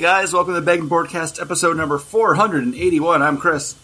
Hey 0.00 0.06
guys, 0.06 0.32
welcome 0.32 0.54
to 0.54 0.60
the 0.60 0.64
Begging 0.64 0.88
Broadcast 0.88 1.38
episode 1.38 1.76
number 1.76 1.98
481. 1.98 3.20
I'm 3.20 3.36
Chris. 3.36 3.76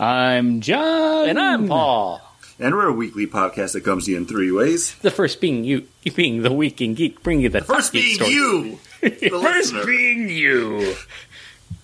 I'm 0.00 0.60
John. 0.60 1.28
And 1.28 1.38
I'm 1.38 1.68
Paul. 1.68 2.20
And 2.58 2.74
we're 2.74 2.88
a 2.88 2.92
weekly 2.92 3.28
podcast 3.28 3.74
that 3.74 3.84
comes 3.84 4.06
to 4.06 4.10
you 4.10 4.16
in 4.16 4.26
three 4.26 4.50
ways. 4.50 4.96
The 4.96 5.12
first 5.12 5.40
being 5.40 5.62
you, 5.62 5.86
you 6.02 6.10
being 6.10 6.42
the 6.42 6.52
week 6.52 6.80
in 6.80 6.94
geek, 6.94 7.22
bringing 7.22 7.44
you 7.44 7.50
the, 7.50 7.60
First 7.60 7.92
top 7.92 7.92
geek 7.92 8.02
being 8.02 8.14
story. 8.16 8.32
you, 8.32 8.78
the 9.00 9.28
First 9.30 9.72
listener. 9.72 9.86
being 9.86 10.28
you. 10.28 10.96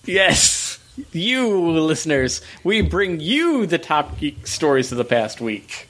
Yes, 0.03 0.79
you 1.13 1.57
listeners. 1.79 2.41
We 2.65 2.81
bring 2.81 3.21
you 3.21 3.65
the 3.67 3.77
top 3.77 4.19
geek 4.19 4.47
stories 4.47 4.91
of 4.91 4.97
the 4.97 5.05
past 5.05 5.39
week. 5.39 5.87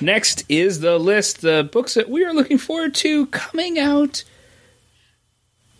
Next 0.00 0.44
is 0.48 0.78
the 0.78 0.96
list, 0.96 1.40
the 1.40 1.68
books 1.72 1.94
that 1.94 2.08
we 2.08 2.24
are 2.24 2.32
looking 2.32 2.56
forward 2.56 2.94
to 2.94 3.26
coming 3.26 3.80
out 3.80 4.22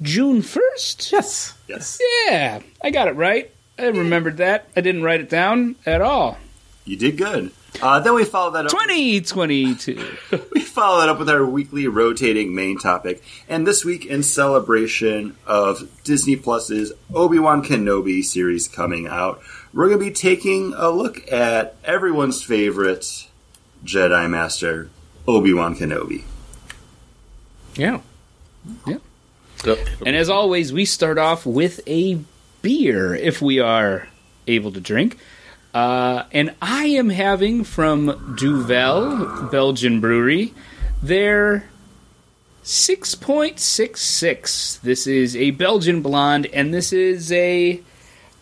June 0.02 0.42
1st? 0.42 1.12
Yes. 1.12 1.54
Yes, 1.68 2.00
Yeah, 2.28 2.60
I 2.82 2.90
got 2.90 3.08
it 3.08 3.16
right. 3.16 3.50
I 3.78 3.86
remembered 3.88 4.38
that. 4.38 4.66
I 4.76 4.80
didn't 4.80 5.02
write 5.02 5.20
it 5.20 5.28
down 5.28 5.76
at 5.86 6.00
all. 6.00 6.38
you 6.84 6.96
did 6.96 7.16
good. 7.18 7.52
Uh, 7.82 8.00
then 8.00 8.14
we 8.14 8.24
follow 8.24 8.50
that 8.52 8.64
up. 8.64 8.70
2022. 8.72 10.02
We 10.52 10.60
follow 10.60 11.00
that 11.00 11.08
up 11.08 11.18
with 11.18 11.28
our 11.28 11.44
weekly 11.44 11.86
rotating 11.88 12.54
main 12.54 12.78
topic. 12.78 13.22
And 13.48 13.66
this 13.66 13.84
week, 13.84 14.06
in 14.06 14.22
celebration 14.22 15.36
of 15.46 15.88
Disney 16.04 16.36
Plus's 16.36 16.92
Obi 17.14 17.38
Wan 17.38 17.62
Kenobi 17.64 18.24
series 18.24 18.68
coming 18.68 19.06
out, 19.08 19.40
we're 19.74 19.88
going 19.88 19.98
to 19.98 20.04
be 20.04 20.12
taking 20.12 20.72
a 20.76 20.88
look 20.90 21.30
at 21.30 21.76
everyone's 21.84 22.42
favorite 22.42 23.26
Jedi 23.84 24.30
Master, 24.30 24.88
Obi 25.26 25.52
Wan 25.52 25.74
Kenobi. 25.76 26.22
Yeah. 27.74 28.00
And 30.06 30.16
as 30.16 30.28
always, 30.28 30.72
we 30.72 30.84
start 30.84 31.18
off 31.18 31.46
with 31.46 31.80
a 31.86 32.18
beer 32.62 33.14
if 33.14 33.40
we 33.42 33.60
are 33.60 34.08
able 34.46 34.72
to 34.72 34.80
drink. 34.80 35.18
Uh, 35.74 36.24
and 36.32 36.54
I 36.62 36.86
am 36.86 37.10
having 37.10 37.64
from 37.64 38.36
Duvel, 38.38 39.50
Belgian 39.50 40.00
brewery, 40.00 40.54
their 41.02 41.68
6.66. 42.64 44.80
This 44.80 45.06
is 45.06 45.36
a 45.36 45.50
Belgian 45.52 46.02
blonde, 46.02 46.46
and 46.46 46.74
this 46.74 46.92
is 46.92 47.30
a 47.32 47.80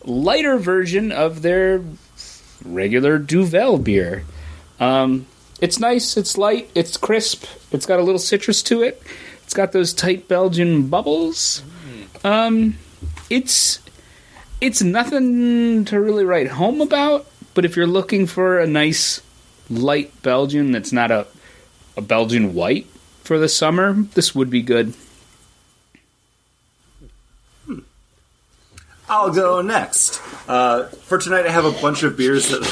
lighter 0.03 0.57
version 0.57 1.11
of 1.11 1.41
their 1.41 1.83
regular 2.65 3.17
Duvel 3.17 3.77
beer. 3.77 4.23
Um, 4.79 5.27
it's 5.59 5.79
nice, 5.79 6.17
it's 6.17 6.37
light, 6.37 6.69
it's 6.75 6.97
crisp, 6.97 7.45
it's 7.71 7.85
got 7.85 7.99
a 7.99 8.03
little 8.03 8.19
citrus 8.19 8.61
to 8.63 8.83
it. 8.83 9.01
It's 9.47 9.53
got 9.53 9.71
those 9.71 9.93
tight 9.93 10.27
Belgian 10.27 10.89
bubbles. 10.89 11.63
Um, 12.25 12.77
it's 13.29 13.79
it's 14.59 14.81
nothing 14.81 15.85
to 15.85 16.01
really 16.01 16.25
write 16.25 16.49
home 16.49 16.81
about, 16.81 17.25
but 17.53 17.63
if 17.63 17.77
you're 17.77 17.87
looking 17.87 18.25
for 18.27 18.59
a 18.59 18.67
nice 18.67 19.21
light 19.69 20.11
Belgian 20.21 20.73
that's 20.73 20.91
not 20.91 21.11
a 21.11 21.27
a 21.95 22.01
Belgian 22.01 22.55
white 22.55 22.87
for 23.23 23.39
the 23.39 23.47
summer, 23.47 23.93
this 23.93 24.35
would 24.35 24.49
be 24.49 24.61
good. 24.61 24.93
I'll 29.07 29.31
go 29.31 29.61
next. 29.61 30.21
Uh, 30.49 30.87
for 30.87 31.17
tonight, 31.17 31.45
I 31.45 31.51
have 31.51 31.63
a 31.63 31.71
bunch 31.71 32.03
of 32.03 32.17
beers 32.17 32.49
that 32.49 32.63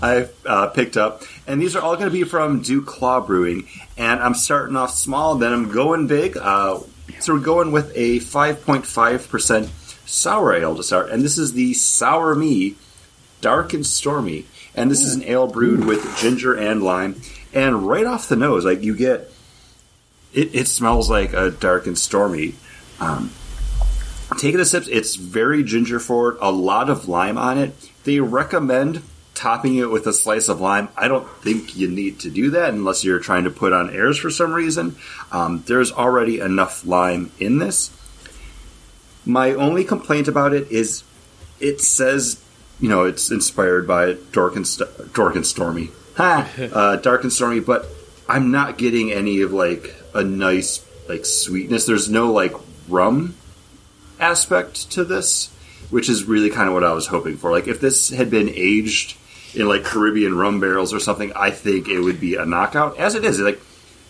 I've 0.00 0.32
uh, 0.46 0.68
picked 0.68 0.96
up, 0.96 1.24
and 1.48 1.60
these 1.60 1.74
are 1.74 1.80
all 1.80 1.96
going 1.96 2.08
to 2.08 2.12
be 2.12 2.24
from 2.24 2.62
Duclaw 2.62 3.26
Brewing. 3.26 3.66
And 3.96 4.20
I'm 4.20 4.34
starting 4.34 4.76
off 4.76 4.90
small, 4.90 5.34
then 5.34 5.52
I'm 5.52 5.70
going 5.70 6.06
big. 6.06 6.36
Uh, 6.36 6.80
so 7.20 7.34
we're 7.34 7.40
going 7.40 7.72
with 7.72 7.90
a 7.96 8.18
5.5% 8.18 9.68
sour 10.06 10.54
ale 10.54 10.76
to 10.76 10.82
start, 10.82 11.10
and 11.10 11.22
this 11.22 11.38
is 11.38 11.54
the 11.54 11.74
Sour 11.74 12.34
Me 12.34 12.76
Dark 13.40 13.72
and 13.72 13.84
Stormy. 13.84 14.46
And 14.74 14.90
this 14.90 15.02
is 15.02 15.14
an 15.14 15.24
ale 15.24 15.48
brewed 15.48 15.86
with 15.86 16.18
ginger 16.18 16.54
and 16.54 16.82
lime. 16.82 17.20
And 17.52 17.88
right 17.88 18.06
off 18.06 18.28
the 18.28 18.36
nose, 18.36 18.64
like 18.64 18.82
you 18.82 18.94
get, 18.94 19.32
it, 20.32 20.54
it 20.54 20.68
smells 20.68 21.10
like 21.10 21.32
a 21.32 21.50
dark 21.50 21.86
and 21.86 21.98
stormy. 21.98 22.54
Um, 23.00 23.32
taking 24.38 24.60
a 24.60 24.64
sip, 24.64 24.84
it's 24.88 25.16
very 25.16 25.64
ginger 25.64 25.98
forward, 25.98 26.36
a 26.40 26.52
lot 26.52 26.90
of 26.90 27.08
lime 27.08 27.38
on 27.38 27.58
it. 27.58 27.90
They 28.04 28.20
recommend 28.20 29.02
topping 29.38 29.76
it 29.76 29.88
with 29.88 30.06
a 30.08 30.12
slice 30.12 30.48
of 30.48 30.60
lime. 30.60 30.88
I 30.96 31.06
don't 31.06 31.28
think 31.42 31.76
you 31.76 31.88
need 31.88 32.18
to 32.20 32.30
do 32.30 32.50
that 32.50 32.70
unless 32.70 33.04
you're 33.04 33.20
trying 33.20 33.44
to 33.44 33.50
put 33.50 33.72
on 33.72 33.94
airs 33.94 34.18
for 34.18 34.30
some 34.30 34.52
reason. 34.52 34.96
Um, 35.30 35.62
there's 35.66 35.92
already 35.92 36.40
enough 36.40 36.84
lime 36.84 37.30
in 37.38 37.58
this. 37.58 37.92
My 39.24 39.52
only 39.52 39.84
complaint 39.84 40.26
about 40.26 40.54
it 40.54 40.72
is 40.72 41.04
it 41.60 41.80
says, 41.80 42.42
you 42.80 42.88
know, 42.88 43.04
it's 43.04 43.30
inspired 43.30 43.86
by 43.86 44.16
Dork 44.32 44.56
and, 44.56 44.66
St- 44.66 45.12
Dork 45.14 45.36
and 45.36 45.46
Stormy. 45.46 45.90
Ha! 46.16 46.48
Uh, 46.58 46.96
Dark 46.96 47.22
and 47.22 47.32
Stormy, 47.32 47.60
but 47.60 47.86
I'm 48.28 48.50
not 48.50 48.76
getting 48.76 49.12
any 49.12 49.40
of 49.42 49.52
like 49.52 49.94
a 50.14 50.24
nice 50.24 50.84
like 51.08 51.24
sweetness. 51.24 51.86
There's 51.86 52.10
no 52.10 52.32
like 52.32 52.54
rum 52.88 53.36
aspect 54.18 54.90
to 54.92 55.04
this, 55.04 55.54
which 55.90 56.08
is 56.08 56.24
really 56.24 56.50
kind 56.50 56.66
of 56.66 56.74
what 56.74 56.82
I 56.82 56.92
was 56.92 57.06
hoping 57.06 57.36
for. 57.36 57.52
Like 57.52 57.68
if 57.68 57.80
this 57.80 58.10
had 58.10 58.30
been 58.30 58.48
aged 58.48 59.16
in 59.54 59.68
like 59.68 59.84
Caribbean 59.84 60.36
rum 60.36 60.60
barrels 60.60 60.92
or 60.92 61.00
something, 61.00 61.32
I 61.34 61.50
think 61.50 61.88
it 61.88 62.00
would 62.00 62.20
be 62.20 62.36
a 62.36 62.44
knockout. 62.44 62.98
As 62.98 63.14
it 63.14 63.24
is, 63.24 63.40
like 63.40 63.60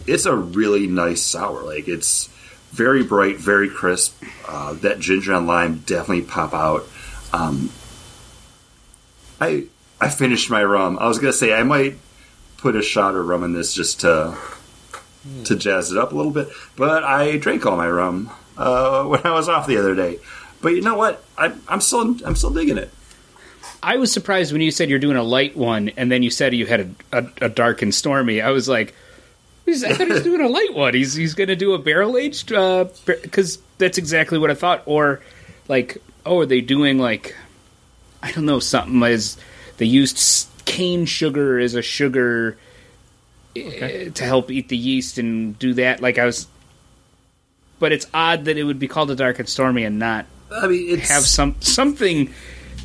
it's 0.06 0.26
a 0.26 0.34
really 0.34 0.86
nice 0.86 1.22
sour. 1.22 1.62
Like 1.62 1.88
it's 1.88 2.28
very 2.70 3.02
bright, 3.02 3.36
very 3.36 3.68
crisp. 3.68 4.22
Uh, 4.46 4.74
that 4.74 4.98
ginger 4.98 5.34
and 5.34 5.46
lime 5.46 5.78
definitely 5.86 6.22
pop 6.22 6.54
out. 6.54 6.86
Um, 7.32 7.70
I 9.40 9.64
I 10.00 10.08
finished 10.08 10.50
my 10.50 10.64
rum. 10.64 10.98
I 10.98 11.08
was 11.08 11.18
gonna 11.18 11.32
say 11.32 11.52
I 11.52 11.62
might 11.62 11.98
put 12.58 12.76
a 12.76 12.82
shot 12.82 13.14
of 13.14 13.26
rum 13.26 13.44
in 13.44 13.52
this 13.52 13.72
just 13.72 14.00
to 14.00 14.36
to 15.44 15.56
jazz 15.56 15.92
it 15.92 15.98
up 15.98 16.12
a 16.12 16.14
little 16.14 16.32
bit, 16.32 16.48
but 16.76 17.04
I 17.04 17.36
drank 17.36 17.66
all 17.66 17.76
my 17.76 17.88
rum 17.88 18.30
uh, 18.56 19.04
when 19.04 19.20
I 19.24 19.32
was 19.32 19.48
off 19.48 19.66
the 19.66 19.78
other 19.78 19.94
day. 19.94 20.18
But 20.60 20.70
you 20.70 20.80
know 20.80 20.96
what? 20.96 21.22
I, 21.36 21.52
I'm 21.68 21.80
still 21.80 22.16
I'm 22.24 22.36
still 22.36 22.50
digging 22.50 22.78
it. 22.78 22.90
I 23.82 23.96
was 23.96 24.12
surprised 24.12 24.52
when 24.52 24.60
you 24.60 24.70
said 24.70 24.90
you're 24.90 24.98
doing 24.98 25.16
a 25.16 25.22
light 25.22 25.56
one, 25.56 25.90
and 25.96 26.10
then 26.10 26.22
you 26.22 26.30
said 26.30 26.54
you 26.54 26.66
had 26.66 26.80
a, 27.12 27.18
a, 27.18 27.46
a 27.46 27.48
dark 27.48 27.82
and 27.82 27.94
stormy. 27.94 28.40
I 28.40 28.50
was 28.50 28.68
like, 28.68 28.94
he's, 29.64 29.84
I 29.84 29.92
thought 29.92 30.06
he 30.06 30.12
was 30.12 30.22
doing 30.22 30.40
a 30.40 30.48
light 30.48 30.74
one. 30.74 30.94
He's 30.94 31.14
he's 31.14 31.34
going 31.34 31.48
to 31.48 31.56
do 31.56 31.74
a 31.74 31.78
barrel 31.78 32.16
aged 32.16 32.48
because 33.04 33.58
that's 33.78 33.98
exactly 33.98 34.38
what 34.38 34.50
I 34.50 34.54
thought. 34.54 34.82
Or 34.86 35.20
like, 35.68 35.98
oh, 36.26 36.40
are 36.40 36.46
they 36.46 36.60
doing 36.60 36.98
like 36.98 37.36
I 38.22 38.32
don't 38.32 38.46
know 38.46 38.60
something 38.60 39.02
as 39.02 39.36
they 39.76 39.86
used 39.86 40.48
cane 40.64 41.06
sugar 41.06 41.58
as 41.58 41.74
a 41.74 41.82
sugar 41.82 42.58
eh, 43.56 44.10
to 44.10 44.24
help 44.24 44.50
eat 44.50 44.68
the 44.68 44.76
yeast 44.76 45.18
and 45.18 45.58
do 45.58 45.74
that. 45.74 46.00
Like 46.00 46.18
I 46.18 46.26
was, 46.26 46.46
but 47.78 47.92
it's 47.92 48.06
odd 48.12 48.46
that 48.46 48.58
it 48.58 48.64
would 48.64 48.78
be 48.78 48.88
called 48.88 49.10
a 49.10 49.16
dark 49.16 49.38
and 49.38 49.48
stormy 49.48 49.84
and 49.84 49.98
not 49.98 50.26
I 50.50 50.66
mean, 50.66 50.98
it's 50.98 51.08
have 51.08 51.22
some 51.24 51.56
something 51.60 52.32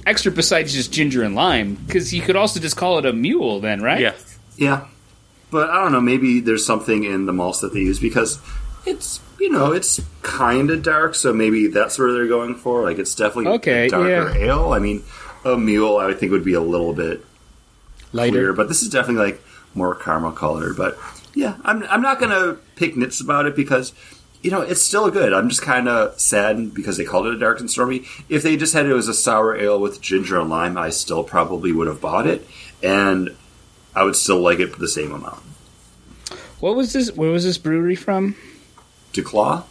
extra 0.06 0.32
besides 0.32 0.74
just 0.74 0.92
ginger 0.92 1.24
and 1.24 1.36
lime 1.36 1.76
because 1.76 2.14
you 2.14 2.22
could 2.22 2.36
also 2.36 2.60
just 2.60 2.76
call 2.78 2.98
it 3.00 3.06
a 3.06 3.14
mule 3.14 3.60
then 3.60 3.82
right 3.82 4.02
Yeah. 4.02 4.14
yeah, 4.58 4.86
but 5.52 5.70
I 5.70 5.82
don't 5.84 5.92
know. 5.92 6.02
Maybe 6.02 6.40
there's 6.40 6.66
something 6.66 7.04
in 7.04 7.26
the 7.26 7.34
malts 7.34 7.60
that 7.62 7.74
they 7.74 7.80
use 7.82 8.00
because 8.00 8.40
it's 8.86 9.20
you 9.40 9.50
know 9.50 9.72
it's 9.72 10.02
kind 10.22 10.70
of 10.70 10.84
dark, 10.84 11.16
so 11.16 11.34
maybe 11.34 11.68
that's 11.68 11.98
where 12.00 12.12
they're 12.12 12.28
going 12.28 12.56
for. 12.56 12.84
Like 12.84 12.98
it's 13.00 13.16
definitely 13.16 13.52
Okay, 13.54 13.88
a 13.88 13.90
darker 13.90 14.38
yeah. 14.38 14.46
ale. 14.52 14.74
I 14.74 14.80
mean, 14.80 15.04
a 15.46 15.58
mule 15.58 15.98
I 15.98 16.08
would 16.08 16.20
think 16.20 16.32
would 16.32 16.44
be 16.46 16.54
a 16.54 16.62
little 16.62 16.94
bit 16.94 17.24
lighter 18.12 18.32
clear, 18.32 18.54
but 18.54 18.68
this 18.68 18.82
is 18.82 18.90
definitely 18.90 19.26
like 19.26 19.42
more 19.74 19.96
caramel 19.96 20.32
colored. 20.34 20.76
But 20.78 20.98
yeah, 21.34 21.56
I'm 21.64 21.84
I'm 21.84 22.02
not 22.02 22.20
gonna 22.20 22.58
pick 22.76 22.96
nits 22.98 23.22
about 23.22 23.46
it 23.46 23.56
because 23.56 23.94
you 24.44 24.52
know 24.52 24.62
it's 24.62 24.82
still 24.82 25.10
good. 25.10 25.34
I'm 25.34 25.50
just 25.50 25.62
kind 25.64 25.88
of 25.90 26.20
sad 26.20 26.74
because 26.74 26.98
they 26.98 27.06
called 27.06 27.26
it 27.28 27.34
a 27.34 27.40
dark 27.40 27.60
and 27.60 27.72
stormy. 27.72 28.06
If 28.30 28.44
they 28.44 28.56
just 28.58 28.74
had 28.74 28.86
it 28.86 28.96
as 28.96 29.08
a 29.08 29.14
sour 29.14 29.56
ale 29.58 29.80
with 29.80 30.02
ginger 30.02 30.40
and 30.40 30.50
lime, 30.50 30.78
I 30.78 30.90
still 30.92 31.24
probably 31.24 31.72
would 31.72 31.88
have 31.88 32.02
bought 32.02 32.28
it, 32.28 32.46
and 32.84 33.36
I 33.96 34.04
would 34.04 34.16
still 34.16 34.40
like 34.40 34.60
it 34.60 34.72
for 34.74 34.80
the 34.80 34.88
same 34.88 35.12
amount. 35.12 35.42
what 36.60 36.76
was 36.76 36.94
this 36.94 37.12
where 37.14 37.32
was 37.32 37.44
this 37.44 37.58
brewery 37.58 37.96
from 37.96 38.36
Duclaw, 39.14 39.64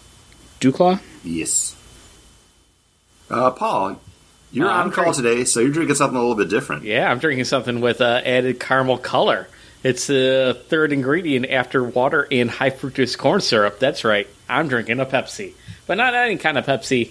Duclaw 0.60 1.00
yes. 1.25 1.76
Uh, 3.30 3.50
Paul, 3.50 3.98
you're 4.52 4.66
Uh, 4.68 4.72
on 4.72 4.80
I'm 4.86 4.90
call 4.90 5.04
drink- 5.04 5.16
today, 5.16 5.44
so 5.44 5.60
you're 5.60 5.70
drinking 5.70 5.96
something 5.96 6.16
a 6.16 6.20
little 6.20 6.34
bit 6.36 6.48
different. 6.50 6.84
Yeah, 6.84 7.10
I'm 7.10 7.18
drinking 7.18 7.44
something 7.46 7.80
with 7.80 8.00
uh, 8.00 8.20
added 8.25 8.60
caramel 8.60 8.98
color. 8.98 9.48
It's 9.82 10.06
the 10.06 10.61
third 10.69 10.93
ingredient 10.93 11.50
after 11.50 11.82
water 11.82 12.29
and 12.31 12.50
high 12.50 12.70
fructose 12.70 13.19
corn 13.19 13.40
syrup. 13.40 13.79
That's 13.79 14.05
right. 14.05 14.29
I'm 14.49 14.69
drinking 14.69 15.00
a 15.00 15.06
Pepsi, 15.06 15.55
but 15.87 15.96
not 15.96 16.14
any 16.14 16.37
kind 16.37 16.56
of 16.56 16.67
Pepsi. 16.67 17.11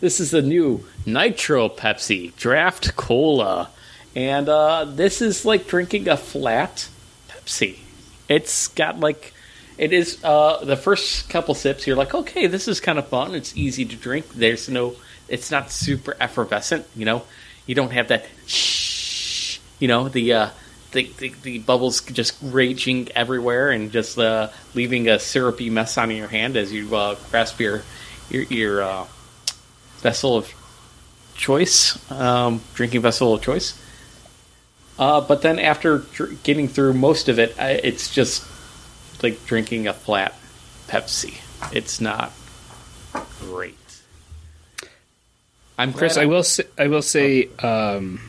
This 0.00 0.20
is 0.20 0.30
the 0.30 0.42
new 0.42 0.84
Nitro 1.06 1.68
Pepsi 1.68 2.34
Draft 2.36 2.96
Cola, 2.96 3.70
and 4.14 4.48
uh, 4.48 4.84
this 4.84 5.20
is 5.22 5.44
like 5.44 5.66
drinking 5.66 6.08
a 6.08 6.16
flat 6.16 6.88
Pepsi. 7.28 7.78
It's 8.28 8.68
got 8.68 9.00
like 9.00 9.32
It 9.78 9.92
is 9.92 10.22
uh, 10.22 10.64
the 10.64 10.76
first 10.76 11.28
couple 11.30 11.54
sips. 11.54 11.86
You're 11.86 11.96
like, 11.96 12.14
okay, 12.14 12.46
this 12.46 12.68
is 12.68 12.78
kind 12.78 12.98
of 12.98 13.08
fun. 13.08 13.34
It's 13.34 13.56
easy 13.56 13.84
to 13.84 13.96
drink. 13.96 14.28
There's 14.34 14.68
no, 14.68 14.94
it's 15.28 15.50
not 15.50 15.70
super 15.70 16.16
effervescent. 16.20 16.86
You 16.94 17.04
know, 17.04 17.22
you 17.66 17.74
don't 17.74 17.90
have 17.92 18.08
that 18.08 18.26
shh. 18.46 19.58
You 19.78 19.88
know, 19.88 20.08
the 20.08 20.32
uh, 20.34 20.48
the, 20.92 21.10
the 21.18 21.34
the 21.42 21.58
bubbles 21.58 22.00
just 22.02 22.36
raging 22.42 23.08
everywhere 23.14 23.70
and 23.70 23.90
just 23.90 24.18
uh, 24.18 24.48
leaving 24.74 25.08
a 25.08 25.18
syrupy 25.18 25.70
mess 25.70 25.98
on 25.98 26.10
your 26.10 26.28
hand 26.28 26.56
as 26.56 26.72
you 26.72 26.94
uh, 26.94 27.16
grasp 27.30 27.60
your 27.60 27.82
your, 28.30 28.42
your 28.44 28.82
uh, 28.82 29.06
vessel 29.98 30.36
of 30.36 30.52
choice, 31.34 31.98
um, 32.10 32.62
drinking 32.74 33.00
vessel 33.00 33.34
of 33.34 33.42
choice. 33.42 33.78
Uh, 34.98 35.20
but 35.20 35.42
then 35.42 35.58
after 35.58 35.98
dr- 35.98 36.42
getting 36.42 36.68
through 36.68 36.92
most 36.92 37.28
of 37.28 37.38
it, 37.38 37.58
I, 37.58 37.70
it's 37.72 38.14
just 38.14 38.44
like 39.22 39.44
drinking 39.46 39.86
a 39.86 39.92
flat 39.92 40.34
Pepsi. 40.88 41.38
It's 41.72 42.00
not 42.00 42.32
great. 43.40 43.78
I'm 45.78 45.92
Chris, 45.92 46.16
I 46.16 46.26
will 46.26 46.42
say, 46.42 46.64
I 46.78 46.88
will 46.88 47.02
say 47.02 47.48
um, 47.58 48.20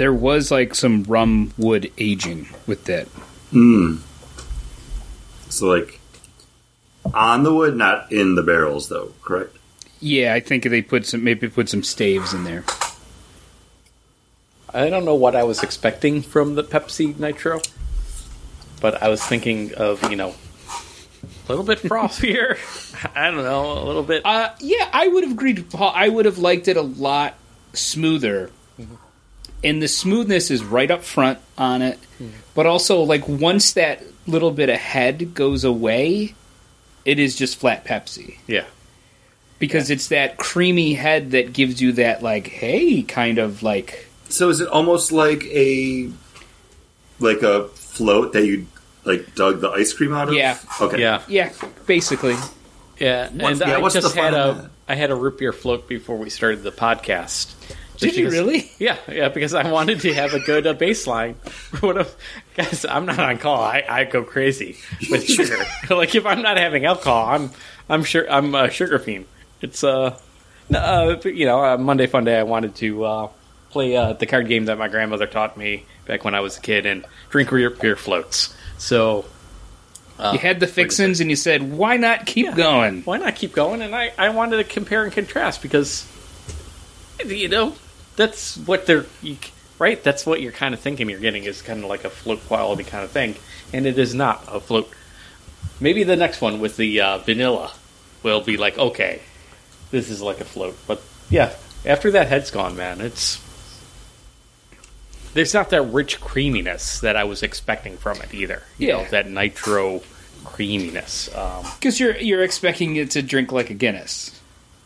there 0.00 0.14
was 0.14 0.50
like 0.50 0.74
some 0.74 1.02
rum 1.02 1.52
wood 1.58 1.92
aging 1.98 2.48
with 2.66 2.86
that. 2.86 3.06
Hmm. 3.50 3.96
So 5.50 5.66
like 5.66 6.00
on 7.12 7.42
the 7.42 7.52
wood, 7.52 7.76
not 7.76 8.10
in 8.10 8.34
the 8.34 8.42
barrels, 8.42 8.88
though. 8.88 9.12
Correct. 9.20 9.54
Yeah, 10.00 10.32
I 10.32 10.40
think 10.40 10.64
they 10.64 10.80
put 10.80 11.04
some 11.04 11.22
maybe 11.22 11.50
put 11.50 11.68
some 11.68 11.82
staves 11.82 12.32
in 12.32 12.44
there. 12.44 12.64
I 14.72 14.88
don't 14.88 15.04
know 15.04 15.16
what 15.16 15.36
I 15.36 15.42
was 15.42 15.62
expecting 15.62 16.22
from 16.22 16.54
the 16.54 16.64
Pepsi 16.64 17.18
Nitro, 17.18 17.60
but 18.80 19.02
I 19.02 19.08
was 19.08 19.22
thinking 19.22 19.74
of 19.74 20.10
you 20.10 20.16
know 20.16 20.34
a 21.46 21.50
little 21.50 21.62
bit 21.62 21.80
frothier. 21.80 22.56
I 23.14 23.30
don't 23.30 23.44
know, 23.44 23.72
a 23.72 23.84
little 23.84 24.02
bit. 24.02 24.24
Uh, 24.24 24.54
yeah, 24.60 24.88
I 24.94 25.08
would 25.08 25.24
have 25.24 25.32
agreed 25.34 25.68
Paul. 25.68 25.92
I 25.94 26.08
would 26.08 26.24
have 26.24 26.38
liked 26.38 26.68
it 26.68 26.78
a 26.78 26.82
lot 26.82 27.34
smoother. 27.74 28.50
And 29.62 29.82
the 29.82 29.88
smoothness 29.88 30.50
is 30.50 30.64
right 30.64 30.90
up 30.90 31.02
front 31.04 31.38
on 31.58 31.82
it. 31.82 31.98
But 32.54 32.66
also, 32.66 33.02
like, 33.02 33.28
once 33.28 33.72
that 33.74 34.02
little 34.26 34.50
bit 34.50 34.68
of 34.70 34.76
head 34.78 35.34
goes 35.34 35.64
away, 35.64 36.34
it 37.04 37.18
is 37.18 37.36
just 37.36 37.58
flat 37.58 37.84
Pepsi. 37.84 38.38
yeah, 38.46 38.64
Because 39.58 39.90
it's 39.90 40.08
that 40.08 40.36
creamy 40.38 40.94
head 40.94 41.30
that 41.32 41.52
gives 41.52 41.80
you 41.80 41.92
that, 41.92 42.22
like, 42.22 42.46
hey, 42.48 43.02
kind 43.02 43.38
of 43.38 43.62
like. 43.62 44.06
So 44.28 44.48
is 44.48 44.60
it 44.60 44.68
almost 44.68 45.12
like 45.12 45.44
a 45.46 46.10
like 47.18 47.42
a 47.42 47.68
float 47.68 48.32
that 48.32 48.46
you 48.46 48.66
like 49.04 49.34
dug 49.34 49.60
the 49.60 49.70
ice 49.70 49.92
cream 49.92 50.12
out 50.14 50.28
of? 50.28 50.34
Yeah. 50.34 50.58
Okay. 50.80 51.00
yeah, 51.00 51.22
Yeah, 51.28 51.52
basically. 51.86 52.36
yeah. 52.98 53.28
What's- 53.30 53.60
and 53.60 53.68
yeah, 53.70 53.76
I 53.76 53.78
what's 53.80 53.94
just 53.94 54.14
fun 54.14 54.24
had 54.24 54.34
in 54.34 54.40
a 54.40 54.54
that? 54.62 54.70
I 54.88 54.94
had 54.94 55.10
a 55.10 55.14
root 55.14 55.38
beer 55.38 55.52
float 55.52 55.86
before 55.88 56.16
we 56.16 56.30
started 56.30 56.62
the 56.62 56.72
podcast. 56.72 57.52
Did 58.00 58.16
you 58.16 58.30
really? 58.30 58.70
Yeah, 58.78 58.96
yeah, 59.10 59.28
because 59.28 59.54
I 59.54 59.70
wanted 59.70 60.00
to 60.00 60.14
have 60.14 60.32
a 60.32 60.40
good 60.40 60.66
uh, 60.66 60.74
baseline. 60.74 61.34
what 61.82 61.98
if, 61.98 62.16
guys? 62.56 62.84
I'm 62.84 63.06
not 63.06 63.18
on 63.18 63.38
call. 63.38 63.62
I, 63.62 63.84
I 63.88 64.04
go 64.04 64.24
crazy 64.24 64.76
with 65.10 65.24
sugar. 65.24 65.58
like 65.94 66.14
if 66.14 66.24
I'm 66.24 66.42
not 66.42 66.56
having 66.56 66.84
alcohol, 66.86 67.26
I'm 67.26 67.50
I'm 67.88 68.04
sure 68.04 68.30
I'm 68.30 68.54
a 68.54 68.70
sugar 68.70 68.98
fiend. 68.98 69.26
It's 69.60 69.84
uh, 69.84 70.18
no, 70.68 70.78
uh 70.78 71.28
you 71.28 71.46
know, 71.46 71.62
uh, 71.62 71.76
Monday 71.76 72.06
Fun 72.06 72.24
Day. 72.24 72.38
I 72.38 72.44
wanted 72.44 72.74
to 72.76 73.04
uh, 73.04 73.28
play 73.70 73.96
uh, 73.96 74.14
the 74.14 74.26
card 74.26 74.48
game 74.48 74.64
that 74.66 74.78
my 74.78 74.88
grandmother 74.88 75.26
taught 75.26 75.56
me 75.56 75.84
back 76.06 76.24
when 76.24 76.34
I 76.34 76.40
was 76.40 76.56
a 76.56 76.60
kid 76.60 76.86
and 76.86 77.04
drink 77.28 77.50
beer, 77.50 77.70
beer 77.70 77.96
floats. 77.96 78.54
So 78.78 79.26
uh, 80.18 80.32
You 80.34 80.38
had 80.38 80.60
the 80.60 80.66
fixins 80.66 81.20
and 81.20 81.30
you 81.30 81.36
said, 81.36 81.72
why 81.72 81.96
not 81.96 82.26
keep 82.26 82.54
going? 82.54 83.02
why 83.02 83.16
not 83.16 83.36
keep 83.36 83.52
going? 83.52 83.80
And 83.80 83.94
I, 83.94 84.12
I 84.18 84.28
wanted 84.30 84.58
to 84.58 84.64
compare 84.64 85.04
and 85.04 85.12
contrast 85.12 85.62
because, 85.62 86.06
you 87.24 87.48
know, 87.48 87.74
that's 88.16 88.56
what 88.58 88.86
they're, 88.86 89.06
you, 89.22 89.36
right? 89.78 90.02
That's 90.02 90.26
what 90.26 90.40
you're 90.40 90.52
kind 90.52 90.74
of 90.74 90.80
thinking 90.80 91.08
you're 91.08 91.20
getting 91.20 91.44
is 91.44 91.62
kind 91.62 91.82
of 91.82 91.88
like 91.88 92.04
a 92.04 92.10
float 92.10 92.40
quality 92.46 92.84
kind 92.84 93.04
of 93.04 93.10
thing. 93.10 93.36
And 93.72 93.86
it 93.86 93.98
is 93.98 94.14
not 94.14 94.44
a 94.48 94.60
float. 94.60 94.90
Maybe 95.80 96.02
the 96.04 96.16
next 96.16 96.40
one 96.40 96.60
with 96.60 96.76
the 96.76 97.00
uh, 97.00 97.18
vanilla 97.18 97.72
will 98.22 98.40
be 98.42 98.56
like, 98.56 98.76
okay, 98.78 99.22
this 99.90 100.10
is 100.10 100.20
like 100.20 100.40
a 100.40 100.44
float. 100.44 100.76
But 100.86 101.02
yeah, 101.30 101.54
after 101.86 102.10
that 102.10 102.28
head's 102.28 102.50
gone, 102.50 102.76
man, 102.76 103.00
it's. 103.00 103.40
There's 105.32 105.54
not 105.54 105.70
that 105.70 105.82
rich 105.82 106.20
creaminess 106.20 107.00
that 107.00 107.14
I 107.16 107.22
was 107.24 107.42
expecting 107.44 107.96
from 107.96 108.20
it 108.20 108.34
either. 108.34 108.64
You 108.78 108.88
know, 108.88 109.00
Yeah. 109.02 109.08
that 109.10 109.30
nitro 109.30 110.02
creaminess. 110.44 111.32
Um, 111.34 111.64
Because 111.78 112.00
you're, 112.00 112.16
you're 112.16 112.42
expecting 112.42 112.96
it 112.96 113.12
to 113.12 113.22
drink 113.22 113.52
like 113.52 113.70
a 113.70 113.74
Guinness. 113.74 114.38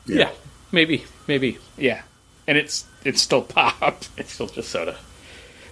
Yeah. 0.07 0.31
maybe, 0.71 1.05
maybe. 1.27 1.59
Yeah. 1.79 2.03
And 2.47 2.59
it's 2.59 2.85
it's 3.05 3.23
still 3.23 3.43
pop. 3.43 4.03
It's 4.17 4.33
still 4.33 4.47
just 4.49 4.69
soda. 4.71 4.97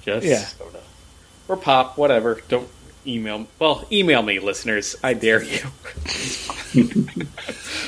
Just 0.05 0.27
Yeah. 0.27 0.45
soda. 0.45 0.81
Or 1.49 1.57
pop, 1.57 1.99
whatever. 1.99 2.41
Don't 2.49 2.69
email. 3.07 3.47
Well, 3.59 3.85
email 3.93 4.23
me, 4.23 4.39
listeners. 4.39 4.97
I 5.03 5.15
dare 5.15 5.43
you. 5.43 5.61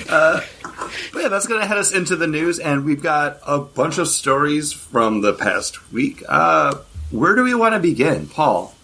But 0.07 1.23
yeah, 1.23 1.29
that's 1.29 1.47
going 1.47 1.61
to 1.61 1.67
head 1.67 1.79
us 1.79 1.93
into 1.93 2.17
the 2.17 2.27
news, 2.27 2.59
and 2.59 2.85
we've 2.85 3.03
got 3.03 3.39
a 3.47 3.59
bunch 3.59 3.99
of 3.99 4.09
stories 4.09 4.73
from 4.73 5.21
the 5.23 5.33
past 5.33 5.93
week. 5.93 6.23
Uh, 6.29 6.75
where 7.11 7.35
do 7.35 7.43
we 7.45 7.55
want 7.55 7.75
to 7.75 7.81
begin, 7.81 8.27
Paul? 8.27 8.75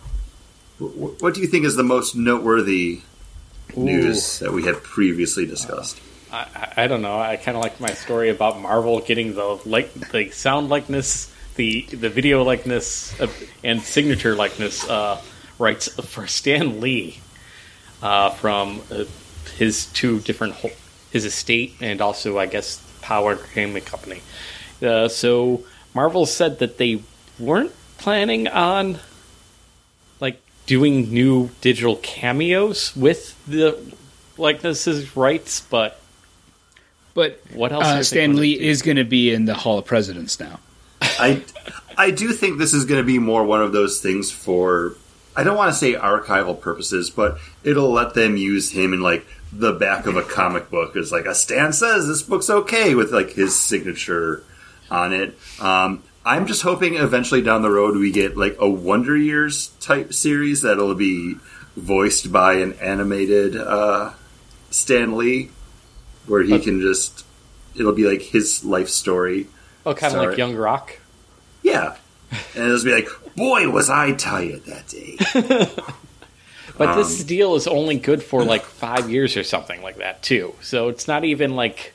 wh- 0.78 1.20
What 1.22 1.34
do 1.34 1.40
you 1.40 1.46
think 1.46 1.64
is 1.66 1.76
the 1.76 1.82
most 1.82 2.14
noteworthy 2.16 3.00
news 3.76 4.38
that 4.38 4.52
we 4.52 4.64
had 4.64 4.82
previously 4.82 5.44
discussed? 5.46 5.98
I, 5.98 6.09
I, 6.32 6.72
I 6.76 6.86
don't 6.86 7.02
know. 7.02 7.18
I 7.18 7.36
kind 7.36 7.56
of 7.56 7.62
like 7.62 7.80
my 7.80 7.90
story 7.90 8.30
about 8.30 8.60
Marvel 8.60 9.00
getting 9.00 9.34
the 9.34 9.60
like 9.64 9.92
the 9.94 10.30
sound 10.30 10.68
likeness, 10.68 11.32
the 11.56 11.82
the 11.82 12.08
video 12.08 12.42
likeness, 12.42 13.18
uh, 13.20 13.28
and 13.64 13.82
signature 13.82 14.34
likeness 14.34 14.88
uh, 14.88 15.20
rights 15.58 15.88
for 15.88 16.26
Stan 16.26 16.80
Lee 16.80 17.20
uh, 18.02 18.30
from 18.30 18.80
uh, 18.90 19.04
his 19.56 19.86
two 19.86 20.20
different 20.20 20.54
ho- 20.54 20.70
his 21.10 21.24
estate 21.24 21.74
and 21.80 22.00
also 22.00 22.38
I 22.38 22.46
guess 22.46 22.82
POW! 23.02 23.30
Entertainment 23.30 23.86
Company. 23.86 24.20
Uh, 24.82 25.08
so 25.08 25.64
Marvel 25.94 26.26
said 26.26 26.60
that 26.60 26.78
they 26.78 27.02
weren't 27.38 27.72
planning 27.98 28.48
on 28.48 28.98
like 30.20 30.40
doing 30.66 31.12
new 31.12 31.50
digital 31.60 31.96
cameos 31.96 32.94
with 32.94 33.36
the 33.46 33.78
likenesses 34.38 35.16
rights, 35.16 35.60
but 35.60 35.99
But 37.20 37.40
What 37.52 37.70
else 37.72 37.84
Uh, 37.84 37.96
they 37.96 38.02
Stan 38.02 38.36
Lee 38.36 38.56
do? 38.56 38.64
is 38.64 38.80
going 38.80 38.96
to 38.96 39.04
be 39.04 39.32
in 39.34 39.44
the 39.44 39.52
Hall 39.54 39.78
of 39.78 39.84
Presidents 39.84 40.40
now. 40.40 40.58
I, 41.02 41.42
I 41.98 42.10
do 42.10 42.32
think 42.32 42.58
this 42.58 42.72
is 42.72 42.86
going 42.86 43.00
to 43.00 43.06
be 43.06 43.18
more 43.18 43.44
one 43.44 43.60
of 43.62 43.72
those 43.72 44.00
things 44.00 44.30
for, 44.30 44.94
I 45.36 45.42
don't 45.44 45.56
want 45.56 45.70
to 45.70 45.78
say 45.78 45.92
archival 45.92 46.58
purposes, 46.58 47.10
but 47.10 47.38
it'll 47.62 47.90
let 47.92 48.14
them 48.14 48.36
use 48.38 48.70
him 48.70 48.94
in 48.94 49.00
like 49.02 49.26
the 49.52 49.72
back 49.72 50.06
of 50.06 50.16
a 50.16 50.22
comic 50.22 50.70
book 50.70 50.96
as 50.96 51.12
like 51.12 51.26
a 51.26 51.34
Stan 51.34 51.72
says 51.74 52.06
this 52.06 52.22
book's 52.22 52.48
okay 52.48 52.94
with 52.94 53.12
like 53.12 53.32
his 53.32 53.54
signature 53.58 54.42
on 54.90 55.12
it. 55.12 55.36
Um, 55.60 56.02
I'm 56.24 56.46
just 56.46 56.62
hoping 56.62 56.94
eventually 56.94 57.42
down 57.42 57.60
the 57.62 57.70
road 57.70 57.96
we 57.96 58.12
get 58.12 58.36
like 58.36 58.56
a 58.60 58.68
Wonder 58.68 59.16
Years 59.16 59.68
type 59.80 60.14
series 60.14 60.62
that'll 60.62 60.94
be 60.94 61.34
voiced 61.76 62.30
by 62.32 62.54
an 62.54 62.72
animated 62.74 63.56
uh, 63.56 64.12
Stan 64.70 65.16
Lee, 65.16 65.50
where 66.26 66.42
he 66.42 66.58
can 66.58 66.80
just 66.80 67.24
it'll 67.74 67.92
be 67.92 68.04
like 68.04 68.22
his 68.22 68.64
life 68.64 68.88
story. 68.88 69.46
Oh, 69.86 69.94
kind 69.94 70.14
of 70.14 70.22
like 70.22 70.36
Young 70.36 70.54
Rock. 70.56 70.98
Yeah. 71.62 71.96
And 72.54 72.64
it'll 72.64 72.76
just 72.76 72.84
be 72.84 72.92
like, 72.92 73.08
boy, 73.34 73.68
was 73.70 73.90
I 73.90 74.12
tired 74.12 74.64
that 74.66 74.88
day. 74.88 75.18
But 76.78 76.90
Um, 76.90 76.96
this 76.96 77.22
deal 77.24 77.56
is 77.56 77.66
only 77.66 77.98
good 77.98 78.22
for 78.22 78.42
like 78.42 78.64
five 78.64 79.10
years 79.10 79.36
or 79.36 79.44
something 79.44 79.82
like 79.82 79.98
that, 79.98 80.22
too. 80.22 80.54
So 80.62 80.88
it's 80.88 81.06
not 81.06 81.24
even 81.26 81.54
like 81.54 81.92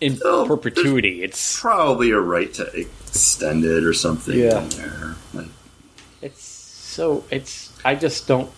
in 0.00 0.16
perpetuity. 0.16 1.22
It's 1.22 1.60
Probably 1.60 2.10
a 2.10 2.18
right 2.18 2.50
to 2.54 2.64
extend 2.72 3.64
it 3.66 3.84
or 3.84 3.92
something. 3.92 4.38
Yeah. 4.38 4.66
Like, 5.34 5.48
it's 6.22 6.42
so 6.42 7.24
it's. 7.30 7.72
I 7.84 7.94
just 7.94 8.26
don't. 8.26 8.50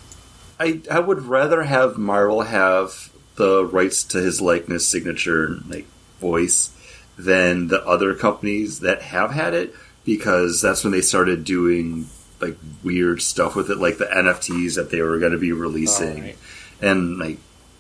I, 0.60 0.80
I 0.88 1.00
would 1.00 1.22
rather 1.22 1.64
have 1.64 1.98
Marvel 1.98 2.42
have 2.42 3.10
the 3.36 3.64
rights 3.64 4.04
to 4.04 4.18
his 4.18 4.40
likeness, 4.40 4.86
signature, 4.86 5.46
and 5.46 5.70
like 5.70 5.86
voice 6.20 6.72
than 7.18 7.68
the 7.68 7.82
other 7.86 8.14
companies 8.14 8.80
that 8.80 9.02
have 9.02 9.30
had 9.30 9.54
it 9.54 9.74
because 10.04 10.60
that's 10.60 10.84
when 10.84 10.92
they 10.92 11.00
started 11.00 11.44
doing 11.44 12.08
like 12.40 12.56
weird 12.82 13.22
stuff 13.22 13.56
with 13.56 13.70
it, 13.70 13.78
like 13.78 13.98
the 13.98 14.04
NFTs 14.04 14.74
that 14.76 14.90
they 14.90 15.00
were 15.00 15.18
going 15.18 15.32
to 15.32 15.38
be 15.38 15.52
releasing. 15.52 16.22
Right. 16.22 16.38
and 16.80 17.18
like 17.18 17.38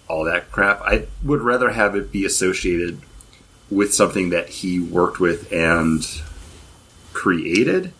all 0.08 0.24
that 0.24 0.50
crap. 0.50 0.80
I 0.82 1.06
would 1.22 1.42
rather 1.42 1.70
have 1.70 1.94
it 1.94 2.12
be 2.12 2.24
associated 2.24 3.00
with 3.70 3.92
something 3.92 4.30
that 4.30 4.48
he 4.48 4.78
worked 4.80 5.18
with 5.18 5.52
and 5.52 6.04
created 7.12 7.92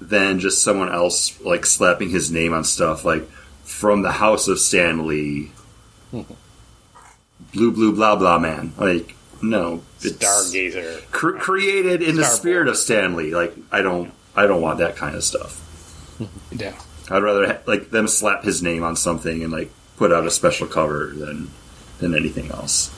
than 0.00 0.38
just 0.38 0.62
someone 0.62 0.90
else 0.90 1.38
like 1.42 1.66
slapping 1.66 2.10
his 2.10 2.30
name 2.30 2.54
on 2.54 2.64
stuff 2.64 3.04
like 3.04 3.28
from 3.62 4.02
the 4.02 4.12
house 4.12 4.48
of 4.48 4.58
Stan 4.58 5.06
Lee, 5.06 5.52
hmm. 6.10 6.22
Blue 7.52 7.72
blue 7.72 7.92
blah 7.94 8.16
blah 8.16 8.38
man. 8.38 8.72
Like 8.78 9.14
no, 9.42 9.82
it's 10.00 10.16
Stargazer. 10.24 11.10
cr- 11.10 11.38
created 11.38 12.02
in 12.02 12.16
the 12.16 12.24
spirit 12.24 12.68
of 12.68 12.76
Stan 12.76 13.16
Lee. 13.16 13.34
Like 13.34 13.54
I 13.72 13.82
don't 13.82 14.12
I 14.36 14.46
don't 14.46 14.60
want 14.62 14.78
that 14.78 14.96
kind 14.96 15.14
of 15.16 15.24
stuff. 15.24 15.66
Yeah. 16.52 16.74
I'd 17.10 17.22
rather 17.22 17.46
ha- 17.46 17.58
like 17.66 17.90
them 17.90 18.06
slap 18.06 18.44
his 18.44 18.62
name 18.62 18.82
on 18.84 18.94
something 18.94 19.42
and 19.42 19.50
like 19.50 19.70
put 19.96 20.12
out 20.12 20.26
a 20.26 20.30
special 20.30 20.66
cover 20.66 21.06
than 21.14 21.50
than 21.98 22.14
anything 22.14 22.50
else. 22.50 22.90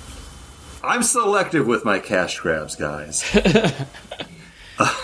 I'm 0.82 1.02
selective 1.04 1.66
with 1.66 1.84
my 1.84 2.00
cash 2.00 2.40
grabs, 2.40 2.74
guys. 2.74 3.24
Uh, 3.34 3.84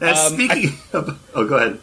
and 0.00 0.02
Um, 0.18 0.32
speaking 0.32 0.72
of, 0.92 1.18
oh, 1.34 1.46
go 1.46 1.56
ahead. 1.56 1.78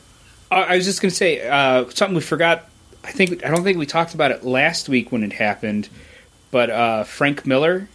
I 0.51 0.75
was 0.75 0.85
just 0.85 1.01
going 1.01 1.09
to 1.09 1.15
say 1.15 1.47
uh, 1.47 1.85
something 1.89 2.15
we 2.15 2.21
forgot. 2.21 2.65
I 3.03 3.11
think 3.11 3.45
I 3.45 3.49
don't 3.49 3.63
think 3.63 3.77
we 3.77 3.85
talked 3.85 4.13
about 4.13 4.31
it 4.31 4.43
last 4.43 4.89
week 4.89 5.11
when 5.11 5.23
it 5.23 5.33
happened, 5.33 5.89
but 6.51 6.69
uh, 6.69 7.03
Frank 7.03 7.45
Miller 7.45 7.87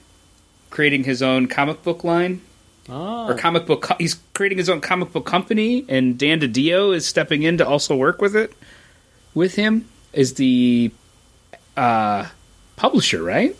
creating 0.70 1.04
his 1.04 1.22
own 1.22 1.46
comic 1.48 1.82
book 1.82 2.04
line 2.04 2.40
Oh. 2.88 3.28
or 3.28 3.34
comic 3.36 3.66
book. 3.66 3.82
Co- 3.82 3.94
he's 3.98 4.18
creating 4.34 4.58
his 4.58 4.68
own 4.68 4.80
comic 4.80 5.12
book 5.12 5.24
company, 5.26 5.84
and 5.88 6.18
Dan 6.18 6.40
DiDio 6.40 6.94
is 6.94 7.06
stepping 7.06 7.42
in 7.44 7.58
to 7.58 7.66
also 7.66 7.94
work 7.94 8.20
with 8.20 8.34
it 8.34 8.52
with 9.32 9.54
him 9.54 9.88
is 10.12 10.34
the 10.34 10.90
uh, 11.76 12.26
publisher, 12.76 13.22
right? 13.22 13.56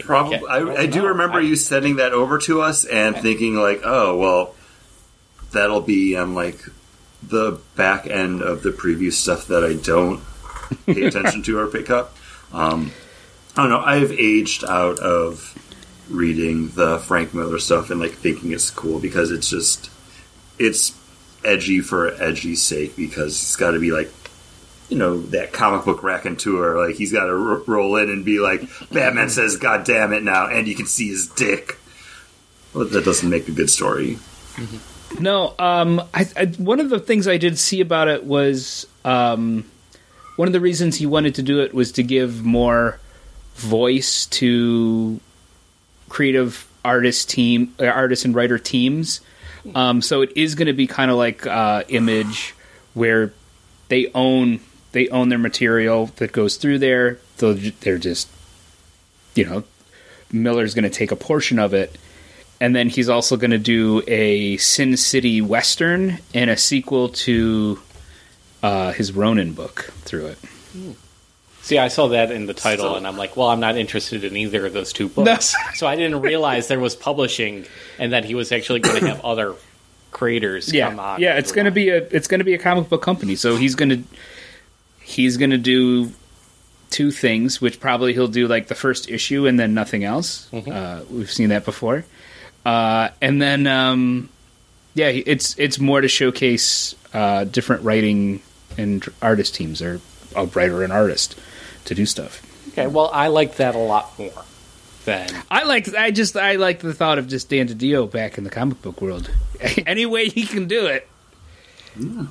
Probably, 0.00 0.36
Okay. 0.36 0.46
I, 0.48 0.82
I 0.82 0.86
do 0.86 1.06
remember 1.08 1.38
I- 1.38 1.42
you 1.42 1.56
sending 1.56 1.96
that 1.96 2.12
over 2.12 2.38
to 2.38 2.62
us 2.62 2.84
and 2.84 3.16
thinking 3.16 3.54
like, 3.56 3.80
oh 3.84 4.16
well, 4.16 4.54
that'll 5.52 5.80
be 5.82 6.16
on 6.16 6.34
like 6.34 6.60
the 7.22 7.60
back 7.76 8.06
end 8.06 8.40
of 8.40 8.62
the 8.62 8.70
preview 8.70 9.12
stuff 9.12 9.46
that 9.48 9.62
I 9.64 9.74
don't 9.74 10.22
pay 10.86 11.02
attention 11.06 11.42
to 11.44 11.58
or 11.58 11.66
pick 11.66 11.90
up. 11.90 12.16
Um, 12.52 12.92
I 13.60 13.64
don't 13.64 13.72
know. 13.72 13.84
I've 13.84 14.12
aged 14.12 14.64
out 14.64 15.00
of 15.00 15.54
reading 16.08 16.70
the 16.70 16.98
Frank 17.00 17.34
Miller 17.34 17.58
stuff 17.58 17.90
and 17.90 18.00
like 18.00 18.12
thinking 18.12 18.52
it's 18.52 18.70
cool 18.70 18.98
because 18.98 19.30
it's 19.30 19.50
just 19.50 19.90
it's 20.58 20.96
edgy 21.44 21.82
for 21.82 22.10
edgy's 22.22 22.62
sake 22.62 22.96
because 22.96 23.32
it's 23.32 23.56
got 23.56 23.72
to 23.72 23.78
be 23.78 23.92
like 23.92 24.10
you 24.88 24.96
know 24.96 25.20
that 25.20 25.52
comic 25.52 25.84
book 25.84 26.02
raconteur. 26.02 26.86
Like 26.86 26.96
he's 26.96 27.12
got 27.12 27.26
to 27.26 27.32
r- 27.32 27.62
roll 27.66 27.96
in 27.96 28.08
and 28.08 28.24
be 28.24 28.40
like 28.40 28.62
batman 28.90 29.28
says 29.28 29.58
god 29.58 29.84
damn 29.84 30.14
it 30.14 30.22
now 30.22 30.46
and 30.48 30.66
you 30.66 30.74
can 30.74 30.86
see 30.86 31.08
his 31.08 31.26
dick. 31.26 31.76
Well, 32.72 32.86
that 32.86 33.04
doesn't 33.04 33.28
make 33.28 33.46
a 33.48 33.52
good 33.52 33.68
story. 33.68 34.16
No, 35.18 35.54
um, 35.58 36.00
I, 36.14 36.26
I, 36.34 36.46
one 36.56 36.80
of 36.80 36.88
the 36.88 36.98
things 36.98 37.28
I 37.28 37.36
did 37.36 37.58
see 37.58 37.82
about 37.82 38.08
it 38.08 38.24
was 38.24 38.86
um, 39.04 39.70
one 40.36 40.48
of 40.48 40.54
the 40.54 40.60
reasons 40.60 40.96
he 40.96 41.04
wanted 41.04 41.34
to 41.34 41.42
do 41.42 41.60
it 41.60 41.74
was 41.74 41.92
to 41.92 42.02
give 42.02 42.42
more 42.42 42.98
voice 43.54 44.26
to 44.26 45.20
creative 46.08 46.66
artist 46.84 47.30
team, 47.30 47.74
uh, 47.78 47.86
artist 47.86 48.24
and 48.24 48.34
writer 48.34 48.58
teams. 48.58 49.20
Um, 49.74 50.00
so 50.00 50.22
it 50.22 50.32
is 50.36 50.54
going 50.54 50.66
to 50.66 50.72
be 50.72 50.86
kind 50.86 51.10
of 51.10 51.16
like 51.16 51.46
uh, 51.46 51.84
Image, 51.88 52.54
where 52.94 53.32
they 53.88 54.10
own 54.14 54.60
they 54.92 55.08
own 55.08 55.28
their 55.28 55.38
material 55.38 56.06
that 56.16 56.32
goes 56.32 56.56
through 56.56 56.78
there. 56.78 57.18
They'll, 57.36 57.54
they're 57.54 57.98
just, 57.98 58.28
you 59.34 59.44
know, 59.44 59.64
Miller's 60.32 60.74
going 60.74 60.84
to 60.84 60.90
take 60.90 61.12
a 61.12 61.16
portion 61.16 61.58
of 61.58 61.74
it 61.74 61.96
and 62.60 62.76
then 62.76 62.90
he's 62.90 63.08
also 63.08 63.36
going 63.36 63.52
to 63.52 63.58
do 63.58 64.02
a 64.06 64.58
Sin 64.58 64.96
City 64.96 65.40
Western 65.40 66.18
and 66.34 66.50
a 66.50 66.56
sequel 66.56 67.08
to 67.08 67.80
uh, 68.62 68.92
his 68.92 69.12
Ronin 69.12 69.54
book 69.54 69.92
through 70.02 70.26
it. 70.26 70.38
See, 71.70 71.78
I 71.78 71.88
saw 71.88 72.08
that 72.08 72.32
in 72.32 72.46
the 72.46 72.54
title, 72.54 72.90
So- 72.90 72.94
and 72.96 73.06
I'm 73.06 73.16
like, 73.16 73.36
well, 73.36 73.48
I'm 73.48 73.60
not 73.60 73.76
interested 73.76 74.24
in 74.24 74.36
either 74.36 74.66
of 74.66 74.72
those 74.72 74.92
two 74.92 75.08
books. 75.16 75.54
so 75.74 75.86
I 75.86 75.94
didn't 75.96 76.20
realize 76.20 76.66
there 76.68 76.80
was 76.80 76.96
publishing, 76.96 77.64
and 77.98 78.12
that 78.12 78.24
he 78.24 78.34
was 78.34 78.50
actually 78.52 78.80
going 78.80 79.00
to 79.00 79.06
have 79.08 79.24
other 79.24 79.54
creators 80.10 80.66
come 80.66 80.74
Yeah, 80.74 80.96
on. 80.96 81.20
yeah, 81.20 81.38
it's 81.38 81.52
going 81.52 81.66
to 81.66 81.70
be 81.70 81.90
a 81.90 81.98
it's 81.98 82.26
going 82.26 82.40
to 82.40 82.44
be 82.44 82.54
a 82.54 82.58
comic 82.58 82.88
book 82.88 83.02
company. 83.02 83.36
So 83.36 83.54
he's 83.56 83.76
going 83.76 83.90
to 83.90 84.02
he's 85.00 85.36
going 85.36 85.50
to 85.52 85.58
do 85.58 86.10
two 86.90 87.12
things, 87.12 87.60
which 87.60 87.78
probably 87.78 88.12
he'll 88.14 88.26
do 88.26 88.48
like 88.48 88.66
the 88.66 88.74
first 88.74 89.08
issue 89.08 89.46
and 89.46 89.58
then 89.60 89.72
nothing 89.72 90.02
else. 90.02 90.52
Uh, 90.52 91.02
we've 91.08 91.30
seen 91.30 91.50
that 91.50 91.64
before, 91.64 92.04
uh, 92.66 93.10
and 93.22 93.40
then 93.40 93.68
um, 93.68 94.28
yeah, 94.94 95.06
it's 95.06 95.56
it's 95.56 95.78
more 95.78 96.00
to 96.00 96.08
showcase 96.08 96.96
uh, 97.14 97.44
different 97.44 97.84
writing 97.84 98.42
and 98.76 99.06
artist 99.22 99.54
teams 99.54 99.80
or 99.80 100.00
a 100.34 100.46
writer 100.46 100.82
and 100.82 100.92
artist 100.92 101.36
to 101.86 101.94
do 101.94 102.06
stuff. 102.06 102.42
Okay, 102.68 102.86
well, 102.86 103.10
I 103.12 103.28
like 103.28 103.56
that 103.56 103.74
a 103.74 103.78
lot 103.78 104.16
more 104.18 104.44
than 105.04 105.28
I 105.50 105.64
like. 105.64 105.92
I 105.94 106.10
just. 106.10 106.36
I 106.36 106.56
like 106.56 106.80
the 106.80 106.94
thought 106.94 107.18
of 107.18 107.26
just 107.28 107.48
Dan 107.48 107.68
DiDio 107.68 108.10
back 108.10 108.38
in 108.38 108.44
the 108.44 108.50
comic 108.50 108.80
book 108.82 109.00
world. 109.02 109.30
Any 109.86 110.06
way 110.06 110.28
he 110.28 110.46
can 110.46 110.68
do 110.68 110.86
it. 110.86 111.08
Yeah. 111.98 112.26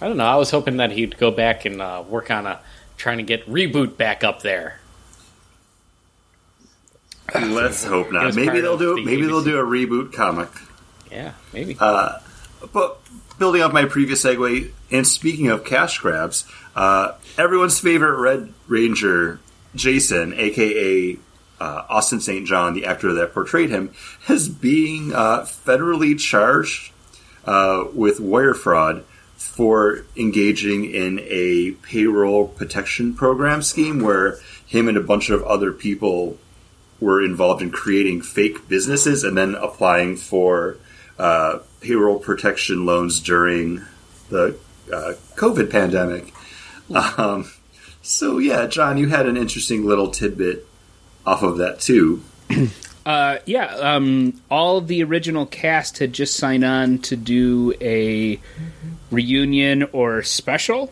I 0.00 0.08
don't 0.08 0.18
know. 0.18 0.26
I 0.26 0.36
was 0.36 0.50
hoping 0.50 0.76
that 0.76 0.92
he'd 0.92 1.16
go 1.16 1.30
back 1.30 1.64
and 1.64 1.80
uh, 1.80 2.04
work 2.06 2.30
on 2.30 2.46
a 2.46 2.60
trying 2.98 3.16
to 3.18 3.22
get 3.22 3.46
reboot 3.48 3.96
back 3.96 4.22
up 4.24 4.42
there. 4.42 4.80
let's 7.34 7.82
hope 7.84 8.12
not 8.12 8.34
maybe 8.36 8.60
they'll 8.60 8.78
do 8.78 8.94
the 8.94 9.04
maybe 9.04 9.22
they'll 9.26 9.42
do 9.42 9.58
a 9.58 9.62
reboot 9.64 10.12
comic 10.12 10.48
Yeah, 11.10 11.32
maybe. 11.52 11.76
Uh, 11.80 12.20
But 12.72 12.98
building 13.38 13.62
off 13.62 13.72
my 13.72 13.84
previous 13.86 14.24
segue, 14.24 14.70
and 14.90 15.06
speaking 15.06 15.48
of 15.48 15.64
cash 15.64 15.98
grabs, 15.98 16.44
uh, 16.76 17.14
everyone's 17.36 17.80
favorite 17.80 18.20
Red 18.20 18.52
Ranger, 18.68 19.40
Jason, 19.74 20.34
aka 20.34 21.18
uh, 21.58 21.84
Austin 21.88 22.20
St. 22.20 22.46
John, 22.46 22.74
the 22.74 22.84
actor 22.84 23.14
that 23.14 23.32
portrayed 23.32 23.70
him, 23.70 23.92
is 24.28 24.48
being 24.48 25.14
uh, 25.14 25.40
federally 25.40 26.18
charged 26.18 26.92
uh, 27.46 27.84
with 27.94 28.20
wire 28.20 28.54
fraud 28.54 29.04
for 29.36 30.04
engaging 30.16 30.84
in 30.84 31.18
a 31.22 31.72
payroll 31.82 32.48
protection 32.48 33.14
program 33.14 33.62
scheme 33.62 34.00
where 34.00 34.38
him 34.66 34.88
and 34.88 34.98
a 34.98 35.02
bunch 35.02 35.30
of 35.30 35.42
other 35.44 35.72
people 35.72 36.36
were 37.00 37.24
involved 37.24 37.62
in 37.62 37.70
creating 37.70 38.20
fake 38.22 38.68
businesses 38.68 39.24
and 39.24 39.36
then 39.36 39.54
applying 39.54 40.16
for 40.16 40.76
uh, 41.18 41.58
payroll 41.80 42.18
protection 42.18 42.84
loans 42.84 43.20
during 43.20 43.82
the 44.28 44.58
uh, 44.92 45.12
COVID 45.36 45.70
pandemic. 45.70 46.32
Um, 46.94 47.50
so, 48.02 48.38
yeah, 48.38 48.66
John, 48.66 48.98
you 48.98 49.08
had 49.08 49.26
an 49.26 49.36
interesting 49.36 49.84
little 49.84 50.10
tidbit 50.10 50.66
off 51.26 51.42
of 51.42 51.58
that, 51.58 51.80
too. 51.80 52.22
Uh, 53.06 53.38
yeah, 53.46 53.66
um, 53.66 54.32
all 54.50 54.80
the 54.80 55.00
original 55.04 55.46
cast 55.46 55.98
had 55.98 56.12
just 56.12 56.34
signed 56.34 56.64
on 56.64 56.98
to 56.98 57.14
do 57.14 57.72
a 57.80 58.40
reunion 59.12 59.84
or 59.92 60.24
special. 60.24 60.90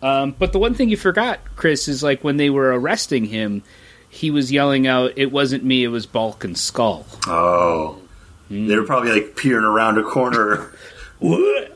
Um, 0.00 0.36
but 0.38 0.52
the 0.52 0.60
one 0.60 0.74
thing 0.74 0.90
you 0.90 0.96
forgot, 0.96 1.40
Chris, 1.56 1.88
is 1.88 2.04
like 2.04 2.22
when 2.22 2.36
they 2.36 2.50
were 2.50 2.68
arresting 2.78 3.24
him, 3.24 3.64
he 4.08 4.30
was 4.30 4.52
yelling 4.52 4.86
out, 4.86 5.14
"It 5.16 5.32
wasn't 5.32 5.64
me, 5.64 5.82
it 5.82 5.88
was 5.88 6.06
Bulk 6.06 6.44
and 6.44 6.56
Skull." 6.56 7.04
Oh. 7.26 7.98
They 8.48 8.76
were 8.76 8.84
probably 8.84 9.10
like 9.10 9.34
peering 9.34 9.64
around 9.64 9.98
a 9.98 10.04
corner. 10.04 10.72
What? 11.18 11.75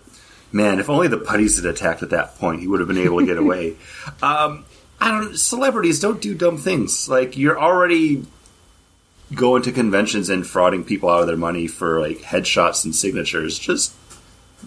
Man, 0.52 0.80
if 0.80 0.90
only 0.90 1.07
the 1.09 1.19
putties 1.19 1.57
had 1.57 1.64
attacked 1.64 2.02
at 2.02 2.11
that 2.11 2.37
point, 2.38 2.61
he 2.61 2.66
would 2.66 2.80
have 2.80 2.88
been 2.88 2.99
able 2.99 3.21
to 3.21 3.26
get 3.26 3.37
away. 3.45 3.76
um, 4.23 4.64
I 5.00 5.11
don't. 5.11 5.37
Celebrities 5.37 6.00
don't 6.00 6.21
do 6.21 6.35
dumb 6.35 6.59
things. 6.59 7.09
Like 7.09 7.37
you're 7.37 7.59
already 7.59 8.25
going 9.35 9.62
to 9.62 9.73
conventions 9.73 10.28
and 10.28 10.45
frauding 10.45 10.85
people 10.87 11.09
out 11.09 11.21
of 11.21 11.26
their 11.26 11.37
money 11.37 11.66
for 11.66 12.00
like 12.00 12.19
headshots 12.19 12.85
and 12.85 12.95
signatures. 12.95 13.59
Just, 13.59 13.95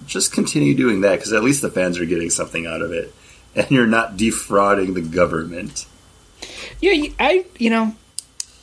just 0.07 0.31
continue 0.31 0.73
doing 0.73 1.01
that 1.01 1.17
because 1.17 1.33
at 1.33 1.43
least 1.43 1.61
the 1.61 1.69
fans 1.69 1.99
are 1.99 2.05
getting 2.05 2.29
something 2.29 2.65
out 2.65 2.81
of 2.81 2.91
it, 2.91 3.13
and 3.55 3.69
you're 3.69 3.85
not 3.85 4.17
defrauding 4.17 4.93
the 4.95 5.01
government. 5.01 5.85
Yeah, 6.81 7.09
I 7.19 7.45
you 7.59 7.69
know, 7.69 7.95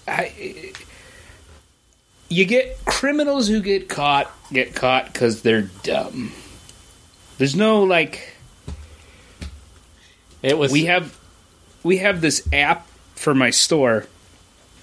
I 0.09 0.73
you 2.29 2.45
get 2.47 2.85
criminals 2.85 3.47
who 3.47 3.61
get 3.61 3.89
caught 3.89 4.31
get 4.53 4.75
caught 4.75 5.13
because 5.13 5.43
they're 5.43 5.71
dumb. 5.85 6.33
There's 7.41 7.57
no 7.57 7.85
like 7.85 8.35
it 10.43 10.59
was. 10.59 10.71
we 10.71 10.85
have 10.85 11.19
we 11.83 11.97
have 11.97 12.21
this 12.21 12.47
app 12.53 12.87
for 13.15 13.35
my 13.35 13.49
store 13.49 14.05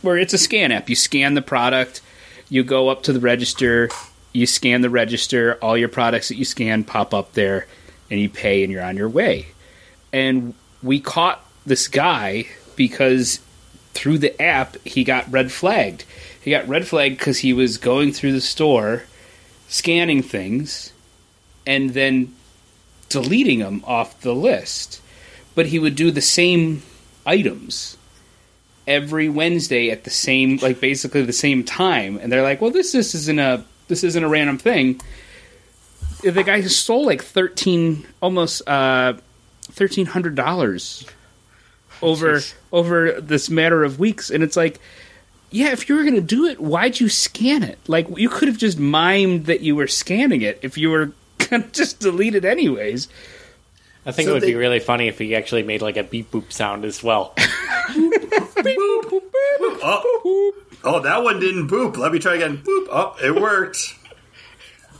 where 0.02 0.18
it's 0.18 0.34
a 0.34 0.40
scan 0.40 0.72
app. 0.72 0.90
You 0.90 0.96
scan 0.96 1.36
the 1.36 1.44
product, 1.44 2.02
you 2.50 2.64
go 2.64 2.90
up 2.90 3.04
to 3.04 3.14
the 3.14 3.20
register, 3.20 3.92
you 4.34 4.48
scan 4.48 4.82
the 4.82 4.90
register, 4.90 5.60
all 5.62 5.78
your 5.78 5.88
products 5.88 6.30
that 6.30 6.38
you 6.38 6.46
scan 6.46 6.84
pop 6.84 7.14
up 7.14 7.34
there, 7.34 7.68
and 8.10 8.20
you 8.20 8.28
pay 8.28 8.64
and 8.64 8.74
you're 8.74 8.82
on 8.82 8.98
your 8.98 9.10
way. 9.10 9.46
And 10.12 10.56
we 10.82 11.00
caught 11.00 11.46
this 11.68 11.88
guy 11.88 12.48
because 12.76 13.40
through 13.94 14.18
the 14.18 14.42
app 14.42 14.78
he 14.84 15.04
got 15.04 15.32
red 15.32 15.52
flagged. 15.52 16.06
He 16.42 16.50
got 16.50 16.68
red 16.68 16.88
flagged 16.88 17.20
because 17.20 17.38
he 17.38 17.54
was 17.54 17.78
going 17.78 18.14
through 18.14 18.32
the 18.32 18.42
store, 18.42 19.04
scanning 19.68 20.24
things, 20.24 20.92
and 21.68 21.92
then 21.92 22.34
deleting 23.10 23.60
them 23.60 23.84
off 23.86 24.20
the 24.22 24.34
list. 24.36 25.02
but 25.56 25.66
he 25.68 25.80
would 25.80 25.96
do 25.96 26.12
the 26.12 26.22
same 26.22 26.84
items 27.26 27.98
every 28.88 29.28
Wednesday 29.28 29.90
at 29.90 30.04
the 30.04 30.10
same, 30.12 30.58
like 30.58 30.80
basically 30.80 31.24
the 31.24 31.34
same 31.34 31.64
time. 31.64 32.18
And 32.22 32.32
they're 32.32 32.44
like, 32.44 32.62
"Well, 32.62 32.70
this 32.72 32.92
this 32.92 33.16
isn't 33.16 33.40
a 33.40 33.66
this 33.88 34.04
isn't 34.04 34.24
a 34.24 34.30
random 34.30 34.58
thing." 34.60 35.02
The 36.24 36.44
guy 36.44 36.62
stole 36.62 37.06
like 37.06 37.24
thirteen, 37.24 38.06
almost 38.22 38.68
uh, 38.68 39.14
thirteen 39.64 40.06
hundred 40.06 40.36
dollars 40.36 41.06
over 42.04 42.36
Jeez. 42.38 42.54
over 42.72 43.20
this 43.20 43.50
matter 43.50 43.84
of 43.84 44.00
weeks, 44.00 44.30
and 44.30 44.44
it's 44.44 44.56
like, 44.56 44.80
yeah, 45.50 45.72
if 45.72 45.90
you 45.90 45.96
were 45.96 46.04
gonna 46.04 46.22
do 46.22 46.46
it, 46.46 46.60
why'd 46.60 47.00
you 47.00 47.10
scan 47.10 47.64
it? 47.64 47.80
Like 47.88 48.08
you 48.16 48.30
could 48.30 48.48
have 48.48 48.58
just 48.60 48.78
mimed 48.78 49.46
that 49.46 49.62
you 49.62 49.76
were 49.76 49.88
scanning 49.88 50.44
it 50.44 50.60
if 50.62 50.78
you 50.78 50.92
were 50.92 51.14
gonna 51.50 51.68
just 51.72 52.00
delete 52.00 52.36
it 52.36 52.46
anyways. 52.46 53.08
I 54.06 54.12
think 54.12 54.28
So 54.28 54.32
it 54.32 54.34
would 54.36 54.44
they- 54.44 54.48
be 54.48 54.56
really 54.56 54.80
funny 54.80 55.08
if 55.08 55.18
he 55.20 55.36
actually 55.36 55.64
made 55.64 55.82
like 55.82 55.98
a 55.98 56.04
beep 56.04 56.32
boop 56.32 56.52
sound 56.52 56.86
as 56.86 57.04
well. 57.04 57.34
Oh, 59.80 60.54
oh, 60.84 61.00
that 61.02 61.24
one 61.24 61.40
didn't 61.40 61.70
boop. 61.70 61.98
Let 61.98 62.12
me 62.12 62.20
try 62.20 62.36
again. 62.36 62.58
Boop. 62.58 62.88
Oh, 62.90 63.16
it 63.24 63.40
worked. 63.40 63.94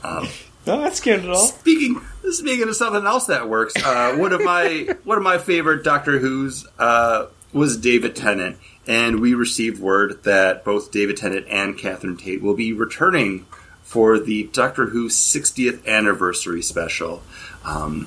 no, 0.04 0.22
that's 0.66 1.00
good 1.00 1.20
at 1.20 1.28
all. 1.28 1.36
Speaking 1.36 2.00
speaking 2.30 2.68
of 2.68 2.76
something 2.76 3.04
else 3.04 3.26
that 3.26 3.48
works, 3.48 3.74
uh, 3.84 4.14
one 4.16 4.32
of 4.32 4.42
my 4.42 4.94
one 5.04 5.18
of 5.18 5.24
my 5.24 5.38
favorite 5.38 5.84
Doctor 5.84 6.18
Who's 6.18 6.66
uh, 6.78 7.26
was 7.52 7.76
David 7.76 8.14
Tennant, 8.16 8.56
and 8.86 9.20
we 9.20 9.34
received 9.34 9.80
word 9.80 10.22
that 10.24 10.64
both 10.64 10.90
David 10.90 11.16
Tennant 11.16 11.46
and 11.50 11.76
Catherine 11.76 12.16
Tate 12.16 12.42
will 12.42 12.54
be 12.54 12.72
returning 12.72 13.46
for 13.88 14.18
the 14.18 14.44
Doctor 14.52 14.84
Who 14.84 15.08
60th 15.08 15.86
anniversary 15.86 16.60
special. 16.60 17.22
Um, 17.64 18.06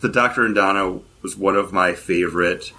the 0.00 0.08
Doctor 0.08 0.46
and 0.46 0.54
Donna 0.54 1.00
was 1.20 1.36
one 1.36 1.54
of 1.54 1.70
my 1.70 1.92
favorite 1.92 2.72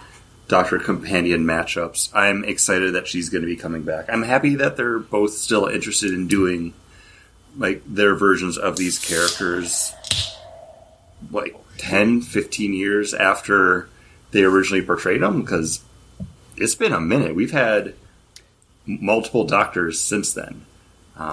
Doctor 0.48 0.80
companion 0.80 1.46
matchups. 1.46 2.10
I'm 2.12 2.44
excited 2.44 2.96
that 2.96 3.08
she's 3.08 3.30
going 3.30 3.44
to 3.44 3.48
be 3.48 3.56
coming 3.56 3.84
back. 3.84 4.06
I'm 4.10 4.24
happy 4.24 4.56
that 4.56 4.78
they're 4.78 4.98
both 4.98 5.34
still 5.34 5.68
interested 5.68 6.12
in 6.12 6.28
doing 6.28 6.74
like 7.56 7.84
their 7.86 8.16
versions 8.16 8.58
of 8.58 8.78
these 8.78 8.98
characters 8.98 9.94
like 11.30 11.56
10 11.78 12.22
15 12.22 12.74
years 12.74 13.14
after 13.14 13.90
they 14.32 14.42
originally 14.42 14.84
portrayed 14.84 15.22
them 15.22 15.42
because 15.42 15.84
it's 16.58 16.76
been 16.76 16.94
a 16.94 17.02
minute 17.02 17.36
we've 17.36 17.52
had 17.52 17.94
multiple 18.86 19.44
doctors 19.46 20.00
since 20.00 20.34
then 20.34 20.66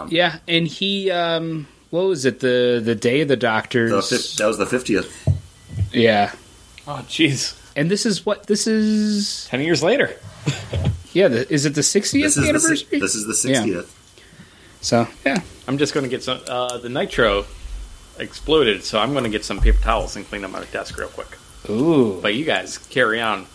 Yeah, 0.08 0.38
and 0.48 0.66
he, 0.66 1.10
um, 1.10 1.66
what 1.90 2.02
was 2.06 2.24
it? 2.24 2.40
The 2.40 2.80
the 2.84 2.94
day 2.94 3.20
of 3.22 3.28
the 3.28 3.36
doctors. 3.36 3.90
the 3.90 4.02
fif- 4.16 4.36
that 4.36 4.46
was 4.46 4.58
the 4.58 4.64
50th 4.66 5.10
yeah, 5.92 6.32
Oh, 6.86 7.04
jeez. 7.08 7.54
and 7.76 7.90
this 7.90 8.04
is 8.06 8.26
what 8.26 8.46
this 8.46 8.66
is. 8.66 9.46
Ten 9.48 9.60
years 9.60 9.82
later. 9.82 10.10
Yeah, 11.12 11.28
the, 11.28 11.50
is 11.50 11.64
it 11.64 11.74
the 11.74 11.80
60th 11.80 12.22
is, 12.24 12.34
the, 12.34 12.46
anniversary? 12.50 12.98
this 13.00 13.14
is 13.14 13.24
the 13.42 13.48
Yeah. 13.50 13.62
60th 13.62 13.88
so 14.82 15.08
yeah, 15.24 15.40
I'm 15.66 15.78
just 15.78 15.94
going 15.94 16.04
to 16.04 16.10
get 16.10 16.22
some. 16.22 16.40
Uh, 16.46 16.76
the 16.76 16.90
nitro 16.90 17.46
exploded, 18.18 18.84
so 18.84 18.98
I'm 19.00 19.12
going 19.12 19.24
to 19.24 19.30
get 19.30 19.42
some 19.44 19.58
paper 19.60 19.80
towels 19.82 20.14
and 20.16 20.26
clean 20.28 20.44
up 20.44 20.50
my 20.50 20.62
desk 20.66 20.98
real 20.98 21.08
quick. 21.08 21.38
ooh, 21.70 22.20
But 22.20 22.34
you 22.34 22.44
guys 22.44 22.76
carry 22.78 23.20
on. 23.22 23.46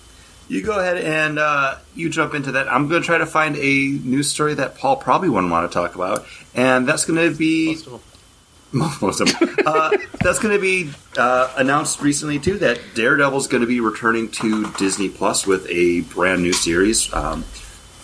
You 0.52 0.62
go 0.62 0.78
ahead 0.80 0.98
and 0.98 1.40
uh, 1.40 1.78
you 1.96 2.10
jump 2.10 2.34
into 2.34 2.52
that 2.54 2.72
i'm 2.72 2.88
going 2.88 3.02
to 3.02 3.06
try 3.06 3.18
to 3.18 3.26
find 3.26 3.56
a 3.56 3.88
news 3.88 4.30
story 4.30 4.54
that 4.54 4.78
paul 4.78 4.98
probably 4.98 5.30
wouldn't 5.30 5.52
want 5.52 5.70
to 5.70 5.74
talk 5.74 5.96
about 5.96 6.26
and 6.54 6.88
that's 6.88 7.06
going 7.06 7.18
to 7.32 7.36
be 7.36 7.68
Most 7.68 7.88
of 7.88 7.92
them. 7.92 8.02
most 9.02 9.20
of 9.22 9.40
them. 9.40 9.56
Uh, 9.66 9.98
that's 10.22 10.40
going 10.40 10.56
to 10.56 10.62
be 10.62 10.90
uh, 11.18 11.54
announced 11.58 12.02
recently 12.02 12.40
too 12.40 12.58
that 12.60 12.80
Daredevil's 12.96 13.48
going 13.48 13.62
to 13.62 13.68
be 13.68 13.82
returning 13.82 14.30
to 14.32 14.72
Disney 14.74 15.10
Plus 15.10 15.46
with 15.46 15.68
a 15.70 16.02
brand 16.02 16.42
new 16.42 16.54
series. 16.54 17.14
Um, 17.14 17.44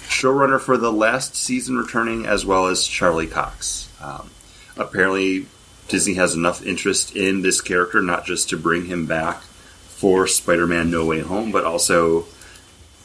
showrunner 0.07 0.59
for 0.59 0.77
the 0.77 0.91
last 0.91 1.35
season 1.35 1.77
returning, 1.77 2.25
as 2.25 2.45
well 2.45 2.67
as 2.67 2.85
Charlie 2.85 3.27
Cox. 3.27 3.89
Um, 4.01 4.29
apparently, 4.75 5.45
Disney 5.87 6.15
has 6.15 6.33
enough 6.33 6.65
interest 6.65 7.15
in 7.15 7.43
this 7.43 7.61
character 7.61 8.01
not 8.01 8.25
just 8.25 8.49
to 8.49 8.57
bring 8.57 8.85
him 8.87 9.05
back 9.05 9.41
for 9.41 10.27
Spider-Man: 10.27 10.91
No 10.91 11.05
Way 11.05 11.21
Home, 11.21 11.51
but 11.51 11.63
also 11.63 12.25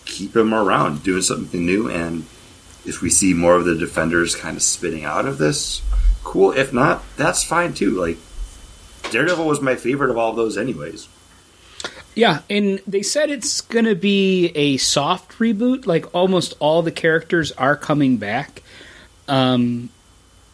keep 0.05 0.37
him 0.37 0.53
around 0.53 1.03
doing 1.03 1.23
something 1.23 1.65
new. 1.65 1.89
And 1.89 2.25
if 2.85 3.01
we 3.03 3.11
see 3.11 3.35
more 3.35 3.57
of 3.57 3.65
the 3.65 3.75
Defenders 3.75 4.35
kind 4.35 4.57
of 4.57 4.63
spinning 4.63 5.05
out 5.05 5.27
of 5.27 5.39
this, 5.39 5.83
cool. 6.25 6.53
If 6.53 6.73
not, 6.73 7.03
that's 7.17 7.43
fine 7.45 7.75
too. 7.75 7.91
Like 7.91 8.19
Daredevil 9.11 9.45
was 9.45 9.61
my 9.61 9.77
favorite 9.77 10.11
of 10.11 10.19
all 10.19 10.31
of 10.31 10.37
those, 10.37 10.57
anyways. 10.57 11.09
yeah, 12.15 12.41
and 12.49 12.81
they 12.87 13.03
said 13.03 13.31
it's 13.31 13.61
gonna 13.61 13.95
be 13.95 14.47
a 14.55 14.77
soft 14.79 15.33
reboot. 15.39 15.87
Like 15.87 16.15
almost 16.15 16.55
all 16.59 16.83
the 16.83 16.93
characters 16.93 17.53
are 17.53 17.77
coming 17.77 18.17
back, 18.17 18.63
um, 19.29 19.91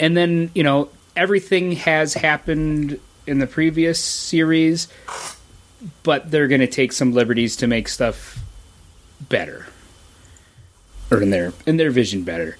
and 0.00 0.16
then 0.16 0.50
you 0.54 0.62
know 0.62 0.90
everything 1.16 1.72
has 1.72 2.14
happened 2.14 3.00
in 3.26 3.38
the 3.38 3.46
previous 3.46 4.02
series, 4.02 4.88
but 6.02 6.30
they're 6.30 6.48
gonna 6.48 6.66
take 6.66 6.92
some 6.92 7.12
liberties 7.12 7.56
to 7.56 7.66
make 7.66 7.88
stuff 7.88 8.38
better, 9.28 9.66
or 11.10 11.22
in 11.22 11.30
their 11.30 11.52
in 11.66 11.76
their 11.76 11.90
vision 11.90 12.22
better. 12.22 12.56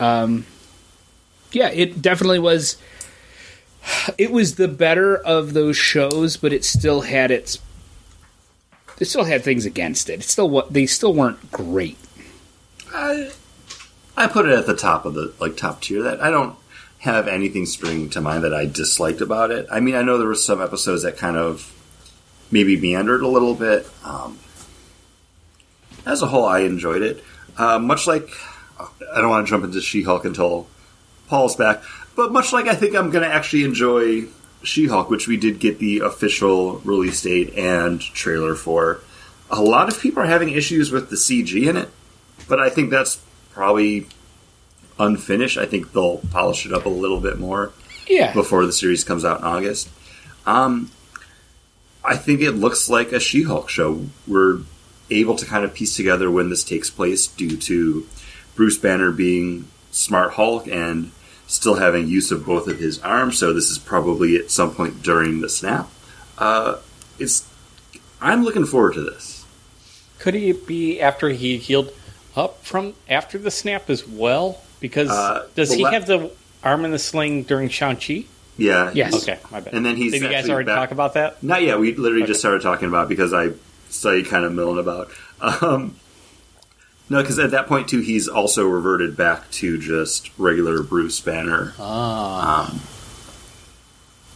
Um, 0.00 0.46
yeah, 1.52 1.68
it 1.68 2.02
definitely 2.02 2.38
was. 2.38 2.76
It 4.16 4.30
was 4.30 4.54
the 4.54 4.68
better 4.68 5.16
of 5.16 5.54
those 5.54 5.76
shows, 5.76 6.36
but 6.36 6.52
it 6.52 6.64
still 6.64 7.02
had 7.02 7.30
its. 7.30 7.58
It 9.00 9.06
still 9.06 9.24
had 9.24 9.42
things 9.42 9.66
against 9.66 10.08
it. 10.08 10.20
It 10.20 10.24
still 10.24 10.48
what 10.48 10.72
they 10.72 10.86
still 10.86 11.14
weren't 11.14 11.50
great. 11.50 11.98
I, 12.94 13.30
I 14.16 14.26
put 14.26 14.46
it 14.46 14.56
at 14.56 14.66
the 14.66 14.76
top 14.76 15.04
of 15.04 15.14
the 15.14 15.34
like 15.40 15.56
top 15.56 15.80
tier. 15.80 16.02
That 16.02 16.22
I 16.22 16.30
don't 16.30 16.56
have 17.00 17.26
anything 17.26 17.66
springing 17.66 18.08
to 18.10 18.20
mind 18.20 18.44
that 18.44 18.54
I 18.54 18.66
disliked 18.66 19.20
about 19.20 19.50
it. 19.50 19.66
I 19.72 19.80
mean, 19.80 19.96
I 19.96 20.02
know 20.02 20.18
there 20.18 20.28
were 20.28 20.36
some 20.36 20.62
episodes 20.62 21.02
that 21.02 21.16
kind 21.16 21.36
of 21.36 21.72
maybe 22.52 22.76
meandered 22.78 23.22
a 23.22 23.28
little 23.28 23.54
bit. 23.56 23.88
Um, 24.04 24.38
as 26.06 26.22
a 26.22 26.26
whole, 26.26 26.44
I 26.44 26.60
enjoyed 26.60 27.02
it. 27.02 27.22
Uh, 27.56 27.78
much 27.78 28.06
like 28.06 28.28
I 29.14 29.20
don't 29.20 29.30
want 29.30 29.46
to 29.46 29.50
jump 29.50 29.64
into 29.64 29.80
She-Hulk 29.80 30.24
until 30.24 30.66
Paul's 31.28 31.56
back, 31.56 31.82
but 32.16 32.32
much 32.32 32.52
like 32.52 32.66
I 32.66 32.74
think 32.74 32.94
I'm 32.96 33.10
going 33.10 33.28
to 33.28 33.34
actually 33.34 33.64
enjoy 33.64 34.24
She-Hulk, 34.62 35.10
which 35.10 35.28
we 35.28 35.36
did 35.36 35.58
get 35.60 35.78
the 35.78 36.00
official 36.00 36.78
release 36.80 37.22
date 37.22 37.54
and 37.54 38.00
trailer 38.00 38.54
for. 38.54 39.00
A 39.50 39.60
lot 39.60 39.88
of 39.88 40.00
people 40.00 40.22
are 40.22 40.26
having 40.26 40.48
issues 40.50 40.90
with 40.90 41.10
the 41.10 41.16
CG 41.16 41.68
in 41.68 41.76
it, 41.76 41.90
but 42.48 42.58
I 42.58 42.70
think 42.70 42.90
that's 42.90 43.20
probably 43.50 44.06
unfinished. 44.98 45.58
I 45.58 45.66
think 45.66 45.92
they'll 45.92 46.18
polish 46.18 46.64
it 46.64 46.72
up 46.72 46.86
a 46.86 46.90
little 46.90 47.20
bit 47.20 47.38
more 47.38 47.72
Yeah, 48.08 48.32
before 48.32 48.64
the 48.64 48.72
series 48.72 49.04
comes 49.04 49.24
out 49.24 49.40
in 49.40 49.44
August. 49.44 49.90
Um, 50.46 50.90
I 52.04 52.16
think 52.16 52.40
it 52.40 52.52
looks 52.52 52.88
like 52.88 53.12
a 53.12 53.20
She-Hulk 53.20 53.68
show. 53.68 54.06
We're 54.26 54.60
able 55.10 55.36
to 55.36 55.46
kind 55.46 55.64
of 55.64 55.74
piece 55.74 55.96
together 55.96 56.30
when 56.30 56.50
this 56.50 56.64
takes 56.64 56.90
place 56.90 57.26
due 57.26 57.56
to 57.56 58.06
Bruce 58.54 58.78
Banner 58.78 59.10
being 59.12 59.66
Smart 59.90 60.32
Hulk 60.34 60.66
and 60.68 61.10
still 61.46 61.74
having 61.74 62.08
use 62.08 62.30
of 62.30 62.46
both 62.46 62.66
of 62.68 62.78
his 62.78 62.98
arms. 63.00 63.38
So 63.38 63.52
this 63.52 63.68
is 63.70 63.78
probably 63.78 64.36
at 64.36 64.50
some 64.50 64.74
point 64.74 65.02
during 65.02 65.40
the 65.40 65.48
snap. 65.48 65.88
Uh, 66.38 66.76
it's. 67.18 67.46
I'm 68.20 68.44
looking 68.44 68.64
forward 68.64 68.94
to 68.94 69.02
this. 69.02 69.44
Could 70.18 70.34
it 70.36 70.66
be 70.66 71.00
after 71.00 71.28
he 71.30 71.58
healed 71.58 71.92
up 72.36 72.64
from 72.64 72.94
after 73.08 73.36
the 73.38 73.50
snap 73.50 73.90
as 73.90 74.06
well? 74.06 74.60
Because 74.80 75.10
Uh, 75.10 75.46
does 75.54 75.70
the 75.70 75.76
he 75.76 75.82
la- 75.84 75.90
have 75.90 76.06
the 76.06 76.30
arm 76.62 76.84
in 76.84 76.90
the 76.92 76.98
sling 76.98 77.42
during 77.42 77.68
Shang 77.68 77.96
Chi? 77.96 78.24
Yeah. 78.56 78.90
Yes. 78.94 79.14
Okay, 79.14 79.38
my 79.50 79.60
bad. 79.60 79.74
And 79.74 79.84
then 79.84 79.96
he's 79.96 80.12
Did 80.12 80.22
you 80.22 80.28
guys 80.28 80.36
actually 80.38 80.52
already 80.52 80.66
back- 80.66 80.76
talk 80.76 80.90
about 80.92 81.14
that? 81.14 81.42
Not 81.42 81.62
yet. 81.62 81.80
We 81.80 81.94
literally 81.94 82.22
Okay. 82.22 82.28
just 82.28 82.40
started 82.40 82.62
talking 82.62 82.86
about 82.88 83.04
it 83.06 83.08
because 83.08 83.32
I 83.32 83.50
saw 83.92 84.10
you 84.12 84.24
kind 84.24 84.44
of 84.44 84.52
milling 84.52 84.78
about. 84.78 85.10
Um, 85.40 85.96
no, 87.08 87.20
because 87.20 87.38
at 87.38 87.50
that 87.50 87.66
point 87.66 87.88
too, 87.88 88.00
he's 88.00 88.28
also 88.28 88.66
reverted 88.66 89.16
back 89.16 89.50
to 89.52 89.78
just 89.78 90.30
regular 90.38 90.82
Bruce 90.82 91.20
Banner. 91.20 91.74
Ah. 91.78 92.70
Um, 92.70 92.80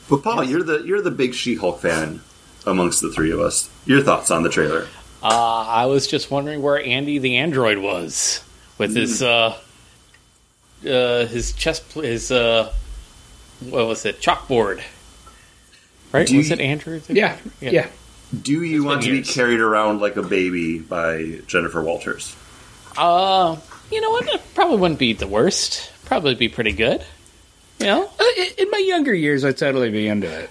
but 0.08 0.22
Paul, 0.22 0.44
you're 0.44 0.62
the 0.62 0.80
you're 0.84 1.00
the 1.02 1.10
big 1.10 1.34
She-Hulk 1.34 1.80
fan 1.80 2.20
amongst 2.66 3.00
the 3.02 3.10
three 3.12 3.30
of 3.32 3.40
us. 3.40 3.70
Your 3.86 4.02
thoughts 4.02 4.30
on 4.30 4.42
the 4.42 4.48
trailer? 4.50 4.86
Uh, 5.22 5.64
I 5.66 5.86
was 5.86 6.06
just 6.06 6.30
wondering 6.30 6.60
where 6.62 6.80
Andy 6.80 7.18
the 7.18 7.36
android 7.36 7.78
was 7.78 8.42
with 8.78 8.94
his 8.94 9.22
uh, 9.22 9.56
uh, 10.84 11.26
his 11.26 11.52
chest, 11.52 11.88
pl- 11.90 12.02
his 12.02 12.30
uh, 12.30 12.72
what 13.70 13.86
was 13.86 14.04
it, 14.04 14.20
chalkboard? 14.20 14.82
Right? 16.12 16.26
Do 16.26 16.36
was 16.36 16.48
you- 16.50 16.54
it 16.54 16.60
Andrew? 16.60 17.00
yeah, 17.08 17.38
yeah. 17.60 17.88
Do 18.42 18.62
you 18.64 18.84
want 18.84 19.02
to 19.02 19.08
been 19.10 19.22
be 19.22 19.26
carried 19.26 19.60
around 19.60 20.00
like 20.00 20.16
a 20.16 20.22
baby 20.22 20.78
by 20.78 21.40
Jennifer 21.46 21.82
Walters? 21.82 22.34
Uh, 22.96 23.56
you 23.92 24.00
know 24.00 24.10
what? 24.10 24.26
It 24.28 24.40
probably 24.54 24.78
wouldn't 24.78 24.98
be 24.98 25.12
the 25.12 25.26
worst. 25.28 25.92
Probably 26.06 26.34
be 26.34 26.48
pretty 26.48 26.72
good. 26.72 27.04
You 27.78 27.86
know, 27.86 28.10
Uh, 28.18 28.24
in- 28.38 28.52
In 28.66 28.70
my 28.70 28.78
younger 28.78 29.14
years, 29.14 29.44
I'd 29.44 29.58
totally 29.58 29.90
be 29.90 30.08
into 30.08 30.48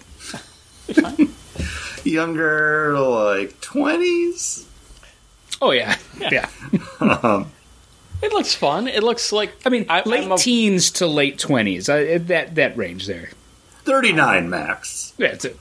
it. 0.88 1.30
younger, 2.06 2.98
like 3.00 3.60
twenties. 3.62 4.66
Oh 5.62 5.72
yeah, 5.72 5.98
yeah. 6.20 6.48
It 8.22 8.32
looks 8.32 8.56
fun. 8.56 8.88
It 8.88 9.04
looks 9.04 9.32
like 9.32 9.52
I 9.66 9.70
mean, 9.70 9.86
I, 9.90 10.02
late 10.04 10.30
a- 10.32 10.38
teens 10.38 10.92
to 10.92 11.08
late 11.08 11.40
twenties. 11.40 11.90
Uh, 11.90 12.20
that 12.22 12.56
that 12.56 12.78
range 12.78 13.08
there. 13.08 13.30
39 13.86 14.50
max. 14.50 15.14
That's 15.18 15.46
it. 15.46 15.58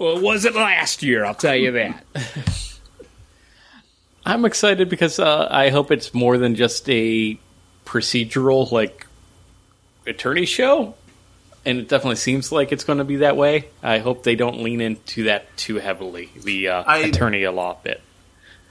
Well, 0.00 0.16
it 0.16 0.22
wasn't 0.22 0.56
last 0.56 1.02
year. 1.02 1.26
I'll 1.26 1.34
tell 1.34 1.54
you 1.54 1.72
that. 1.72 2.06
I'm 4.24 4.46
excited 4.46 4.88
because 4.88 5.18
uh, 5.18 5.46
I 5.50 5.68
hope 5.68 5.90
it's 5.90 6.14
more 6.14 6.38
than 6.38 6.54
just 6.54 6.88
a 6.88 7.38
procedural 7.84 8.72
like 8.72 9.06
attorney 10.06 10.46
show, 10.46 10.94
and 11.66 11.80
it 11.80 11.88
definitely 11.88 12.16
seems 12.16 12.50
like 12.50 12.72
it's 12.72 12.82
going 12.82 12.96
to 12.96 13.04
be 13.04 13.16
that 13.16 13.36
way. 13.36 13.68
I 13.82 13.98
hope 13.98 14.22
they 14.22 14.36
don't 14.36 14.62
lean 14.62 14.80
into 14.80 15.24
that 15.24 15.54
too 15.58 15.74
heavily. 15.74 16.30
The 16.34 16.68
uh, 16.68 16.84
I- 16.86 16.98
attorney 17.00 17.46
law 17.46 17.76
bit. 17.82 18.00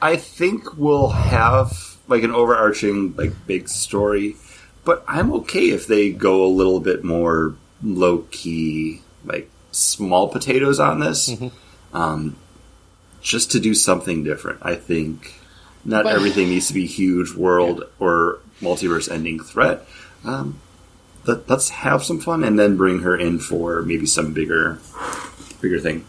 I 0.01 0.15
think 0.15 0.77
we'll 0.79 1.09
have 1.09 1.71
like 2.07 2.23
an 2.23 2.31
overarching 2.31 3.15
like 3.15 3.33
big 3.45 3.69
story, 3.69 4.35
but 4.83 5.03
I'm 5.07 5.31
okay 5.33 5.69
if 5.69 5.85
they 5.85 6.09
go 6.09 6.43
a 6.43 6.47
little 6.47 6.79
bit 6.79 7.03
more 7.03 7.55
low 7.83 8.25
key, 8.31 9.03
like 9.23 9.47
small 9.71 10.27
potatoes 10.29 10.79
on 10.79 10.99
this, 10.99 11.31
um, 11.93 12.35
just 13.21 13.51
to 13.51 13.59
do 13.59 13.73
something 13.73 14.23
different. 14.23 14.59
I 14.61 14.75
think 14.75 15.39
not 15.85 16.03
But- 16.03 16.15
everything 16.15 16.49
needs 16.49 16.67
to 16.67 16.73
be 16.73 16.85
huge 16.85 17.33
world 17.33 17.85
or 17.99 18.39
multiverse 18.61 19.11
ending 19.11 19.39
threat. 19.39 19.87
Um, 20.25 20.59
let, 21.25 21.49
let's 21.49 21.69
have 21.69 22.03
some 22.03 22.19
fun 22.19 22.43
and 22.43 22.57
then 22.57 22.75
bring 22.75 22.99
her 22.99 23.15
in 23.15 23.39
for 23.39 23.81
maybe 23.81 24.05
some 24.05 24.33
bigger, 24.33 24.79
bigger 25.61 25.79
thing. 25.79 26.05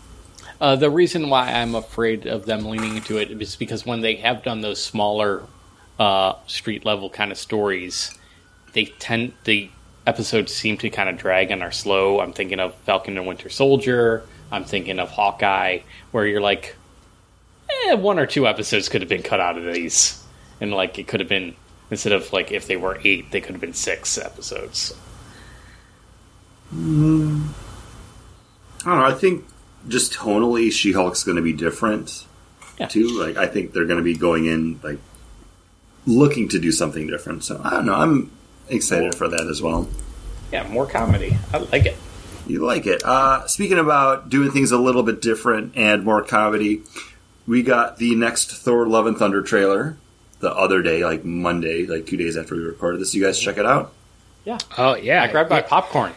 Uh, 0.61 0.77
the 0.77 0.91
reason 0.91 1.31
why 1.31 1.51
I'm 1.51 1.75
afraid 1.75 2.27
of 2.27 2.45
them 2.45 2.67
leaning 2.67 2.97
into 2.97 3.17
it 3.17 3.31
is 3.31 3.57
because 3.57 3.87
when 3.87 4.03
they 4.03 4.17
have 4.17 4.43
done 4.43 4.61
those 4.61 4.83
smaller 4.83 5.45
uh, 5.99 6.35
street 6.47 6.85
level 6.85 7.09
kind 7.09 7.33
of 7.33 7.39
stories, 7.39 8.17
they 8.73 8.87
tend 8.87 9.33
the 9.45 9.71
episodes 10.07 10.55
seem 10.55 10.77
to 10.79 10.91
kind 10.91 11.09
of 11.09 11.19
drag 11.19 11.51
and 11.51 11.63
are 11.63 11.71
slow. 11.73 12.21
I'm 12.21 12.33
thinking 12.33 12.61
of 12.61 12.75
Falcon 12.87 13.17
and 13.19 13.27
Winter 13.27 13.49
Soldier. 13.49 14.25
I'm 14.53 14.65
thinking 14.65 14.99
of 14.99 15.11
Hawkeye, 15.11 15.81
where 16.11 16.27
you're 16.27 16.41
like, 16.41 16.75
eh, 17.87 17.95
one 17.95 18.19
or 18.19 18.27
two 18.27 18.47
episodes 18.47 18.89
could 18.89 19.01
have 19.03 19.09
been 19.09 19.23
cut 19.23 19.39
out 19.41 19.57
of 19.59 19.73
these, 19.73 20.23
and 20.61 20.73
like 20.73 20.99
it 20.99 21.07
could 21.07 21.21
have 21.21 21.29
been 21.29 21.55
instead 21.91 22.13
of 22.13 22.33
like 22.33 22.51
if 22.51 22.67
they 22.67 22.77
were 22.77 22.99
eight, 23.05 23.31
they 23.31 23.41
could 23.41 23.53
have 23.53 23.61
been 23.61 23.75
six 23.75 24.17
episodes. 24.19 24.93
I 26.73 26.77
don't 26.77 27.55
know. 28.85 29.05
I 29.05 29.13
think 29.15 29.45
just 29.89 30.13
tonally, 30.13 30.71
She 30.73 30.93
Hulk's 30.93 31.25
going 31.25 31.37
to 31.37 31.43
be 31.43 31.53
different 31.53 32.25
Yeah. 32.79 32.87
too. 32.87 33.09
Like 33.19 33.37
I 33.37 33.47
think 33.47 33.73
they're 33.73 33.85
going 33.87 33.99
to 33.99 34.05
be 34.05 34.15
going 34.15 34.47
in 34.47 34.81
like 34.83 34.99
looking 36.07 36.49
to 36.49 36.59
do 36.59 36.73
something 36.73 37.07
different. 37.07 37.45
So 37.45 37.61
I 37.63 37.71
don't 37.71 37.87
know. 37.87 37.95
I'm 37.95 38.31
excited 38.71 39.15
for 39.15 39.29
that 39.29 39.47
as 39.47 39.61
well. 39.63 39.89
Yeah, 40.53 40.67
more 40.69 40.87
comedy. 40.87 41.37
I 41.53 41.59
like 41.59 41.87
it. 41.87 41.97
You 42.47 42.65
like 42.65 42.87
it. 42.87 43.05
Uh, 43.05 43.47
speaking 43.47 43.79
about 43.79 44.29
doing 44.29 44.51
things 44.51 44.73
a 44.73 44.79
little 44.79 45.03
bit 45.03 45.23
different 45.23 45.77
and 45.77 46.05
more 46.05 46.23
comedy, 46.23 46.83
we 47.47 47.63
got 47.63 47.99
the 47.99 48.15
next 48.17 48.51
Thor: 48.51 48.87
Love 48.87 49.07
and 49.07 49.17
Thunder 49.17 49.43
trailer 49.43 49.97
the 50.41 50.53
other 50.53 50.83
day, 50.83 51.05
like 51.05 51.25
Monday, 51.25 51.87
like 51.87 52.07
two 52.07 52.17
days 52.17 52.37
after 52.37 52.57
we 52.57 52.63
recorded 52.63 53.01
this. 53.01 53.15
You 53.15 53.23
guys 53.23 53.39
check 53.39 53.59
it 53.59 53.67
out. 53.67 53.93
Yeah. 54.45 54.59
Oh 54.77 54.97
yeah, 54.97 55.23
I 55.23 55.29
grabbed 55.29 55.51
my 55.51 55.63
popcorn. 55.63 56.13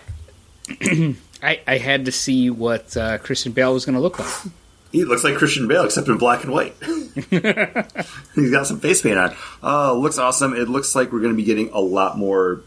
I, 1.43 1.59
I 1.67 1.77
had 1.77 2.05
to 2.05 2.11
see 2.11 2.49
what 2.49 2.95
uh, 2.95 3.17
Christian 3.17 3.51
Bale 3.51 3.73
was 3.73 3.85
going 3.85 3.95
to 3.95 4.01
look 4.01 4.17
like. 4.17 4.53
He 4.93 5.03
looks 5.05 5.23
like 5.25 5.35
Christian 5.35 5.67
Bale, 5.67 5.83
except 5.85 6.07
in 6.07 6.17
black 6.17 6.43
and 6.43 6.53
white. 6.53 6.75
He's 6.85 8.51
got 8.51 8.67
some 8.67 8.79
face 8.79 9.01
paint 9.01 9.17
on. 9.17 9.35
Uh, 9.61 9.93
looks 9.93 10.17
awesome. 10.19 10.53
It 10.53 10.69
looks 10.69 10.95
like 10.95 11.11
we're 11.11 11.19
going 11.19 11.33
to 11.33 11.37
be 11.37 11.43
getting 11.43 11.69
a 11.71 11.79
lot 11.79 12.17
more 12.17 12.61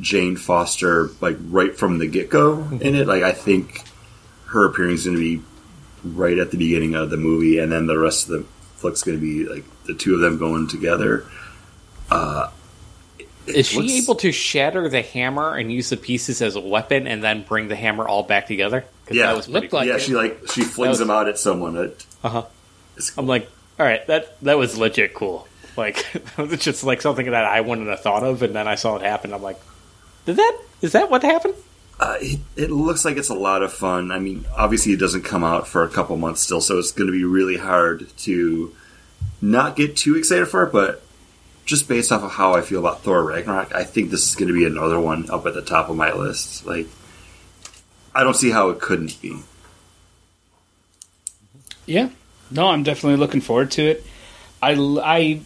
Jane 0.00 0.36
Foster, 0.36 1.10
like 1.20 1.36
right 1.38 1.76
from 1.76 1.98
the 1.98 2.06
get 2.06 2.30
go 2.30 2.66
in 2.80 2.94
it. 2.94 3.06
Like 3.06 3.22
I 3.22 3.32
think 3.32 3.82
her 4.46 4.64
appearance 4.64 5.00
is 5.00 5.06
going 5.06 5.18
to 5.18 5.22
be 5.38 5.42
right 6.02 6.38
at 6.38 6.50
the 6.50 6.56
beginning 6.56 6.94
of 6.94 7.10
the 7.10 7.18
movie, 7.18 7.58
and 7.58 7.70
then 7.70 7.86
the 7.86 7.98
rest 7.98 8.28
of 8.28 8.38
the 8.38 8.44
flick's 8.76 9.02
going 9.02 9.18
to 9.18 9.22
be 9.22 9.46
like 9.46 9.64
the 9.84 9.94
two 9.94 10.14
of 10.14 10.20
them 10.20 10.38
going 10.38 10.66
together. 10.66 11.26
Uh, 12.10 12.48
Is 13.46 13.66
she 13.66 13.76
looks- 13.80 13.92
able 13.92 14.14
to 14.16 14.32
shatter 14.32 14.88
the 14.88 15.02
hammer 15.02 15.54
and 15.56 15.70
use 15.70 15.90
the 15.90 15.98
pieces 15.98 16.40
as 16.40 16.56
a 16.56 16.60
weapon 16.60 17.06
and 17.06 17.22
then 17.22 17.42
bring 17.42 17.68
the 17.68 17.76
hammer 17.76 18.08
all 18.08 18.22
back 18.22 18.46
together? 18.46 18.86
'Cause 19.10 19.16
Yeah. 19.16 19.26
that 19.26 19.36
was 19.36 19.48
Looked 19.48 19.72
like 19.72 19.86
yeah, 19.88 19.96
it. 19.96 20.02
she 20.02 20.14
like 20.14 20.40
she 20.52 20.62
flings 20.62 20.90
was- 20.90 20.98
them 21.00 21.10
out 21.10 21.28
at 21.28 21.38
someone. 21.38 21.76
It, 21.76 22.06
Uh-huh. 22.24 22.44
it's- 22.96 23.12
I'm 23.18 23.26
like, 23.26 23.48
all 23.78 23.84
right, 23.86 24.06
that 24.06 24.40
that 24.42 24.56
was 24.56 24.78
legit 24.78 25.12
cool. 25.14 25.46
Like, 25.76 26.04
it's 26.38 26.64
just 26.64 26.84
like 26.84 27.02
something 27.02 27.26
that 27.30 27.44
I 27.44 27.60
wouldn't 27.60 27.88
have 27.88 28.00
thought 28.00 28.22
of, 28.22 28.42
and 28.42 28.54
then 28.54 28.66
I 28.68 28.74
saw 28.76 28.96
it 28.96 29.02
happen. 29.02 29.32
I'm 29.34 29.42
like, 29.42 29.58
did 30.26 30.36
that? 30.36 30.58
Is 30.82 30.92
that 30.92 31.10
what 31.10 31.22
happened? 31.22 31.54
Uh, 31.98 32.16
it, 32.20 32.40
it 32.56 32.70
looks 32.70 33.04
like 33.04 33.16
it's 33.18 33.28
a 33.28 33.34
lot 33.34 33.62
of 33.62 33.72
fun. 33.72 34.10
I 34.10 34.18
mean, 34.18 34.46
obviously, 34.56 34.92
it 34.94 34.98
doesn't 35.00 35.22
come 35.22 35.44
out 35.44 35.68
for 35.68 35.82
a 35.82 35.88
couple 35.88 36.16
months 36.16 36.40
still, 36.40 36.60
so 36.62 36.78
it's 36.78 36.92
going 36.92 37.08
to 37.08 37.12
be 37.12 37.24
really 37.24 37.58
hard 37.58 38.06
to 38.18 38.74
not 39.42 39.76
get 39.76 39.96
too 39.96 40.16
excited 40.16 40.46
for 40.48 40.62
it. 40.62 40.72
But 40.72 41.02
just 41.66 41.88
based 41.88 42.10
off 42.10 42.22
of 42.22 42.32
how 42.32 42.54
I 42.54 42.62
feel 42.62 42.78
about 42.80 43.02
Thor 43.02 43.22
Ragnarok, 43.22 43.74
I 43.74 43.84
think 43.84 44.10
this 44.10 44.26
is 44.28 44.34
going 44.34 44.48
to 44.48 44.54
be 44.54 44.64
another 44.64 44.98
one 44.98 45.30
up 45.30 45.46
at 45.46 45.52
the 45.54 45.60
top 45.62 45.88
of 45.90 45.96
my 45.96 46.12
list. 46.14 46.64
Like, 46.66 46.86
I 48.14 48.24
don't 48.24 48.36
see 48.36 48.50
how 48.50 48.70
it 48.70 48.80
couldn't 48.80 49.20
be. 49.22 49.38
Yeah. 51.86 52.10
No, 52.50 52.68
I'm 52.68 52.82
definitely 52.82 53.18
looking 53.18 53.40
forward 53.40 53.70
to 53.72 53.82
it. 53.82 54.04
I, 54.60 54.72
I, 55.02 55.40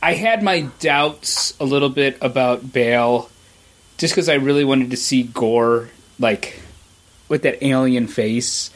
I 0.00 0.14
had 0.14 0.42
my 0.42 0.68
doubts 0.78 1.58
a 1.58 1.64
little 1.64 1.88
bit 1.88 2.18
about 2.20 2.72
Bale 2.72 3.28
just 3.98 4.14
because 4.14 4.28
I 4.28 4.34
really 4.34 4.64
wanted 4.64 4.90
to 4.92 4.96
see 4.96 5.24
Gorr, 5.24 5.88
like, 6.18 6.60
with 7.28 7.42
that 7.42 7.64
alien 7.64 8.06
face. 8.06 8.70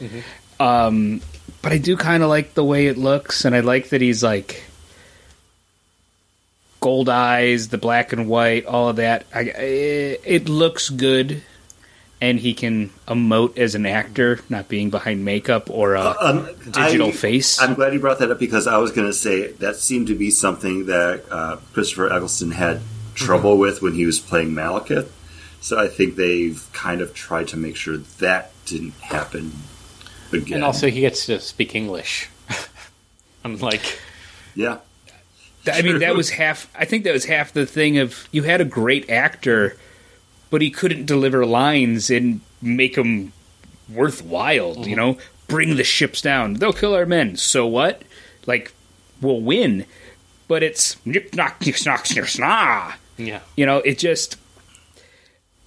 Um, 0.59 1.21
but 1.61 1.71
I 1.71 1.77
do 1.77 1.95
kind 1.95 2.23
of 2.23 2.29
like 2.29 2.53
the 2.53 2.63
way 2.63 2.87
it 2.87 2.97
looks, 2.97 3.45
and 3.45 3.55
I 3.55 3.61
like 3.61 3.89
that 3.89 4.01
he's, 4.01 4.21
like, 4.23 4.63
gold 6.81 7.07
eyes, 7.07 7.69
the 7.69 7.77
black 7.77 8.11
and 8.13 8.27
white, 8.27 8.65
all 8.65 8.89
of 8.89 8.97
that. 8.97 9.25
I, 9.33 9.41
it, 9.41 10.21
it 10.25 10.49
looks 10.49 10.89
good. 10.89 11.43
And 12.21 12.39
he 12.39 12.53
can 12.53 12.91
emote 13.07 13.57
as 13.57 13.73
an 13.73 13.87
actor, 13.87 14.39
not 14.47 14.67
being 14.69 14.91
behind 14.91 15.25
makeup 15.25 15.69
or 15.71 15.95
a 15.95 16.15
Um, 16.21 16.47
digital 16.69 17.07
I- 17.07 17.11
face. 17.11 17.59
I'm 17.59 17.73
glad 17.73 17.93
you 17.93 17.99
brought 17.99 18.19
that 18.19 18.29
up 18.29 18.37
because 18.39 18.67
I 18.67 18.77
was 18.77 18.91
going 18.91 19.07
to 19.07 19.13
say 19.13 19.53
that 19.53 19.75
seemed 19.77 20.05
to 20.07 20.15
be 20.15 20.29
something 20.29 20.85
that 20.85 21.23
uh, 21.31 21.57
Christopher 21.73 22.13
Eccleston 22.13 22.51
had 22.51 22.81
trouble 23.15 23.57
with 23.57 23.81
when 23.81 23.93
he 23.95 24.05
was 24.05 24.19
playing 24.19 24.51
Malekith. 24.51 25.07
So 25.61 25.79
I 25.79 25.87
think 25.87 26.15
they've 26.15 26.63
kind 26.73 27.01
of 27.01 27.13
tried 27.15 27.47
to 27.49 27.57
make 27.57 27.75
sure 27.75 27.97
that 28.19 28.51
didn't 28.65 28.93
happen 28.99 29.51
again. 30.31 30.55
And 30.55 30.63
also, 30.63 30.89
he 30.89 31.01
gets 31.01 31.25
to 31.25 31.39
speak 31.39 31.73
English. 31.75 32.29
I'm 33.43 33.57
like, 33.57 33.99
yeah, 34.55 34.77
I 35.71 35.81
mean, 35.81 35.99
that 35.99 36.15
was 36.15 36.29
half. 36.31 36.67
I 36.75 36.85
think 36.85 37.03
that 37.05 37.13
was 37.13 37.25
half 37.25 37.51
the 37.53 37.65
thing 37.65 37.97
of 37.97 38.27
you 38.31 38.43
had 38.43 38.61
a 38.61 38.65
great 38.65 39.09
actor, 39.09 39.77
but 40.51 40.61
he 40.61 40.69
couldn't 40.69 41.05
deliver 41.07 41.43
lines 41.47 42.11
and 42.11 42.41
make 42.61 42.93
them 42.95 43.33
worthwhile. 43.89 44.87
You 44.87 44.95
know, 44.95 45.17
bring 45.47 45.75
the 45.77 45.83
ships 45.83 46.21
down. 46.21 46.53
They'll 46.55 46.73
kill 46.73 46.93
our 46.93 47.05
men. 47.07 47.35
So 47.37 47.65
what? 47.65 48.03
Like, 48.45 48.71
we'll 49.21 49.41
win. 49.41 49.85
But 50.47 50.61
it's 50.63 51.03
nip 51.05 51.33
knock 51.33 51.65
nip 51.65 51.75
knock 51.85 52.05
snip 52.05 52.25
sna. 52.25 52.93
yeah, 53.17 53.39
You 53.55 53.65
know, 53.65 53.77
it 53.79 53.97
just, 53.97 54.37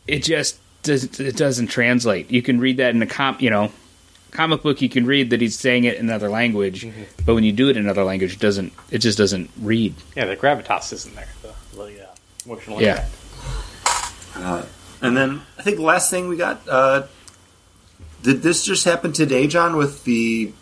it 0.07 0.23
just 0.23 0.59
doesn't. 0.83 1.19
It 1.21 1.37
doesn't 1.37 1.69
translate. 1.69 2.31
You 2.31 2.43
can 2.43 2.61
read 2.61 2.77
that 2.77 2.95
in 2.95 3.03
a 3.03 3.07
comp. 3.07 3.41
You 3.43 3.51
know. 3.51 3.73
Comic 4.33 4.63
book, 4.63 4.83
you 4.83 4.89
can 4.89 5.07
read 5.07 5.31
that 5.31 5.41
he's 5.41 5.57
saying 5.57 5.85
it 5.85 5.95
in 5.97 6.07
another 6.07 6.29
language, 6.29 6.85
but 7.25 7.37
when 7.37 7.45
you 7.45 7.53
do 7.53 7.69
it 7.69 7.77
in 7.77 7.85
another 7.85 8.03
language, 8.03 8.33
it 8.33 8.41
doesn't. 8.41 8.73
It 8.91 8.99
just 8.99 9.17
doesn't 9.17 9.49
read. 9.61 9.95
yeah. 10.17 10.25
The 10.25 10.37
gravitas 10.37 10.93
isn't 10.93 11.15
there. 11.15 11.29
The, 11.43 11.53
the 11.77 12.05
uh, 12.09 12.15
emotional 12.45 12.83
Yeah. 12.83 12.95
impact. 12.97 13.13
And 14.37 15.17
then 15.17 15.43
I 15.59 15.63
think 15.63 15.77
the 15.77 15.83
last 15.83 16.11
thing 16.11 16.29
we 16.29 16.37
got. 16.37 16.61
Uh, 16.69 17.07
did 18.23 18.43
this 18.43 18.65
just 18.65 18.85
happen 18.85 19.13
today, 19.13 19.47
John? 19.47 19.77
With 19.77 20.05
the 20.05 20.53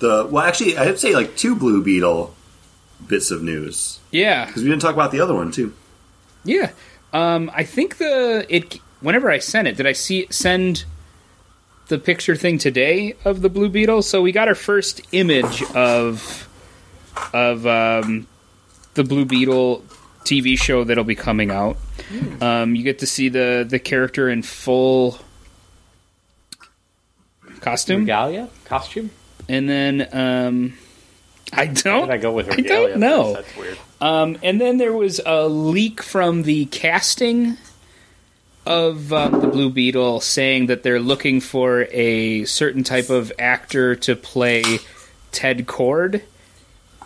the 0.00 0.26
well, 0.30 0.44
actually, 0.44 0.76
I'd 0.76 0.98
say 0.98 1.14
like 1.14 1.36
two 1.36 1.54
Blue 1.54 1.82
Beetle 1.82 2.34
bits 3.06 3.30
of 3.30 3.42
news 3.42 4.00
Yeah, 4.10 4.46
because 4.46 4.62
we 4.62 4.68
didn't 4.68 4.82
talk 4.82 4.94
about 4.94 5.12
the 5.12 5.20
other 5.20 5.34
one 5.34 5.50
too. 5.52 5.74
yeah. 6.44 6.70
Um, 7.12 7.50
I 7.54 7.62
think 7.64 7.98
the 7.98 8.44
it. 8.48 8.80
Whenever 9.00 9.30
I 9.30 9.38
sent 9.38 9.68
it, 9.68 9.76
did 9.76 9.86
I 9.86 9.92
see 9.92 10.26
send 10.30 10.84
the 11.88 11.98
picture 11.98 12.34
thing 12.34 12.58
today 12.58 13.14
of 13.24 13.42
the 13.42 13.48
Blue 13.50 13.68
Beetle? 13.68 14.02
So 14.02 14.20
we 14.22 14.32
got 14.32 14.48
our 14.48 14.54
first 14.56 15.00
image 15.12 15.62
of 15.74 16.48
of 17.32 17.66
um, 17.66 18.26
the 18.94 19.04
Blue 19.04 19.24
Beetle 19.24 19.84
TV 20.24 20.58
show 20.58 20.84
that'll 20.84 21.04
be 21.04 21.14
coming 21.14 21.50
out. 21.50 21.76
Um, 22.40 22.74
you 22.74 22.82
get 22.82 23.00
to 23.00 23.06
see 23.06 23.28
the 23.28 23.66
the 23.68 23.78
character 23.78 24.28
in 24.28 24.42
full 24.42 25.18
costume, 27.60 28.00
Regalia 28.00 28.48
costume. 28.64 29.10
and 29.48 29.68
then 29.68 30.08
um, 30.12 30.74
I 31.52 31.66
don't. 31.66 32.08
did 32.08 32.14
I 32.14 32.18
go 32.18 32.32
with 32.32 32.50
I 32.50 32.56
regalia? 32.56 32.88
don't 32.90 33.00
know. 33.00 33.34
That's 33.34 33.56
weird. 33.56 33.78
Um, 34.00 34.38
and 34.42 34.60
then 34.60 34.78
there 34.78 34.92
was 34.92 35.20
a 35.24 35.48
leak 35.48 36.02
from 36.02 36.42
the 36.42 36.66
casting 36.66 37.56
of 38.66 39.12
um, 39.12 39.40
the 39.40 39.46
Blue 39.46 39.70
Beetle 39.70 40.20
saying 40.20 40.66
that 40.66 40.82
they're 40.82 41.00
looking 41.00 41.40
for 41.40 41.86
a 41.90 42.44
certain 42.44 42.82
type 42.82 43.10
of 43.10 43.32
actor 43.38 43.94
to 43.96 44.16
play 44.16 44.62
Ted 45.32 45.66
Kord. 45.66 46.22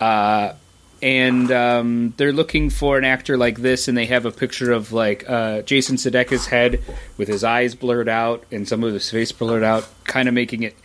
Uh, 0.00 0.54
and 1.00 1.50
um, 1.52 2.14
they're 2.16 2.32
looking 2.32 2.70
for 2.70 2.98
an 2.98 3.04
actor 3.04 3.36
like 3.36 3.58
this, 3.58 3.88
and 3.88 3.96
they 3.96 4.06
have 4.06 4.26
a 4.26 4.30
picture 4.30 4.72
of 4.72 4.92
like 4.92 5.28
uh, 5.28 5.62
Jason 5.62 5.96
Sudeikis' 5.96 6.46
head 6.46 6.82
with 7.16 7.28
his 7.28 7.44
eyes 7.44 7.74
blurred 7.74 8.08
out 8.08 8.44
and 8.50 8.66
some 8.66 8.82
of 8.82 8.92
his 8.92 9.10
face 9.10 9.32
blurred 9.32 9.62
out, 9.62 9.88
kind 10.04 10.28
of 10.28 10.34
making 10.34 10.62
it 10.62 10.76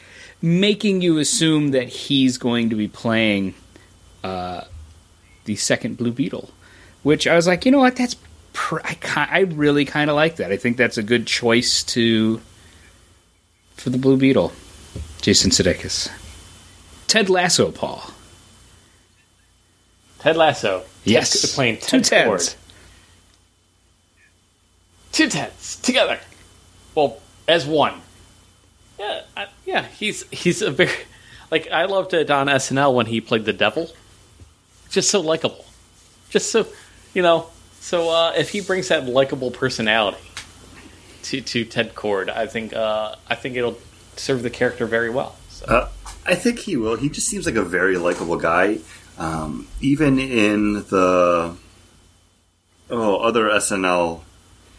making 0.42 1.02
you 1.02 1.20
assume 1.20 1.70
that 1.72 1.88
he's 1.88 2.38
going 2.38 2.70
to 2.70 2.76
be 2.76 2.88
playing 2.88 3.54
uh, 4.24 4.62
the 5.46 5.56
second 5.56 5.98
Blue 5.98 6.12
Beetle, 6.12 6.50
which 7.02 7.28
I 7.28 7.36
was 7.36 7.48
like, 7.48 7.66
you 7.66 7.72
know 7.72 7.80
what, 7.80 7.96
that's 7.96 8.16
pr- 8.52 8.82
I 8.84 8.98
I 9.16 9.40
really 9.40 9.86
kind 9.86 10.10
of 10.10 10.16
like 10.16 10.36
that. 10.36 10.52
I 10.52 10.58
think 10.58 10.78
that's 10.78 10.98
a 10.98 11.04
good 11.04 11.26
choice 11.26 11.84
to 11.84 12.42
for 13.76 13.90
the 13.90 13.98
Blue 13.98 14.18
Beetle, 14.18 14.54
Jason 15.22 15.50
Sudeikis, 15.50 16.12
Ted 17.08 17.30
Lasso, 17.30 17.72
Paul. 17.72 18.13
Ted 20.24 20.38
Lasso. 20.38 20.84
Yes. 21.04 21.42
Ted, 21.42 21.50
playing 21.52 21.78
Two 21.78 22.00
Ted 22.00 22.26
Teds. 22.26 22.26
Cord. 22.26 22.54
Two 25.12 25.28
Teds 25.28 25.82
together. 25.82 26.18
Well, 26.96 27.20
as 27.46 27.66
one. 27.66 28.02
Yeah, 28.98 29.22
I, 29.36 29.48
yeah. 29.66 29.86
He's 29.86 30.24
he's 30.30 30.62
a 30.62 30.72
very 30.72 30.92
like 31.52 31.70
I 31.70 31.86
loved 31.86 32.14
it 32.14 32.32
on 32.32 32.48
SNL 32.48 32.96
when 32.96 33.08
he 33.08 33.20
played 33.20 33.44
the 33.44 33.52
devil. 33.52 33.90
Just 34.90 35.10
so 35.10 35.20
likable. 35.20 35.66
Just 36.30 36.52
so 36.52 36.68
you 37.14 37.22
know. 37.22 37.48
So 37.82 38.10
uh, 38.10 38.32
if 38.38 38.52
he 38.52 38.62
brings 38.62 38.88
that 38.88 39.06
likable 39.06 39.52
personality 39.52 40.24
to 41.24 41.42
to 41.42 41.66
Ted 41.66 41.96
Kord, 41.96 42.30
I 42.30 42.48
think 42.48 42.74
uh, 42.74 43.16
I 43.28 43.36
think 43.36 43.58
it'll 43.58 43.78
serve 44.16 44.42
the 44.42 44.50
character 44.50 44.86
very 44.86 45.10
well. 45.10 45.36
So. 45.50 45.66
Uh, 45.66 45.90
I 46.26 46.36
think 46.36 46.60
he 46.60 46.78
will. 46.78 46.96
He 46.96 47.10
just 47.10 47.28
seems 47.28 47.46
like 47.46 47.56
a 47.56 47.64
very 47.64 47.98
likable 47.98 48.38
guy. 48.38 48.78
Um, 49.18 49.68
even 49.80 50.20
in 50.20 50.74
the 50.74 51.56
oh 52.90 53.16
other 53.18 53.46
SNL 53.46 54.22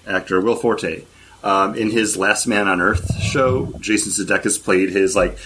actor 0.07 0.40
Will 0.40 0.57
Forte 0.57 1.05
um, 1.42 1.75
in 1.77 1.90
his 1.90 2.16
Last 2.16 2.47
Man 2.47 2.66
on 2.68 2.81
Earth 2.81 3.20
show, 3.20 3.73
Jason 3.79 4.12
Sudeikis 4.12 4.62
played 4.62 4.90
his 4.90 5.14
like 5.14 5.38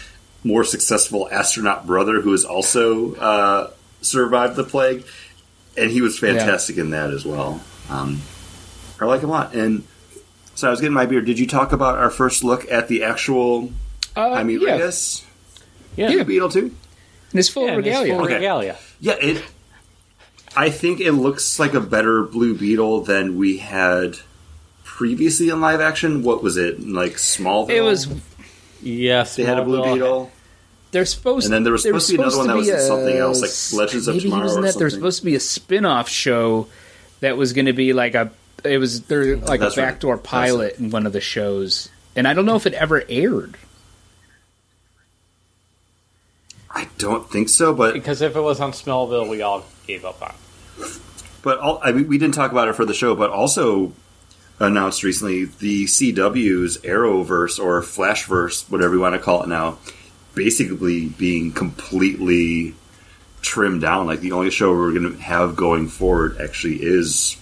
more 0.44 0.64
successful 0.64 1.28
astronaut 1.30 1.86
brother 1.86 2.20
who 2.20 2.32
has 2.32 2.44
also 2.44 3.14
uh, 3.16 3.70
survived 4.00 4.56
the 4.56 4.64
plague, 4.64 5.04
and 5.76 5.90
he 5.90 6.00
was 6.00 6.18
fantastic 6.18 6.78
in 6.78 6.90
that 6.90 7.10
as 7.10 7.24
well. 7.24 7.60
Um, 7.90 8.22
I 9.00 9.04
like 9.04 9.22
him 9.22 9.30
a 9.30 9.32
lot. 9.32 9.54
And 9.54 9.84
so 10.54 10.68
I 10.68 10.70
was 10.70 10.80
getting 10.80 10.94
my 10.94 11.06
beer. 11.06 11.20
Did 11.20 11.38
you 11.38 11.46
talk 11.46 11.72
about 11.72 11.98
our 11.98 12.10
first 12.10 12.44
look 12.44 12.70
at 12.70 12.88
the 12.88 13.04
actual 13.04 13.72
Uh, 14.16 14.34
Jaime 14.34 14.54
yeah, 14.54 14.76
Reyes 14.76 15.24
yeah, 15.96 16.10
Yeah. 16.10 16.22
Beetle 16.22 16.50
too? 16.50 16.74
And 17.30 17.38
it's 17.40 17.48
full 17.48 17.64
Yeah, 17.64 17.72
of 17.72 17.78
and 17.78 17.86
regalia. 17.86 18.14
full 18.14 18.24
Okay. 18.24 18.34
regalia. 18.34 18.76
Yeah, 19.00 19.14
it. 19.20 19.42
I 20.56 20.70
think 20.70 21.00
it 21.00 21.12
looks 21.12 21.58
like 21.58 21.74
a 21.74 21.80
better 21.80 22.22
Blue 22.22 22.54
Beetle 22.56 23.02
than 23.02 23.36
we 23.38 23.58
had 23.58 24.16
previously 24.84 25.48
in 25.50 25.60
live 25.60 25.80
action. 25.80 26.22
What 26.22 26.42
was 26.42 26.56
it 26.56 26.86
like 26.86 27.12
Smallville? 27.14 27.70
It 27.70 27.80
was 27.82 28.08
Yes, 28.82 29.36
they 29.36 29.44
had 29.44 29.58
a 29.58 29.64
Blue 29.64 29.82
Beetle. 29.82 30.30
They're 30.90 31.04
supposed, 31.04 31.44
And 31.46 31.52
then 31.52 31.64
there 31.64 31.72
was 31.72 31.82
there 31.82 31.92
supposed 31.92 32.06
to 32.08 32.12
be 32.16 32.22
another 32.22 32.36
one 32.38 32.46
that 32.46 32.56
was 32.56 32.68
a- 32.68 32.86
something 32.86 33.16
else, 33.16 33.72
like 33.72 33.78
Legends 33.80 34.08
of 34.08 34.14
maybe 34.14 34.22
he 34.24 34.30
Tomorrow 34.30 34.44
was 34.44 34.52
in 34.56 34.58
or 34.60 34.62
that. 34.66 34.78
There 34.78 34.84
was 34.86 34.94
supposed 34.94 35.18
to 35.18 35.24
be 35.26 35.34
a 35.34 35.40
spin-off 35.40 36.08
show 36.08 36.66
that 37.20 37.36
was 37.36 37.52
going 37.52 37.66
to 37.66 37.72
be 37.74 37.92
like 37.92 38.14
a. 38.14 38.30
It 38.64 38.78
was 38.78 39.02
there 39.02 39.36
like 39.36 39.60
That's 39.60 39.76
a 39.76 39.80
right. 39.80 39.86
backdoor 39.88 40.16
That's 40.16 40.26
pilot 40.28 40.78
in 40.78 40.90
one 40.90 41.06
of 41.06 41.12
the 41.12 41.20
shows, 41.20 41.90
and 42.16 42.26
I 42.26 42.32
don't 42.32 42.46
know 42.46 42.56
if 42.56 42.66
it 42.66 42.72
ever 42.72 43.04
aired. 43.08 43.56
I 46.78 46.86
don't 46.96 47.28
think 47.28 47.48
so, 47.48 47.74
but 47.74 47.92
Because 47.92 48.22
if 48.22 48.36
it 48.36 48.40
was 48.40 48.60
on 48.60 48.70
Smallville, 48.70 49.28
we 49.28 49.42
all 49.42 49.64
gave 49.88 50.04
up 50.04 50.22
on. 50.22 50.32
it. 50.78 51.00
but 51.42 51.58
all, 51.58 51.80
I 51.82 51.90
mean, 51.90 52.06
we 52.06 52.18
didn't 52.18 52.34
talk 52.34 52.52
about 52.52 52.68
it 52.68 52.76
for 52.76 52.84
the 52.84 52.94
show, 52.94 53.16
but 53.16 53.30
also 53.30 53.92
announced 54.60 55.02
recently 55.02 55.46
the 55.46 55.86
CW's 55.86 56.78
Arrowverse 56.78 57.58
or 57.58 57.82
Flashverse, 57.82 58.70
whatever 58.70 58.94
you 58.94 59.00
want 59.00 59.16
to 59.16 59.18
call 59.18 59.42
it 59.42 59.48
now, 59.48 59.78
basically 60.36 61.06
being 61.06 61.50
completely 61.50 62.76
trimmed 63.42 63.80
down. 63.80 64.06
Like 64.06 64.20
the 64.20 64.30
only 64.30 64.50
show 64.50 64.72
we're 64.72 64.92
going 64.92 65.16
to 65.16 65.20
have 65.20 65.56
going 65.56 65.88
forward 65.88 66.40
actually 66.40 66.76
is 66.80 67.36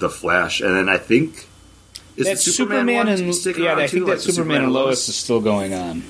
the 0.00 0.10
Flash, 0.10 0.60
and 0.60 0.74
then 0.74 0.88
I 0.88 0.98
think 0.98 1.46
is 2.16 2.26
that 2.26 2.38
the 2.38 2.50
Superman, 2.50 3.06
and 3.06 3.56
yeah, 3.56 3.76
I 3.76 3.86
think 3.86 4.06
that 4.06 4.16
the 4.16 4.32
Superman 4.32 4.64
and 4.64 4.72
Lois 4.72 5.08
is 5.08 5.14
still 5.14 5.40
going 5.40 5.74
on. 5.74 6.02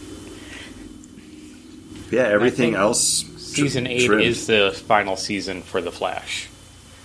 Yeah, 2.14 2.22
everything 2.29 2.74
else. 2.74 3.24
Season 3.38 3.87
eight 3.87 4.07
trimmed. 4.07 4.22
is 4.22 4.46
the 4.46 4.72
final 4.87 5.16
season 5.16 5.62
for 5.62 5.81
the 5.81 5.92
Flash. 5.92 6.48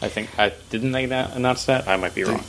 I 0.02 0.08
think 0.08 0.38
I 0.40 0.54
didn't 0.70 0.92
they 0.94 1.04
announce 1.06 1.66
that. 1.66 1.88
I 1.88 1.98
might 1.98 2.16
be 2.16 2.24
wrong. 2.24 2.44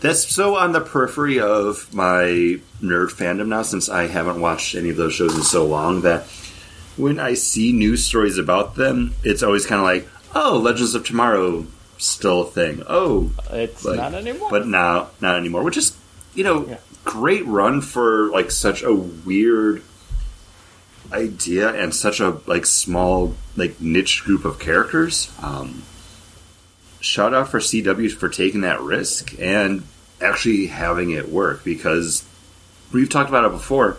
That's 0.00 0.28
so 0.32 0.56
on 0.56 0.72
the 0.72 0.80
periphery 0.80 1.40
of 1.40 1.92
my 1.94 2.58
nerd 2.82 3.10
fandom 3.12 3.48
now, 3.48 3.62
since 3.62 3.88
I 3.88 4.06
haven't 4.06 4.40
watched 4.40 4.74
any 4.74 4.90
of 4.90 4.96
those 4.96 5.14
shows 5.14 5.34
in 5.34 5.42
so 5.42 5.66
long 5.66 6.02
that 6.02 6.24
when 6.96 7.18
I 7.18 7.34
see 7.34 7.72
news 7.72 8.04
stories 8.04 8.38
about 8.38 8.74
them, 8.76 9.14
it's 9.24 9.42
always 9.42 9.66
kind 9.66 9.80
of 9.80 9.84
like, 9.84 10.08
oh, 10.34 10.58
Legends 10.58 10.94
of 10.94 11.04
Tomorrow 11.04 11.66
still 11.98 12.42
a 12.42 12.46
thing. 12.50 12.82
Oh, 12.88 13.30
It's 13.50 13.84
like- 13.84 13.96
not 13.96 14.14
anymore. 14.14 14.50
but 14.50 14.66
now 14.66 15.08
not 15.20 15.36
anymore. 15.36 15.62
Which 15.62 15.76
is, 15.78 15.92
you 16.34 16.44
know, 16.44 16.66
Yeah. 16.68 16.76
great 17.04 17.46
run 17.46 17.80
for 17.80 18.28
like 18.30 18.50
such 18.50 18.82
a 18.82 18.92
weird 18.92 19.82
idea 21.12 21.72
and 21.74 21.94
such 21.94 22.20
a 22.20 22.40
like 22.46 22.66
small 22.66 23.34
like 23.56 23.80
niche 23.80 24.24
group 24.24 24.44
of 24.44 24.58
characters. 24.58 25.32
Um, 25.42 25.82
shout 27.00 27.34
out 27.34 27.48
for 27.48 27.58
CW 27.58 28.12
for 28.12 28.28
taking 28.28 28.62
that 28.62 28.80
risk 28.80 29.38
and 29.38 29.84
actually 30.20 30.66
having 30.66 31.10
it 31.10 31.28
work 31.28 31.64
because 31.64 32.24
we've 32.92 33.08
talked 33.08 33.28
about 33.28 33.44
it 33.44 33.52
before. 33.52 33.98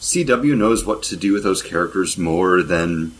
CW 0.00 0.56
knows 0.56 0.84
what 0.84 1.02
to 1.04 1.16
do 1.16 1.32
with 1.32 1.42
those 1.42 1.62
characters 1.62 2.18
more 2.18 2.62
than 2.62 3.12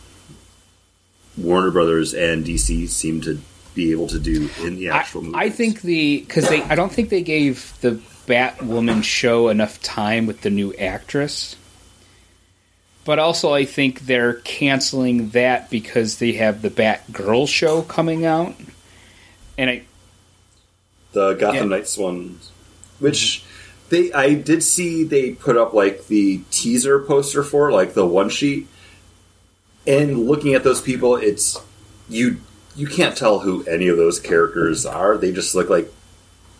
Warner 1.37 1.71
Brothers 1.71 2.13
and 2.13 2.45
DC 2.45 2.87
seem 2.87 3.21
to 3.21 3.41
be 3.73 3.91
able 3.91 4.07
to 4.07 4.19
do 4.19 4.49
in 4.63 4.75
the 4.75 4.89
I, 4.89 4.97
actual 4.97 5.21
movie. 5.21 5.35
I 5.37 5.49
think 5.49 5.81
the 5.81 6.19
because 6.19 6.49
they 6.49 6.61
I 6.63 6.75
don't 6.75 6.91
think 6.91 7.09
they 7.09 7.21
gave 7.21 7.73
the 7.81 7.99
Batwoman 8.27 9.03
show 9.03 9.49
enough 9.49 9.81
time 9.81 10.25
with 10.25 10.41
the 10.41 10.49
new 10.49 10.73
actress. 10.73 11.55
But 13.07 13.19
also, 13.19 13.53
I 13.53 13.63
think 13.63 14.01
they're 14.01 14.33
canceling 14.33 15.29
that 15.29 15.69
because 15.69 16.17
they 16.17 16.33
have 16.33 16.61
the 16.61 16.69
Batgirl 16.69 17.47
show 17.47 17.81
coming 17.83 18.25
out, 18.25 18.53
and 19.57 19.69
I 19.69 19.83
the 21.13 21.33
Gotham 21.35 21.55
Yeah. 21.55 21.77
Knights 21.77 21.97
one, 21.97 22.39
which 22.99 23.45
they 23.87 24.11
I 24.11 24.33
did 24.33 24.61
see 24.61 25.05
they 25.05 25.31
put 25.31 25.55
up 25.55 25.73
like 25.73 26.07
the 26.07 26.41
teaser 26.51 26.99
poster 26.99 27.43
for 27.43 27.71
like 27.71 27.93
the 27.93 28.05
one 28.05 28.27
sheet, 28.27 28.67
and 29.87 30.27
looking 30.27 30.53
at 30.53 30.65
those 30.65 30.81
people, 30.81 31.15
it's 31.15 31.61
you 32.09 32.41
you 32.75 32.87
can't 32.87 33.15
tell 33.15 33.39
who 33.39 33.63
any 33.67 33.87
of 33.87 33.95
those 33.95 34.19
characters 34.19 34.85
are. 34.85 35.17
They 35.17 35.31
just 35.31 35.55
look 35.55 35.69
like 35.69 35.89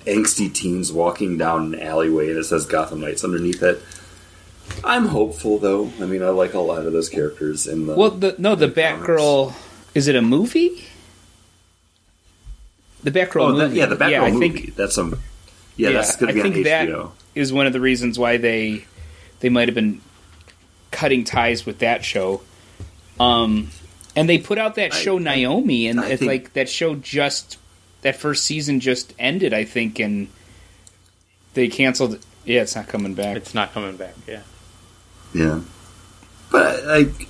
angsty 0.05 0.53
teens 0.53 0.93
walking 0.93 1.37
down 1.37 1.73
an 1.73 1.81
alleyway, 1.81 2.29
and 2.29 2.39
it 2.39 2.45
says 2.45 2.65
Gotham 2.65 3.01
Knights 3.01 3.25
underneath 3.25 3.61
it. 3.61 3.81
I'm 4.83 5.05
hopeful 5.07 5.57
though. 5.57 5.91
I 6.01 6.05
mean, 6.05 6.21
I 6.23 6.29
like 6.29 6.53
a 6.53 6.59
lot 6.59 6.85
of 6.85 6.93
those 6.93 7.09
characters 7.09 7.67
in 7.67 7.87
the 7.87 7.95
well, 7.95 8.11
the 8.11 8.35
no, 8.37 8.55
the 8.55 8.65
in 8.67 8.73
comics. 8.73 9.07
Batgirl 9.09 9.53
is 9.95 10.07
it 10.07 10.15
a 10.15 10.21
movie? 10.21 10.85
The 13.03 13.11
Batgirl 13.11 13.41
Oh, 13.41 13.51
movie, 13.53 13.67
that, 13.69 13.75
yeah, 13.75 13.85
the 13.85 13.95
Batgirl 13.95 14.21
I 14.23 14.31
movie. 14.31 14.49
think 14.49 14.75
that's 14.75 14.95
some. 14.95 15.19
Yeah, 15.75 15.89
Yeah, 15.89 15.93
that's 15.97 16.15
going 16.15 16.29
I 16.29 16.33
to 16.33 16.41
be 16.41 16.47
on 16.47 16.53
think 16.53 16.65
that- 16.65 16.87
HBO. 16.89 17.11
is 17.35 17.53
one 17.53 17.67
of 17.67 17.73
the 17.73 17.79
reasons 17.79 18.17
why 18.17 18.37
they 18.37 18.85
they 19.39 19.49
might 19.49 19.67
have 19.67 19.75
been 19.75 20.01
cutting 20.91 21.23
ties 21.23 21.65
with 21.65 21.79
that 21.79 22.03
show. 22.03 22.41
Um, 23.19 23.69
and 24.15 24.27
they 24.27 24.39
put 24.39 24.57
out 24.57 24.75
that 24.75 24.93
I- 24.93 24.97
show 24.97 25.17
I- 25.17 25.21
Naomi, 25.21 25.87
and 25.87 25.99
I 25.99 26.09
it's 26.09 26.19
think- 26.19 26.29
like 26.31 26.53
that 26.53 26.69
show 26.69 26.95
just 26.95 27.57
that 28.01 28.15
first 28.15 28.43
season 28.43 28.79
just 28.79 29.13
ended, 29.19 29.53
I 29.53 29.63
think, 29.65 29.99
and 29.99 30.27
they 31.53 31.67
canceled. 31.67 32.19
Yeah, 32.45 32.61
it's 32.61 32.75
not 32.75 32.87
coming 32.87 33.13
back. 33.13 33.37
it's 33.37 33.53
not 33.53 33.73
coming 33.73 33.97
back. 33.97 34.13
Yeah. 34.27 34.39
Yeah, 35.33 35.61
but 36.51 36.85
like, 36.85 37.27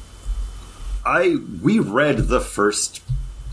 I 1.06 1.38
we 1.62 1.80
read 1.80 2.18
the 2.28 2.40
first 2.40 3.02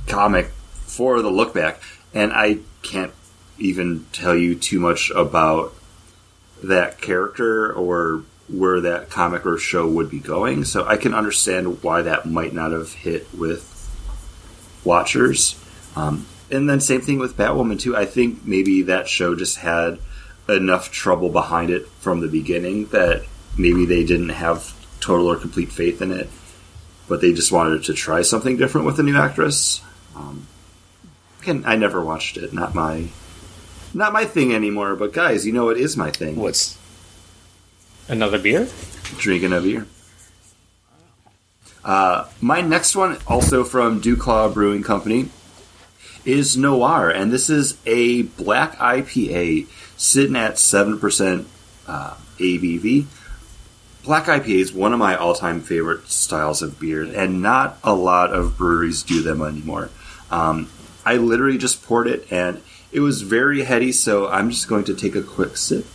comic 0.07 0.47
for 0.71 1.23
the 1.23 1.31
look 1.31 1.55
back, 1.55 1.81
and 2.13 2.33
I 2.33 2.59
can't 2.83 3.13
even 3.59 4.07
tell 4.13 4.37
you 4.37 4.55
too 4.55 4.81
much 4.81 5.11
about 5.11 5.75
that 6.63 7.01
character 7.01 7.73
or 7.73 8.23
where 8.49 8.81
that 8.81 9.11
comic 9.11 9.47
or 9.47 9.59
show 9.59 9.89
would 9.89 10.11
be 10.11 10.19
going. 10.19 10.65
So 10.65 10.87
I 10.87 10.97
can 10.97 11.15
understand 11.15 11.83
why 11.83 12.03
that 12.03 12.27
might 12.27 12.53
not 12.53 12.73
have 12.73 12.93
hit 12.93 13.33
with 13.35 13.71
watchers. 14.85 15.59
Um, 15.97 16.27
and 16.51 16.69
then 16.69 16.81
same 16.81 17.01
thing 17.01 17.19
with 17.19 17.37
Batwoman 17.37 17.81
too. 17.81 17.97
I 17.97 18.05
think 18.05 18.45
maybe 18.45 18.83
that 18.83 19.09
show 19.09 19.35
just 19.35 19.59
had 19.59 19.99
enough 20.49 20.91
trouble 20.91 21.31
behind 21.31 21.71
it 21.71 21.89
from 22.01 22.21
the 22.21 22.29
beginning 22.29 22.87
that 22.87 23.25
maybe 23.59 23.87
they 23.87 24.05
didn't 24.05 24.31
have 24.31 24.73
total 25.01 25.27
or 25.27 25.37
complete 25.37 25.71
faith 25.73 26.01
in 26.03 26.11
it, 26.11 26.29
but 27.09 27.21
they 27.21 27.33
just 27.33 27.53
wanted 27.53 27.85
to 27.85 27.95
try 27.95 28.23
something 28.23 28.57
different 28.57 28.87
with 28.87 28.99
a 28.99 29.03
new 29.03 29.17
actress. 29.17 29.81
Um, 30.17 30.47
again, 31.43 31.65
I 31.67 31.77
never 31.77 32.03
watched 32.03 32.37
it. 32.37 32.53
Not 32.53 32.75
my, 32.75 33.09
not 33.93 34.13
my 34.13 34.25
thing 34.25 34.55
anymore. 34.55 34.97
But 34.97 35.13
guys, 35.13 35.47
you 35.47 35.53
know 35.53 35.69
it 35.69 35.79
is 35.79 35.97
my 35.97 36.11
thing. 36.11 36.37
What's 36.37 36.79
Another 38.09 38.39
beer? 38.39 38.69
drinking 39.19 39.53
a 39.53 39.61
beer. 39.61 39.87
Uh, 41.85 42.27
my 42.41 42.61
next 42.63 42.97
one, 42.97 43.19
also 43.27 43.63
from 43.65 44.01
Duclaw 44.01 44.53
Brewing 44.53 44.83
Company, 44.83 45.29
is 46.25 46.57
Noir, 46.57 47.11
and 47.11 47.31
this 47.31 47.51
is 47.51 47.77
a 47.85 48.23
black 48.23 48.77
IPA 48.79 49.67
sitting 49.99 50.37
at 50.37 50.59
seven 50.59 50.99
percent 50.99 51.47
uh, 51.87 52.15
ABV. 52.39 53.05
Black 54.05 54.27
IPA 54.27 54.61
is 54.61 54.73
one 54.73 54.93
of 54.93 54.99
my 54.99 55.17
all-time 55.17 55.61
favorite 55.61 56.09
styles 56.09 56.61
of 56.61 56.79
beer, 56.79 57.03
and 57.03 57.41
not 57.41 57.79
a 57.83 57.95
lot 57.95 58.33
of 58.33 58.59
breweries 58.59 59.03
do 59.03 59.23
them 59.23 59.43
anymore. 59.43 59.91
Um, 60.31 60.71
I 61.07 61.17
literally 61.17 61.59
just 61.59 61.83
poured 61.83 62.07
it, 62.07 62.31
and 62.31 62.61
it 62.93 63.01
was 63.01 63.23
very 63.23 63.63
heady. 63.63 63.93
So 63.93 64.29
I'm 64.29 64.51
just 64.51 64.69
going 64.69 64.85
to 64.85 64.95
take 64.95 65.15
a 65.15 65.23
quick 65.23 65.57
sip. 65.57 65.87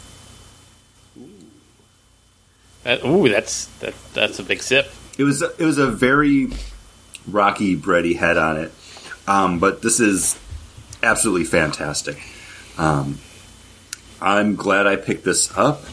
Uh, 2.86 2.98
ooh, 3.06 3.30
that's 3.30 3.66
that, 3.80 3.94
that's 4.14 4.40
a 4.40 4.44
big 4.44 4.64
sip. 4.64 4.90
It 5.18 5.24
was 5.24 5.42
it 5.42 5.60
was 5.60 5.78
a 5.78 5.88
very 5.88 6.48
rocky, 7.28 7.76
bready 7.78 8.16
head 8.16 8.38
on 8.38 8.58
it, 8.58 8.72
um, 9.28 9.60
but 9.60 9.82
this 9.82 10.00
is 10.00 10.40
absolutely 11.04 11.46
fantastic. 11.46 12.22
Um, 12.78 13.20
I'm 14.22 14.56
glad 14.56 14.88
I 14.88 14.96
picked 14.96 15.24
this 15.26 15.56
up. 15.58 15.84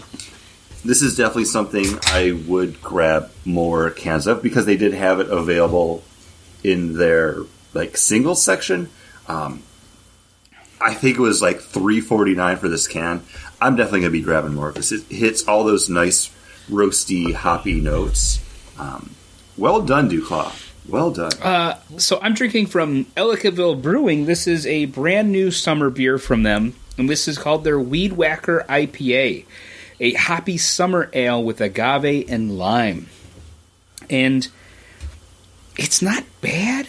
This 0.87 1.03
is 1.03 1.17
definitely 1.17 1.47
something 1.47 1.85
I 2.07 2.33
would 2.47 2.81
grab 2.81 3.31
more 3.45 3.91
cans 3.91 4.27
of 4.27 4.43
because 4.43 4.67
they 4.67 4.77
did 4.77 4.95
have 4.95 5.21
it 5.21 5.29
available 5.29 6.05
in 6.63 6.95
their 6.97 7.39
like 7.75 7.97
single 7.97 8.35
section. 8.35 8.89
Um, 9.29 9.63
I 10.81 10.95
think 10.95 11.19
it 11.19 11.21
was 11.21 11.43
like 11.43 11.61
three 11.61 12.01
forty 12.01 12.35
nine 12.35 12.57
for 12.57 12.69
this 12.69 12.87
can. 12.87 13.23
I'm 13.61 13.77
definitely 13.77 14.01
gonna 14.01 14.11
be 14.13 14.23
grabbing 14.23 14.55
more 14.55 14.69
of 14.69 14.75
this. 14.75 14.93
It 14.93 15.05
hits 15.05 15.47
all 15.49 15.65
those 15.65 15.89
nice 15.89 16.31
roasty, 16.71 17.33
hoppy 17.33 17.81
notes. 17.81 18.41
Um, 18.79 19.11
well 19.57 19.81
done, 19.81 20.11
Duclaw. 20.11 20.53
Well 20.89 21.11
done. 21.11 21.33
Uh, 21.43 21.79
so 21.97 22.21
I'm 22.23 22.35
drinking 22.35 22.67
from 22.67 23.07
Ellicottville 23.17 23.83
Brewing. 23.83 24.27
This 24.27 24.47
is 24.47 24.67
a 24.67 24.85
brand 24.87 25.33
new 25.33 25.51
summer 25.51 25.91
beer 25.91 26.19
from 26.19 26.43
them, 26.43 26.75
and 26.97 27.09
this 27.09 27.27
is 27.27 27.39
called 27.39 27.65
their 27.65 27.81
Weed 27.81 28.13
Whacker 28.13 28.65
IPA, 28.69 29.47
a 30.01 30.13
hoppy 30.15 30.59
summer 30.59 31.11
ale 31.13 31.43
with 31.43 31.61
agave 31.61 32.29
and 32.29 32.59
lime. 32.59 33.09
And 34.11 34.47
it's 35.77 36.01
not 36.03 36.25
bad. 36.41 36.87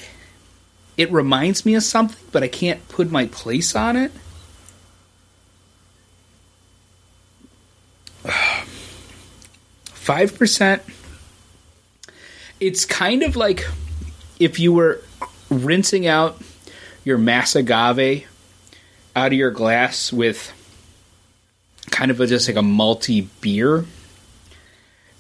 It 0.98 1.12
reminds 1.12 1.66
me 1.66 1.76
of 1.76 1.84
something, 1.84 2.18
but 2.32 2.44
I 2.44 2.48
can't 2.48 2.88
put 2.90 3.12
my 3.12 3.28
place 3.28 3.76
on 3.76 3.96
it. 3.96 4.12
Five 9.94 10.38
percent. 10.38 10.82
It's 12.60 12.86
kind 12.86 13.24
of 13.24 13.36
like 13.36 13.66
if 14.40 14.60
you 14.60 14.74
were 14.74 15.02
rinsing 15.50 16.08
out 16.08 16.42
your 17.04 17.18
mass 17.18 17.56
agave 17.56 18.28
out 19.16 19.28
of 19.28 19.34
your 19.34 19.52
glass 19.52 20.12
with 20.12 20.52
kind 21.92 22.12
of 22.12 22.20
a, 22.20 22.28
just 22.28 22.48
like 22.48 22.58
a 22.58 22.62
malty 22.62 23.28
beer. 23.42 23.86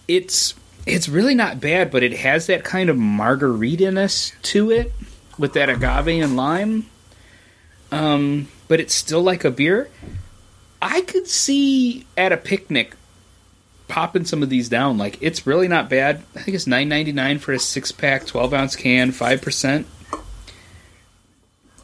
It's 0.08 0.53
it's 0.86 1.10
really 1.10 1.36
not 1.36 1.60
bad, 1.60 1.91
but 1.91 2.03
it 2.03 2.13
has 2.13 2.47
that 2.47 2.63
kind 2.63 2.89
of 2.89 2.95
margaritiness 2.95 4.34
to 4.41 4.71
it 4.71 4.93
with 5.38 5.53
that 5.53 5.69
agave 5.69 6.23
and 6.23 6.38
lime. 6.38 6.86
Um, 7.91 8.47
but 8.67 8.80
it's 8.80 8.93
still 8.93 9.21
like 9.21 9.43
a 9.43 9.51
beer. 9.51 9.89
I 10.82 11.01
could 11.01 11.27
see 11.27 12.06
at 12.15 12.32
a 12.32 12.38
picnic 12.38 12.95
popping 13.88 14.25
some 14.25 14.43
of 14.43 14.49
these 14.49 14.69
down. 14.69 14.97
Like 14.97 15.17
it's 15.21 15.47
really 15.47 15.67
not 15.67 15.89
bad. 15.89 16.23
I 16.36 16.41
think 16.41 16.56
it's 16.56 16.67
nine 16.67 16.89
ninety 16.89 17.12
nine 17.12 17.39
for 17.39 17.53
a 17.53 17.60
six 17.60 17.91
pack, 17.91 18.25
twelve 18.25 18.53
ounce 18.53 18.75
can, 18.75 19.12
five 19.12 19.41
percent. 19.41 19.88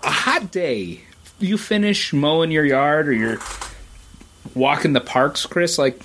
A 0.04 0.12
hot 0.12 0.52
day, 0.52 1.02
you 1.40 1.58
finish 1.58 2.12
mowing 2.14 2.52
your 2.52 2.66
yard 2.66 3.08
or 3.08 3.14
you're 3.14 3.40
walking 4.56 4.94
the 4.94 5.02
parks, 5.02 5.46
Chris. 5.46 5.78
Like 5.78 6.02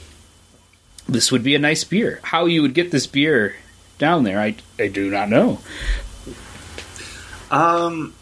this 1.09 1.33
would 1.33 1.43
be 1.43 1.55
a 1.55 1.59
nice 1.59 1.85
beer. 1.85 2.21
How 2.23 2.47
you 2.47 2.63
would 2.63 2.75
get 2.75 2.91
this 2.91 3.07
beer 3.07 3.57
down 3.99 4.25
there, 4.25 4.41
I 4.41 4.57
I 4.79 4.89
do 4.89 5.11
not 5.11 5.29
know. 5.29 5.59
Um, 7.51 8.15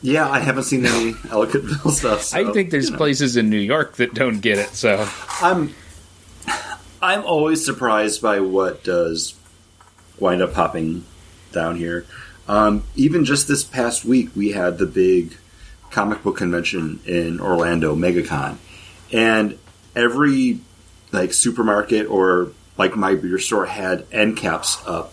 yeah, 0.00 0.28
I 0.28 0.40
haven't 0.40 0.64
seen 0.64 0.84
any 0.84 1.12
Ellicottville 1.28 1.90
stuff. 1.90 2.22
So, 2.22 2.38
I 2.38 2.52
think 2.52 2.70
there's 2.70 2.86
you 2.86 2.92
know. 2.92 2.98
places 2.98 3.36
in 3.36 3.50
New 3.50 3.58
York 3.58 3.96
that 3.96 4.14
don't 4.14 4.40
get 4.40 4.58
it. 4.58 4.70
So 4.70 5.08
I'm 5.40 5.74
I'm 7.00 7.24
always 7.24 7.64
surprised 7.64 8.22
by 8.22 8.40
what 8.40 8.84
does 8.84 9.34
wind 10.18 10.42
up 10.42 10.54
popping 10.54 11.04
down 11.52 11.76
here. 11.76 12.06
Um, 12.48 12.84
even 12.96 13.24
just 13.24 13.46
this 13.46 13.62
past 13.62 14.04
week, 14.04 14.30
we 14.34 14.52
had 14.52 14.78
the 14.78 14.86
big 14.86 15.36
comic 15.90 16.22
book 16.22 16.38
convention 16.38 17.00
in 17.06 17.40
Orlando, 17.40 17.94
MegaCon, 17.94 18.56
and 19.12 19.58
every 19.94 20.60
like 21.12 21.32
supermarket 21.32 22.06
or 22.08 22.52
like 22.78 22.96
my 22.96 23.14
beer 23.14 23.38
store 23.38 23.66
had 23.66 24.06
end 24.12 24.36
caps 24.36 24.78
up 24.86 25.12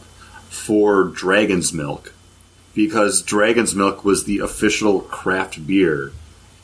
for 0.49 1.03
Dragon's 1.05 1.73
Milk 1.73 2.13
because 2.73 3.21
Dragon's 3.21 3.75
Milk 3.75 4.05
was 4.05 4.23
the 4.23 4.39
official 4.39 5.01
craft 5.01 5.65
beer 5.67 6.11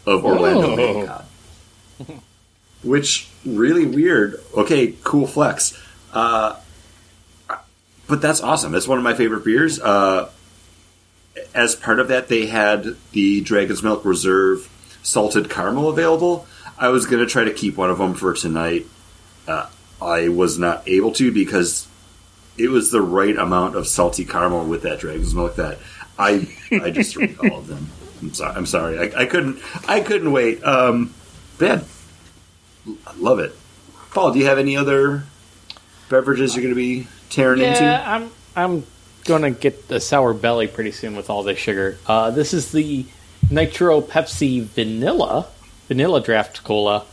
of 0.06 0.24
Orlando 0.26 0.72
Oh. 0.72 0.78
MegaCon 0.78 1.26
which 2.86 3.28
really 3.46 3.86
weird. 3.86 4.40
Okay, 4.56 4.94
cool 5.04 5.28
flex. 5.28 5.78
Uh, 6.14 6.56
but 8.08 8.22
that's 8.22 8.42
awesome. 8.42 8.72
That's 8.72 8.88
one 8.88 8.98
of 9.00 9.04
my 9.04 9.16
favorite 9.16 9.44
beers. 9.44 9.80
Uh, 9.80 10.30
as 11.54 11.76
part 11.76 12.00
of 12.00 12.08
that, 12.10 12.28
they 12.28 12.46
had 12.46 12.96
the 13.12 13.42
Dragon's 13.42 13.84
Milk 13.84 14.06
Reserve 14.06 14.70
salted 15.04 15.50
caramel 15.50 15.90
available. 15.90 16.48
I 16.78 16.90
was 16.90 17.06
going 17.06 17.24
to 17.24 17.30
try 17.30 17.46
to 17.46 17.54
keep 17.54 17.78
one 17.78 17.90
of 17.90 17.98
them 17.98 18.14
for 18.14 18.34
tonight. 18.34 18.86
Uh, 19.48 19.70
I 20.02 20.28
was 20.30 20.60
not 20.60 20.88
able 20.88 21.12
to 21.14 21.32
because 21.32 21.88
it 22.58 22.70
was 22.70 22.92
the 22.92 23.02
right 23.02 23.36
amount 23.36 23.76
of 23.76 23.88
salty 23.88 24.26
caramel 24.26 24.66
with 24.66 24.84
that 24.84 25.00
Dragon's 25.00 25.34
Milk 25.34 25.56
that 25.56 25.80
I 26.18 26.48
I 26.72 26.92
just 26.92 27.14
drank 27.14 27.42
all 27.44 27.60
of 27.60 27.68
them. 27.68 27.90
I'm 28.22 28.34
sorry. 28.34 28.56
I'm 28.56 28.66
sorry. 28.66 29.00
I, 29.00 29.22
I 29.22 29.26
couldn't. 29.26 29.60
I 29.88 30.00
couldn't 30.00 30.32
wait. 30.32 30.64
Um, 30.64 31.14
yeah, 31.60 31.84
love 33.18 33.40
it. 33.40 33.56
Paul, 34.12 34.32
do 34.32 34.40
you 34.40 34.46
have 34.46 34.58
any 34.58 34.78
other 34.78 35.24
beverages 36.10 36.56
you're 36.56 36.64
going 36.64 36.74
to 36.74 36.80
be 36.80 37.08
tearing 37.30 37.62
into? 37.62 37.82
Yeah, 37.82 38.04
I'm 38.06 38.32
I'm 38.56 38.86
gonna 39.26 39.52
get 39.52 39.90
a 39.92 40.00
sour 40.00 40.34
belly 40.34 40.68
pretty 40.68 40.92
soon 40.92 41.16
with 41.16 41.30
all 41.30 41.44
this 41.44 41.58
sugar. 41.58 41.98
Uh, 42.08 42.32
this 42.32 42.54
is 42.54 42.72
the 42.72 43.06
Nitro 43.50 44.02
Pepsi 44.02 44.64
Vanilla 44.64 45.48
Vanilla 45.88 46.22
Draft 46.22 46.64
Cola, 46.64 47.06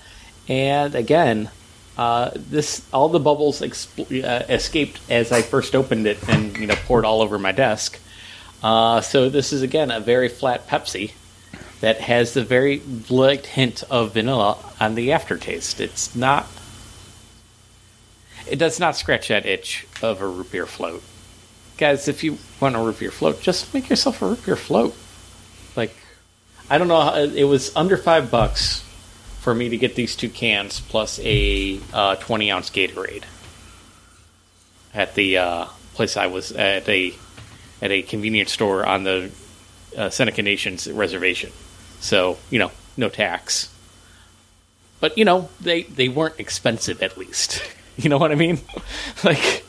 and 0.49 0.95
again, 0.95 1.51
uh, 1.97 2.31
this 2.35 2.87
all 2.93 3.09
the 3.09 3.21
bubbles 3.21 3.61
expl- 3.61 4.25
uh, 4.25 4.45
escaped 4.49 4.99
as 5.11 5.31
I 5.31 5.43
first 5.43 5.75
opened 5.75 6.07
it 6.07 6.27
and 6.29 6.57
you 6.57 6.67
know 6.67 6.75
poured 6.87 7.05
all 7.05 7.21
over 7.21 7.39
my 7.39 7.53
desk. 7.53 7.99
Uh, 8.63 9.01
so 9.01 9.29
this 9.29 9.53
is 9.53 9.63
again 9.63 9.91
a 9.91 10.01
very 10.01 10.29
flat 10.29 10.67
Pepsi 10.67 11.13
that 11.81 12.01
has 12.01 12.33
the 12.33 12.45
very 12.45 12.81
light 13.11 13.45
hint 13.45 13.83
of 13.91 14.15
vanilla 14.15 14.57
on 14.81 14.95
the 14.95 15.13
aftertaste. 15.13 15.81
It's 15.81 16.15
not. 16.15 16.47
It 18.49 18.57
does 18.57 18.81
not 18.81 18.97
scratch 18.97 19.29
that 19.29 19.47
itch 19.47 19.87
of 20.01 20.21
a 20.21 20.27
root 20.27 20.51
beer 20.51 20.67
float. 20.67 21.03
Guys, 21.77 22.09
if 22.09 22.23
you 22.23 22.39
want 22.61 22.77
a 22.77 22.79
root 22.79 23.01
beer 23.01 23.11
float, 23.11 23.41
just 23.41 23.73
make 23.75 23.91
yourself 23.91 24.23
a 24.23 24.27
root 24.27 24.45
beer 24.47 24.57
float. 24.57 24.97
I 26.73 26.79
don't 26.79 26.89
know, 26.89 27.15
it 27.15 27.45
was 27.45 27.71
under 27.77 27.99
five 27.99 28.31
bucks 28.31 28.83
for 29.41 29.55
me 29.55 29.69
to 29.69 29.77
get 29.77 29.95
these 29.95 30.17
two 30.17 30.31
cans 30.31 30.81
plus 30.81 31.21
a 31.23 31.79
uh, 31.93 32.17
20 32.17 32.51
ounce 32.51 32.71
Gatorade 32.71 33.25
at 34.95 35.15
the 35.15 35.37
uh, 35.37 35.67
place 35.93 36.17
I 36.17 36.29
was 36.29 36.51
at 36.53 36.89
a 36.89 37.13
at 37.83 37.91
a 37.91 38.01
convenience 38.01 38.53
store 38.53 38.87
on 38.87 39.05
the 39.05 39.31
uh, 39.99 40.09
Seneca 40.09 40.41
Nations 40.41 40.91
reservation. 40.91 41.53
So 42.01 42.39
you 42.49 42.59
know, 42.59 42.71
no 42.97 43.11
tax. 43.11 43.69
But 44.99 45.19
you 45.19 45.27
know, 45.27 45.51
they 45.61 45.83
they 45.83 46.09
weren't 46.09 46.41
expensive 46.41 47.03
at 47.03 47.19
least. 47.19 47.63
You 47.99 48.09
know 48.09 48.17
what 48.17 48.33
I 48.33 48.37
mean? 48.37 48.59
like, 49.23 49.67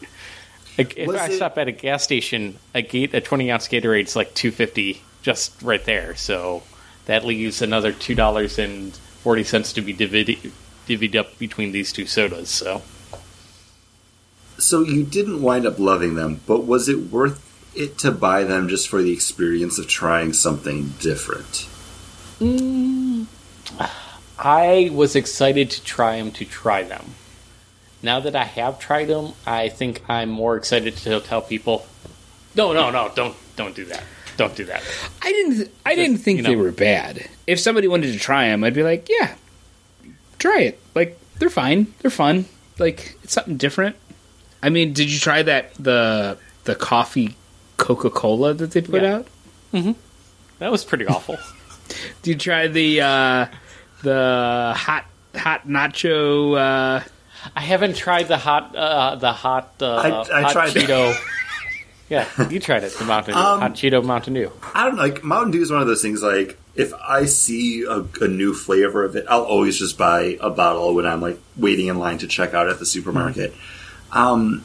like 0.78 0.96
if 0.98 1.08
Was 1.08 1.18
I 1.18 1.26
it- 1.28 1.34
stop 1.36 1.58
at 1.58 1.68
a 1.68 1.74
gas 1.74 2.04
station, 2.04 2.58
a 2.74 2.82
gate 2.82 3.14
a 3.14 3.20
twenty 3.20 3.52
ounce 3.52 3.68
Gatorade 3.68 4.06
is 4.06 4.16
like 4.16 4.34
two 4.34 4.50
fifty 4.50 5.02
just 5.24 5.62
right 5.62 5.84
there. 5.84 6.16
So 6.16 6.64
that 7.06 7.26
leaves 7.26 7.62
another 7.62 7.92
two 7.92 8.16
dollars 8.16 8.58
and 8.58 8.96
forty 8.96 9.44
cents 9.44 9.74
to 9.74 9.82
be 9.82 9.94
divvied 9.94 10.52
divvied 10.88 11.16
up 11.16 11.38
between 11.40 11.72
these 11.72 11.94
two 11.94 12.06
sodas. 12.06 12.50
So 12.50 12.82
So 14.58 14.82
you 14.82 15.04
didn't 15.04 15.42
wind 15.42 15.66
up 15.66 15.80
loving 15.80 16.16
them, 16.16 16.42
but 16.46 16.66
was 16.66 16.88
it 16.90 17.12
worth 17.12 17.42
it 17.76 17.98
to 18.00 18.12
buy 18.12 18.44
them 18.44 18.68
just 18.70 18.88
for 18.88 19.02
the 19.02 19.12
experience 19.12 19.80
of 19.80 19.88
trying 19.88 20.34
something 20.34 20.94
different? 21.00 21.68
Mm. 22.40 23.28
I 24.38 24.90
was 24.94 25.16
excited 25.16 25.72
to 25.72 25.84
try 25.84 26.18
them 26.18 26.32
to 26.34 26.46
try 26.46 26.84
them. 26.84 27.16
Now 28.02 28.20
that 28.20 28.36
I 28.36 28.44
have 28.44 28.80
tried 28.80 29.06
them, 29.06 29.34
I 29.48 29.70
think 29.70 30.02
I'm 30.10 30.30
more 30.30 30.58
excited 30.58 30.98
to 30.98 31.22
tell 31.22 31.42
people, 31.42 31.86
no, 32.56 32.74
no, 32.74 32.90
no, 32.92 33.12
don't 33.16 33.36
don't 33.56 33.76
do 33.76 33.86
that. 33.86 34.04
Don't 34.38 34.56
do 34.56 34.66
that. 34.66 34.82
I 35.22 35.32
didn't. 35.32 35.72
I 35.86 35.96
didn't 35.96 36.18
think 36.18 36.38
you 36.38 36.44
they 36.44 36.50
know. 36.52 36.58
know. 36.58 36.64
were 36.64 36.72
bad. 36.72 37.28
If 37.48 37.60
somebody 37.60 37.88
wanted 37.88 38.14
to 38.14 38.20
try 38.20 38.48
them, 38.48 38.64
I'd 38.64 38.74
be 38.74 38.84
like, 38.84 39.08
yeah, 39.10 39.36
try 40.40 40.62
it. 40.62 40.80
Like 40.96 41.20
they're 41.40 41.50
fine. 41.50 41.94
They're 42.00 42.12
fun. 42.12 42.46
Like 42.80 43.16
it's 43.24 43.34
something 43.34 43.58
different. 43.58 43.96
I 44.62 44.70
mean, 44.70 44.94
did 44.94 45.12
you 45.12 45.20
try 45.20 45.44
that 45.44 45.74
the 45.76 46.38
the 46.64 46.74
coffee 46.76 47.36
Coca 47.78 48.10
Cola 48.10 48.54
that 48.54 48.72
they 48.72 48.82
put 48.82 49.04
Yeah. 49.04 49.16
out? 49.18 49.28
That 50.60 50.72
was 50.72 50.84
pretty 50.86 51.06
awful. 51.08 51.38
Did 52.22 52.32
you 52.32 52.38
try 52.38 52.68
the 52.68 53.02
uh, 53.02 53.46
the 54.04 54.74
hot 54.78 55.06
hot 55.36 55.68
nacho? 55.68 56.56
Uh, 56.58 57.04
I 57.56 57.60
haven't 57.62 57.98
tried 57.98 58.28
the 58.30 58.38
hot 58.38 58.74
uh, 58.76 59.16
the 59.16 59.34
hot 59.34 59.74
uh, 59.82 59.96
I- 59.96 60.38
I 60.40 60.42
hot 60.44 60.52
tried 60.54 60.70
that. 60.74 60.84
Cheeto. 60.88 61.14
yeah, 62.10 62.28
you 62.50 62.60
tried 62.60 62.84
it, 62.84 62.94
the 62.94 63.06
Mountain 63.06 63.34
Dew, 63.34 63.40
Um, 63.40 63.60
hot 63.62 63.74
Cheeto 63.74 64.04
Mountain 64.04 64.34
Dew. 64.34 64.52
I 64.74 64.86
don't 64.86 64.96
know, 64.96 65.02
like 65.02 65.24
Mountain 65.24 65.52
Dew 65.52 65.62
is 65.62 65.72
one 65.72 65.82
of 65.82 65.88
those 65.88 66.02
things. 66.02 66.22
Like 66.22 66.58
if 66.76 66.94
I 66.94 67.26
see 67.26 67.84
a, 67.84 68.06
a 68.22 68.28
new 68.28 68.54
flavor 68.54 69.04
of 69.04 69.16
it, 69.16 69.26
I'll 69.30 69.44
always 69.44 69.78
just 69.78 69.98
buy 69.98 70.38
a 70.42 70.50
bottle 70.50 70.94
when 70.96 71.06
I'm 71.06 71.22
like 71.22 71.40
waiting 71.56 71.88
in 71.88 72.00
line 72.00 72.18
to 72.20 72.28
check 72.28 72.54
out 72.54 72.68
at 72.70 72.80
the 72.80 72.86
supermarket. 72.86 73.54
Um, 74.12 74.64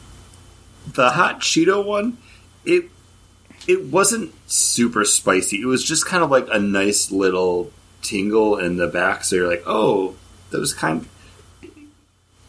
the 0.93 1.09
hot 1.09 1.41
Cheeto 1.41 1.85
one, 1.85 2.17
it 2.65 2.89
it 3.67 3.85
wasn't 3.85 4.33
super 4.49 5.05
spicy. 5.05 5.61
It 5.61 5.65
was 5.65 5.83
just 5.83 6.05
kind 6.05 6.23
of 6.23 6.31
like 6.31 6.47
a 6.51 6.59
nice 6.59 7.11
little 7.11 7.71
tingle 8.01 8.57
in 8.57 8.77
the 8.77 8.87
back. 8.87 9.23
So 9.23 9.35
you're 9.35 9.47
like, 9.49 9.63
oh, 9.65 10.15
that 10.49 10.59
was 10.59 10.73
kind 10.73 11.07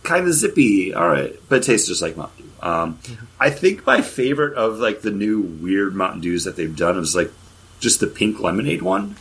kind 0.03 0.27
of 0.27 0.33
zippy. 0.33 0.95
All 0.95 1.09
right, 1.09 1.35
but 1.49 1.59
it 1.59 1.65
tastes 1.65 1.89
just 1.89 2.03
like 2.03 2.17
Mountain 2.17 2.40
Um, 2.63 2.99
I 3.39 3.51
think 3.51 3.87
my 3.87 4.03
favorite 4.03 4.55
of 4.57 4.79
like 4.79 5.01
the 5.03 5.11
new 5.11 5.41
weird 5.41 5.95
Mountain 5.95 6.21
Dews 6.21 6.45
that 6.45 6.57
they've 6.57 6.75
done 6.77 6.99
is 6.99 7.17
like 7.17 7.33
just 7.81 8.01
the 8.01 8.07
pink 8.07 8.41
lemonade 8.41 8.83
one 8.83 9.17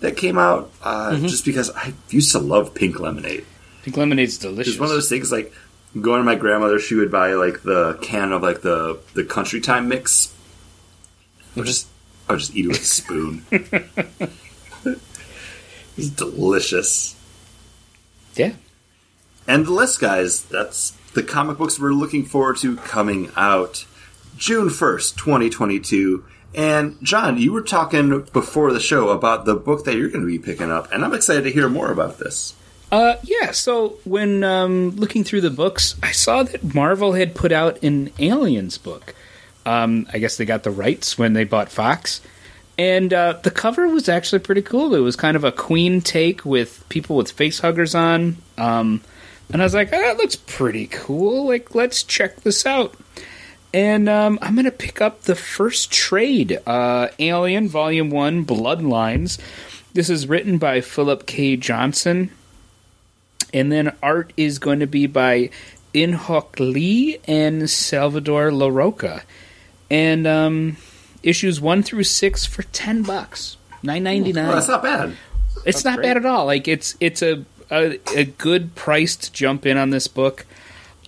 that 0.00 0.16
came 0.16 0.38
out. 0.38 0.70
Uh, 0.82 1.16
Just 1.18 1.44
because 1.44 1.70
I 1.70 1.94
used 2.10 2.32
to 2.32 2.38
love 2.38 2.74
pink 2.74 3.00
lemonade. 3.00 3.44
pink 3.82 3.96
lemonade's 3.96 4.36
delicious. 4.38 4.74
It's 4.74 4.80
one 4.80 4.90
of 4.90 4.94
those 4.94 5.08
things 5.08 5.32
like 5.32 5.52
going 5.98 6.20
to 6.20 6.24
my 6.24 6.34
grandmother, 6.34 6.78
she 6.78 6.94
would 6.94 7.10
buy 7.10 7.32
like 7.34 7.62
the 7.62 7.94
can 8.02 8.32
of 8.32 8.42
like 8.42 8.60
the 8.60 8.98
the 9.14 9.24
country 9.24 9.60
time 9.60 9.88
mix. 9.88 10.34
I 11.56 11.60
would 11.60 11.66
just 11.66 11.88
I 12.28 12.32
would 12.34 12.40
just 12.40 12.54
eat 12.54 12.66
it 12.66 12.68
with 12.68 12.80
a 12.80 12.84
spoon. 12.84 13.44
it's 15.96 16.10
delicious. 16.10 17.16
yeah. 18.34 18.52
And 19.46 19.64
the 19.64 19.72
list, 19.72 19.98
guys, 19.98 20.42
that's 20.42 20.92
the 21.14 21.22
comic 21.22 21.58
books 21.58 21.78
we're 21.78 21.92
looking 21.92 22.24
forward 22.24 22.56
to 22.58 22.76
coming 22.76 23.30
out 23.36 23.84
June 24.36 24.68
1st, 24.68 25.16
2022. 25.16 26.24
And 26.54 26.96
John, 27.02 27.38
you 27.38 27.52
were 27.52 27.62
talking 27.62 28.22
before 28.32 28.72
the 28.72 28.80
show 28.80 29.10
about 29.10 29.44
the 29.44 29.54
book 29.54 29.84
that 29.84 29.96
you're 29.96 30.08
going 30.08 30.22
to 30.22 30.26
be 30.26 30.38
picking 30.38 30.70
up, 30.70 30.90
and 30.92 31.04
I'm 31.04 31.14
excited 31.14 31.44
to 31.44 31.52
hear 31.52 31.68
more 31.68 31.92
about 31.92 32.18
this. 32.18 32.54
Uh, 32.90 33.16
yeah. 33.22 33.50
So 33.50 33.98
when 34.04 34.42
um, 34.44 34.90
looking 34.96 35.24
through 35.24 35.42
the 35.42 35.50
books, 35.50 35.94
I 36.02 36.12
saw 36.12 36.42
that 36.42 36.74
Marvel 36.74 37.12
had 37.12 37.34
put 37.34 37.52
out 37.52 37.82
an 37.82 38.10
Aliens 38.18 38.78
book. 38.78 39.14
Um, 39.66 40.06
I 40.12 40.18
guess 40.18 40.38
they 40.38 40.46
got 40.46 40.62
the 40.62 40.70
rights 40.70 41.18
when 41.18 41.34
they 41.34 41.44
bought 41.44 41.68
Fox, 41.68 42.22
and 42.78 43.12
uh, 43.12 43.34
the 43.42 43.50
cover 43.50 43.86
was 43.88 44.08
actually 44.08 44.38
pretty 44.38 44.62
cool. 44.62 44.94
It 44.94 45.00
was 45.00 45.16
kind 45.16 45.36
of 45.36 45.44
a 45.44 45.52
Queen 45.52 46.00
take 46.00 46.44
with 46.44 46.88
people 46.88 47.16
with 47.16 47.30
face 47.30 47.58
huggers 47.58 47.94
on, 47.94 48.38
um, 48.56 49.02
and 49.52 49.62
I 49.62 49.64
was 49.64 49.74
like, 49.74 49.88
oh, 49.92 49.98
"That 49.98 50.16
looks 50.16 50.36
pretty 50.36 50.86
cool. 50.86 51.46
Like, 51.46 51.74
let's 51.74 52.02
check 52.02 52.36
this 52.42 52.66
out." 52.66 52.94
And 53.72 54.08
um, 54.08 54.38
I'm 54.40 54.56
gonna 54.56 54.70
pick 54.70 55.00
up 55.00 55.22
the 55.22 55.34
first 55.34 55.90
trade, 55.90 56.58
uh, 56.66 57.08
Alien 57.18 57.68
Volume 57.68 58.10
One: 58.10 58.44
Bloodlines. 58.44 59.38
This 59.94 60.10
is 60.10 60.28
written 60.28 60.58
by 60.58 60.80
Phillip 60.80 61.26
K. 61.26 61.56
Johnson 61.56 62.30
and 63.52 63.72
then 63.72 63.94
art 64.02 64.32
is 64.36 64.58
going 64.58 64.80
to 64.80 64.86
be 64.86 65.06
by 65.06 65.50
Inhyuk 65.94 66.58
Lee 66.58 67.18
and 67.26 67.68
Salvador 67.68 68.50
Larroca. 68.50 69.22
And 69.90 70.26
um, 70.26 70.76
issues 71.22 71.60
one 71.60 71.82
through 71.82 72.04
six 72.04 72.44
for 72.44 72.62
ten 72.64 73.02
bucks, 73.02 73.56
nine 73.82 74.02
ninety 74.02 74.32
Well, 74.32 74.52
that's 74.54 74.68
not 74.68 74.82
bad. 74.82 75.16
It's 75.64 75.84
not 75.84 75.96
great. 75.96 76.08
bad 76.08 76.16
at 76.18 76.26
all. 76.26 76.46
Like 76.46 76.68
it's 76.68 76.96
it's 77.00 77.22
a, 77.22 77.44
a 77.70 77.98
a 78.16 78.24
good 78.24 78.74
price 78.74 79.16
to 79.16 79.32
jump 79.32 79.66
in 79.66 79.76
on 79.76 79.90
this 79.90 80.06
book. 80.08 80.46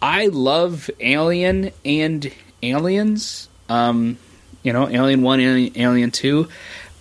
I 0.02 0.26
love 0.26 0.90
Alien 1.00 1.72
and 1.84 2.32
Aliens. 2.62 3.48
Um, 3.68 4.18
you 4.62 4.72
know, 4.72 4.88
Alien 4.88 5.22
One, 5.22 5.40
Alien, 5.40 5.72
Alien 5.78 6.10
Two. 6.10 6.48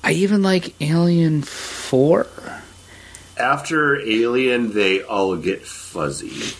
I 0.03 0.11
even 0.13 0.41
like 0.43 0.73
Alien 0.81 1.41
Four. 1.41 2.27
After 3.37 3.99
Alien, 4.01 4.73
they 4.73 5.01
all 5.01 5.35
get 5.37 5.65
fuzzy. 5.65 6.55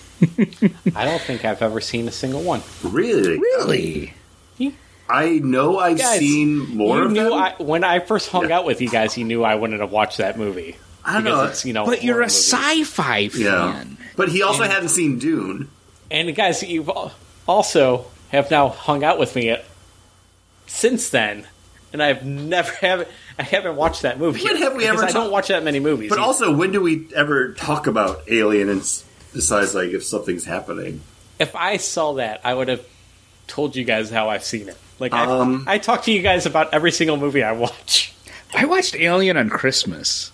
I 0.96 1.06
don't 1.06 1.22
think 1.22 1.46
I've 1.46 1.62
ever 1.62 1.82
seen 1.82 2.08
a 2.08 2.12
single 2.12 2.42
one. 2.42 2.62
Really? 2.84 3.38
Really? 3.38 4.14
I 5.12 5.40
know 5.40 5.80
I've 5.80 5.98
Guys, 5.98 6.20
seen 6.20 6.76
more 6.78 6.98
you 6.98 7.04
of 7.06 7.12
knew 7.12 7.24
them. 7.24 7.34
I, 7.34 7.56
when 7.58 7.84
I 7.84 7.98
first 8.00 8.30
hung 8.30 8.50
Yeah. 8.50 8.58
out 8.60 8.66
with 8.66 8.80
you 8.80 8.90
guys, 8.90 9.18
you 9.18 9.26
knew 9.26 9.44
I 9.44 9.56
wouldn't 9.56 9.82
have 9.82 9.92
watched 9.92 10.20
that 10.20 10.38
movie. 10.38 10.76
I 11.10 11.14
don't 11.16 11.24
know. 11.24 11.44
It's, 11.46 11.66
you 11.66 11.74
know, 11.74 11.86
But 11.86 12.04
you're 12.04 12.18
a 12.20 12.26
movie. 12.28 12.30
sci-fi 12.32 13.28
fan. 13.30 13.42
yeah. 13.42 13.84
But 14.16 14.30
he 14.30 14.44
also 14.44 14.64
And- 14.64 14.72
hadn't 14.72 14.90
seen 14.90 15.18
Dune. 15.20 15.70
And 16.12 16.34
guys, 16.36 16.64
you've 16.64 16.90
also 17.48 18.06
have 18.30 18.50
now 18.52 18.70
hung 18.70 19.04
out 19.04 19.20
with 19.20 19.36
me 19.36 19.50
at, 19.50 19.66
since 20.68 21.10
then, 21.10 21.46
and 21.94 22.02
I've 22.02 22.26
never 22.26 22.72
have 22.82 23.08
I 23.38 23.44
haven't 23.44 23.76
watched 23.76 24.02
that 24.02 24.20
movie. 24.20 24.44
When 24.44 24.58
have 24.58 24.74
we 24.74 24.80
because 24.80 24.98
ever 25.00 25.06
I 25.06 25.12
ta- 25.12 25.20
don't 25.24 25.32
watch 25.32 25.48
that 25.48 25.64
many 25.64 25.80
movies. 25.80 26.10
But 26.10 26.20
either. 26.20 26.26
also, 26.28 26.54
when 26.56 26.72
do 26.72 26.82
we 26.82 27.08
ever 27.16 27.54
talk 27.54 27.88
about 27.88 28.24
Alien 28.30 28.70
and 28.70 28.82
besides 29.34 29.74
like 29.74 29.92
if 29.92 30.04
something's 30.04 30.46
happening? 30.46 31.02
if 31.40 31.56
I 31.56 31.78
saw 31.78 32.14
that, 32.16 32.42
I 32.44 32.54
would 32.54 32.68
have 32.68 32.86
told 33.48 33.76
you 33.78 33.86
guys 33.86 34.10
how 34.10 34.30
I've 34.30 34.44
seen 34.44 34.68
it. 34.68 34.78
Like 35.00 35.14
Um, 35.14 35.64
I 35.68 35.78
talk 35.78 36.04
to 36.04 36.12
you 36.12 36.22
guys 36.22 36.46
about 36.46 36.74
every 36.74 36.92
single 36.92 37.16
movie 37.18 37.42
I 37.44 37.54
watch. 37.54 38.14
I 38.54 38.66
watched 38.66 38.94
Alien 38.96 39.38
on 39.38 39.50
Christmas. 39.50 40.32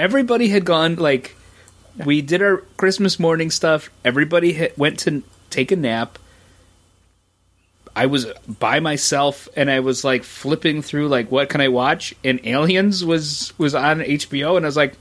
Everybody 0.00 0.48
had 0.48 0.64
gone 0.64 0.96
like 0.96 1.36
we 2.06 2.22
did 2.22 2.40
our 2.40 2.58
Christmas 2.78 3.20
morning 3.20 3.50
stuff. 3.50 3.90
Everybody 4.02 4.54
had, 4.54 4.72
went 4.78 4.98
to 5.00 5.22
take 5.50 5.70
a 5.72 5.76
nap. 5.76 6.18
I 7.94 8.06
was 8.06 8.26
by 8.46 8.80
myself 8.80 9.46
and 9.56 9.70
I 9.70 9.80
was 9.80 10.02
like 10.02 10.24
flipping 10.24 10.80
through 10.80 11.08
like 11.08 11.30
what 11.30 11.50
can 11.50 11.60
I 11.60 11.68
watch? 11.68 12.14
And 12.24 12.40
Aliens 12.46 13.04
was 13.04 13.52
was 13.58 13.74
on 13.74 14.00
HBO 14.00 14.56
and 14.56 14.64
I 14.64 14.68
was 14.68 14.76
like, 14.76 14.94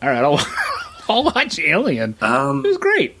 all 0.00 0.08
right, 0.08 0.22
I'll 0.22 0.40
I'll 1.08 1.24
watch 1.24 1.58
Alien. 1.58 2.14
Um, 2.20 2.64
It 2.64 2.68
was 2.68 2.78
great. 2.78 3.16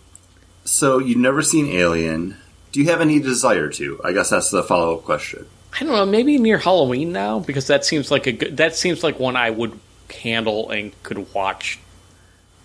so 0.64 0.98
you've 0.98 1.18
never 1.18 1.42
seen 1.42 1.66
Alien? 1.66 2.36
Do 2.70 2.78
you 2.80 2.86
have 2.90 3.00
any 3.00 3.18
desire 3.18 3.68
to? 3.68 4.00
I 4.04 4.12
guess 4.12 4.30
that's 4.30 4.50
the 4.50 4.62
follow 4.62 4.98
up 4.98 5.02
question. 5.04 5.44
I 5.74 5.80
don't 5.80 5.88
know, 5.88 6.06
maybe 6.06 6.38
near 6.38 6.58
Halloween 6.58 7.10
now 7.10 7.40
because 7.40 7.66
that 7.66 7.84
seems 7.84 8.12
like 8.12 8.28
a 8.28 8.32
good. 8.32 8.58
That 8.58 8.76
seems 8.76 9.02
like 9.02 9.18
one 9.18 9.34
I 9.34 9.50
would 9.50 9.76
handle 10.12 10.70
and 10.70 10.92
could 11.02 11.32
watch 11.34 11.78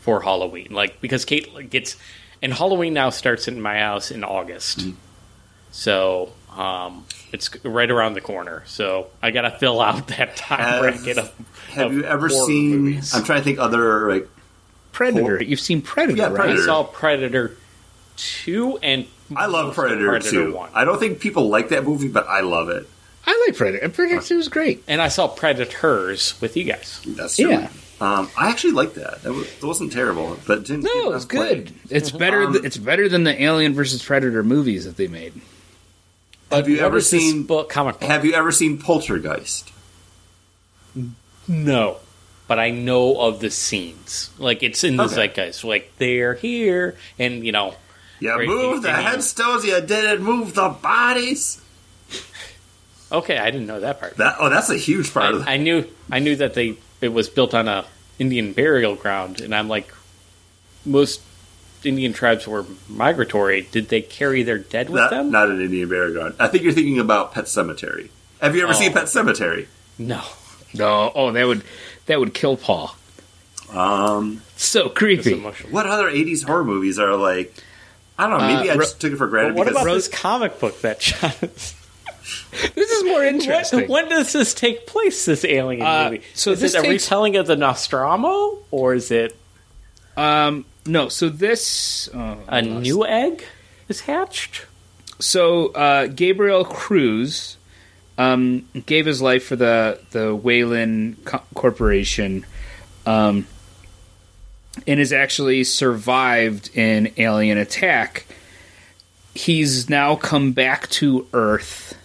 for 0.02 0.22
Halloween. 0.22 0.68
Like 0.72 1.02
because 1.02 1.26
Kate 1.26 1.70
gets 1.70 1.96
and 2.42 2.54
Halloween 2.54 2.94
now 2.94 3.10
starts 3.10 3.48
in 3.48 3.62
my 3.62 3.80
house 3.80 4.12
in 4.12 4.24
August, 4.24 4.86
so 5.72 6.32
um, 6.56 7.06
it's 7.32 7.50
right 7.66 7.90
around 7.90 8.14
the 8.14 8.22
corner. 8.22 8.64
So 8.66 9.08
I 9.22 9.32
got 9.32 9.42
to 9.44 9.52
fill 9.52 9.82
out 9.82 10.08
that 10.18 10.36
time 10.36 10.60
Have- 10.60 10.82
bracket 10.82 11.18
of. 11.18 11.34
Have 11.72 11.88
of 11.88 11.94
you 11.94 12.04
ever 12.04 12.30
seen? 12.30 12.70
movies. 12.78 13.14
I'm 13.14 13.24
trying 13.24 13.40
to 13.40 13.44
think 13.44 13.60
other 13.60 14.08
like 14.10 14.30
Predator. 14.94 15.40
Cool. 15.40 15.48
You've 15.48 15.60
seen 15.60 15.82
Predator, 15.82 16.18
Yeah, 16.18 16.28
right? 16.28 16.36
Predator. 16.36 16.62
I 16.62 16.66
saw 16.66 16.84
Predator 16.84 17.58
two 18.16 18.78
and 18.82 19.06
I 19.36 19.48
love 19.48 19.66
most 19.68 19.78
of 19.80 19.84
Predator, 20.00 20.20
two. 20.20 20.54
one. 20.54 20.70
I 20.74 20.86
don't 20.86 21.00
think 21.00 21.20
people 21.20 21.50
like 21.50 21.70
that 21.70 21.84
movie, 21.84 22.08
but 22.08 22.28
I 22.28 22.42
love 22.42 22.70
it. 22.70 22.88
I 23.28 23.46
like 23.48 23.58
Predator. 23.58 23.90
Predator 23.90 24.22
2 24.22 24.38
was 24.38 24.48
great. 24.50 24.84
and 24.88 25.02
I 25.02 25.08
saw 25.08 25.28
Predators 25.28 26.40
with 26.42 26.56
you 26.56 26.64
guys. 26.66 27.02
That's 27.08 27.36
true. 27.38 27.50
Yeah. 27.50 27.70
Um, 28.02 28.30
I 28.38 28.50
actually 28.50 28.74
liked 28.74 28.96
that. 28.96 29.24
That, 29.24 29.34
was, 29.34 29.48
wasn't 29.64 29.94
terrible, 29.94 30.38
but 30.46 30.60
it 30.60 30.66
didn't. 30.66 30.84
No, 30.84 30.94
get 30.94 30.98
it 31.06 31.08
was 31.08 31.24
enough 31.24 31.30
play. 31.30 31.56
good. 31.56 31.74
It's 31.90 32.12
better. 32.12 32.44
Um, 32.44 32.54
th- 32.54 32.66
it's 32.66 32.78
better 32.78 33.08
than 33.10 33.24
the 33.24 33.42
Alien 33.42 33.74
versus 33.74 34.04
Predator 34.04 34.44
movies 34.44 34.84
that 34.86 34.98
they 34.98 35.08
made. 35.08 35.34
Have 36.52 36.68
you 36.70 36.80
ever 36.80 37.00
seen? 37.02 37.44
book 37.44 37.70
comic 37.70 38.00
book? 38.00 38.10
Have 38.10 38.26
you 38.26 38.34
ever 38.34 38.52
seen 38.52 38.78
Poltergeist? 38.78 39.72
No, 41.48 41.98
but 42.48 42.60
I 42.60 42.72
know 42.72 43.20
of 43.20 43.40
the 43.40 43.50
scenes. 43.52 44.30
Like 44.40 44.64
it's 44.64 44.84
in 44.84 44.98
the 44.98 45.04
Okay. 45.06 45.16
zeitgeist. 45.16 45.64
Like 45.64 45.92
they're 45.98 46.34
here, 46.36 46.96
and 47.20 47.46
you 47.46 47.52
know, 47.52 47.76
You 48.20 48.34
Great 48.36 48.48
move 48.50 48.82
the 48.82 48.90
beginning. 48.90 49.06
headstones. 49.08 49.64
You 49.66 49.82
didn't 49.82 50.24
move 50.24 50.54
the 50.54 50.70
bodies. 50.70 51.62
Okay, 53.12 53.38
I 53.38 53.52
didn't 53.52 53.68
know 53.68 53.80
that 53.80 54.00
part. 54.00 54.18
That 54.18 54.38
oh, 54.40 54.50
that's 54.50 54.70
a 54.70 54.78
huge 54.78 55.14
part 55.14 55.34
of 55.36 55.42
I, 55.42 55.46
the 55.46 55.52
I 55.52 55.58
knew, 55.58 55.88
I 56.12 56.20
knew 56.20 56.36
that 56.38 56.54
they 56.56 56.78
it 57.02 57.10
was 57.10 57.30
built 57.30 57.54
on 57.54 57.68
a 57.68 57.86
Indian 58.20 58.54
burial 58.54 58.96
ground, 58.96 59.42
and 59.42 59.54
I'm 59.54 59.68
like, 59.68 59.94
most 60.86 61.22
Indian 61.84 62.14
tribes 62.14 62.48
were 62.48 62.66
migratory. 62.90 63.68
Did 63.72 63.90
they 63.90 64.02
carry 64.02 64.42
their 64.44 64.58
dead 64.58 64.90
with 64.90 65.02
Not, 65.02 65.10
them? 65.12 65.32
not 65.32 65.50
an 65.50 65.62
Indian 65.62 65.88
burial 65.88 66.14
ground. 66.14 66.36
I 66.40 66.48
think 66.48 66.64
you're 66.64 66.74
thinking 66.74 67.00
about 67.00 67.34
Pet 67.34 67.46
Sematary. 67.46 68.10
Have 68.42 68.56
you 68.56 68.64
ever 68.64 68.72
Oh. 68.74 68.76
seen 68.76 68.92
Pet 68.94 69.06
Sematary? 69.06 69.68
No, 70.00 70.22
No, 70.74 71.12
oh, 71.14 71.32
that 71.32 71.46
would 71.48 71.64
that 72.08 72.20
would 72.20 72.34
kill 72.34 72.58
Paul. 72.58 72.96
Um, 73.72 74.42
So 74.58 74.90
creepy. 74.90 75.34
what 75.40 75.86
other 75.86 76.10
'80s 76.10 76.44
horror 76.44 76.66
movies 76.66 76.98
are 77.00 77.16
like? 77.16 77.54
I 78.18 78.28
don't 78.30 78.40
know. 78.40 78.48
Maybe 78.56 78.70
Uh, 78.70 78.74
I 78.74 78.76
Ro- 78.78 78.84
just 78.84 79.00
took 79.00 79.12
it 79.14 79.18
for 79.18 79.28
But 79.28 79.32
granted 79.32 79.56
what 79.56 79.68
because 79.68 79.82
about 79.84 79.94
this 79.94 80.08
comic 80.08 80.60
book 80.60 80.82
that 80.82 81.00
John 81.02 81.32
is? 81.42 81.74
This 82.76 82.90
is 82.92 83.04
more 83.04 83.24
interesting. 83.24 83.82
When, 83.82 83.90
when 83.90 84.10
does 84.10 84.34
this 84.34 84.54
take 84.54 84.88
place? 84.88 85.26
This 85.26 85.46
alien 85.46 85.86
Uh, 85.86 86.06
movie? 86.12 86.24
so 86.34 86.52
is 86.52 86.60
this 86.62 86.74
it 86.74 86.80
a 86.80 86.82
takes- 86.82 87.06
retelling 87.06 87.36
of 87.38 87.48
the 87.48 87.56
Nostromo, 87.56 88.58
or 88.72 88.94
is 88.96 89.12
it 89.12 89.36
Um, 90.18 90.66
no, 90.86 91.10
so 91.10 91.30
this 91.30 92.10
oh, 92.14 92.38
a 92.48 92.62
new 92.62 93.06
egg 93.06 93.44
is 93.90 94.02
hatched? 94.02 94.66
So 95.20 95.68
uh, 95.74 96.08
Gabriel 96.08 96.66
Cruz 96.66 97.58
um, 98.18 98.68
gave 98.86 99.06
his 99.06 99.22
life 99.22 99.46
for 99.46 99.56
the 99.56 100.00
the 100.12 100.36
Weyland 100.36 101.24
Co- 101.26 101.44
Corporation, 101.54 102.46
um, 103.06 103.46
and 104.88 105.00
has 105.00 105.14
actually 105.14 105.64
survived 105.64 106.70
an 106.76 107.12
alien 107.18 107.58
attack. 107.58 108.26
He's 109.34 109.90
now 109.90 110.16
come 110.16 110.54
back 110.54 110.88
to 110.92 111.28
Earth. 111.34 111.98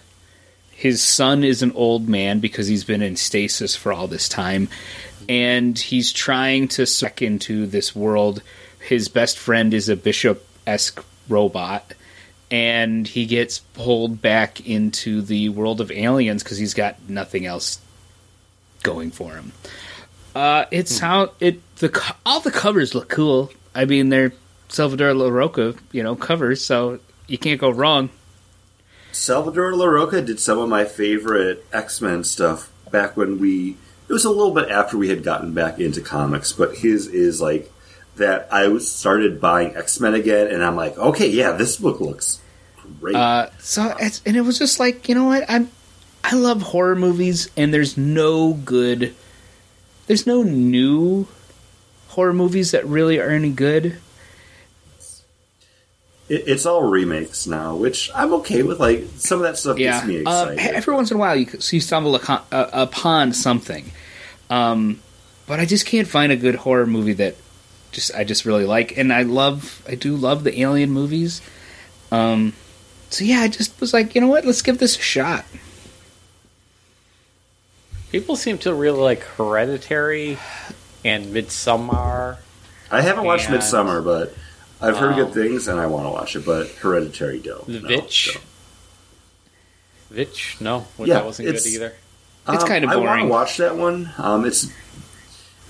His 0.81 1.03
son 1.03 1.43
is 1.43 1.61
an 1.61 1.73
old 1.73 2.09
man 2.09 2.39
because 2.39 2.65
he's 2.65 2.83
been 2.83 3.03
in 3.03 3.15
stasis 3.15 3.75
for 3.75 3.93
all 3.93 4.07
this 4.07 4.27
time, 4.27 4.67
and 5.29 5.77
he's 5.77 6.11
trying 6.11 6.69
to 6.69 6.87
suck 6.87 7.21
into 7.21 7.67
this 7.67 7.95
world. 7.95 8.41
His 8.79 9.07
best 9.07 9.37
friend 9.37 9.75
is 9.75 9.89
a 9.89 9.95
bishop 9.95 10.43
esque 10.65 11.05
robot, 11.29 11.93
and 12.49 13.07
he 13.07 13.27
gets 13.27 13.59
pulled 13.59 14.23
back 14.23 14.67
into 14.67 15.21
the 15.21 15.49
world 15.49 15.81
of 15.81 15.91
aliens 15.91 16.41
because 16.41 16.57
he's 16.57 16.73
got 16.73 16.97
nothing 17.07 17.45
else 17.45 17.79
going 18.81 19.11
for 19.11 19.33
him. 19.33 19.51
Uh, 20.33 20.65
it's 20.71 20.97
how 20.97 21.31
it 21.39 21.59
the 21.75 22.13
all 22.25 22.39
the 22.39 22.49
covers 22.49 22.95
look 22.95 23.07
cool. 23.07 23.51
I 23.75 23.85
mean, 23.85 24.09
they're 24.09 24.33
Salvador 24.69 25.13
Larroca, 25.13 25.77
you 25.91 26.01
know, 26.01 26.15
covers, 26.15 26.65
so 26.65 26.99
you 27.27 27.37
can't 27.37 27.61
go 27.61 27.69
wrong. 27.69 28.09
Salvador 29.11 29.71
Larroca 29.73 30.25
did 30.25 30.39
some 30.39 30.57
of 30.57 30.69
my 30.69 30.85
favorite 30.85 31.65
X 31.71 32.01
Men 32.01 32.23
stuff 32.23 32.71
back 32.91 33.15
when 33.17 33.39
we. 33.39 33.77
It 34.07 34.13
was 34.13 34.25
a 34.25 34.29
little 34.29 34.53
bit 34.53 34.69
after 34.69 34.97
we 34.97 35.09
had 35.09 35.23
gotten 35.23 35.53
back 35.53 35.79
into 35.79 36.01
comics, 36.01 36.51
but 36.51 36.77
his 36.77 37.07
is 37.07 37.39
like 37.41 37.71
that. 38.17 38.47
I 38.51 38.77
started 38.79 39.39
buying 39.39 39.75
X 39.75 39.99
Men 39.99 40.13
again, 40.13 40.47
and 40.47 40.63
I'm 40.63 40.75
like, 40.75 40.97
okay, 40.97 41.29
yeah, 41.29 41.51
this 41.51 41.77
book 41.77 42.01
looks 42.01 42.41
great. 42.99 43.15
Uh, 43.15 43.49
so 43.59 43.95
and 44.25 44.37
it 44.37 44.41
was 44.41 44.57
just 44.59 44.79
like 44.79 45.07
you 45.07 45.15
know 45.15 45.25
what 45.25 45.45
I'm 45.49 45.69
I 46.23 46.35
love 46.35 46.61
horror 46.61 46.95
movies 46.95 47.49
and 47.57 47.73
there's 47.73 47.97
no 47.97 48.53
good 48.53 49.15
there's 50.07 50.27
no 50.27 50.43
new 50.43 51.27
horror 52.09 52.33
movies 52.33 52.71
that 52.71 52.85
really 52.85 53.19
are 53.19 53.29
any 53.29 53.49
good. 53.49 53.97
It, 56.31 56.43
it's 56.47 56.65
all 56.65 56.83
remakes 56.83 57.45
now, 57.47 57.75
which 57.75 58.09
I'm 58.15 58.33
okay 58.35 58.63
with. 58.63 58.79
Like 58.79 59.05
some 59.17 59.39
of 59.39 59.43
that 59.43 59.57
stuff 59.57 59.77
Yeah, 59.77 59.91
gets 59.97 60.07
me 60.07 60.15
um, 60.25 60.49
excited. 60.49 60.75
every 60.75 60.93
once 60.95 61.11
in 61.11 61.17
a 61.17 61.19
while 61.19 61.35
you 61.35 61.45
you 61.71 61.79
stumble 61.81 62.15
upon, 62.15 62.41
uh, 62.51 62.69
upon 62.73 63.33
something, 63.33 63.91
um, 64.49 64.99
but 65.47 65.59
I 65.59 65.65
just 65.65 65.85
can't 65.85 66.07
find 66.07 66.31
a 66.31 66.35
good 66.37 66.55
horror 66.55 66.85
movie 66.87 67.13
that 67.13 67.35
just 67.91 68.15
I 68.15 68.23
just 68.23 68.45
really 68.45 68.65
like, 68.65 68.97
and 68.97 69.11
I 69.11 69.23
love 69.23 69.83
I 69.87 69.95
do 69.95 70.15
love 70.15 70.43
the 70.43 70.59
Alien 70.61 70.91
movies. 70.91 71.41
Um, 72.11 72.53
so 73.09 73.23
yeah, 73.25 73.41
I 73.41 73.47
just 73.49 73.79
was 73.81 73.93
like, 73.93 74.15
you 74.15 74.21
know 74.21 74.27
what, 74.27 74.45
let's 74.45 74.61
give 74.61 74.77
this 74.79 74.97
a 74.97 75.01
shot. 75.01 75.45
People 78.11 78.35
seem 78.35 78.57
to 78.59 78.73
really 78.73 78.99
like 78.99 79.21
Hereditary 79.21 80.37
and 81.05 81.31
Midsummer. 81.33 82.39
I 82.89 83.01
haven't 83.01 83.23
watched 83.23 83.45
and- 83.45 83.53
Midsummer, 83.55 84.01
but 84.01 84.33
I've 84.81 84.97
heard 84.97 85.13
Um, 85.13 85.25
good 85.25 85.33
things, 85.33 85.67
and 85.67 85.79
I 85.79 85.85
want 85.85 86.05
to 86.07 86.11
watch 86.11 86.35
it. 86.35 86.45
But 86.45 86.67
Hereditary, 86.69 87.39
don't. 87.39 87.65
The 87.67 87.79
no, 87.79 87.87
Vitch. 87.87 88.33
don't. 88.33 88.43
Vitch? 90.09 90.57
No, 90.59 90.87
Yeah, 90.99 91.15
that 91.15 91.25
wasn't 91.25 91.47
good 91.47 91.55
it's- 91.55 91.73
either. 91.73 91.93
It's 92.49 92.63
Um, 92.63 92.67
kinda 92.69 92.87
boring. 92.87 93.03
I 93.07 93.09
want 93.09 93.21
to 93.21 93.27
watch 93.27 93.57
that 93.57 93.77
one. 93.77 94.11
Um, 94.17 94.45
it's. 94.45 94.67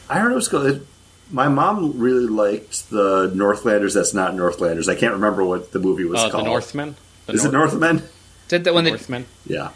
I 0.10 0.20
heard 0.20 0.32
it 0.32 0.36
was 0.36 0.48
good. 0.48 0.86
My 1.30 1.48
mom 1.48 1.94
really 2.00 2.28
liked 2.28 2.90
the 2.90 3.32
Northlanders. 3.34 3.94
That's 3.94 4.14
not 4.14 4.36
Northlanders. 4.36 4.88
I 4.90 4.96
can't 4.96 5.14
remember 5.14 5.44
what 5.44 5.72
the 5.74 5.80
movie 5.80 6.06
was 6.06 6.20
Uh, 6.22 6.26
the 6.28 6.32
called. 6.32 6.46
Northman. 6.46 6.96
The 7.28 7.34
Is 7.34 7.46
it 7.46 7.52
Northmen? 7.52 7.98
Is 7.98 8.04
that 8.50 8.64
the 8.64 8.74
one 8.74 8.84
that 8.86 8.92
Northman. 8.92 9.26
Yeah. 9.46 9.70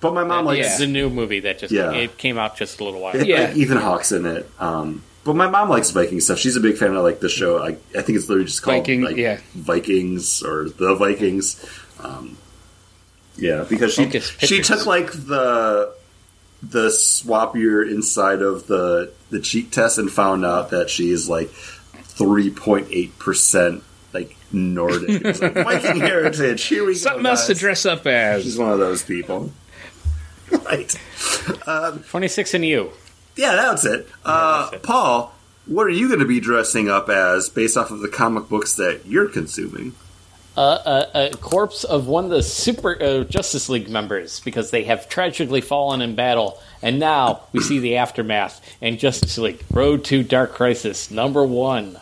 But 0.00 0.14
my 0.14 0.24
mom 0.24 0.46
Uh, 0.46 0.50
likes 0.52 0.66
yeah. 0.66 0.72
It's 0.72 0.80
a 0.80 0.86
new 0.86 1.08
movie 1.10 1.40
that 1.40 1.58
just 1.58 1.72
Yeah. 1.72 1.92
it 1.92 2.16
came 2.18 2.38
out 2.38 2.56
just 2.56 2.80
a 2.80 2.84
little 2.84 3.00
while. 3.00 3.14
it, 3.16 3.26
Yeah. 3.26 3.44
like 3.48 3.56
Ethan 3.56 3.76
Hawke's 3.78 4.12
in 4.12 4.24
it. 4.26 4.48
Um, 4.58 5.02
but 5.24 5.36
my 5.36 5.48
mom 5.48 5.68
likes 5.68 5.90
Viking 5.90 6.20
stuff. 6.20 6.38
She's 6.38 6.56
a 6.56 6.60
big 6.60 6.76
fan 6.76 6.94
of 6.94 7.02
like 7.02 7.20
the 7.20 7.28
show. 7.28 7.58
I, 7.58 7.76
I 7.96 8.02
think 8.02 8.18
it's 8.18 8.28
literally 8.28 8.46
just 8.46 8.62
called 8.62 8.78
Viking, 8.78 9.02
like, 9.02 9.16
yeah. 9.16 9.40
Vikings 9.54 10.42
or 10.42 10.68
the 10.68 10.94
Vikings. 10.94 11.64
Um, 12.02 12.38
yeah, 13.36 13.64
because 13.68 13.94
she 13.94 14.08
she 14.20 14.62
took 14.62 14.86
like 14.86 15.12
the 15.12 15.94
the 16.62 16.88
swappier 16.88 17.88
inside 17.90 18.42
of 18.42 18.66
the 18.66 19.12
the 19.30 19.40
cheek 19.40 19.70
test 19.70 19.98
and 19.98 20.10
found 20.10 20.44
out 20.44 20.70
that 20.70 20.90
she 20.90 21.10
is 21.10 21.28
like 21.28 21.50
three 21.50 22.50
point 22.50 22.88
eight 22.90 23.18
percent 23.18 23.82
like 24.12 24.36
Nordic. 24.52 25.40
Like 25.40 25.54
Viking 25.54 26.00
heritage. 26.00 26.64
Here 26.64 26.84
we 26.84 26.92
go. 26.94 26.98
something 26.98 27.26
else 27.26 27.46
to 27.46 27.54
dress 27.54 27.86
up 27.86 28.06
as. 28.06 28.42
She's 28.42 28.58
one 28.58 28.72
of 28.72 28.78
those 28.78 29.02
people. 29.02 29.52
right. 30.64 30.94
Twenty 32.08 32.28
six 32.28 32.54
and 32.54 32.64
you. 32.64 32.90
Yeah, 33.36 33.54
that's 33.56 33.84
it. 33.84 34.08
Uh, 34.24 34.70
that's 34.70 34.76
it. 34.76 34.82
Paul, 34.82 35.34
what 35.66 35.86
are 35.86 35.90
you 35.90 36.08
going 36.08 36.20
to 36.20 36.26
be 36.26 36.40
dressing 36.40 36.88
up 36.88 37.08
as 37.08 37.48
based 37.48 37.76
off 37.76 37.90
of 37.90 38.00
the 38.00 38.08
comic 38.08 38.48
books 38.48 38.74
that 38.74 39.02
you're 39.06 39.28
consuming? 39.28 39.94
Uh, 40.56 41.04
a, 41.14 41.28
a 41.28 41.36
corpse 41.36 41.84
of 41.84 42.06
one 42.08 42.24
of 42.24 42.30
the 42.30 42.42
Super 42.42 43.00
uh, 43.00 43.24
Justice 43.24 43.68
League 43.68 43.88
members 43.88 44.40
because 44.40 44.70
they 44.70 44.82
have 44.84 45.08
tragically 45.08 45.60
fallen 45.60 46.02
in 46.02 46.16
battle, 46.16 46.60
and 46.82 46.98
now 46.98 47.42
we 47.52 47.60
see 47.60 47.78
the 47.78 47.96
aftermath. 47.98 48.60
And 48.82 48.98
Justice 48.98 49.38
League 49.38 49.62
Road 49.70 50.04
to 50.06 50.24
Dark 50.24 50.52
Crisis 50.52 51.10
number 51.10 51.44
one, 51.44 51.98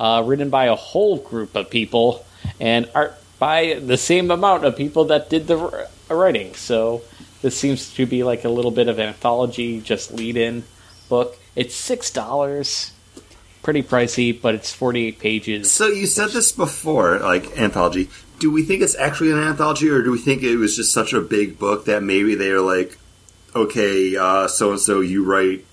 uh, 0.00 0.22
written 0.26 0.50
by 0.50 0.66
a 0.66 0.74
whole 0.74 1.18
group 1.18 1.54
of 1.54 1.70
people 1.70 2.26
and 2.60 2.90
art 2.94 3.14
by 3.38 3.74
the 3.74 3.96
same 3.96 4.30
amount 4.30 4.64
of 4.64 4.76
people 4.76 5.06
that 5.06 5.30
did 5.30 5.46
the 5.46 5.56
wr- 5.56 6.12
writing. 6.12 6.54
So 6.54 7.02
this 7.44 7.54
seems 7.58 7.92
to 7.92 8.06
be 8.06 8.24
like 8.24 8.44
a 8.44 8.48
little 8.48 8.70
bit 8.70 8.88
of 8.88 8.98
an 8.98 9.08
anthology, 9.08 9.82
just 9.82 10.14
lead-in 10.14 10.64
book. 11.10 11.38
It's 11.54 11.74
six 11.74 12.10
dollars, 12.10 12.90
pretty 13.62 13.82
pricey, 13.82 14.40
but 14.40 14.54
it's 14.54 14.72
forty-eight 14.72 15.18
pages. 15.18 15.70
So 15.70 15.88
you 15.88 16.06
said 16.06 16.30
this 16.30 16.52
before, 16.52 17.18
like 17.18 17.58
anthology. 17.58 18.08
Do 18.38 18.50
we 18.50 18.62
think 18.62 18.80
it's 18.80 18.96
actually 18.96 19.30
an 19.30 19.38
anthology, 19.38 19.90
or 19.90 20.02
do 20.02 20.10
we 20.10 20.18
think 20.18 20.42
it 20.42 20.56
was 20.56 20.74
just 20.74 20.94
such 20.94 21.12
a 21.12 21.20
big 21.20 21.58
book 21.58 21.84
that 21.84 22.02
maybe 22.02 22.34
they 22.34 22.50
are 22.50 22.62
like, 22.62 22.96
okay, 23.54 24.14
so 24.48 24.70
and 24.70 24.80
so, 24.80 25.00
you 25.00 25.22
write 25.22 25.66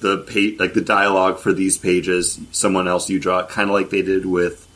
the 0.00 0.18
page, 0.18 0.58
like 0.58 0.74
the 0.74 0.80
dialogue 0.80 1.38
for 1.38 1.52
these 1.52 1.78
pages. 1.78 2.40
Someone 2.50 2.88
else 2.88 3.08
you 3.08 3.20
draw 3.20 3.46
kind 3.46 3.70
of 3.70 3.74
like 3.74 3.90
they 3.90 4.02
did 4.02 4.26
with 4.26 4.66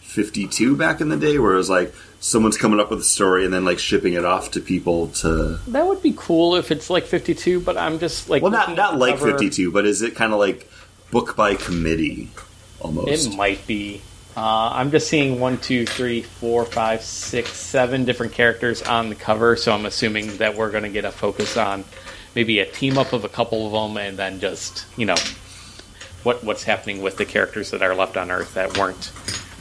Fifty 0.00 0.48
Two 0.48 0.76
back 0.76 1.00
in 1.00 1.10
the 1.10 1.16
day, 1.16 1.38
where 1.38 1.54
it 1.54 1.58
was 1.58 1.70
like 1.70 1.94
someone's 2.26 2.56
coming 2.56 2.80
up 2.80 2.90
with 2.90 2.98
a 2.98 3.04
story 3.04 3.44
and 3.44 3.54
then 3.54 3.64
like 3.64 3.78
shipping 3.78 4.14
it 4.14 4.24
off 4.24 4.50
to 4.50 4.60
people 4.60 5.08
to. 5.08 5.60
That 5.68 5.86
would 5.86 6.02
be 6.02 6.12
cool 6.16 6.56
if 6.56 6.72
it's 6.72 6.90
like 6.90 7.04
52, 7.04 7.60
but 7.60 7.76
I'm 7.76 7.98
just 8.00 8.28
like 8.28 8.42
Well, 8.42 8.50
not 8.50 8.74
not 8.74 8.98
like 8.98 9.18
Fifty 9.18 9.48
Two, 9.48 9.70
but 9.70 9.86
is 9.86 10.02
it 10.02 10.16
kind 10.16 10.32
of 10.32 10.38
like 10.38 10.68
book 11.10 11.36
by 11.36 11.54
committee 11.54 12.30
almost? 12.80 13.28
It 13.28 13.36
might 13.36 13.64
be. 13.66 14.02
Uh, 14.36 14.70
I'm 14.74 14.90
just 14.90 15.08
seeing 15.08 15.40
one, 15.40 15.56
two, 15.56 15.86
three, 15.86 16.20
four, 16.20 16.66
five, 16.66 17.00
six, 17.00 17.52
seven 17.52 18.04
different 18.04 18.32
characters 18.32 18.82
on 18.82 19.08
the 19.08 19.14
cover, 19.14 19.56
so 19.56 19.72
I'm 19.72 19.86
assuming 19.86 20.36
that 20.36 20.56
we're 20.56 20.70
going 20.70 20.82
to 20.82 20.90
get 20.90 21.06
a 21.06 21.10
focus 21.10 21.56
on 21.56 21.84
maybe 22.34 22.58
a 22.58 22.66
team 22.66 22.98
up 22.98 23.14
of 23.14 23.24
a 23.24 23.30
couple 23.30 23.64
of 23.66 23.72
them, 23.72 23.96
and 23.96 24.18
then 24.18 24.40
just 24.40 24.84
you 24.98 25.06
know 25.06 25.16
what 26.24 26.42
what's 26.42 26.64
happening 26.64 27.00
with 27.00 27.16
the 27.16 27.24
characters 27.24 27.70
that 27.70 27.82
are 27.82 27.94
left 27.94 28.16
on 28.16 28.30
Earth 28.32 28.54
that 28.54 28.76
weren't 28.76 29.12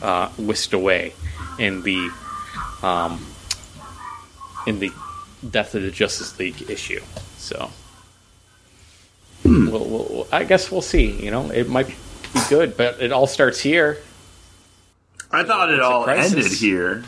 uh, 0.01 0.29
whisked 0.29 0.73
away 0.73 1.13
in 1.59 1.83
the 1.83 2.09
um, 2.85 3.25
in 4.67 4.79
the 4.79 4.91
Death 5.49 5.75
of 5.75 5.81
the 5.81 5.91
Justice 5.91 6.37
League 6.39 6.69
issue. 6.69 7.01
So, 7.37 7.69
Hmm. 9.43 9.69
we'll, 9.69 9.85
we'll, 9.85 10.27
I 10.31 10.43
guess 10.43 10.71
we'll 10.71 10.81
see. 10.81 11.11
You 11.23 11.29
know, 11.31 11.51
it 11.51 11.69
might 11.69 11.87
be 11.87 12.39
good, 12.49 12.75
but 12.77 13.01
it 13.01 13.11
all 13.11 13.27
starts 13.27 13.59
here. 13.59 13.97
I 15.31 15.43
thought 15.43 15.71
it 15.71 15.79
all 15.81 16.07
ended 16.07 16.51
here. 16.51 17.03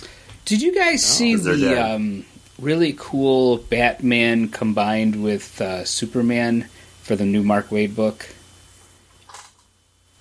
Did 0.45 0.61
you 0.61 0.73
guys 0.75 1.03
see 1.03 1.35
the 1.35 1.81
um, 1.83 2.25
really 2.59 2.93
cool 2.97 3.57
Batman 3.57 4.49
combined 4.49 5.21
with 5.23 5.59
uh, 5.61 5.83
Superman 5.85 6.67
for 7.01 7.15
the 7.15 7.25
new 7.25 7.41
Mark 7.43 7.69
Waid 7.69 7.95
book? 7.95 8.29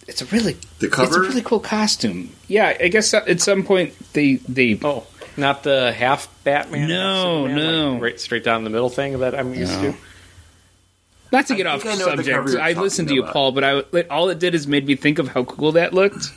It's 0.08 0.22
a 0.22 0.26
really 0.26 0.54
The 0.78 0.86
it's 0.86 0.94
a 0.94 0.96
cover. 0.96 1.20
really 1.20 1.42
cool 1.42 1.60
costume. 1.60 2.30
Yeah, 2.48 2.76
I 2.80 2.88
guess 2.88 3.12
at 3.12 3.40
some 3.40 3.62
point 3.64 3.92
they 4.14 4.36
they 4.48 4.78
Oh, 4.82 5.06
not 5.36 5.62
the 5.62 5.92
half 5.92 6.28
Batman. 6.44 6.88
No, 6.88 7.44
Superman, 7.46 7.56
no. 7.56 7.92
like 7.94 8.02
right 8.02 8.20
straight 8.20 8.44
down 8.44 8.64
the 8.64 8.70
middle 8.70 8.90
thing 8.90 9.18
that 9.20 9.34
I'm 9.34 9.52
used 9.54 9.72
No. 9.82 9.92
to. 9.92 9.98
not 11.32 11.46
to 11.48 11.54
I 11.54 11.56
get 11.56 11.66
think 11.66 11.66
off 11.66 11.86
I 11.86 11.98
know 11.98 12.06
what 12.06 12.16
the 12.16 12.22
subject. 12.24 12.36
cover 12.36 12.50
you're 12.50 12.60
I 12.60 12.72
listened 12.72 13.08
to 13.08 13.14
you, 13.14 13.22
about. 13.22 13.32
Paul, 13.32 13.52
but 13.52 13.64
I 13.64 13.82
like, 13.92 14.06
all 14.10 14.28
it 14.30 14.38
did 14.38 14.54
is 14.54 14.66
made 14.66 14.86
me 14.86 14.94
think 14.96 15.18
of 15.18 15.28
how 15.28 15.44
cool 15.44 15.72
that 15.72 15.92
looked. 15.92 16.30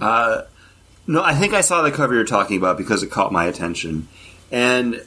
Uh, 0.00 0.42
no, 1.06 1.22
I 1.22 1.34
think 1.34 1.54
I 1.54 1.60
saw 1.62 1.82
the 1.82 1.90
cover 1.90 2.14
you're 2.14 2.24
talking 2.24 2.58
about 2.58 2.76
because 2.76 3.02
it 3.02 3.10
caught 3.10 3.32
my 3.32 3.46
attention, 3.46 4.08
and 4.50 5.02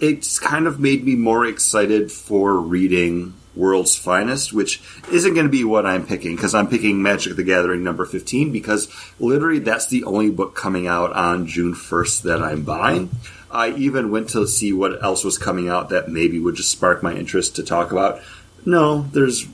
it's 0.00 0.38
kind 0.38 0.66
of 0.66 0.80
made 0.80 1.04
me 1.04 1.14
more 1.14 1.44
excited 1.46 2.10
for 2.10 2.58
reading 2.58 3.34
World's 3.54 3.96
Finest, 3.96 4.52
which 4.52 4.80
isn't 5.12 5.34
going 5.34 5.46
to 5.46 5.52
be 5.52 5.64
what 5.64 5.84
I'm 5.84 6.06
picking 6.06 6.36
because 6.36 6.54
I'm 6.54 6.68
picking 6.68 7.02
Magic 7.02 7.36
the 7.36 7.42
Gathering 7.42 7.84
number 7.84 8.06
15 8.06 8.50
because 8.50 8.88
literally 9.18 9.58
that's 9.58 9.88
the 9.88 10.04
only 10.04 10.30
book 10.30 10.54
coming 10.54 10.86
out 10.86 11.12
on 11.12 11.46
June 11.46 11.74
1st 11.74 12.22
that 12.22 12.42
I'm 12.42 12.62
buying. 12.62 13.10
I 13.50 13.70
even 13.72 14.10
went 14.10 14.30
to 14.30 14.46
see 14.46 14.72
what 14.72 15.02
else 15.02 15.24
was 15.24 15.36
coming 15.36 15.68
out 15.68 15.90
that 15.90 16.08
maybe 16.08 16.38
would 16.38 16.54
just 16.54 16.70
spark 16.70 17.02
my 17.02 17.14
interest 17.14 17.56
to 17.56 17.62
talk 17.62 17.92
about. 17.92 18.22
No, 18.64 19.02
there's 19.02 19.46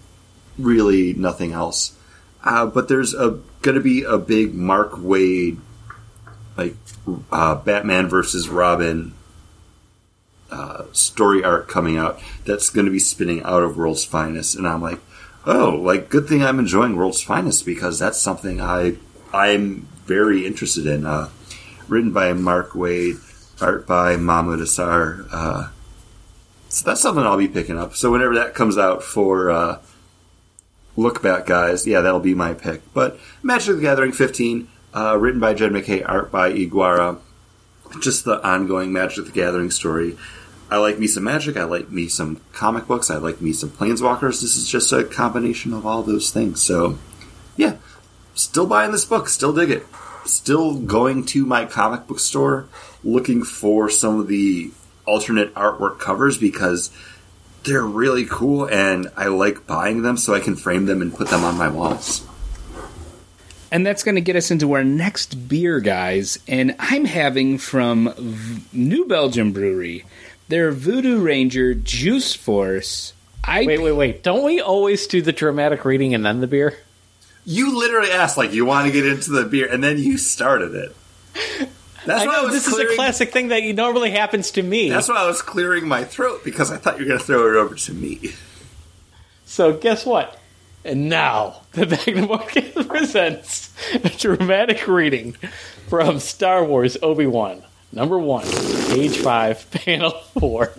really 0.59 1.15
nothing 1.15 1.53
else. 1.53 1.97
Uh, 2.45 2.67
but 2.67 2.87
there's 2.87 3.15
going 3.15 3.43
to 3.63 3.81
be 3.81 4.05
a 4.05 4.19
big 4.19 4.55
Mark 4.55 4.93
Waid, 4.93 5.59
like 6.57 6.77
uh, 7.33 7.57
Batman 7.57 8.09
versus 8.09 8.49
Robin 8.49 9.16
uh, 10.51 10.85
story 10.93 11.43
arc 11.43 11.69
coming 11.69 11.97
out 11.97 12.21
that's 12.45 12.71
going 12.71 12.87
to 12.87 12.93
be 12.93 12.99
spinning 12.99 13.43
out 13.43 13.63
of 13.63 13.77
World's 13.77 14.05
Finest, 14.05 14.57
and 14.57 14.67
I'm 14.67 14.83
like, 14.83 15.01
oh, 15.45 15.71
like 15.71 16.09
good 16.09 16.29
thing 16.29 16.43
I'm 16.43 16.59
enjoying 16.59 16.97
World's 16.97 17.23
Finest 17.23 17.65
because 17.65 17.99
that's 17.99 18.21
something 18.21 18.61
I 18.61 18.97
I'm 19.33 19.89
very 20.07 20.47
interested 20.47 20.87
in. 20.87 21.07
Uh, 21.07 21.31
written 21.89 22.13
by 22.13 22.33
Mark 22.33 22.71
Waid, 22.71 23.17
art 23.61 23.87
by 23.87 24.17
Mahmud 24.17 24.61
Asrar. 24.61 25.27
Uh, 25.33 25.69
so 26.69 26.85
that's 26.85 27.01
something 27.01 27.25
I'll 27.25 27.37
be 27.37 27.49
picking 27.49 27.79
up. 27.79 27.95
So 27.95 28.11
whenever 28.11 28.35
that 28.35 28.55
comes 28.55 28.77
out 28.77 29.03
for 29.03 29.51
uh, 29.51 29.81
look 30.97 31.23
back, 31.23 31.47
guys, 31.47 31.87
yeah, 31.87 32.01
that'll 32.01 32.21
be 32.21 32.35
my 32.35 32.55
pick. 32.55 32.83
But 32.93 33.19
Magic 33.43 33.77
the 33.77 33.83
Gathering 33.83 34.13
15, 34.13 34.69
uh, 34.95 35.19
written 35.19 35.41
by 35.41 35.55
Jed 35.55 35.73
MacKay, 35.73 36.03
art 36.03 36.31
by 36.31 36.49
Ig 36.49 36.71
Guara. 36.71 37.19
Just 38.01 38.25
the 38.25 38.45
ongoing 38.47 38.93
Magic 38.93 39.27
the 39.27 39.33
Gathering 39.33 39.71
story. 39.71 40.17
I 40.71 40.79
like 40.79 40.99
me 40.99 41.07
some 41.07 41.25
Magic. 41.25 41.57
I 41.57 41.65
like 41.65 41.91
me 41.91 42.09
some 42.09 42.41
comic 42.53 42.87
books. 42.87 43.11
I 43.11 43.17
like 43.17 43.41
me 43.41 43.53
some 43.53 43.71
Planeswalkers. 43.71 44.41
This 44.41 44.57
is 44.57 44.69
just 44.69 44.93
a 44.93 45.05
combination 45.05 45.73
of 45.73 45.87
all 45.87 46.03
those 46.03 46.31
things. 46.31 46.63
So, 46.63 46.99
yeah, 47.57 47.77
still 48.35 48.67
buying 48.67 48.93
this 48.93 49.05
book. 49.05 49.29
Still 49.29 49.53
dig 49.53 49.71
it. 49.71 49.87
Still 50.25 50.75
going 50.75 51.25
to 51.27 51.47
my 51.47 51.67
comic 51.67 52.07
book 52.07 52.19
store 52.19 52.69
looking 53.05 53.45
for 53.45 53.89
some 53.89 54.19
of 54.19 54.27
the 54.27 54.73
alternate 55.07 55.55
artwork 55.55 56.01
covers 56.01 56.37
because 56.37 56.91
they're 57.63 57.85
really 57.85 58.27
cool 58.27 58.69
and 58.69 59.09
I 59.17 59.27
like 59.27 59.67
buying 59.67 60.03
them 60.03 60.17
so 60.17 60.35
I 60.35 60.41
can 60.41 60.57
frame 60.57 60.87
them 60.87 61.01
and 61.01 61.15
put 61.15 61.29
them 61.29 61.45
on 61.45 61.57
my 61.57 61.69
walls. 61.69 62.27
And 63.71 63.85
that's 63.85 64.03
going 64.03 64.15
to 64.15 64.21
get 64.21 64.37
us 64.37 64.51
into 64.51 64.73
our 64.75 64.85
next 64.85 65.49
beer, 65.49 65.81
guys. 65.81 66.39
And 66.47 66.77
I'm 66.79 67.05
having 67.05 67.59
from 67.59 68.13
v- 68.17 68.63
New 68.73 69.07
Belgium 69.07 69.53
Brewery 69.53 70.05
their 70.49 70.71
Voodoo 70.71 71.21
Ranger 71.21 71.75
Juice 71.75 72.35
Force. 72.35 73.13
I 73.43 73.65
Wait, 73.65 73.81
wait, 73.81 73.93
wait! 73.93 74.23
Don't 74.23 74.45
we 74.45 74.61
always 74.61 75.07
do 75.07 75.23
the 75.23 75.33
dramatic 75.33 75.85
reading 75.85 76.15
and 76.15 76.25
then 76.27 76.41
the 76.41 76.47
beer? 76.47 76.77
You 77.45 77.79
literally 77.79 78.11
asked 78.11 78.37
like 78.37 78.53
you 78.53 78.65
want 78.65 78.87
to 78.87 78.93
get 78.93 79.07
into 79.07 79.31
the 79.31 79.45
beer 79.45 79.69
and 79.71 79.83
then 79.83 79.99
you 79.99 80.19
started 80.19 80.75
it. 80.75 80.97
That's 82.05 82.23
I 82.23 82.27
why 82.27 82.35
I 82.35 82.37
know 82.39 82.45
was 82.45 82.55
this 82.55 82.69
is 82.69 82.79
a 82.79 82.95
classic 82.95 83.33
thing 83.33 83.49
that 83.49 83.63
normally 83.75 84.11
happens 84.11 84.53
to 84.53 84.63
me. 84.63 84.91
That's 84.91 85.09
why 85.09 85.17
I 85.17 85.27
was 85.27 85.43
clearing 85.43 85.87
my 85.87 86.05
throat 86.05 86.43
because 86.45 86.71
I 86.71 86.77
thought 86.77 86.99
you 86.99 87.05
were 87.05 87.09
going 87.09 87.21
to 87.21 87.25
throw 87.25 87.49
it 87.49 87.57
over 87.57 87.75
to 87.75 87.93
me. 87.93 88.33
So 89.45 89.73
guess 89.73 90.05
what? 90.05 90.36
And 90.87 91.09
now 91.09 91.63
the 91.73 91.85
Magnum 91.85 92.29
Podcast 92.29 92.87
presents 92.89 93.75
a 93.93 94.09
dramatic 94.09 94.87
reading 94.87 95.33
from 95.89 96.21
Star 96.21 96.65
Wars 96.65 96.97
Obi 97.03 97.27
Wan, 97.27 97.65
number 97.91 98.17
one, 98.17 98.45
page 98.45 99.19
five, 99.19 99.69
panel 99.73 100.13
four. 100.39 100.73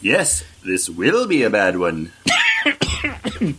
Yes, 0.00 0.44
this 0.64 0.88
will 0.88 1.26
be 1.26 1.42
a 1.42 1.50
bad 1.50 1.78
one. 1.78 2.10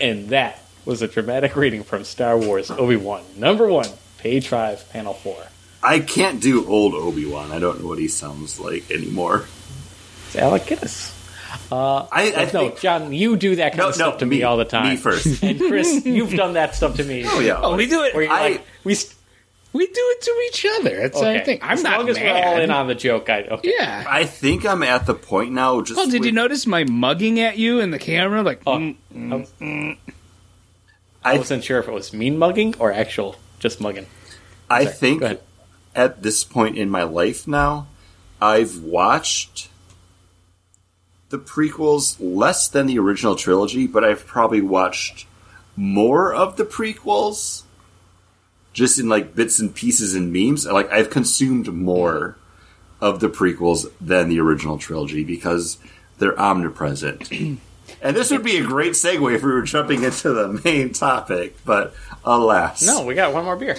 And 0.00 0.30
that 0.30 0.58
was 0.84 1.00
a 1.00 1.06
dramatic 1.06 1.54
reading 1.54 1.84
from 1.84 2.02
Star 2.02 2.36
Wars 2.36 2.70
Obi 2.72 2.96
Wan, 2.96 3.22
number 3.36 3.68
one, 3.68 3.88
page 4.18 4.48
five, 4.48 4.88
panel 4.90 5.14
four. 5.14 5.36
I 5.82 6.00
can't 6.00 6.40
do 6.40 6.66
old 6.66 6.94
Obi 6.94 7.26
Wan. 7.26 7.52
I 7.52 7.60
don't 7.60 7.82
know 7.82 7.88
what 7.88 7.98
he 7.98 8.08
sounds 8.08 8.58
like 8.58 8.90
anymore. 8.90 9.44
It's 10.26 10.36
Alec 10.36 10.66
Guinness. 10.66 11.21
I, 11.70 12.06
I 12.36 12.44
no, 12.44 12.46
think, 12.46 12.80
John, 12.80 13.12
you 13.12 13.36
do 13.36 13.56
that 13.56 13.72
kind 13.72 13.78
No, 13.78 13.88
of 13.88 13.94
stuff 13.94 14.14
no, 14.14 14.18
to 14.20 14.26
me, 14.26 14.38
me. 14.38 14.42
all 14.42 14.56
the 14.56 14.64
time. 14.64 14.90
Me 14.90 14.96
first. 14.96 15.42
and 15.42 15.58
Chris, 15.58 16.04
you've 16.04 16.34
done 16.34 16.54
that 16.54 16.74
stuff 16.74 16.96
to 16.96 17.04
me. 17.04 17.24
oh 17.26 17.40
yeah, 17.40 17.60
oh, 17.62 17.76
we 17.76 17.86
do 17.86 18.02
it. 18.02 18.14
I- 18.30 18.48
like, 18.50 18.66
we. 18.84 18.96
We 19.74 19.86
do 19.86 19.92
it 19.96 20.20
to 20.20 20.42
each 20.48 20.66
other. 20.80 20.96
That's 21.00 21.16
what 21.16 21.28
I 21.28 21.36
okay. 21.36 21.44
think. 21.46 21.64
I'm 21.64 21.70
as 21.70 21.82
not 21.82 22.00
long 22.00 22.08
as 22.10 22.16
mad. 22.18 22.24
we're 22.26 22.44
all 22.56 22.60
in 22.60 22.70
on 22.70 22.88
the 22.88 22.94
joke. 22.94 23.30
I 23.30 23.44
okay. 23.44 23.72
yeah. 23.74 24.04
I 24.06 24.26
think 24.26 24.66
I'm 24.66 24.82
at 24.82 25.06
the 25.06 25.14
point 25.14 25.52
now. 25.52 25.80
Just 25.80 25.96
Paul, 25.96 26.08
did 26.10 26.20
with- 26.20 26.26
you 26.26 26.32
notice 26.32 26.66
my 26.66 26.84
mugging 26.84 27.40
at 27.40 27.56
you 27.56 27.80
in 27.80 27.90
the 27.90 27.98
camera? 27.98 28.42
Like, 28.42 28.60
Oh, 28.66 28.76
mm, 28.76 28.96
um, 29.62 29.96
I 31.24 31.36
I, 31.36 31.38
wasn't 31.38 31.64
sure 31.64 31.78
if 31.78 31.88
it 31.88 31.92
was 31.92 32.12
mean 32.12 32.36
mugging 32.36 32.74
or 32.78 32.92
actual 32.92 33.36
just 33.60 33.80
mugging. 33.80 34.04
I 34.68 34.84
Sorry, 34.84 34.94
think 34.94 35.20
go 35.22 35.38
at 35.94 36.22
this 36.22 36.44
point 36.44 36.76
in 36.76 36.90
my 36.90 37.04
life 37.04 37.48
now, 37.48 37.86
I've 38.42 38.78
watched 38.82 39.68
the 41.32 41.38
prequels 41.38 42.16
less 42.20 42.68
than 42.68 42.86
the 42.86 42.98
original 42.98 43.34
trilogy, 43.34 43.86
but 43.86 44.04
I've 44.04 44.26
probably 44.26 44.60
watched 44.60 45.26
more 45.74 46.32
of 46.32 46.58
the 46.58 46.64
prequels 46.64 47.62
just 48.74 48.98
in 48.98 49.08
like 49.08 49.34
bits 49.34 49.58
and 49.58 49.74
pieces 49.74 50.14
and 50.14 50.30
memes. 50.30 50.66
Like 50.66 50.92
I've 50.92 51.08
consumed 51.08 51.72
more 51.72 52.36
of 53.00 53.20
the 53.20 53.30
prequels 53.30 53.90
than 53.98 54.28
the 54.28 54.40
original 54.40 54.76
trilogy 54.76 55.24
because 55.24 55.78
they're 56.18 56.38
omnipresent. 56.38 57.32
and 57.32 57.58
this 58.02 58.30
would 58.30 58.44
be 58.44 58.58
a 58.58 58.62
great 58.62 58.92
segue 58.92 59.34
if 59.34 59.42
we 59.42 59.52
were 59.52 59.62
jumping 59.62 60.04
into 60.04 60.34
the 60.34 60.60
main 60.64 60.92
topic, 60.92 61.56
but 61.64 61.94
alas. 62.26 62.82
No, 62.82 63.06
we 63.06 63.14
got 63.14 63.32
one 63.32 63.46
more 63.46 63.56
beer. 63.56 63.78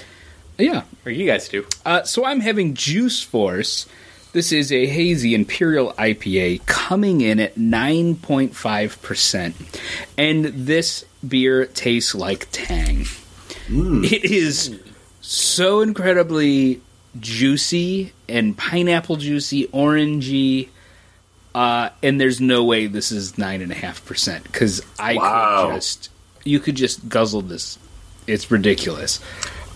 yeah. 0.57 0.85
Or 1.05 1.11
you 1.11 1.27
guys 1.27 1.47
do. 1.47 1.67
Uh, 1.85 2.01
so 2.01 2.25
I'm 2.25 2.39
having 2.39 2.73
Juice 2.73 3.21
Force. 3.21 3.85
This 4.33 4.51
is 4.51 4.71
a 4.71 4.85
hazy 4.87 5.33
Imperial 5.35 5.93
IPA 5.93 6.65
coming 6.65 7.21
in 7.21 7.39
at 7.39 7.55
9.5%. 7.55 9.53
And 10.17 10.45
this 10.45 11.05
beer 11.27 11.65
tastes 11.67 12.13
like 12.15 12.47
Tang. 12.51 13.05
It 13.69 14.25
is 14.25 14.77
so 15.21 15.81
incredibly 15.81 16.81
juicy 17.19 18.11
and 18.27 18.57
pineapple 18.57 19.15
juicy, 19.17 19.67
orangey. 19.67 20.69
Uh, 21.55 21.89
and 22.01 22.19
there's 22.19 22.41
no 22.41 22.63
way 22.63 22.87
this 22.87 23.11
is 23.11 23.33
9.5% 23.33 24.43
because 24.43 24.81
I 24.99 25.13
Wow. 25.15 25.67
could 25.67 25.75
just, 25.75 26.09
you 26.43 26.59
could 26.59 26.75
just 26.75 27.07
guzzle 27.07 27.41
this. 27.43 27.77
It's 28.25 28.49
ridiculous. 28.49 29.19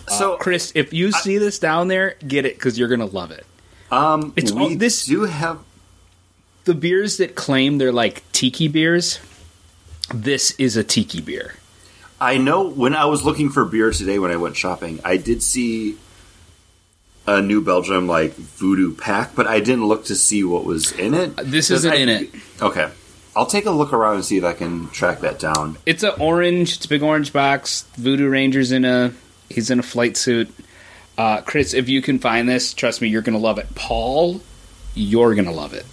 So 0.08 0.36
Chris, 0.38 0.72
if 0.74 0.92
you 0.92 1.12
see 1.12 1.38
this 1.38 1.58
down 1.60 1.86
there, 1.88 2.16
get 2.26 2.44
it 2.46 2.54
because 2.56 2.76
you're 2.78 2.88
gonna 2.88 3.04
love 3.06 3.30
it. 3.30 3.46
Um, 3.90 4.32
It's 4.36 4.52
we 4.52 4.60
all- 4.62 4.76
this- 4.76 5.04
do 5.06 5.22
have. 5.24 5.58
The 6.64 6.74
beers 6.74 7.16
that 7.16 7.34
claim 7.34 7.78
they're 7.78 7.92
like 7.92 8.22
tiki 8.32 8.68
beers, 8.68 9.18
this 10.12 10.50
is 10.58 10.76
a 10.76 10.84
tiki 10.84 11.20
beer. 11.22 11.54
I 12.20 12.36
know 12.36 12.62
when 12.68 12.94
I 12.94 13.06
was 13.06 13.24
looking 13.24 13.48
for 13.48 13.64
beer 13.64 13.90
today 13.90 14.18
when 14.18 14.30
I 14.30 14.36
went 14.36 14.56
shopping, 14.56 15.00
I 15.04 15.16
did 15.16 15.42
see 15.42 15.96
a 17.26 17.40
New 17.40 17.62
Belgium 17.62 18.06
like 18.06 18.34
voodoo 18.36 18.92
pack, 18.94 19.34
but 19.34 19.46
I 19.46 19.60
didn't 19.60 19.86
look 19.86 20.04
to 20.06 20.14
see 20.16 20.44
what 20.44 20.64
was 20.64 20.92
in 20.92 21.14
it. 21.14 21.32
This 21.42 21.70
isn't 21.70 21.92
I- 21.92 21.96
in 21.96 22.08
it. 22.10 22.30
Okay, 22.60 22.88
I'll 23.36 23.46
take 23.46 23.64
a 23.66 23.70
look 23.70 23.92
around 23.94 24.16
and 24.16 24.24
see 24.24 24.36
if 24.36 24.44
I 24.44 24.52
can 24.52 24.88
track 24.90 25.20
that 25.20 25.38
down. 25.38 25.78
It's 25.86 26.02
an 26.02 26.12
orange. 26.18 26.76
It's 26.76 26.84
a 26.84 26.88
big 26.88 27.02
orange 27.02 27.32
box. 27.32 27.84
Voodoo 27.96 28.28
Ranger's 28.28 28.72
in 28.72 28.84
a 28.84 29.12
he's 29.48 29.70
in 29.70 29.78
a 29.78 29.82
flight 29.82 30.16
suit. 30.18 30.50
Uh, 31.18 31.40
Chris, 31.42 31.74
if 31.74 31.88
you 31.88 32.00
can 32.00 32.18
find 32.20 32.48
this, 32.48 32.72
trust 32.72 33.02
me, 33.02 33.08
you're 33.08 33.22
gonna 33.22 33.38
love 33.38 33.58
it. 33.58 33.66
Paul, 33.74 34.40
you're 34.94 35.34
gonna 35.34 35.52
love 35.52 35.74
it. 35.74 35.84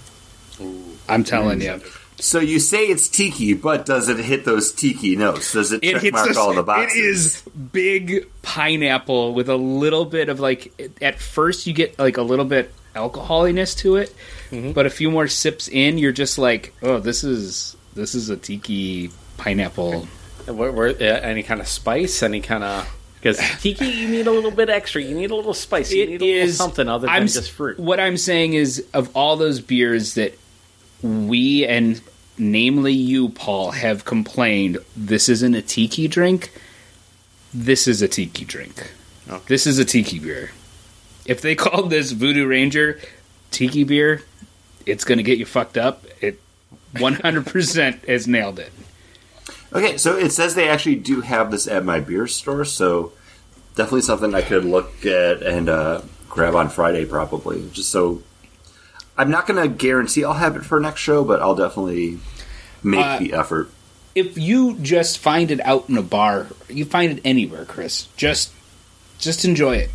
I'm 1.10 1.24
telling 1.24 1.62
you. 1.62 1.82
So 2.18 2.40
you 2.40 2.60
say 2.60 2.86
it's 2.86 3.10
tiki, 3.10 3.54
but 3.54 3.86
does 3.86 4.08
it 4.08 4.18
hit 4.20 4.46
those 4.46 4.72
tiki 4.72 5.18
notes? 5.18 5.52
Does 5.52 5.74
it, 5.74 5.84
It 5.84 5.94
check 5.94 6.02
hits 6.04 6.14
mark 6.14 6.30
us- 6.30 6.38
all 6.38 6.54
the 6.54 6.64
boxes? 6.64 6.96
It 6.96 7.00
is 7.06 7.42
big 7.74 8.28
pineapple 8.42 9.34
with 9.34 9.50
a 9.50 9.58
little 9.58 10.06
bit 10.06 10.30
of 10.30 10.40
like. 10.40 10.72
At 11.02 11.20
first, 11.20 11.68
you 11.68 11.74
get 11.74 12.00
like 12.00 12.16
a 12.18 12.22
little 12.22 12.46
bit 12.46 12.72
alcoholiness 12.96 13.76
to 13.80 13.98
it, 13.98 14.16
Mm-hmm. 14.52 14.72
but 14.72 14.86
a 14.86 14.90
few 14.90 15.12
more 15.12 15.28
sips 15.28 15.68
in, 15.68 15.98
you're 15.98 16.14
just 16.14 16.38
like, 16.38 16.74
oh, 16.84 17.00
this 17.00 17.24
is 17.26 17.76
this 17.96 18.16
is 18.16 18.30
a 18.30 18.38
tiki 18.38 19.10
pineapple. 19.38 20.08
Where, 20.48 20.72
where, 20.72 20.90
uh, 20.90 20.94
any 21.04 21.42
kind 21.44 21.60
of 21.60 21.68
spice? 21.68 22.22
Any 22.24 22.40
kind 22.42 22.64
of 22.64 22.88
because 23.26 23.60
tiki, 23.60 23.88
you 23.88 24.08
need 24.08 24.28
a 24.28 24.32
little 24.32 24.52
bit 24.52 24.70
extra. 24.70 25.02
You 25.02 25.16
need 25.16 25.32
a 25.32 25.36
little 25.36 25.56
spice. 25.56 25.92
You 25.92 26.04
It 26.04 26.10
need 26.10 26.22
a 26.22 26.26
little 26.26 26.44
is 26.44 26.58
something 26.58 26.88
other 26.88 27.08
than 27.08 27.16
I'm 27.16 27.26
just 27.28 27.50
fruit. 27.50 27.80
What 27.80 28.00
I'm 28.00 28.18
saying 28.18 28.54
is, 28.54 28.86
of 28.94 29.16
all 29.16 29.36
those 29.36 29.62
beers 29.62 30.14
that 30.14 30.38
we 31.02 31.66
and 31.66 32.00
namely 32.38 32.94
you, 32.94 33.30
Paul, 33.30 33.72
have 33.72 34.06
complained, 34.06 34.78
this 34.96 35.28
isn't 35.28 35.56
a 35.56 35.64
tiki 35.64 36.08
drink. 36.08 36.52
This 37.52 37.88
is 37.88 38.04
a 38.04 38.08
tiki 38.08 38.46
drink. 38.46 38.92
This 39.48 39.66
is 39.66 39.80
a 39.80 39.86
tiki 39.86 40.20
beer. 40.20 40.52
If 41.26 41.42
they 41.42 41.56
called 41.56 41.90
this 41.90 42.12
Voodoo 42.12 42.46
Ranger 42.46 43.00
tiki 43.50 43.84
beer, 43.84 44.22
it's 44.86 45.04
going 45.04 45.18
to 45.18 45.24
get 45.24 45.40
you 45.40 45.48
fucked 45.48 45.80
up. 45.80 46.06
It 46.22 46.40
100% 46.94 48.06
has 48.06 48.28
nailed 48.28 48.60
it. 48.60 48.72
Okay, 49.76 49.98
so 49.98 50.16
it 50.18 50.32
says 50.32 50.56
they 50.56 50.70
actually 50.70 50.96
do 50.96 51.22
have 51.22 51.52
this 51.52 51.68
at 51.68 51.84
my 51.84 52.00
beer 52.00 52.28
store, 52.28 52.64
so 52.66 53.12
definitely 53.76 54.02
something 54.02 54.34
I 54.34 54.42
could 54.42 54.64
look 54.66 55.06
at 55.06 55.44
and 55.44 55.68
uh, 55.68 56.02
grab 56.30 56.56
on 56.56 56.70
Friday, 56.70 57.06
probably. 57.06 57.70
Just 57.74 57.90
so 57.92 58.24
I'm 59.18 59.30
not 59.30 59.48
going 59.48 59.62
to 59.62 59.68
guarantee 59.68 60.24
I'll 60.24 60.34
have 60.34 60.56
it 60.56 60.64
for 60.64 60.80
next 60.80 61.02
show, 61.02 61.24
but 61.26 61.42
I'll 61.42 61.56
definitely 61.56 62.20
make 62.84 63.06
Uh, 63.06 63.20
the 63.20 63.34
effort. 63.34 63.70
if 64.16 64.38
you 64.38 64.76
just 64.78 65.18
find 65.20 65.52
it 65.52 65.60
out 65.66 65.90
in 65.90 65.98
a 65.98 66.02
bar, 66.02 66.48
you 66.70 66.86
find 66.86 67.12
it 67.18 67.22
anywhere, 67.26 67.66
Chris. 67.66 68.08
Just 68.16 68.52
just 69.18 69.44
enjoy 69.46 69.76
it. 69.78 69.90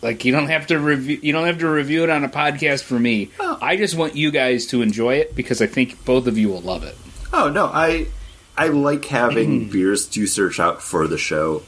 Like 0.00 0.24
you 0.24 0.32
don't 0.32 0.48
have 0.48 0.68
to 0.68 0.78
review 0.78 1.18
you 1.22 1.32
don't 1.32 1.46
have 1.46 1.58
to 1.58 1.68
review 1.68 2.02
it 2.04 2.08
on 2.10 2.24
a 2.24 2.28
podcast 2.30 2.82
for 2.84 2.98
me. 2.98 3.30
Oh. 3.40 3.58
I 3.60 3.76
just 3.76 3.94
want 3.94 4.14
you 4.16 4.30
guys 4.30 4.64
to 4.68 4.80
enjoy 4.80 5.16
it 5.16 5.34
because 5.34 5.60
I 5.60 5.66
think 5.66 6.02
both 6.06 6.26
of 6.26 6.38
you 6.38 6.48
will 6.48 6.60
love 6.62 6.82
it. 6.84 6.96
Oh 7.32 7.50
no, 7.50 7.66
I 7.66 8.06
I 8.58 8.68
like 8.68 9.04
having 9.04 9.68
beers 9.70 10.06
to 10.08 10.26
search 10.26 10.58
out 10.58 10.82
for 10.82 11.06
the 11.06 11.16
show. 11.16 11.62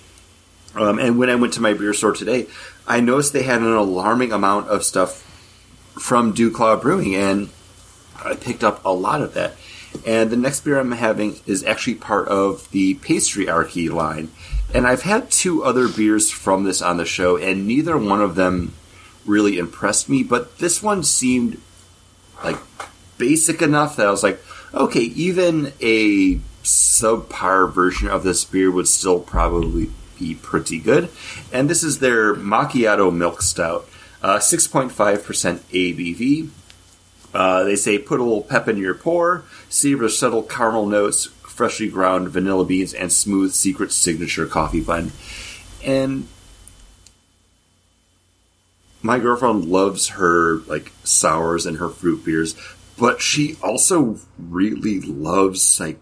Um, 0.74 0.98
and 0.98 1.18
when 1.18 1.30
I 1.30 1.36
went 1.36 1.54
to 1.54 1.62
my 1.62 1.72
beer 1.72 1.94
store 1.94 2.12
today, 2.12 2.48
I 2.86 2.98
noticed 2.98 3.32
they 3.32 3.44
had 3.44 3.60
an 3.60 3.72
alarming 3.72 4.32
amount 4.32 4.68
of 4.68 4.84
stuff 4.84 5.22
from 5.98 6.34
Duclaw 6.34 6.82
Brewing, 6.82 7.14
and 7.14 7.48
I 8.22 8.34
picked 8.34 8.64
up 8.64 8.84
a 8.84 8.92
lot 8.92 9.22
of 9.22 9.34
that. 9.34 9.54
And 10.04 10.30
the 10.30 10.36
next 10.36 10.60
beer 10.60 10.78
I'm 10.78 10.90
having 10.90 11.36
is 11.46 11.64
actually 11.64 11.94
part 11.94 12.26
of 12.26 12.68
the 12.72 12.94
Pastry 12.94 13.46
Pastryarchy 13.46 13.90
line. 13.90 14.30
And 14.74 14.86
I've 14.86 15.02
had 15.02 15.30
two 15.30 15.62
other 15.62 15.88
beers 15.88 16.30
from 16.30 16.64
this 16.64 16.82
on 16.82 16.96
the 16.96 17.04
show, 17.04 17.36
and 17.36 17.68
neither 17.68 17.96
one 17.96 18.20
of 18.20 18.34
them 18.34 18.72
really 19.26 19.58
impressed 19.58 20.08
me. 20.08 20.24
But 20.24 20.58
this 20.58 20.82
one 20.82 21.04
seemed 21.04 21.60
like 22.42 22.58
basic 23.16 23.62
enough 23.62 23.96
that 23.96 24.06
I 24.06 24.10
was 24.10 24.24
like, 24.24 24.40
okay, 24.74 25.00
even 25.00 25.72
a 25.80 26.40
subpar 26.62 27.72
version 27.72 28.08
of 28.08 28.22
this 28.22 28.44
beer 28.44 28.70
would 28.70 28.88
still 28.88 29.20
probably 29.20 29.90
be 30.18 30.34
pretty 30.34 30.78
good. 30.78 31.08
And 31.52 31.68
this 31.68 31.82
is 31.82 31.98
their 31.98 32.34
Macchiato 32.34 33.14
Milk 33.14 33.42
Stout, 33.42 33.88
uh, 34.22 34.38
6.5% 34.38 34.90
ABV. 35.70 36.50
Uh, 37.32 37.64
they 37.64 37.76
say 37.76 37.98
put 37.98 38.20
a 38.20 38.24
little 38.24 38.42
pep 38.42 38.68
in 38.68 38.76
your 38.76 38.94
pour, 38.94 39.44
savor 39.68 40.08
subtle 40.08 40.42
caramel 40.42 40.86
notes, 40.86 41.26
freshly 41.26 41.88
ground 41.88 42.28
vanilla 42.28 42.64
beans, 42.64 42.92
and 42.92 43.12
smooth 43.12 43.52
secret 43.52 43.92
signature 43.92 44.46
coffee 44.46 44.80
blend. 44.80 45.12
And 45.84 46.28
my 49.02 49.18
girlfriend 49.18 49.66
loves 49.66 50.08
her 50.10 50.58
like 50.66 50.92
sours 51.04 51.66
and 51.66 51.78
her 51.78 51.88
fruit 51.88 52.24
beers, 52.24 52.54
but 52.98 53.22
she 53.22 53.56
also 53.62 54.18
really 54.38 55.00
loves 55.00 55.80
like 55.80 55.98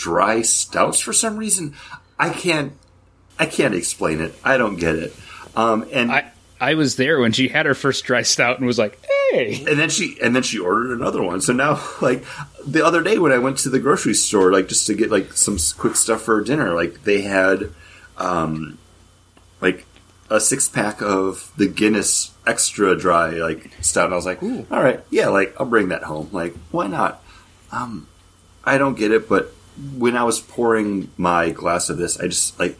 dry 0.00 0.42
stouts 0.42 0.98
for 0.98 1.12
some 1.12 1.36
reason. 1.36 1.74
I 2.18 2.30
can't 2.30 2.72
I 3.38 3.46
can't 3.46 3.74
explain 3.74 4.20
it. 4.20 4.34
I 4.44 4.56
don't 4.56 4.76
get 4.76 4.96
it. 4.96 5.14
Um, 5.54 5.86
and 5.92 6.10
I 6.10 6.32
I 6.60 6.74
was 6.74 6.96
there 6.96 7.18
when 7.20 7.32
she 7.32 7.48
had 7.48 7.66
her 7.66 7.74
first 7.74 8.04
dry 8.04 8.22
stout 8.22 8.58
and 8.58 8.66
was 8.66 8.78
like, 8.78 8.98
"Hey, 9.30 9.64
and 9.66 9.78
then 9.78 9.88
she 9.88 10.18
and 10.22 10.34
then 10.34 10.42
she 10.42 10.58
ordered 10.58 10.96
another 10.98 11.22
one. 11.22 11.40
So 11.40 11.52
now, 11.52 11.82
like 12.00 12.24
the 12.66 12.84
other 12.84 13.02
day 13.02 13.18
when 13.18 13.32
I 13.32 13.38
went 13.38 13.58
to 13.58 13.70
the 13.70 13.78
grocery 13.78 14.14
store, 14.14 14.52
like 14.52 14.68
just 14.68 14.86
to 14.86 14.94
get 14.94 15.10
like 15.10 15.32
some 15.32 15.58
quick 15.78 15.96
stuff 15.96 16.22
for 16.22 16.40
dinner, 16.42 16.74
like 16.74 17.04
they 17.04 17.22
had, 17.22 17.70
um, 18.18 18.78
like 19.60 19.86
a 20.28 20.38
six 20.38 20.68
pack 20.68 21.02
of 21.02 21.50
the 21.56 21.66
Guinness 21.66 22.32
extra 22.46 22.96
dry 22.96 23.30
like 23.30 23.72
stout. 23.80 24.06
And 24.06 24.14
I 24.14 24.16
was 24.16 24.26
like, 24.26 24.42
all 24.42 24.82
right, 24.82 25.00
yeah, 25.10 25.28
like 25.28 25.54
I'll 25.58 25.66
bring 25.66 25.88
that 25.88 26.04
home. 26.04 26.28
Like 26.32 26.54
why 26.70 26.86
not? 26.86 27.22
Um, 27.72 28.06
I 28.64 28.76
don't 28.76 28.98
get 28.98 29.12
it, 29.12 29.28
but 29.28 29.52
when 29.96 30.16
I 30.16 30.24
was 30.24 30.40
pouring 30.40 31.10
my 31.16 31.50
glass 31.50 31.88
of 31.88 31.98
this, 31.98 32.18
I 32.18 32.26
just 32.26 32.58
like 32.58 32.78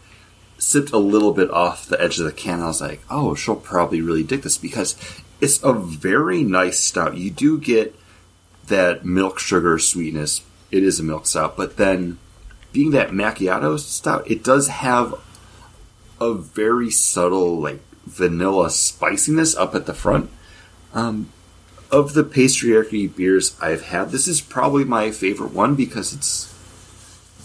sipped 0.58 0.92
a 0.92 0.98
little 0.98 1.32
bit 1.32 1.50
off 1.50 1.86
the 1.86 2.00
edge 2.00 2.18
of 2.18 2.24
the 2.24 2.32
can. 2.32 2.60
I 2.60 2.66
was 2.66 2.80
like, 2.80 3.00
oh, 3.10 3.34
she'll 3.34 3.56
probably 3.56 4.00
really 4.00 4.22
dig 4.22 4.42
this 4.42 4.58
because 4.58 4.96
it's 5.40 5.62
a 5.62 5.72
very 5.72 6.42
nice 6.42 6.78
stout. 6.78 7.16
You 7.16 7.30
do 7.30 7.58
get 7.58 7.94
that 8.66 9.04
milk 9.04 9.38
sugar 9.38 9.78
sweetness. 9.78 10.42
It 10.70 10.82
is 10.84 11.00
a 11.00 11.02
milk 11.02 11.26
stout, 11.26 11.56
but 11.56 11.76
then 11.76 12.18
being 12.72 12.90
that 12.92 13.10
macchiato 13.10 13.78
stout, 13.78 14.30
it 14.30 14.44
does 14.44 14.68
have 14.68 15.14
a 16.20 16.34
very 16.34 16.90
subtle 16.90 17.58
like 17.58 17.80
vanilla 18.04 18.70
spiciness 18.70 19.56
up 19.56 19.74
at 19.74 19.86
the 19.86 19.94
front. 19.94 20.30
Um, 20.92 21.32
of 21.90 22.14
the 22.14 22.22
pastryarchy 22.22 23.14
beers 23.14 23.56
I've 23.60 23.82
had, 23.82 24.10
this 24.10 24.28
is 24.28 24.40
probably 24.40 24.84
my 24.84 25.10
favorite 25.10 25.52
one 25.52 25.74
because 25.74 26.12
it's 26.12 26.49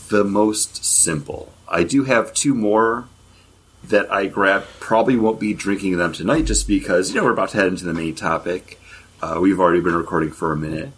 the 0.10 0.24
most 0.24 0.84
simple. 0.86 1.52
I 1.68 1.84
do 1.84 2.04
have 2.04 2.34
two 2.34 2.54
more 2.54 3.08
that 3.84 4.12
I 4.12 4.28
grabbed. 4.28 4.68
Probably 4.80 5.16
won't 5.16 5.40
be 5.40 5.54
drinking 5.54 5.98
them 5.98 6.14
tonight 6.14 6.46
just 6.46 6.68
because, 6.68 7.10
you 7.10 7.16
know, 7.16 7.24
we're 7.24 7.34
about 7.34 7.50
to 7.50 7.58
head 7.58 7.68
into 7.68 7.86
the 7.86 7.94
main 7.94 8.16
topic. 8.16 8.80
Uh, 9.22 9.40
we've 9.42 9.60
already 9.60 9.82
been 9.82 9.96
recording 9.96 10.32
for 10.32 10.52
a 10.52 10.58
minute. 10.58 10.92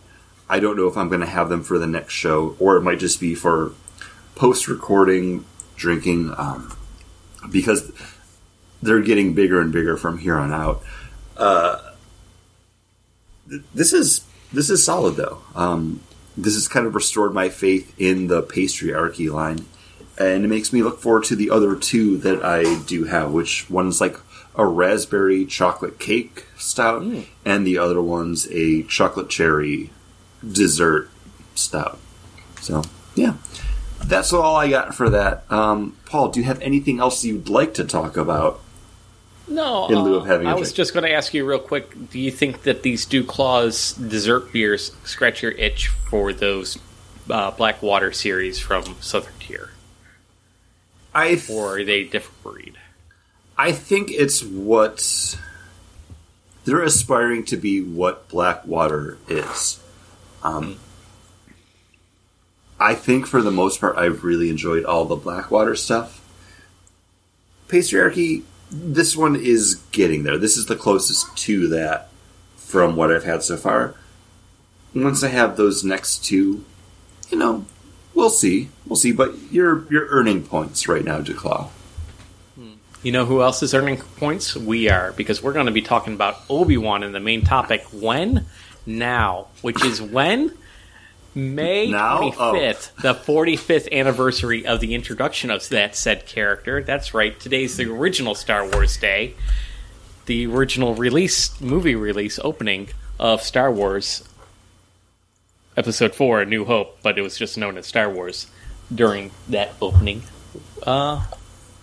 I 0.50 0.60
don't 0.60 0.78
know 0.78 0.88
if 0.88 0.96
I'm 0.98 1.10
going 1.10 1.22
to 1.22 1.28
have 1.28 1.50
them 1.50 1.64
for 1.64 1.78
the 1.78 1.88
next 1.88 2.14
show 2.14 2.56
or 2.60 2.78
it 2.78 2.82
might 2.82 3.00
just 3.00 3.20
be 3.20 3.36
for 3.36 3.74
post 4.36 4.68
recording 4.68 5.46
drinking 5.76 6.34
um, 6.38 6.76
because 7.52 7.92
they're 8.82 9.02
getting 9.02 9.34
bigger 9.34 9.60
and 9.60 9.72
bigger 9.72 9.98
from 9.98 10.20
here 10.20 10.36
on 10.36 10.54
out. 10.54 10.82
Uh, 11.36 11.92
th- 13.50 13.64
this 13.74 13.94
is 13.94 14.26
this 14.54 14.70
is 14.70 14.84
solid 14.84 15.16
though. 15.16 15.42
Um, 15.56 16.02
this 16.38 16.54
has 16.54 16.68
kind 16.68 16.86
of 16.86 16.96
restored 16.96 17.34
my 17.34 17.50
faith 17.50 17.94
in 17.98 18.28
the 18.28 18.44
pastryarchy 18.44 19.32
line, 19.32 19.66
and 20.20 20.46
it 20.46 20.48
makes 20.48 20.72
me 20.72 20.84
look 20.84 21.00
forward 21.00 21.24
to 21.26 21.36
the 21.36 21.50
other 21.50 21.76
two 21.76 22.18
that 22.20 22.46
I 22.46 22.80
do 22.84 23.06
have. 23.06 23.32
Which 23.32 23.70
one's 23.70 24.00
like 24.00 24.18
a 24.56 24.66
raspberry 24.66 25.46
chocolate 25.46 26.00
cake 26.00 26.46
stout, 26.58 27.04
and 27.44 27.66
the 27.66 27.78
other 27.78 28.02
one's 28.02 28.48
a 28.52 28.84
chocolate 28.84 29.30
cherry 29.30 29.92
dessert 30.48 31.10
stout. 31.56 32.00
So 32.62 32.84
yeah, 33.16 33.36
that's 34.06 34.32
all 34.32 34.56
I 34.56 34.70
got 34.70 34.96
for 34.96 35.10
that. 35.10 35.44
Um, 35.52 35.98
Paul, 36.06 36.30
do 36.30 36.40
you 36.40 36.46
have 36.46 36.62
anything 36.62 37.00
else 37.00 37.24
you'd 37.26 37.50
like 37.50 37.74
to 37.76 37.84
talk 37.84 38.16
about? 38.16 38.62
No, 39.50 39.88
In 39.88 40.00
lieu 40.00 40.16
of 40.16 40.24
uh, 40.24 40.26
having 40.26 40.48
a 40.48 40.52
I 40.52 40.54
was 40.56 40.70
drink. 40.70 40.76
just 40.76 40.94
going 40.94 41.06
to 41.06 41.12
ask 41.14 41.34
you 41.34 41.46
real 41.46 41.60
quick. 41.60 42.10
Do 42.12 42.20
you 42.20 42.32
think 42.32 42.64
that 42.64 42.84
these 42.84 43.06
Duclaw's 43.06 43.94
dessert 43.94 44.52
beers 44.52 44.92
scratch 45.06 45.42
your 45.42 45.54
itch 45.54 45.88
for 45.88 46.34
those 46.34 46.78
uh, 47.30 47.52
Blackwater 47.52 48.12
series 48.12 48.60
from 48.60 48.96
Southern 49.00 49.34
Tier, 49.40 49.70
I 51.14 51.36
th- 51.36 51.50
or 51.50 51.78
are 51.78 51.84
they 51.84 52.02
a 52.02 52.04
different 52.10 52.44
breed? 52.44 52.78
I 53.58 53.72
think 53.72 54.12
it's 54.12 54.44
what 54.44 55.38
they're 56.66 56.84
aspiring 56.84 57.46
to 57.46 57.58
be 57.58 57.82
what 57.82 58.28
Blackwater 58.28 59.18
is. 59.30 59.80
Um, 60.44 60.78
I 62.80 62.94
think 62.96 63.26
for 63.26 63.42
the 63.42 63.50
most 63.52 63.80
part, 63.82 63.98
I've 63.98 64.24
really 64.24 64.50
enjoyed 64.50 64.86
all 64.86 65.06
the 65.06 65.16
Blackwater 65.16 65.76
stuff. 65.76 66.22
Pastryarchy, 67.68 68.44
this 68.72 69.16
one 69.16 69.36
is 69.36 69.76
getting 69.92 70.24
there. 70.24 70.38
This 70.38 70.58
is 70.58 70.66
the 70.66 70.76
closest 70.76 71.36
to 71.38 71.68
that 71.70 72.10
from 72.56 72.96
what 72.96 73.12
I've 73.12 73.24
had 73.24 73.44
so 73.44 73.58
far. 73.58 73.96
Once 74.94 75.24
I 75.24 75.30
have 75.30 75.58
those 75.58 75.84
next 75.84 76.26
two, 76.26 76.66
you 77.30 77.38
know, 77.38 77.66
we'll 78.14 78.30
see, 78.30 78.70
we'll 78.86 78.96
see. 78.96 79.12
But 79.12 79.36
you're 79.52 79.86
you're 79.92 80.08
earning 80.08 80.44
points 80.44 80.88
right 80.88 81.04
now, 81.04 81.22
Duclaw. 81.22 81.70
Hmm. 82.56 82.74
You 83.04 83.12
know 83.12 83.26
who 83.26 83.42
else 83.42 83.64
is 83.64 83.74
earning 83.74 83.98
points? 83.98 84.56
We 84.56 84.90
are, 84.90 85.14
because 85.14 85.42
we're 85.42 85.54
going 85.54 85.68
to 85.68 85.72
be 85.72 85.82
talking 85.82 86.14
about 86.14 86.42
Obi 86.50 86.78
Wan 86.78 87.04
in 87.04 87.12
the 87.12 87.20
main 87.20 87.44
topic. 87.44 87.86
When? 87.92 88.46
Now. 88.86 89.48
Which 89.62 89.84
is 89.86 90.02
when? 90.02 90.58
May 91.36 91.92
Now? 91.92 92.20
25th, 92.22 92.96
the 93.02 93.14
45th 93.14 93.92
anniversary 93.92 94.66
of 94.66 94.80
the 94.80 94.96
introduction 94.96 95.52
of 95.52 95.68
that 95.70 95.96
said 95.96 96.26
character. 96.26 96.82
That's 96.82 97.14
right, 97.14 97.40
today's 97.40 97.78
the 97.78 97.86
original 97.86 98.34
Star 98.36 98.68
Wars 98.68 98.98
Day. 98.98 99.36
The 100.26 100.48
original 100.48 100.96
release, 100.96 101.60
movie 101.62 101.96
release 101.96 102.40
opening 102.44 102.90
of 103.20 103.42
Star 103.42 103.72
Wars 103.72 104.28
Episode 105.78 106.16
4, 106.16 106.42
A 106.42 106.46
New 106.48 106.66
Hope, 106.66 106.98
but 107.04 107.20
it 107.20 107.22
was 107.22 107.38
just 107.38 107.56
known 107.56 107.78
as 107.78 107.86
Star 107.86 108.10
Wars 108.10 108.48
during 108.94 109.30
that 109.48 109.76
opening. 109.80 110.24
Uh, 110.82 111.24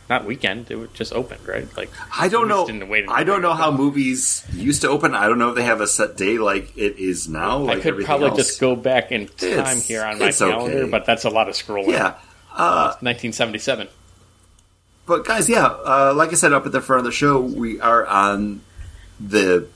not 0.09 0.25
weekend, 0.25 0.71
it 0.71 0.95
just 0.95 1.13
opened, 1.13 1.47
right? 1.49 1.67
Like 1.77 1.91
I 2.17 2.29
don't 2.29 2.49
know. 2.49 2.67
didn't 2.67 2.89
wait 2.89 3.07
I 3.09 3.25
don't 3.25 3.43
know 3.43 3.55
how 3.55 3.71
movies 3.71 4.45
used 4.53 4.83
to 4.83 4.89
open. 4.89 5.15
I 5.15 5.29
don't 5.29 5.39
know 5.39 5.51
if 5.51 5.55
they 5.57 5.63
have 5.65 5.81
a 5.81 5.87
set 5.87 6.17
day 6.17 6.39
like 6.39 6.77
it 6.77 6.99
is 6.99 7.29
now. 7.29 7.59
I 7.63 7.75
like 7.75 7.83
could 7.83 8.05
probably 8.05 8.29
else. 8.29 8.37
just 8.37 8.61
go 8.61 8.77
back 8.77 9.13
in 9.13 9.27
time 9.29 9.49
It's- 9.51 9.87
here 9.89 10.05
on 10.05 10.19
my 10.19 10.31
calendar, 10.33 10.79
okay. 10.81 10.91
but 10.91 11.07
that's 11.07 11.25
a 11.25 11.31
lot 11.31 11.49
of 11.49 11.55
scrolling. 11.55 11.89
Yeah. 11.93 12.15
Uh, 12.57 12.95
1977. 13.01 13.89
But 15.07 15.25
guys, 15.27 15.49
yeah, 15.49 15.67
uh, 15.67 16.13
like 16.17 16.31
I 16.31 16.35
said 16.35 16.53
up 16.53 16.65
at 16.67 16.73
the 16.73 16.81
front 16.81 17.01
of 17.01 17.05
the 17.05 17.13
show, 17.13 17.41
we 17.41 17.81
are 17.81 18.07
on 18.07 18.61
the 19.21 19.67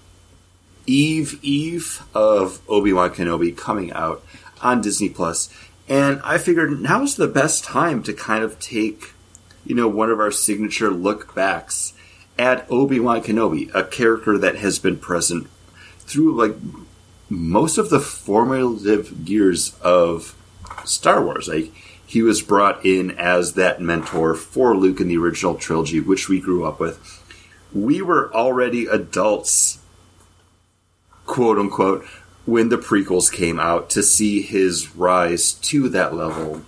eve 0.86 1.38
eve 1.42 2.02
of 2.14 2.60
Obi 2.68 2.92
Wan 2.92 3.10
Kenobi 3.10 3.56
coming 3.56 3.92
out 3.92 4.24
on 4.62 4.80
Disney 4.80 5.08
Plus, 5.08 5.52
and 5.88 6.20
I 6.24 6.38
figured 6.38 6.80
now 6.80 7.02
is 7.02 7.16
the 7.16 7.26
best 7.28 7.62
time 7.64 8.02
to 8.04 8.12
kind 8.14 8.42
of 8.42 8.58
take, 8.58 9.12
you 9.68 9.74
know, 9.74 9.86
one 9.86 10.10
of 10.10 10.18
our 10.18 10.30
signature 10.30 10.90
look 10.90 11.34
backs 11.34 11.92
at 12.38 12.66
Obi 12.70 12.98
Wan 12.98 13.22
Kenobi, 13.22 13.72
a 13.74 13.84
character 13.84 14.38
that 14.38 14.56
has 14.56 14.78
been 14.78 14.96
present 14.96 15.46
through 16.00 16.34
like 16.34 16.56
most 17.28 17.76
of 17.76 17.90
the 17.90 18.00
formative 18.00 19.28
years 19.28 19.78
of 19.82 20.34
Star 20.86 21.22
Wars. 21.22 21.48
Like 21.48 21.70
he 22.06 22.22
was 22.22 22.40
brought 22.40 22.84
in 22.86 23.10
as 23.10 23.52
that 23.54 23.82
mentor 23.82 24.34
for 24.34 24.74
Luke 24.74 25.00
in 25.00 25.08
the 25.08 25.18
original 25.18 25.54
trilogy, 25.54 26.00
which 26.00 26.30
we 26.30 26.40
grew 26.40 26.64
up 26.64 26.80
with. 26.80 27.22
We 27.74 28.00
were 28.00 28.32
already 28.32 28.86
adults, 28.86 29.80
quote 31.26 31.58
unquote, 31.58 32.06
when 32.46 32.70
the 32.70 32.78
prequels 32.78 33.30
came 33.30 33.60
out 33.60 33.90
to 33.90 34.02
see 34.02 34.40
his 34.40 34.96
rise 34.96 35.52
to 35.52 35.90
that 35.90 36.14
level 36.14 36.62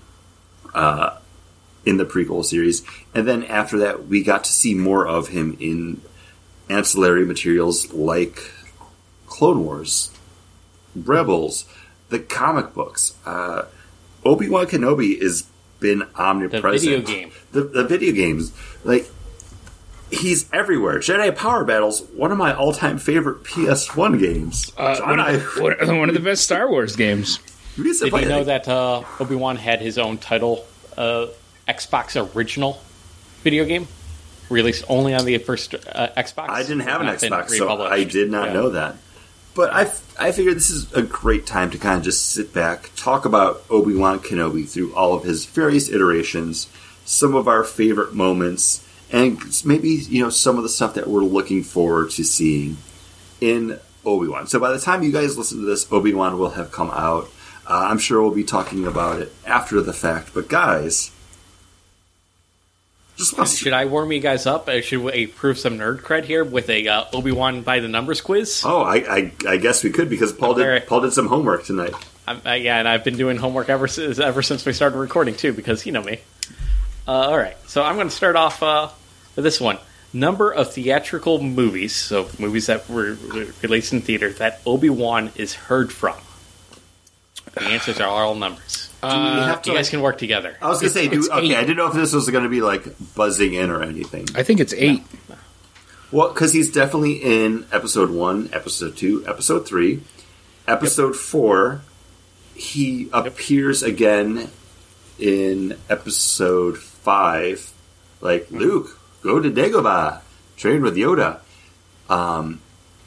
uh, 0.74 1.16
in 1.84 1.96
the 1.96 2.04
prequel 2.04 2.44
series. 2.44 2.82
And 3.14 3.26
then 3.26 3.44
after 3.44 3.78
that, 3.78 4.06
we 4.06 4.22
got 4.22 4.44
to 4.44 4.52
see 4.52 4.74
more 4.74 5.06
of 5.06 5.28
him 5.28 5.56
in 5.60 6.00
ancillary 6.68 7.24
materials 7.24 7.92
like 7.92 8.52
Clone 9.26 9.64
Wars, 9.64 10.10
Rebels, 10.94 11.64
the 12.08 12.18
comic 12.18 12.74
books. 12.74 13.14
Uh, 13.24 13.64
Obi 14.24 14.48
Wan 14.48 14.66
Kenobi 14.66 15.20
has 15.22 15.44
been 15.78 16.02
omnipresent. 16.14 16.62
The 16.72 16.78
video 16.78 17.00
game. 17.00 17.32
The, 17.52 17.62
the 17.62 17.84
video 17.84 18.12
games, 18.12 18.52
like 18.84 19.08
he's 20.10 20.50
everywhere. 20.52 20.98
Jedi 20.98 21.34
Power 21.34 21.64
Battles, 21.64 22.02
one 22.14 22.32
of 22.32 22.38
my 22.38 22.54
all-time 22.54 22.98
favorite 22.98 23.44
PS1 23.44 24.20
games. 24.20 24.72
Uh, 24.76 24.98
one, 25.00 25.20
I 25.20 25.32
of, 25.32 25.56
one- 25.58 25.98
one 25.98 26.08
of 26.08 26.14
the 26.14 26.20
best 26.20 26.44
Star 26.44 26.68
Wars 26.68 26.96
games. 26.96 27.38
Did 27.76 27.86
you 28.00 28.10
know 28.28 28.44
that. 28.44 28.64
that 28.64 28.68
uh, 28.68 29.04
Obi 29.20 29.36
Wan 29.36 29.56
had 29.56 29.80
his 29.80 29.96
own 29.96 30.18
title, 30.18 30.66
uh, 30.98 31.26
Xbox 31.74 32.34
original 32.34 32.80
video 33.42 33.64
game, 33.64 33.86
released 34.48 34.84
only 34.88 35.14
on 35.14 35.24
the 35.24 35.38
first 35.38 35.74
uh, 35.74 36.08
Xbox? 36.16 36.48
I 36.50 36.62
didn't 36.62 36.80
have 36.80 37.00
an 37.00 37.06
Xbox, 37.06 37.50
so. 37.50 37.82
I 37.82 38.04
did 38.04 38.30
not 38.30 38.48
Yeah. 38.48 38.52
know 38.54 38.68
that. 38.70 38.96
But 39.54 39.72
I, 39.72 39.82
I 40.18 40.32
figured 40.32 40.56
this 40.56 40.70
is 40.70 40.92
a 40.92 41.02
great 41.02 41.44
time 41.46 41.70
to 41.70 41.78
kind 41.78 41.98
of 41.98 42.04
just 42.04 42.28
sit 42.30 42.54
back, 42.54 42.90
talk 42.96 43.24
about 43.24 43.62
Obi 43.68 43.94
Wan 43.96 44.20
Kenobi 44.20 44.68
through 44.68 44.94
all 44.94 45.12
of 45.14 45.24
his 45.24 45.44
various 45.44 45.90
iterations, 45.90 46.68
some 47.04 47.34
of 47.34 47.48
our 47.48 47.64
favorite 47.64 48.14
moments, 48.14 48.86
and 49.10 49.38
maybe 49.64 49.88
you 49.88 50.22
know 50.22 50.30
some 50.30 50.56
of 50.56 50.62
the 50.62 50.68
stuff 50.68 50.94
that 50.94 51.08
we're 51.08 51.24
looking 51.24 51.64
forward 51.64 52.10
to 52.12 52.22
seeing 52.24 52.76
in 53.40 53.78
Obi 54.06 54.28
Wan. 54.28 54.46
So 54.46 54.60
by 54.60 54.70
the 54.72 54.78
time 54.78 55.02
you 55.02 55.10
guys 55.10 55.36
listen 55.36 55.58
to 55.58 55.66
this, 55.66 55.90
Obi 55.92 56.14
Wan 56.14 56.38
will 56.38 56.50
have 56.50 56.70
come 56.70 56.90
out. 56.90 57.28
Uh, 57.66 57.88
I'm 57.90 57.98
sure 57.98 58.22
we'll 58.22 58.30
be 58.30 58.44
talking 58.44 58.86
about 58.86 59.20
it 59.20 59.32
after 59.44 59.80
the 59.80 59.92
fact. 59.92 60.30
But 60.32 60.48
guys, 60.48 61.10
just 63.20 63.36
want 63.36 63.50
to 63.50 63.56
Should 63.56 63.72
I 63.72 63.84
warm 63.84 64.10
you 64.12 64.20
guys 64.20 64.46
up? 64.46 64.68
Should 64.68 65.02
we 65.02 65.26
prove 65.26 65.58
some 65.58 65.78
nerd 65.78 66.00
cred 66.00 66.24
here 66.24 66.42
with 66.42 66.68
a 66.70 66.88
uh, 66.88 67.04
Obi 67.12 67.30
Wan 67.30 67.62
by 67.62 67.80
the 67.80 67.88
numbers 67.88 68.20
quiz? 68.20 68.62
Oh, 68.64 68.80
I, 68.80 68.96
I, 68.96 69.32
I 69.46 69.56
guess 69.58 69.84
we 69.84 69.90
could 69.90 70.08
because 70.08 70.32
Paul 70.32 70.54
did 70.54 70.86
Paul 70.86 71.02
did 71.02 71.12
some 71.12 71.28
homework 71.28 71.64
tonight. 71.64 71.94
I'm, 72.26 72.40
uh, 72.44 72.52
yeah, 72.52 72.78
and 72.78 72.88
I've 72.88 73.04
been 73.04 73.16
doing 73.16 73.36
homework 73.36 73.68
ever 73.68 73.88
since 73.88 74.18
ever 74.18 74.42
since 74.42 74.64
we 74.64 74.72
started 74.72 74.98
recording 74.98 75.34
too, 75.34 75.52
because 75.52 75.84
you 75.84 75.92
know 75.92 76.02
me. 76.02 76.20
Uh, 77.06 77.12
all 77.12 77.36
right, 77.36 77.56
so 77.68 77.82
I'm 77.82 77.96
going 77.96 78.08
to 78.08 78.14
start 78.14 78.36
off 78.36 78.62
uh, 78.62 78.88
with 79.36 79.44
this 79.44 79.60
one: 79.60 79.78
number 80.12 80.50
of 80.50 80.72
theatrical 80.72 81.42
movies, 81.42 81.94
so 81.94 82.28
movies 82.38 82.66
that 82.66 82.88
were 82.88 83.16
released 83.62 83.92
in 83.92 84.00
theater 84.00 84.30
that 84.34 84.62
Obi 84.64 84.90
Wan 84.90 85.30
is 85.36 85.54
heard 85.54 85.92
from. 85.92 86.16
The 87.52 87.64
answers 87.64 88.00
are 88.00 88.08
all 88.08 88.34
numbers. 88.34 88.89
Do 89.02 89.08
have 89.08 89.62
to, 89.62 89.70
you 89.70 89.76
guys 89.76 89.86
like- 89.86 89.90
can 89.90 90.00
work 90.02 90.18
together. 90.18 90.56
I 90.60 90.68
was 90.68 90.80
gonna 90.80 90.92
say, 90.92 91.08
do, 91.08 91.26
okay. 91.30 91.52
eight. 91.52 91.56
I 91.56 91.60
didn't 91.62 91.76
know 91.78 91.88
if 91.88 91.94
this 91.94 92.12
was 92.12 92.28
going 92.28 92.44
to 92.44 92.50
be 92.50 92.60
like 92.60 92.84
buzzing 93.14 93.54
in 93.54 93.70
or 93.70 93.82
anything. 93.82 94.26
I 94.34 94.42
think 94.42 94.60
it's 94.60 94.74
eight. 94.74 95.02
Well, 96.12 96.28
because 96.32 96.52
he's 96.52 96.70
definitely 96.70 97.14
in 97.14 97.66
episode 97.72 98.10
one, 98.10 98.50
episode 98.52 98.96
two, 98.96 99.24
episode 99.26 99.66
three, 99.66 100.02
episode 100.66 101.16
four. 101.16 101.82
He 102.54 103.08
appears 103.12 103.82
again 103.82 104.50
in 105.18 105.78
episode 105.88 106.78
five. 106.78 107.72
Like 108.20 108.50
Luke, 108.50 108.98
go 109.22 109.40
to 109.40 109.50
Dagobah, 109.50 110.20
train 110.56 110.82
with 110.82 110.96
Yoda. 110.96 111.40
Um, 112.10 112.60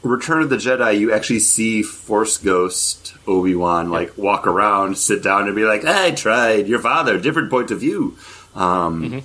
Return 0.04 0.42
of 0.42 0.50
the 0.50 0.56
Jedi, 0.56 0.98
you 0.98 1.12
actually 1.12 1.38
see 1.40 1.82
Force 1.82 2.36
Ghost 2.36 3.14
Obi 3.26 3.54
Wan 3.54 3.90
like 3.90 4.16
walk 4.18 4.46
around, 4.46 4.98
sit 4.98 5.22
down, 5.22 5.46
and 5.46 5.56
be 5.56 5.64
like, 5.64 5.84
"I 5.84 6.10
tried 6.10 6.68
your 6.68 6.78
father, 6.78 7.18
different 7.18 7.50
point 7.50 7.70
of 7.70 7.80
view." 7.80 8.16
Um, 8.54 9.22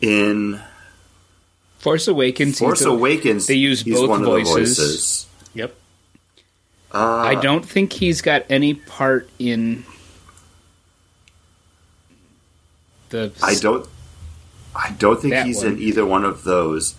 In 0.00 0.60
Force 1.78 2.06
Awakens. 2.06 2.58
Force 2.58 2.82
Awakens, 2.82 3.46
they 3.46 3.54
use 3.54 3.82
both 3.82 4.08
one 4.08 4.24
voices. 4.24 4.48
Of 4.50 4.54
the 4.54 4.60
voices. 4.60 5.26
Yep. 5.54 5.74
Uh, 6.92 6.98
I 6.98 7.34
don't 7.36 7.64
think 7.64 7.94
he's 7.94 8.20
got 8.20 8.44
any 8.50 8.74
part 8.74 9.28
in 9.38 9.84
the. 13.08 13.32
I 13.42 13.54
don't. 13.54 13.88
I 14.76 14.94
don't 14.98 15.20
think 15.20 15.34
he's 15.34 15.64
one. 15.64 15.74
in 15.74 15.78
either 15.80 16.04
one 16.04 16.24
of 16.24 16.44
those. 16.44 16.94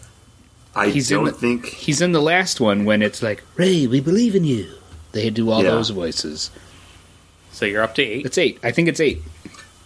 I 0.80 0.90
He's 0.90 1.12
in 1.12 1.18
don't 1.18 1.26
the- 1.26 1.32
think. 1.32 1.66
He's 1.66 2.02
in 2.02 2.12
the 2.12 2.22
last 2.22 2.60
one 2.62 2.86
when 2.86 3.02
it's 3.02 3.22
like, 3.22 3.44
Rey, 3.56 3.88
we 3.88 4.00
believe 4.00 4.36
in 4.36 4.44
you. 4.44 4.72
They 5.12 5.30
do 5.30 5.50
all 5.52 5.64
Yeah. 5.64 5.72
those 5.72 5.90
voices. 5.90 6.52
So 7.52 7.66
you're 7.66 7.82
up 7.84 7.96
to 7.96 8.02
eight. 8.04 8.26
It's 8.26 8.38
eight. 8.38 8.60
I 8.64 8.72
think 8.72 8.88
it's 8.88 9.00
eight. 9.00 9.22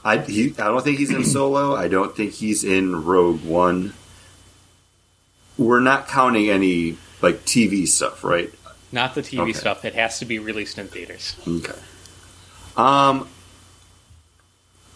I 0.05 0.17
he, 0.17 0.49
I 0.59 0.65
don't 0.67 0.83
think 0.83 0.99
he's 0.99 1.11
in 1.11 1.23
Solo. 1.35 1.75
I 1.75 1.87
don't 1.87 2.15
think 2.15 2.33
he's 2.33 2.63
in 2.63 3.03
Rogue 3.05 3.43
One. 3.43 3.93
We're 5.57 5.79
not 5.79 6.07
counting 6.07 6.49
any 6.49 6.97
like 7.21 7.45
TV 7.45 7.87
stuff, 7.87 8.23
right? 8.23 8.51
Not 8.91 9.15
the 9.15 9.21
TV 9.21 9.39
Okay. 9.41 9.53
stuff. 9.53 9.85
It 9.85 9.95
has 9.95 10.19
to 10.19 10.25
be 10.25 10.39
released 10.39 10.77
in 10.77 10.87
theaters. 10.87 11.35
Okay. 11.47 11.73
Um, 12.75 13.27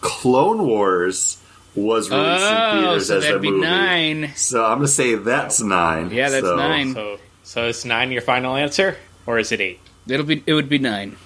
Clone 0.00 0.66
Wars 0.66 1.38
was 1.74 2.10
released 2.10 2.44
in 2.46 2.56
Oh, 2.56 2.80
theaters 2.80 3.06
so 3.08 3.18
as 3.18 3.24
a 3.24 3.26
that'd 3.28 3.42
be 3.42 3.50
movie, 3.50 3.62
nine. 3.66 4.32
so 4.34 4.64
I'm 4.64 4.78
gonna 4.78 4.88
say 4.88 5.14
that's 5.14 5.60
nine. 5.60 6.10
Yeah, 6.10 6.28
that's 6.30 6.44
So- 6.46 6.56
nine. 6.56 6.94
So, 6.94 7.18
so 7.44 7.66
is 7.68 7.84
nine 7.84 8.10
your 8.12 8.22
final 8.22 8.56
answer, 8.56 8.96
or 9.26 9.38
is 9.38 9.52
it 9.52 9.60
eight? 9.60 9.80
It'll 10.08 10.26
be. 10.26 10.42
It 10.46 10.54
would 10.54 10.68
be 10.68 10.78
nine. 10.78 11.16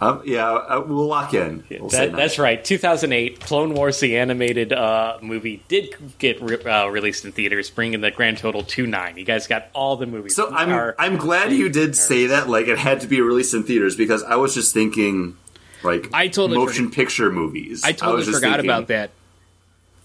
Um, 0.00 0.22
yeah, 0.24 0.50
uh, 0.50 0.80
we'll 0.86 1.06
lock 1.06 1.32
in. 1.34 1.64
We'll 1.70 1.88
That, 1.88 2.12
that's 2.12 2.38
right. 2.38 2.62
2008, 2.62 3.40
Clone 3.40 3.74
Wars, 3.74 4.00
the 4.00 4.18
animated 4.18 4.72
uh, 4.72 5.18
movie, 5.22 5.62
did 5.68 5.94
get 6.18 6.42
re- 6.42 6.58
uh, 6.62 6.88
released 6.88 7.24
in 7.24 7.32
theaters, 7.32 7.70
bringing 7.70 8.00
the 8.00 8.10
grand 8.10 8.38
total 8.38 8.64
to 8.64 8.86
nine. 8.86 9.16
You 9.16 9.24
guys 9.24 9.46
got 9.46 9.68
all 9.72 9.96
the 9.96 10.06
movies. 10.06 10.34
So 10.34 10.52
I'm 10.52 10.70
are- 10.72 10.94
I'm 10.98 11.16
glad 11.16 11.52
you 11.52 11.68
did 11.68 11.96
say 11.96 12.26
that. 12.26 12.48
Like 12.48 12.66
it 12.68 12.76
had 12.78 13.00
to 13.02 13.06
be 13.06 13.20
released 13.20 13.54
in 13.54 13.62
theaters 13.62 13.96
because 13.96 14.22
I 14.24 14.34
was 14.36 14.52
just 14.54 14.74
thinking, 14.74 15.36
like 15.84 16.08
I 16.12 16.26
totally 16.28 16.58
motion 16.58 16.90
picture 16.90 17.30
movies. 17.30 17.82
I 17.84 17.92
totally 17.92 18.18
was 18.18 18.26
forgot 18.26 18.56
thinking- 18.56 18.70
about 18.70 18.88
that. 18.88 19.10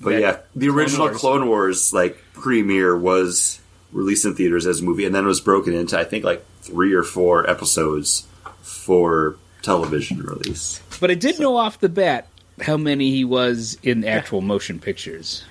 But 0.01 0.11
that 0.11 0.21
yeah, 0.21 0.37
the 0.55 0.67
Clone 0.67 0.77
original 0.79 1.07
Wars. 1.07 1.17
Clone 1.19 1.47
Wars 1.47 1.93
like 1.93 2.17
premiere 2.33 2.95
was 2.97 3.59
released 3.91 4.25
in 4.25 4.35
theaters 4.35 4.65
as 4.65 4.79
a 4.79 4.83
movie, 4.83 5.05
and 5.05 5.13
then 5.13 5.23
it 5.25 5.27
was 5.27 5.41
broken 5.41 5.73
into 5.73 5.97
I 5.99 6.03
think 6.05 6.23
like 6.23 6.43
three 6.61 6.93
or 6.93 7.03
four 7.03 7.49
episodes 7.49 8.25
for 8.61 9.35
television 9.61 10.21
release. 10.21 10.81
But 11.01 11.11
I 11.11 11.15
did 11.15 11.39
know 11.39 11.57
off 11.57 11.79
the 11.79 11.89
bat 11.89 12.27
how 12.61 12.77
many 12.77 13.11
he 13.11 13.23
was 13.25 13.77
in 13.83 14.03
actual 14.05 14.41
motion 14.41 14.79
pictures. 14.79 15.43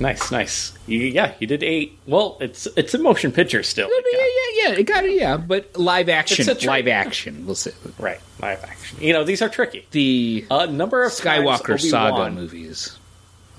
Nice, 0.00 0.32
nice. 0.32 0.72
You, 0.88 0.98
yeah, 0.98 1.34
you 1.38 1.46
did 1.46 1.62
eight. 1.62 1.96
Well, 2.06 2.36
it's 2.40 2.66
it's 2.76 2.94
a 2.94 2.98
motion 2.98 3.30
picture 3.32 3.62
still. 3.62 3.88
Yeah, 3.88 4.00
yeah, 4.12 4.18
yeah, 4.26 4.68
yeah. 4.70 4.78
It 4.80 4.84
got 4.84 5.04
it. 5.04 5.12
Yeah, 5.12 5.36
but 5.36 5.76
live 5.76 6.08
action, 6.08 6.48
It's 6.48 6.64
a 6.64 6.66
live 6.66 6.88
action. 6.88 7.46
We'll 7.46 7.54
say 7.54 7.70
Right, 7.98 8.18
live 8.42 8.64
action. 8.64 8.98
You 9.00 9.12
know, 9.12 9.22
these 9.24 9.40
are 9.40 9.48
tricky. 9.48 9.86
the 9.92 10.46
Uh, 10.50 10.66
number 10.66 11.04
of 11.04 11.12
Skywalker 11.12 11.80
saga 11.80 12.12
Obi-Wan- 12.14 12.34
movies. 12.34 12.98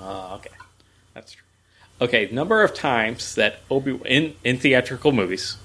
Oh, 0.02 0.36
okay, 0.36 0.50
that's 1.14 1.32
true. 1.34 1.44
Okay, 2.02 2.30
number 2.32 2.62
of 2.64 2.74
times 2.74 3.36
that 3.36 3.60
Obi 3.72 4.00
in 4.06 4.36
in 4.44 4.58
theatrical 4.58 5.12
movies, 5.12 5.58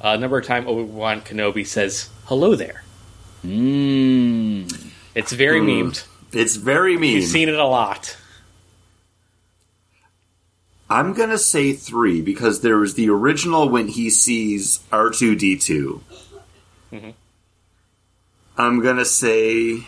uh, 0.00 0.16
number 0.16 0.38
of 0.38 0.46
time 0.46 0.66
Obi 0.68 0.84
Wan 0.84 1.20
Kenobi 1.20 1.66
says 1.66 2.08
hello 2.26 2.54
there. 2.54 2.84
Mm. 3.44 4.90
It's 5.14 5.32
very 5.32 5.58
Hmm. 5.60 5.66
memed. 5.68 6.04
It's 6.32 6.56
very 6.56 6.96
mean. 6.96 7.16
You've 7.16 7.24
seen 7.28 7.48
it 7.48 7.58
a 7.58 7.66
lot. 7.66 8.16
I'm 10.88 11.12
gonna 11.14 11.38
say 11.38 11.72
three 11.72 12.20
because 12.20 12.60
there 12.60 12.76
was 12.76 12.94
the 12.94 13.08
original 13.08 13.68
when 13.68 13.88
he 13.88 14.10
sees 14.10 14.80
R2D2. 14.92 16.02
Mhm. 16.92 17.14
I'm 18.58 18.80
gonna 18.82 19.06
say 19.06 19.86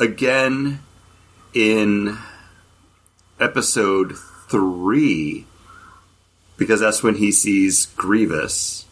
again 0.00 0.80
in 1.54 2.18
episode 3.42 4.16
three 4.48 5.46
because 6.56 6.80
that's 6.80 7.02
when 7.02 7.16
he 7.16 7.32
sees 7.32 7.86
Grievous, 7.96 8.84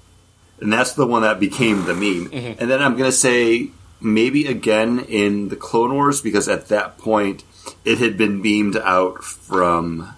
and 0.60 0.72
that's 0.72 0.94
the 0.94 1.06
one 1.06 1.22
that 1.22 1.38
became 1.38 1.84
the 1.84 1.94
meme. 1.94 2.30
Mm-hmm. 2.30 2.60
And 2.60 2.70
then 2.70 2.82
I'm 2.82 2.96
gonna 2.96 3.12
say 3.12 3.70
maybe 4.00 4.46
again 4.46 4.98
in 5.00 5.48
the 5.48 5.56
Clone 5.56 5.94
Wars 5.94 6.20
because 6.20 6.48
at 6.48 6.68
that 6.68 6.98
point 6.98 7.44
it 7.84 7.98
had 7.98 8.16
been 8.16 8.42
beamed 8.42 8.76
out 8.76 9.22
from 9.22 10.14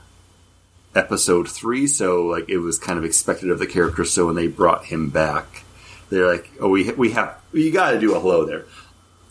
episode 0.94 1.48
three, 1.48 1.86
so 1.86 2.26
like 2.26 2.48
it 2.48 2.58
was 2.58 2.78
kind 2.78 2.98
of 2.98 3.04
expected 3.04 3.50
of 3.50 3.58
the 3.58 3.66
character. 3.66 4.04
So 4.04 4.26
when 4.26 4.34
they 4.34 4.46
brought 4.46 4.86
him 4.86 5.10
back, 5.10 5.64
they're 6.10 6.30
like, 6.30 6.50
"Oh, 6.60 6.68
we 6.68 6.90
we 6.92 7.10
have 7.12 7.40
you 7.52 7.72
got 7.72 7.92
to 7.92 8.00
do 8.00 8.14
a 8.14 8.20
hello 8.20 8.44
there." 8.44 8.64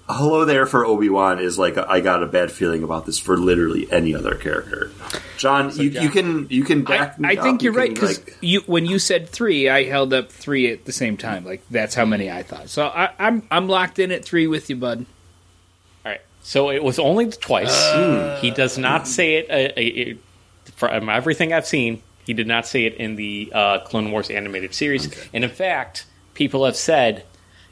A 0.10 0.14
hello 0.14 0.44
there 0.46 0.66
for 0.66 0.86
Obi 0.86 1.10
Wan 1.10 1.40
is 1.40 1.58
like 1.58 1.78
I 1.78 2.02
got 2.02 2.22
a 2.22 2.26
bad 2.26 2.52
feeling 2.52 2.84
about 2.84 3.06
this 3.06 3.18
for 3.18 3.38
literally 3.38 3.90
any 3.92 4.14
other 4.14 4.36
character. 4.36 4.92
John, 5.38 5.76
you, 5.78 5.90
John- 5.90 6.04
you 6.04 6.10
can 6.10 6.48
you 6.50 6.64
can 6.64 6.80
I, 6.88 6.98
back. 6.98 7.20
me 7.20 7.30
I 7.30 7.36
think 7.38 7.62
You 7.62 7.72
you're 7.72 7.80
right 7.80 7.94
because 7.94 8.18
like- 8.20 8.38
you 8.42 8.62
when 8.62 8.86
you 8.86 9.00
said 9.00 9.30
three, 9.30 9.70
I 9.70 9.84
held 9.84 10.14
up 10.14 10.32
three 10.32 10.72
at 10.72 10.86
the 10.86 10.92
same 10.92 11.16
time. 11.18 11.46
Like 11.46 11.62
that's 11.70 11.96
how 11.96 12.06
many 12.06 12.30
I 12.30 12.44
thought. 12.44 12.70
So 12.70 12.88
I, 12.88 13.12
I'm 13.20 13.48
I'm 13.52 13.68
locked 13.70 14.00
in 14.00 14.12
at 14.12 14.26
three 14.26 14.48
with 14.48 14.70
you, 14.70 14.76
bud. 14.76 15.06
All 16.06 16.12
right. 16.12 16.22
So 16.42 16.72
it 16.72 16.84
was 16.84 17.00
only 17.00 17.30
twice. 17.30 18.42
he 18.42 18.52
does 18.52 18.78
not 18.78 19.08
say 19.08 19.36
it. 19.36 19.50
Uh, 19.50 19.80
uh, 19.80 20.12
uh, 20.12 20.18
from 20.76 21.10
everything 21.10 21.54
I've 21.54 21.68
seen, 21.68 22.02
he 22.26 22.34
did 22.34 22.48
not 22.48 22.68
say 22.68 22.86
it 22.86 22.96
in 22.96 23.16
the 23.16 23.52
uh, 23.54 23.80
Clone 23.82 24.12
Wars 24.12 24.30
animated 24.30 24.74
series. 24.74 25.10
And 25.32 25.44
in 25.44 25.50
fact, 25.50 26.06
people 26.34 26.66
have 26.66 26.76
said 26.76 27.24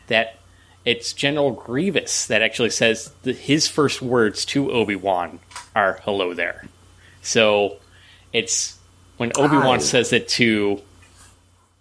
that 0.08 0.39
it's 0.86 1.14
General 1.14 1.52
Grievous 1.52 2.28
that 2.28 2.42
actually 2.42 2.70
says 2.70 3.12
that 3.24 3.38
his 3.38 3.68
first 3.68 4.02
words 4.02 4.46
to 4.46 4.72
Obi 4.72 4.96
Wan 4.96 5.40
are 5.76 6.00
"Hello 6.04 6.34
there." 6.34 6.66
So 7.22 7.78
it's 8.34 8.78
when 9.18 9.32
Obi 9.36 9.58
Wan 9.58 9.82
says 9.82 10.14
it 10.14 10.28
to 10.30 10.82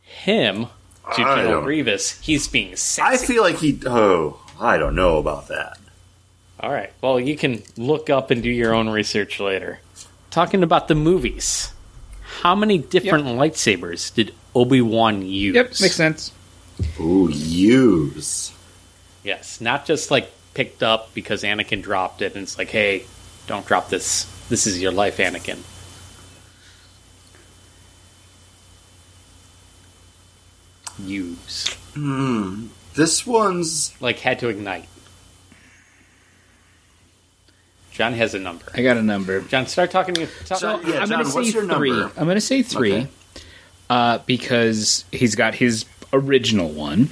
him 0.02 0.66
to 1.14 1.22
I 1.22 1.36
General 1.36 1.62
Grievous, 1.62 2.20
he's 2.20 2.48
being 2.48 2.76
sexy. 2.76 3.24
I 3.24 3.26
feel 3.26 3.42
like 3.42 3.56
he. 3.58 3.80
Oh, 3.86 4.40
I 4.60 4.76
don't 4.78 4.94
know 4.94 5.18
about 5.18 5.48
that. 5.48 5.78
All 6.60 6.72
right. 6.72 6.92
Well, 7.00 7.20
you 7.20 7.36
can 7.36 7.62
look 7.76 8.10
up 8.10 8.30
and 8.30 8.42
do 8.42 8.50
your 8.50 8.74
own 8.74 8.88
research 8.88 9.38
later. 9.38 9.78
Talking 10.30 10.62
about 10.62 10.88
the 10.88 10.94
movies, 10.94 11.72
how 12.40 12.54
many 12.54 12.78
different 12.78 13.26
lightsabers 13.26 14.12
did 14.12 14.34
Obi 14.54 14.80
Wan 14.80 15.24
use? 15.24 15.54
Yep, 15.54 15.66
makes 15.80 15.94
sense. 15.96 16.32
Ooh, 17.00 17.28
use. 17.30 18.52
Yes, 19.24 19.60
not 19.60 19.84
just 19.84 20.10
like 20.10 20.30
picked 20.54 20.82
up 20.82 21.12
because 21.14 21.42
Anakin 21.42 21.82
dropped 21.82 22.22
it, 22.22 22.34
and 22.34 22.42
it's 22.42 22.56
like, 22.58 22.70
hey, 22.70 23.04
don't 23.46 23.66
drop 23.66 23.88
this. 23.90 24.24
This 24.48 24.66
is 24.66 24.80
your 24.80 24.92
life, 24.92 25.18
Anakin. 25.18 25.58
Use 31.04 31.76
This 32.94 33.26
one's 33.26 33.94
like 34.00 34.18
had 34.18 34.40
to 34.40 34.48
ignite. 34.48 34.88
John 37.92 38.12
has 38.14 38.34
a 38.34 38.38
number. 38.38 38.64
I 38.74 38.82
got 38.82 38.96
a 38.96 39.02
number. 39.02 39.40
John, 39.42 39.66
start 39.66 39.90
talking. 39.90 40.14
To 40.14 40.26
talk, 40.44 40.60
John, 40.60 40.86
yeah, 40.86 41.00
I'm 41.00 41.08
going 41.08 41.24
to 41.24 41.30
say 41.30 41.42
your 41.42 41.64
three. 41.66 41.90
number? 41.90 42.12
I'm 42.16 42.24
going 42.26 42.36
to 42.36 42.40
say 42.40 42.62
three 42.62 42.92
Okay. 42.94 43.08
uh, 43.90 44.18
because 44.26 45.04
he's 45.12 45.34
got 45.34 45.54
his 45.54 45.84
original 46.12 46.68
one. 46.68 47.10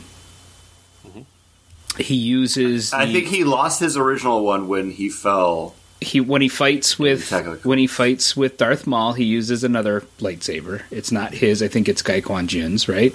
He 1.99 2.15
uses. 2.15 2.93
I 2.93 3.07
the- 3.07 3.13
think 3.13 3.27
he 3.27 3.45
lost 3.45 3.81
his 3.81 3.97
original 3.97 4.45
one 4.45 4.69
when 4.69 4.91
he 4.91 5.09
fell. 5.09 5.75
he 6.01 6.21
when 6.21 6.43
he 6.43 6.49
fights 6.49 6.99
with 6.99 7.27
Attack 7.27 7.47
of 7.47 7.63
the- 7.63 7.69
when 7.69 7.79
he 7.79 7.87
fights 7.87 8.37
with 8.37 8.57
Darth 8.59 8.87
Maul, 8.87 9.15
he 9.15 9.25
uses 9.25 9.65
another 9.65 10.05
lightsaber. 10.21 10.83
It's 10.91 11.11
not 11.11 11.33
his. 11.35 11.63
I 11.63 11.69
think 11.69 11.89
it's 11.89 12.03
Kai 12.03 12.21
Quan 12.21 12.47
Jinn's, 12.49 12.89
right? 12.89 13.15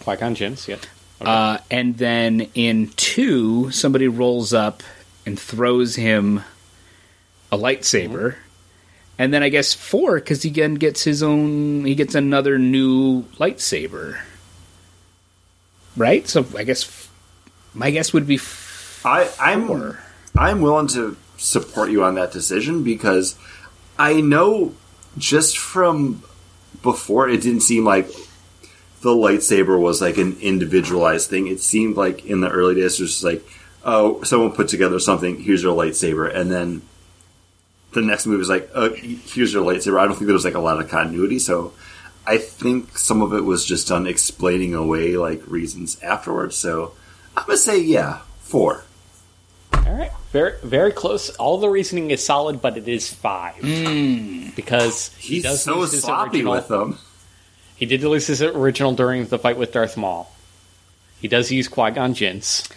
Qui 0.00 0.16
Gon 0.16 0.34
Jinn's, 0.34 0.66
yeah. 0.68 0.76
Okay. 1.20 1.30
Uh, 1.30 1.58
and 1.70 1.98
then 1.98 2.48
in 2.54 2.88
two, 2.96 3.70
somebody 3.70 4.08
rolls 4.08 4.54
up 4.54 4.82
and 5.26 5.38
throws 5.38 5.96
him 5.96 6.42
a 7.52 7.58
lightsaber. 7.58 8.36
And 9.18 9.34
then 9.34 9.42
I 9.42 9.50
guess 9.50 9.74
four, 9.74 10.14
because 10.14 10.42
he 10.44 10.48
again 10.48 10.76
gets 10.76 11.02
his 11.04 11.22
own. 11.22 11.84
He 11.84 11.94
gets 11.94 12.14
another 12.14 12.58
new 12.58 13.24
lightsaber, 13.38 14.18
right? 15.96 16.26
So 16.26 16.46
I 16.56 16.64
guess 16.64 16.84
f- 16.84 17.09
my 17.74 17.90
guess 17.90 18.12
would 18.12 18.26
be 18.26 18.36
f- 18.36 19.02
I, 19.04 19.30
I'm 19.40 19.66
four. 19.66 20.00
I'm 20.36 20.60
willing 20.60 20.88
to 20.88 21.16
support 21.36 21.90
you 21.90 22.04
on 22.04 22.14
that 22.16 22.32
decision 22.32 22.84
because 22.84 23.36
I 23.98 24.20
know 24.20 24.74
just 25.18 25.58
from 25.58 26.22
before 26.82 27.28
it 27.28 27.42
didn't 27.42 27.60
seem 27.62 27.84
like 27.84 28.08
the 29.02 29.10
lightsaber 29.10 29.80
was 29.80 30.00
like 30.00 30.18
an 30.18 30.36
individualized 30.40 31.30
thing. 31.30 31.46
It 31.46 31.60
seemed 31.60 31.96
like 31.96 32.24
in 32.26 32.40
the 32.40 32.50
early 32.50 32.74
days 32.74 32.98
it 32.98 33.02
was 33.02 33.12
just 33.12 33.24
like, 33.24 33.44
oh, 33.84 34.22
someone 34.22 34.52
put 34.52 34.68
together 34.68 34.98
something. 34.98 35.40
Here's 35.40 35.62
your 35.62 35.76
lightsaber, 35.76 36.34
and 36.34 36.50
then 36.50 36.82
the 37.92 38.02
next 38.02 38.26
movie 38.26 38.42
is 38.42 38.48
like, 38.48 38.70
uh, 38.74 38.90
here's 38.90 39.52
your 39.52 39.64
lightsaber. 39.64 39.98
I 39.98 40.04
don't 40.04 40.14
think 40.14 40.26
there 40.26 40.34
was 40.34 40.44
like 40.44 40.54
a 40.54 40.60
lot 40.60 40.80
of 40.80 40.88
continuity, 40.88 41.38
so 41.38 41.72
I 42.26 42.38
think 42.38 42.96
some 42.98 43.22
of 43.22 43.32
it 43.32 43.44
was 43.44 43.64
just 43.64 43.88
done 43.88 44.06
explaining 44.06 44.74
away 44.74 45.16
like 45.16 45.42
reasons 45.46 46.00
afterwards. 46.02 46.56
So 46.56 46.92
I'm 47.36 47.44
gonna 47.46 47.56
say 47.56 47.80
yeah, 47.80 48.20
four. 48.40 48.84
All 49.72 49.80
right, 49.96 50.10
very 50.32 50.54
very 50.62 50.92
close. 50.92 51.30
All 51.30 51.58
the 51.58 51.68
reasoning 51.68 52.10
is 52.10 52.24
solid, 52.24 52.60
but 52.60 52.76
it 52.76 52.88
is 52.88 53.12
five 53.12 53.56
because 54.56 55.14
he 55.16 55.34
He's 55.36 55.42
does 55.44 55.62
so 55.62 55.78
lose 55.78 55.92
his 55.92 56.02
sloppy 56.02 56.38
original. 56.38 56.52
with 56.52 56.68
them. 56.68 56.98
He 57.76 57.86
did 57.86 58.02
lose 58.02 58.26
his 58.26 58.42
original 58.42 58.92
during 58.92 59.26
the 59.26 59.38
fight 59.38 59.56
with 59.56 59.72
Darth 59.72 59.96
Maul. 59.96 60.30
He 61.20 61.28
does 61.28 61.50
use 61.50 61.68
Qui 61.68 61.90
Gon 61.92 62.14
Jinn's. 62.14 62.68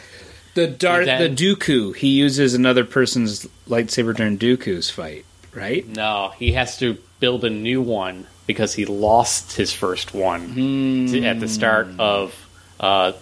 The 0.53 0.67
Darth, 0.67 1.05
Then- 1.07 1.35
the 1.35 1.43
Dooku. 1.55 1.95
He 1.95 2.09
uses 2.09 2.53
another 2.53 2.85
person's 2.85 3.45
lightsaber 3.67 4.15
during 4.15 4.37
Dooku's 4.37 4.89
fight, 4.89 5.25
right? 5.53 5.85
No, 5.87 6.31
he 6.37 6.51
has 6.53 6.77
to 6.77 6.97
build 7.19 7.43
a 7.43 7.49
new 7.49 7.81
one 7.81 8.27
because 8.45 8.73
he 8.75 8.85
lost 8.85 9.53
his 9.53 9.73
first 9.73 10.13
one 10.13 11.07
to- 11.09 11.25
at 11.25 11.39
the 11.39 11.47
start 11.47 11.87
of 11.99 12.33
uh, 12.79 13.13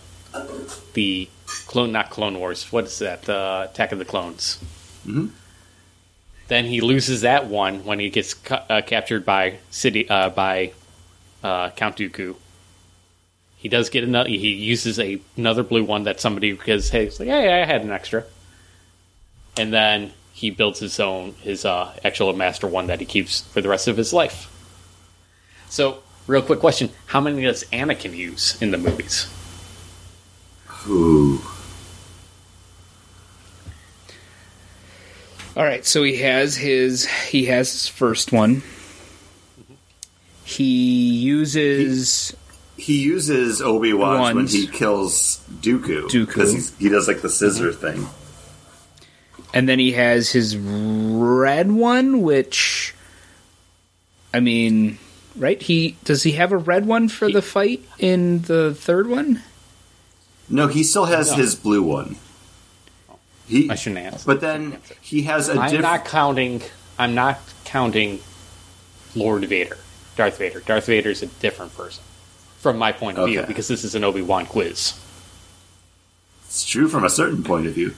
the 0.93 1.29
clone, 1.67 1.91
not 1.91 2.09
Clone 2.09 2.39
Wars. 2.39 2.71
What 2.71 2.85
is 2.85 2.99
that? 2.99 3.27
Uh, 3.29 3.67
Attack 3.69 3.91
of 3.91 3.99
the 3.99 4.05
Clones. 4.05 4.59
Then 6.47 6.65
he 6.65 6.81
loses 6.81 7.21
that 7.21 7.47
one 7.47 7.85
when 7.85 7.99
he 7.99 8.09
gets 8.09 8.33
ca- 8.33 8.65
uh, 8.69 8.81
captured 8.81 9.25
by 9.25 9.59
city 9.69 10.09
uh, 10.09 10.29
by 10.29 10.73
uh, 11.43 11.69
Count 11.71 11.97
Dooku. 11.97 12.35
He 13.55 13.69
does 13.69 13.89
get 13.89 14.03
another. 14.03 14.29
He 14.29 14.49
uses 14.49 14.99
a, 14.99 15.21
another 15.37 15.63
blue 15.63 15.83
one 15.83 16.03
that 16.03 16.19
somebody 16.19 16.51
because 16.51 16.89
hey, 16.89 17.05
it's 17.05 17.19
like 17.19 17.29
hey, 17.29 17.61
I 17.61 17.65
had 17.65 17.83
an 17.83 17.91
extra, 17.91 18.25
and 19.57 19.71
then 19.71 20.11
he 20.33 20.49
builds 20.49 20.79
his 20.79 20.99
own 20.99 21.35
his 21.41 21.63
uh, 21.63 21.93
actual 22.03 22.33
master 22.33 22.67
one 22.67 22.87
that 22.87 22.99
he 22.99 23.05
keeps 23.05 23.41
for 23.41 23.61
the 23.61 23.69
rest 23.69 23.87
of 23.87 23.97
his 23.97 24.11
life. 24.11 24.47
So, 25.69 26.03
real 26.27 26.41
quick 26.41 26.59
question: 26.59 26.89
How 27.05 27.21
many 27.21 27.43
does 27.43 27.63
Anakin 27.65 28.15
use 28.15 28.61
in 28.61 28.71
the 28.71 28.77
movies? 28.77 29.27
Ooh. 30.87 31.41
All 35.55 35.63
right, 35.63 35.85
so 35.85 36.03
he 36.03 36.17
has 36.17 36.55
his 36.55 37.05
he 37.05 37.45
has 37.45 37.71
his 37.71 37.87
first 37.87 38.31
one. 38.31 38.63
He 40.43 41.13
uses 41.13 42.35
he 42.77 43.03
uses 43.03 43.61
Obi 43.61 43.93
Wan 43.93 44.35
when 44.35 44.47
he 44.47 44.65
kills 44.65 45.43
Dooku. 45.61 46.09
Dooku. 46.09 46.25
because 46.25 46.75
he 46.77 46.89
does 46.89 47.07
like 47.07 47.21
the 47.21 47.29
scissor 47.29 47.71
mm-hmm. 47.71 48.01
thing. 48.01 48.07
And 49.53 49.67
then 49.67 49.79
he 49.79 49.91
has 49.91 50.31
his 50.31 50.57
red 50.57 51.71
one, 51.71 52.21
which, 52.21 52.95
I 54.33 54.39
mean, 54.39 54.97
right? 55.35 55.61
He 55.61 55.97
does 56.05 56.23
he 56.23 56.31
have 56.33 56.53
a 56.53 56.57
red 56.57 56.85
one 56.85 57.09
for 57.09 57.29
the 57.29 57.41
fight 57.41 57.83
in 57.99 58.43
the 58.43 58.73
third 58.73 59.07
one? 59.07 59.43
No, 60.51 60.67
he 60.67 60.83
still 60.83 61.05
has 61.05 61.31
No. 61.31 61.37
his 61.37 61.55
blue 61.55 61.81
one. 61.81 62.17
He, 63.47 63.69
I 63.69 63.75
shouldn't 63.75 64.05
answer. 64.05 64.25
but 64.25 64.39
then 64.41 64.77
he 65.01 65.23
has 65.23 65.49
a 65.49 65.53
I'm 65.53 65.63
different. 65.71 65.81
not 65.81 66.05
counting. 66.05 66.61
I'm 66.97 67.15
not 67.15 67.39
counting 67.65 68.19
Lord 69.15 69.43
Vader, 69.45 69.77
Darth 70.15 70.37
Vader. 70.37 70.59
Darth 70.61 70.85
Vader 70.85 71.09
is 71.09 71.21
a 71.21 71.27
different 71.27 71.75
person 71.75 72.03
from 72.59 72.77
my 72.77 72.91
point 72.91 73.17
of 73.17 73.27
view 73.27 73.41
because 73.43 73.67
this 73.67 73.83
is 73.83 73.95
an 73.95 74.03
Obi 74.03 74.21
Wan 74.21 74.45
quiz. 74.45 74.93
It's 76.45 76.65
true 76.65 76.87
from 76.87 77.03
a 77.03 77.09
certain 77.09 77.43
point 77.43 77.65
of 77.67 77.73
view. 77.73 77.93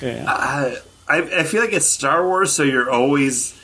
Yeah. 0.00 0.24
I, 0.28 0.76
I, 1.08 1.18
I 1.40 1.42
feel 1.44 1.60
like 1.60 1.72
it's 1.72 1.86
Star 1.86 2.26
Wars, 2.26 2.52
so 2.52 2.62
you're 2.62 2.90
always. 2.90 3.54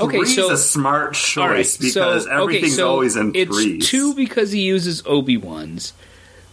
Okay, 0.00 0.18
Three's 0.18 0.34
so- 0.36 0.50
a 0.52 0.56
smart 0.56 1.14
choice 1.14 1.78
right, 1.80 1.86
because 1.86 2.24
so, 2.24 2.30
everything's 2.30 2.72
okay, 2.74 2.76
so 2.76 2.88
always 2.90 3.16
in 3.16 3.32
it's 3.34 3.54
threes. 3.54 3.88
two 3.88 4.14
because 4.14 4.52
he 4.52 4.60
uses 4.62 5.02
Obi 5.06 5.36
Wan's. 5.36 5.92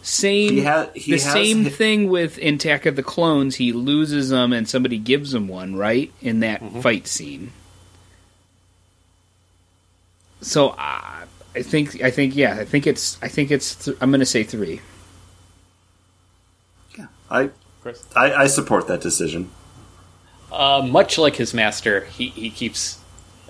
Same, 0.04 0.54
He 0.54 0.64
ha- 0.64 0.90
he 0.96 1.12
the 1.12 1.20
has 1.24 1.32
same 1.32 1.64
hi- 1.64 1.70
thing 1.70 2.10
with 2.10 2.38
in 2.40 2.56
Attack 2.56 2.86
of 2.88 2.96
the 2.96 3.04
Clones. 3.04 3.58
He 3.58 3.72
loses 3.72 4.30
them, 4.30 4.52
and 4.52 4.68
somebody 4.68 4.98
gives 4.98 5.34
him 5.34 5.48
one, 5.48 5.76
right 5.76 6.12
in 6.22 6.40
that 6.40 6.62
Mm-hmm. 6.62 6.82
fight 6.82 7.08
scene. 7.08 7.52
So 10.42 10.70
uh, 10.70 11.26
I 11.56 11.62
think, 11.62 12.02
I 12.02 12.10
think, 12.10 12.36
yeah, 12.36 12.56
I 12.60 12.66
think 12.66 12.88
it's, 12.88 13.18
I 13.22 13.28
think 13.28 13.52
it's. 13.52 13.76
Th- 13.86 13.98
I'm 14.02 14.10
going 14.10 14.20
to 14.22 14.26
say 14.26 14.44
three. 14.44 14.82
Yeah, 16.98 17.06
I, 17.30 17.50
Chris? 17.82 18.04
I 18.16 18.34
I 18.34 18.48
support 18.48 18.88
that 18.88 19.02
decision. 19.02 19.52
Uh, 20.52 20.82
much 20.86 21.18
like 21.18 21.36
his 21.36 21.54
master, 21.54 22.06
he, 22.06 22.30
he 22.30 22.50
keeps 22.50 22.98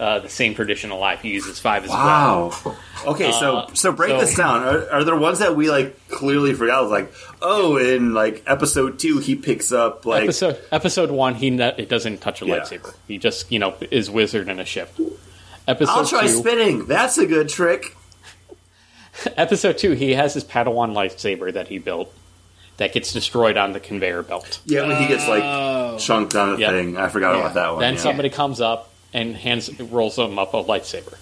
uh, 0.02 0.20
the 0.20 0.28
same 0.30 0.56
traditional 0.56 0.98
alive. 0.98 1.22
He 1.22 1.30
uses 1.30 1.60
five 1.60 1.84
as 1.84 1.90
well. 1.92 1.98
Wow. 2.00 2.76
Okay, 3.06 3.32
so 3.32 3.58
Uh, 3.58 3.74
so 3.76 3.92
break 3.92 4.10
so- 4.10 4.20
this 4.20 4.36
down. 4.36 4.64
Are, 4.64 4.90
are 4.92 5.04
there 5.04 5.16
ones 5.16 5.40
that 5.40 5.56
we 5.56 5.70
like 5.70 6.08
clearly 6.10 6.54
forgot? 6.54 6.90
Like, 6.90 7.14
oh, 7.42 7.78
in 7.78 8.14
like 8.14 8.44
episode 8.48 8.98
two, 9.00 9.20
he 9.20 9.36
picks 9.36 9.72
up 9.72 10.06
like 10.06 10.24
episode 10.24 10.60
episode 10.72 11.12
one, 11.12 11.36
he 11.36 11.52
ne- 11.52 11.76
it 11.78 11.88
doesn't 11.88 12.18
touch 12.20 12.42
a 12.42 12.46
Yeah. 12.46 12.58
lightsaber. 12.62 12.94
He 13.08 13.18
just 13.20 13.52
you 13.52 13.60
know 13.60 13.76
is 13.92 14.10
wizard 14.10 14.50
in 14.50 14.60
a 14.60 14.66
ship. 14.66 14.94
Episode 15.68 15.92
I'll 15.92 16.06
try 16.06 16.24
two, 16.24 16.30
spinning. 16.30 16.86
That's 16.88 17.18
a 17.20 17.28
good 17.28 17.48
trick. 17.48 17.96
episode 19.38 19.78
two, 19.78 19.92
he 19.92 20.14
has 20.16 20.34
his 20.34 20.44
Padawan 20.44 20.94
lightsaber 20.94 21.54
that 21.54 21.68
he 21.68 21.78
built 21.78 22.14
that 22.78 22.94
gets 22.94 23.14
destroyed 23.14 23.58
on 23.58 23.74
the 23.74 23.80
conveyor 23.80 24.24
belt. 24.24 24.60
Yeah, 24.66 24.88
when 24.88 24.98
he 25.00 25.08
gets 25.08 25.28
like 25.28 25.44
Oh. 25.44 25.98
chunked 26.00 26.36
on 26.36 26.56
a 26.56 26.58
Yeah. 26.58 26.70
thing. 26.72 26.98
I 26.98 27.10
forgot 27.10 27.36
about 27.36 27.54
that 27.54 27.72
one. 27.74 27.80
Then 27.82 27.94
yeah. 27.96 28.00
somebody 28.00 28.30
comes 28.30 28.60
up 28.62 28.91
and 29.14 29.36
hands 29.36 29.70
rolls 29.80 30.18
him 30.18 30.40
up 30.40 30.54
a 30.54 30.64
lightsaber. 30.64 31.18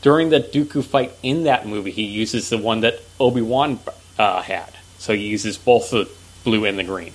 During 0.00 0.30
the 0.30 0.40
Dooku 0.40 0.84
fight 0.84 1.12
in 1.22 1.44
that 1.44 1.66
movie, 1.66 1.90
he 1.92 2.02
uses 2.04 2.48
the 2.50 2.58
one 2.58 2.80
that 2.80 3.00
Obi 3.20 3.40
Wan 3.42 3.78
uh, 4.18 4.42
had, 4.42 4.70
so 4.98 5.14
he 5.14 5.26
uses 5.26 5.56
both 5.58 5.90
the 5.90 6.08
blue 6.44 6.64
and 6.64 6.78
the 6.78 6.84
green. 6.84 7.12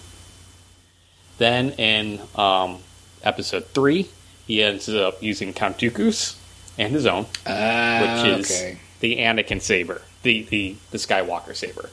Then 1.38 1.72
in 1.74 2.22
um, 2.36 2.80
episode 3.24 3.66
three, 3.68 4.10
he 4.48 4.64
ends 4.64 4.88
up 4.90 5.22
using 5.22 5.54
Count 5.54 5.78
Dooku's 5.78 6.36
and 6.78 6.94
his 6.94 7.06
own, 7.06 7.26
Ah, 7.46 8.22
which 8.24 8.40
is 8.40 8.52
okay. 8.52 8.80
the 9.02 9.18
Anakin 9.18 9.62
saber, 9.62 10.02
the, 10.24 10.44
the 10.44 10.76
the 10.92 10.98
Skywalker 10.98 11.56
saber. 11.56 11.90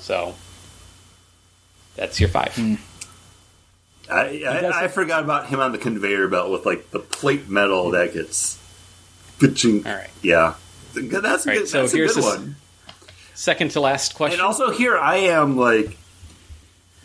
So 0.00 0.34
that's 1.96 2.18
your 2.20 2.28
five. 2.28 2.54
Hmm. 2.56 2.74
I, 4.10 4.42
I, 4.46 4.84
I 4.84 4.88
forgot 4.88 5.22
about 5.24 5.46
him 5.46 5.60
on 5.60 5.72
the 5.72 5.78
conveyor 5.78 6.28
belt 6.28 6.50
with 6.50 6.66
like 6.66 6.90
the 6.90 6.98
plate 7.00 7.48
metal 7.48 7.90
that 7.92 8.12
gets. 8.12 8.58
Pitching. 9.40 9.84
All 9.86 9.92
right. 9.94 10.10
Yeah, 10.22 10.54
that's 10.94 11.44
a 11.44 11.48
All 11.50 11.54
right, 11.54 11.58
good. 11.60 11.68
so 11.68 11.80
that's 11.80 11.92
a 11.92 11.96
here's 11.96 12.14
good 12.14 12.22
one. 12.24 12.56
Second 13.34 13.72
to 13.72 13.80
last 13.80 14.14
question. 14.14 14.38
And 14.38 14.46
also 14.46 14.70
here 14.70 14.96
I 14.96 15.16
am 15.16 15.56
like 15.56 15.96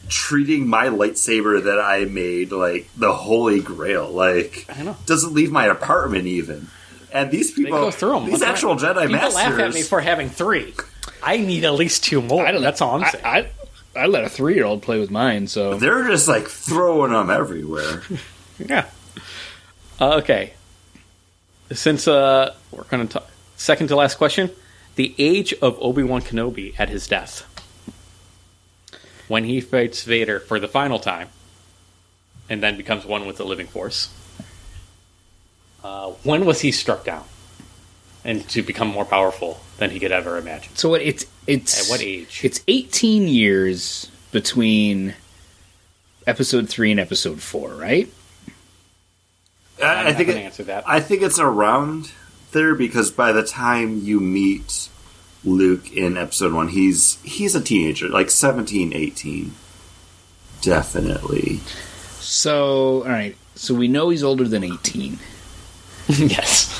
treating 0.09 0.67
my 0.67 0.87
lightsaber 0.87 1.63
that 1.63 1.79
I 1.79 2.05
made 2.05 2.51
like 2.51 2.87
the 2.95 3.13
holy 3.13 3.61
grail. 3.61 4.09
Like 4.09 4.65
I 4.69 4.83
know. 4.83 4.95
doesn't 5.07 5.33
leave 5.33 5.51
my 5.51 5.65
apartment 5.65 6.27
even. 6.27 6.67
And 7.11 7.31
these 7.31 7.55
They 7.55 7.63
people, 7.63 7.79
go 7.79 7.91
through 7.91 8.11
them. 8.19 8.25
these 8.25 8.43
actual 8.43 8.75
Jedi 8.75 8.93
People 9.07 9.11
masters, 9.13 9.35
laugh 9.35 9.59
at 9.59 9.73
me 9.73 9.81
for 9.81 9.99
having 9.99 10.29
three. 10.29 10.75
I 11.23 11.37
need 11.37 11.65
at 11.65 11.73
least 11.73 12.03
two 12.03 12.21
more. 12.21 12.45
I 12.45 12.51
don't. 12.51 12.61
That's 12.61 12.81
all 12.81 13.01
I'm 13.03 13.09
saying. 13.09 13.25
I, 13.25 13.39
I 13.39 13.49
let 13.95 14.23
a 14.23 14.29
three 14.29 14.55
year 14.55 14.65
old 14.65 14.81
play 14.81 14.99
with 14.99 15.11
mine, 15.11 15.47
so 15.47 15.75
they're 15.75 16.07
just 16.07 16.27
like 16.27 16.47
throwing 16.47 17.11
them 17.11 17.29
everywhere. 17.29 18.03
yeah. 18.59 18.85
Uh, 19.99 20.17
okay. 20.17 20.53
Since 21.71 22.07
uh, 22.07 22.55
we're 22.71 22.83
going 22.83 23.07
to 23.07 23.13
talk, 23.13 23.29
second 23.55 23.87
to 23.87 23.95
last 23.95 24.15
question, 24.15 24.49
the 24.95 25.13
age 25.17 25.53
of 25.61 25.77
Obi 25.79 26.03
Wan 26.03 26.21
Kenobi 26.21 26.73
at 26.79 26.89
his 26.89 27.07
death, 27.07 27.45
when 29.27 29.43
he 29.43 29.61
fights 29.61 30.03
Vader 30.03 30.39
for 30.39 30.59
the 30.59 30.67
final 30.67 30.99
time, 30.99 31.29
and 32.49 32.63
then 32.63 32.77
becomes 32.77 33.05
one 33.05 33.27
with 33.27 33.37
the 33.37 33.45
living 33.45 33.67
force. 33.67 34.13
Uh, 35.83 36.11
when 36.23 36.45
was 36.45 36.61
he 36.61 36.71
struck 36.71 37.05
down, 37.05 37.23
and 38.25 38.47
to 38.49 38.61
become 38.61 38.87
more 38.87 39.05
powerful 39.05 39.61
than 39.79 39.89
he 39.89 39.99
could 39.99 40.11
ever 40.11 40.37
imagine? 40.37 40.75
so 40.75 40.89
what? 40.89 41.01
It's 41.01 41.25
it's 41.47 41.85
At 41.85 41.91
what 41.91 42.01
age? 42.01 42.41
It's 42.43 42.61
eighteen 42.67 43.27
years 43.27 44.09
between 44.31 45.15
episode 46.27 46.69
three 46.69 46.91
and 46.91 46.99
episode 46.99 47.41
four, 47.41 47.69
right? 47.73 48.11
I'm 49.81 50.07
I, 50.07 50.09
I 50.09 50.13
think 50.13 50.27
going 50.27 50.39
to 50.39 50.43
it, 50.43 50.45
answer 50.45 50.63
that. 50.63 50.83
I 50.87 50.99
think 50.99 51.21
it's 51.21 51.39
around 51.39 52.11
there 52.51 52.75
because 52.75 53.11
by 53.11 53.31
the 53.31 53.43
time 53.43 53.99
you 53.99 54.19
meet 54.19 54.89
Luke 55.45 55.91
in 55.91 56.17
episode 56.17 56.53
one, 56.53 56.67
he's 56.69 57.17
he's 57.23 57.55
a 57.55 57.61
teenager, 57.61 58.09
like 58.09 58.29
17, 58.29 58.93
18. 58.93 59.53
Definitely. 60.61 61.61
So 62.19 63.03
all 63.03 63.09
right, 63.09 63.35
so 63.55 63.73
we 63.73 63.87
know 63.87 64.09
he's 64.09 64.23
older 64.23 64.47
than 64.47 64.63
eighteen. 64.63 65.19
yes. 66.07 66.75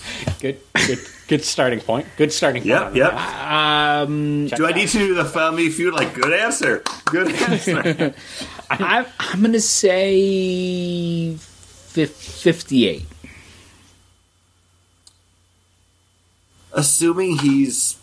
good, 0.40 0.60
good, 0.74 0.98
good 1.32 1.44
starting 1.44 1.80
point. 1.80 2.06
Good 2.18 2.30
starting 2.30 2.60
point. 2.60 2.68
Yep, 2.68 2.94
yep. 2.94 3.14
math. 3.14 4.02
Uh, 4.02 4.04
um, 4.04 4.46
Do 4.48 4.66
I 4.66 4.72
need 4.72 4.88
to 4.88 4.98
do 4.98 5.14
the 5.14 5.24
family 5.24 5.70
feud? 5.70 5.94
Like, 5.94 6.12
good 6.12 6.30
answer. 6.30 6.82
Good 7.06 7.28
answer. 7.48 8.14
I, 8.68 9.06
I'm 9.18 9.40
gonna 9.40 9.58
say 9.58 11.34
fif- 11.36 12.14
fifty-eight. 12.14 13.06
Assuming 16.74 17.38
he's 17.38 17.96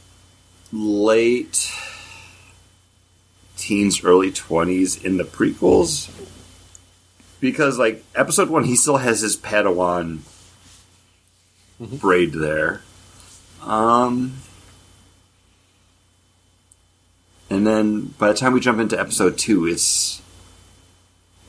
late 0.74 1.72
teens, 3.58 4.04
early 4.04 4.32
20s 4.32 5.04
in 5.04 5.18
the 5.18 5.24
prequels. 5.24 6.10
Because, 7.40 7.78
like, 7.78 8.04
episode 8.16 8.50
one, 8.50 8.64
he 8.64 8.76
still 8.76 8.98
has 8.98 9.22
his 9.22 9.38
Padawan 9.38 10.20
mm-hmm. 11.80 11.96
braid 11.98 12.34
there. 12.34 12.82
Um. 13.70 14.34
And 17.50 17.66
then 17.66 18.02
by 18.18 18.30
the 18.30 18.34
time 18.34 18.54
we 18.54 18.60
jump 18.60 18.80
into 18.80 19.00
episode 19.00 19.38
two, 19.38 19.66
it's 19.66 20.22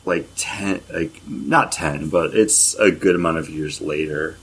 like 0.04 0.28
10, 0.36 0.80
like, 0.92 1.20
not 1.28 1.72
10, 1.72 2.08
but 2.08 2.34
it's 2.34 2.74
a 2.76 2.90
good 2.90 3.14
amount 3.14 3.36
of 3.38 3.48
years 3.50 3.80
later. 3.80 4.36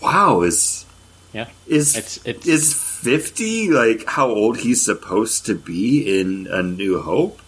Wow, 0.00 0.42
is 0.42 0.84
Yeah. 1.32 1.48
is 1.66 1.96
It's- 1.96 2.18
it's- 2.24 2.46
is 2.46 2.72
fifty 2.74 3.68
like 3.68 4.04
how 4.06 4.28
old 4.28 4.58
he's 4.58 4.80
supposed 4.80 5.44
to 5.46 5.54
be 5.54 6.20
in 6.20 6.46
A 6.50 6.62
New 6.62 7.00
Hope? 7.02 7.40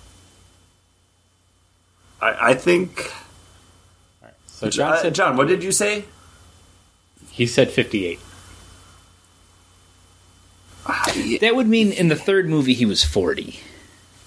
I, 2.20 2.50
I 2.50 2.54
think. 2.54 3.12
So 4.48 4.68
John 4.68 5.06
uh, 5.06 5.10
John, 5.10 5.36
what 5.36 5.46
did 5.48 5.62
you 5.62 5.72
say? 5.72 6.04
He 7.30 7.46
said 7.46 7.70
fifty-eight. 7.70 8.18
That 11.40 11.54
would 11.54 11.66
mean 11.68 11.92
in 11.92 12.08
the 12.08 12.16
third 12.16 12.48
movie 12.48 12.72
he 12.74 12.86
was 12.86 13.04
forty. 13.04 13.60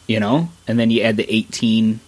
You 0.07 0.19
know, 0.19 0.49
and 0.67 0.77
then 0.77 0.91
you 0.91 1.01
add 1.01 1.17
the 1.17 1.33
eighteen 1.33 1.99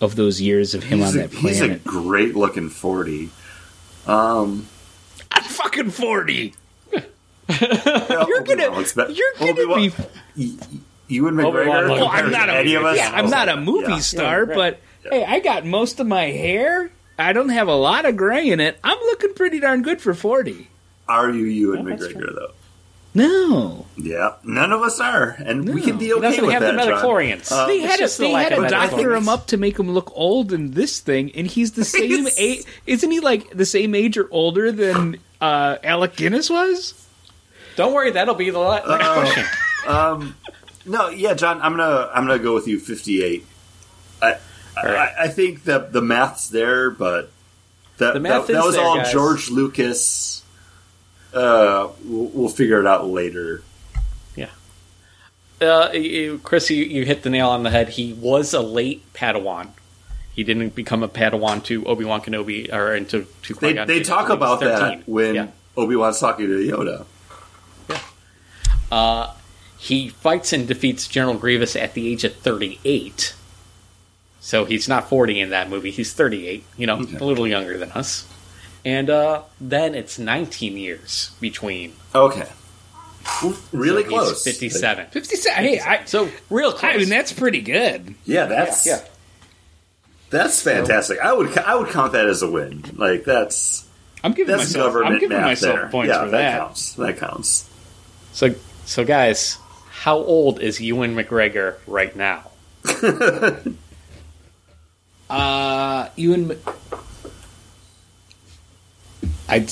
of 0.00 0.14
those 0.16 0.40
years 0.40 0.74
of 0.74 0.84
him 0.84 0.98
he's, 1.00 1.08
on 1.16 1.18
a, 1.24 1.26
that 1.26 1.32
he's 1.36 1.60
a 1.60 1.76
great 1.76 2.36
looking 2.36 2.68
forty. 2.68 3.30
Um, 4.06 4.66
I'm 5.32 5.42
fucking 5.42 5.90
forty. 5.90 6.54
you're 6.92 7.02
gonna- 8.44 8.84
you're 9.10 9.32
gonna 9.38 9.90
be- 10.36 10.58
You 11.08 11.28
and 11.28 11.36
McGregor. 11.36 11.88
Well, 11.88 12.08
I'm 12.08 12.30
not 12.30 12.46
to 12.46 12.52
a, 12.52 12.56
any 12.58 12.74
of 12.74 12.84
us. 12.84 12.96
yeah, 12.96 13.10
I'm 13.12 13.30
not 13.30 13.48
a 13.48 13.56
movie 13.56 13.92
Yeah. 13.92 13.98
star, 14.00 14.44
Yeah, 14.44 14.54
right. 14.54 14.54
but 14.54 14.80
hey, 15.10 15.24
I 15.24 15.40
got 15.40 15.64
most 15.64 16.00
of 16.00 16.06
my 16.06 16.24
hair. 16.26 16.90
I 17.18 17.32
don't 17.32 17.48
have 17.50 17.68
a 17.68 17.74
lot 17.74 18.04
of 18.04 18.16
gray 18.16 18.48
in 18.50 18.60
it. 18.60 18.78
I'm 18.84 18.98
looking 18.98 19.34
pretty 19.34 19.60
darn 19.60 19.82
good 19.82 20.00
for 20.00 20.14
forty. 20.14 20.68
Are 21.08 21.30
you 21.30 21.44
you 21.46 21.74
and 21.76 21.86
that's 21.88 22.04
McGregor 22.06 22.34
though? 22.34 22.50
No, 23.14 23.86
Yeah, 23.96 24.34
none 24.44 24.72
of 24.72 24.82
us 24.82 25.00
are, 25.00 25.30
and 25.42 25.72
we 25.72 25.80
can 25.80 25.96
be 25.96 26.06
He 26.06 26.12
okay 26.12 26.20
doesn't 26.20 26.44
with 26.44 26.52
have 26.52 26.60
that. 26.60 26.72
the 26.72 26.82
John. 26.82 26.90
midi-chlorians. 26.90 27.50
Um, 27.50 27.66
they 27.68 27.78
had 27.80 27.92
to 27.92 27.98
just 28.00 28.18
the 28.18 28.24
they 28.24 28.30
had 28.32 28.52
of 28.52 28.64
to 28.64 28.68
doctor 28.68 28.96
think- 28.96 29.08
him 29.08 29.28
up 29.30 29.46
to 29.46 29.56
make 29.56 29.78
him 29.78 29.90
look 29.90 30.12
old 30.14 30.52
in 30.52 30.72
this 30.72 31.00
thing, 31.00 31.32
and 31.34 31.46
he's 31.46 31.72
the 31.72 31.84
same 31.86 32.26
age. 32.36 32.64
Isn't 32.86 33.10
he 33.10 33.20
like 33.20 33.48
the 33.56 33.64
same 33.64 33.94
age 33.94 34.18
or 34.18 34.28
older 34.30 34.70
than 34.70 35.16
uh, 35.40 35.78
Alec 35.82 36.16
Guinness 36.16 36.50
was? 36.50 36.92
Don't 37.76 37.94
worry, 37.94 38.10
that'll 38.10 38.34
be 38.34 38.50
the 38.50 38.58
last 38.58 38.86
next 38.86 39.08
question. 39.08 40.34
No, 40.84 41.08
yeah, 41.08 41.32
John, 41.34 41.60
I'm 41.62 41.72
gonna 41.76 42.10
I'm 42.14 42.26
gonna 42.26 42.38
go 42.38 42.52
with 42.54 42.68
you. 42.68 42.78
58. 42.78 43.44
I 44.22 44.36
right. 44.84 45.12
I, 45.18 45.24
I 45.24 45.28
think 45.28 45.64
that 45.64 45.92
the 45.92 46.02
math's 46.02 46.48
there, 46.48 46.90
but 46.90 47.30
that 47.98 48.14
The 48.14 48.20
math 48.20 48.46
that, 48.46 48.52
that 48.54 48.64
was 48.64 48.74
there, 48.76 48.84
all 48.84 48.96
guys. 48.96 49.12
George 49.12 49.50
Lucas. 49.50 50.42
Uh, 51.32 51.88
we'll, 52.04 52.26
we'll 52.26 52.48
figure 52.48 52.80
it 52.80 52.86
out 52.86 53.06
later. 53.06 53.62
Yeah, 54.36 54.48
uh, 55.60 55.90
you- 55.92 56.40
Chris, 56.42 56.70
you, 56.70 56.84
you 56.84 57.04
hit 57.04 57.22
the 57.22 57.30
nail 57.30 57.48
on 57.50 57.62
the 57.62 57.70
head. 57.70 57.90
He 57.90 58.12
was 58.14 58.54
a 58.54 58.60
late 58.60 59.02
Padawan. 59.12 59.68
He 60.34 60.44
didn't 60.44 60.74
become 60.74 61.02
a 61.02 61.08
Padawan 61.08 61.62
to 61.64 61.84
Obi 61.86 62.04
Wan 62.04 62.20
Kenobi 62.20 62.70
or 62.72 62.94
into 62.94 63.26
to 63.42 63.54
They 63.54 63.68
Qui-Gon 63.72 63.86
they 63.86 64.02
talk 64.02 64.28
until 64.28 64.36
he 64.36 64.40
was 64.40 64.60
about 64.62 64.78
that 64.80 65.08
when 65.08 65.34
Yeah. 65.34 65.46
Obi 65.78 65.96
Wan's 65.96 66.20
talking 66.20 66.46
to 66.46 66.52
Yoda. 66.58 67.06
Uh, 68.90 69.32
he 69.78 70.08
fights 70.08 70.52
and 70.52 70.68
defeats 70.68 71.08
General 71.08 71.34
Grievous 71.36 71.74
at 71.76 71.94
the 71.94 72.10
age 72.12 72.24
of 72.24 72.34
38. 72.36 73.34
So 74.46 74.64
he's 74.64 74.86
not 74.88 75.08
40 75.08 75.40
in 75.40 75.50
that 75.50 75.68
movie. 75.68 75.90
He's 75.90 76.12
38, 76.12 76.62
you 76.76 76.86
know, 76.86 77.00
Okay. 77.00 77.16
a 77.16 77.24
little 77.24 77.48
younger 77.48 77.78
than 77.78 77.90
us. 77.90 78.24
And 78.84 79.10
uh, 79.10 79.42
then 79.60 79.96
it's 79.96 80.20
19 80.20 80.76
years 80.76 81.32
between. 81.40 81.94
Okay, 82.14 82.46
really 83.72 84.04
So 84.04 84.08
close. 84.08 84.44
He's 84.44 84.54
57. 84.56 85.06
Fifty-seven. 85.06 85.64
Hey, 85.64 85.80
I, 85.80 86.04
So 86.04 86.30
real 86.48 86.70
close. 86.70 86.94
I 86.94 86.96
mean 86.96 87.08
that's 87.08 87.32
pretty 87.32 87.60
good. 87.60 88.14
Yeah, 88.24 88.46
that's 88.46 88.86
yeah. 88.86 89.00
that's 90.30 90.62
fantastic. 90.62 91.18
I 91.18 91.32
would 91.32 91.58
I 91.58 91.74
would 91.74 91.88
count 91.88 92.12
that 92.12 92.28
as 92.28 92.42
a 92.42 92.48
win. 92.48 92.84
Like 92.94 93.24
that's 93.24 93.84
I'm 94.22 94.30
giving 94.30 94.56
that's 94.56 94.68
myself. 94.70 94.86
government 94.92 95.14
I'm 95.14 95.20
giving 95.20 95.40
myself 95.40 95.74
there. 95.74 95.88
points 95.88 96.14
yeah, 96.14 96.20
for 96.24 96.30
that, 96.30 96.38
that. 96.38 96.58
counts. 96.60 96.92
That 96.94 97.18
counts. 97.18 97.68
So, 98.32 98.54
so 98.84 99.04
guys, 99.04 99.58
how 99.90 100.18
old 100.18 100.60
is 100.60 100.80
Ewan 100.80 101.16
McGregor 101.16 101.74
right 101.88 102.14
now? 102.14 102.50
Uh, 105.28 106.08
Ewan. 106.16 106.58
I'd. 109.48 109.70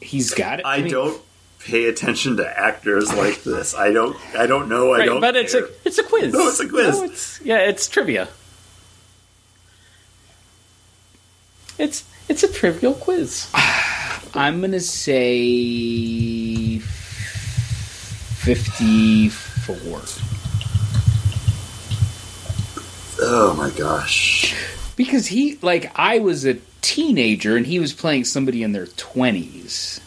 He's 0.00 0.34
got 0.34 0.60
it. 0.60 0.66
I 0.66 0.80
mean, 0.82 0.90
don't 0.92 1.20
pay 1.60 1.86
attention 1.86 2.36
to 2.36 2.58
actors 2.58 3.12
like 3.14 3.42
this. 3.42 3.74
I 3.74 3.90
don't. 3.90 4.16
I 4.36 4.46
don't 4.46 4.68
know. 4.68 4.92
I 4.92 4.98
Right, 4.98 5.06
don't. 5.06 5.20
but 5.20 5.34
it's 5.36 5.54
a 5.54 5.68
it's 5.84 5.98
a 5.98 6.02
quiz. 6.04 6.32
No, 6.32 6.48
it's 6.48 6.60
a 6.60 6.68
quiz. 6.68 6.98
No, 6.98 7.04
it's, 7.04 7.40
yeah, 7.42 7.58
it's 7.60 7.88
trivia. 7.88 8.28
It's 11.78 12.04
it's 12.28 12.42
a 12.42 12.52
trivial 12.52 12.94
quiz. 12.94 13.50
I'm 14.34 14.60
gonna 14.60 14.80
say 14.80 16.78
fifty-four 18.44 20.00
Oh 23.26 23.54
my 23.54 23.70
gosh. 23.70 24.54
because 24.96 25.26
he 25.26 25.58
like 25.62 25.90
I 25.98 26.18
was 26.18 26.44
a 26.44 26.54
teenager 26.82 27.56
and 27.56 27.66
he 27.66 27.78
was 27.78 27.92
playing 27.92 28.24
somebody 28.24 28.62
in 28.62 28.72
their 28.72 28.86
twenties. 28.86 30.00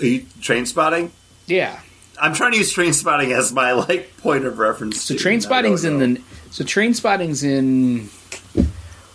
Are 0.00 0.04
you 0.06 0.20
Trainspotting? 0.40 1.10
Yeah. 1.46 1.80
I'm 2.20 2.34
trying 2.34 2.52
to 2.52 2.58
use 2.58 2.72
Trainspotting 2.72 3.36
as 3.36 3.52
my 3.52 3.72
like 3.72 4.16
point 4.18 4.44
of 4.44 4.58
reference. 4.58 5.02
So 5.02 5.14
Trainspotting's 5.14 5.84
in 5.84 5.98
the 5.98 6.20
so 6.50 6.64
Trainspotting's 6.64 7.42
in 7.42 8.08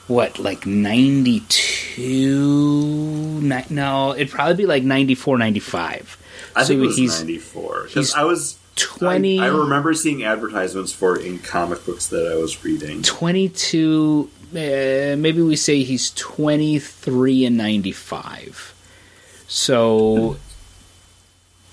what 0.08 0.40
like 0.40 0.66
92 0.66 3.42
no 3.70 4.16
it'd 4.16 4.32
probably 4.32 4.56
be 4.56 4.66
like 4.66 4.82
94 4.84 5.38
95 5.38 6.18
I 6.56 6.64
so 6.64 6.68
think 6.70 6.82
it 6.82 6.86
was 6.88 6.98
he's 6.98 7.20
94 7.20 7.84
he's 7.84 7.94
because 7.94 8.14
I 8.16 8.24
was 8.24 8.58
20 8.80 9.40
I, 9.40 9.46
I 9.46 9.48
remember 9.48 9.94
seeing 9.94 10.24
advertisements 10.24 10.92
for 10.94 11.18
it 11.20 11.26
in 11.26 11.40
comic 11.40 11.86
books 11.86 12.08
that 12.08 12.32
I 12.32 12.36
was 12.36 12.64
reading. 12.64 13.02
22 13.04 14.30
uh, 14.52 14.56
maybe 15.18 15.42
we 15.42 15.56
say 15.56 15.84
he's 15.84 16.12
23 16.12 17.46
and 17.46 17.58
95 17.58 18.74
so 19.48 20.38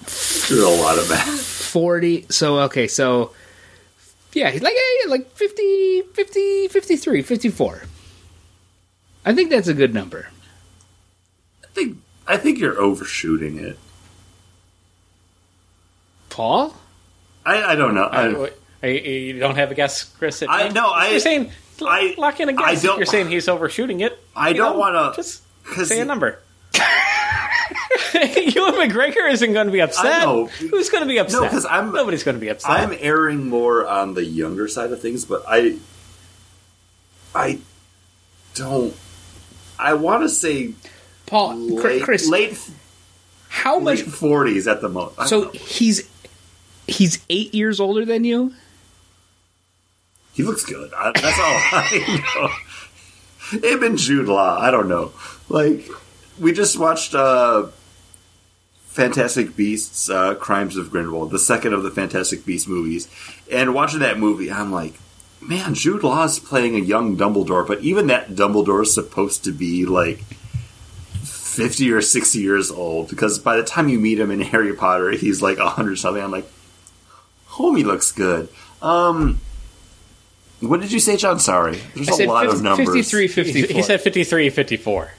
There's 0.01 0.51
a 0.61 0.69
lot 0.69 0.99
of 0.99 1.09
math. 1.09 1.41
40 1.41 2.27
so 2.31 2.59
okay 2.61 2.87
so 2.87 3.33
yeah 4.35 4.51
he's 4.51 4.63
like 4.63 4.75
eh, 4.75 5.09
like 5.09 5.31
50 5.33 6.03
50 6.13 6.69
53 6.69 7.23
54 7.23 7.83
i 9.25 9.35
think 9.35 9.49
that's 9.51 9.69
a 9.69 9.75
good 9.75 9.95
number 9.95 10.29
I 11.65 11.69
think 11.79 11.99
I 12.27 12.37
think 12.39 12.59
you're 12.59 12.81
overshooting 12.81 13.59
it. 13.59 13.79
paul 16.31 16.75
I, 17.47 17.73
I 17.73 17.75
don't 17.77 17.95
know. 17.95 18.05
I, 18.05 18.27
Uh, 18.83 18.87
you- 18.89 18.93
you 19.35 19.39
don't 19.41 19.57
have 19.57 19.71
a 19.71 19.75
guess, 19.75 20.05
Chris? 20.05 20.43
At 20.43 20.51
I- 20.51 20.69
know. 20.69 20.91
I- 20.91 21.09
You're 21.11 21.21
saying 21.21 21.51
I- 21.83 22.15
lock 22.19 22.41
in 22.41 22.49
a 22.49 22.53
I 22.53 22.55
guess. 22.75 22.85
I 22.85 22.87
don't- 22.87 22.99
you're 22.99 23.07
saying 23.07 23.29
he's 23.31 23.49
overshooting 23.49 24.01
it. 24.01 24.19
I 24.35 24.49
you 24.51 24.55
don't 24.57 24.77
wanna- 24.79 25.13
just 25.17 25.43
'cause 25.65 25.89
say 25.89 25.97
a 25.97 26.03
he- 26.03 26.05
number. 26.05 26.39
Ewan 28.15 28.75
McGregor 28.75 29.31
isn't 29.31 29.53
going 29.53 29.67
to 29.67 29.73
be 29.73 29.81
upset. 29.81 30.05
I 30.07 30.25
know. 30.25 30.47
Who's 30.47 30.89
going 30.91 31.03
to 31.03 31.09
be 31.09 31.19
upset? 31.19 31.51
'cause 31.51 31.65
I'm- 31.67 31.93
nobody's 31.93 32.23
going 32.25 32.37
to 32.37 32.41
be 32.41 32.49
upset. 32.49 32.71
I'm 32.71 32.97
erring 33.01 33.49
more 33.49 33.87
on 33.87 34.15
the 34.15 34.25
younger 34.25 34.69
side 34.69 34.93
of 34.93 35.01
things, 35.01 35.25
but 35.25 35.45
I 35.47 35.77
I 37.35 37.59
don't. 38.55 38.95
I 39.79 39.95
want 39.95 40.23
to 40.23 40.29
say 40.29 40.73
paul 41.27 41.55
late, 41.57 42.03
chris 42.03 42.27
late 42.29 42.59
how 43.49 43.79
much 43.79 44.03
forties 44.03 44.67
at 44.69 44.81
the 44.81 44.89
most. 44.89 45.29
So 45.29 45.51
he's 45.51 46.09
he's 46.87 47.25
eight 47.29 47.55
years 47.55 47.81
older 47.81 48.05
than 48.05 48.25
you 48.25 48.55
he 50.37 50.43
looks 50.43 50.67
good. 50.67 50.93
I, 50.95 51.13
that's 51.13 51.39
all 51.39 51.45
I 51.73 52.23
know. 52.37 53.59
Him 53.71 53.83
and 53.83 53.97
Jude 53.99 54.29
Law. 54.29 54.59
I 54.61 54.71
don't 54.71 54.87
know. 54.87 55.13
Like 55.49 55.89
we 56.39 56.53
just 56.53 56.79
watched 56.79 57.15
uh, 57.15 57.69
Fantastic 58.85 59.57
Beasts: 59.57 60.11
uh, 60.11 60.35
Crimes 60.35 60.77
of 60.77 60.91
Grindelwald, 60.91 61.31
the 61.31 61.39
second 61.39 61.73
of 61.73 61.83
the 61.83 61.91
Fantastic 61.91 62.45
Beasts 62.45 62.69
movies, 62.69 63.09
and 63.51 63.73
watching 63.75 64.01
that 64.01 64.19
movie, 64.19 64.53
I'm 64.53 64.71
like. 64.71 64.95
Man, 65.39 65.75
Jude 65.75 66.03
Law 66.03 66.25
is 66.25 66.39
playing 66.39 66.75
a 66.75 66.81
young 66.81 67.17
Dumbledore, 67.17 67.69
but 67.69 67.81
even 67.81 68.07
that 68.07 68.31
Dumbledore 68.31 68.83
is 68.83 68.95
supposed 68.95 69.45
to 69.45 69.53
be 69.53 69.85
like 69.85 70.19
50 71.23 71.93
or 71.93 72.01
60 72.01 72.39
years 72.39 72.71
old 72.71 73.11
because 73.11 73.39
by 73.39 73.57
the 73.57 73.63
time 73.63 73.91
you 73.91 74.01
meet 74.01 74.19
him 74.19 74.31
in 74.31 74.41
Harry 74.53 74.75
Potter, 74.75 75.11
he's 75.11 75.43
like 75.43 75.59
100 75.59 75.97
something. 75.99 76.25
I'm 76.25 76.31
like, 76.31 76.51
homie 77.57 77.85
looks 77.85 78.13
good. 78.13 78.49
Um, 78.83 79.41
what 80.61 80.81
did 80.81 80.93
you 80.93 81.01
say, 81.01 81.17
John? 81.17 81.39
Sorry. 81.39 81.79
There's 81.95 82.09
I 82.09 82.13
a 82.13 82.15
said 82.15 82.29
lot 82.29 82.45
50, 82.45 82.57
of 82.57 82.63
numbers. 82.63 82.87
53 82.95 83.23
he, 83.23 83.29
54 83.29 83.77
he 83.77 83.83
said 83.83 84.01
53, 84.01 84.51
54. 84.51 85.11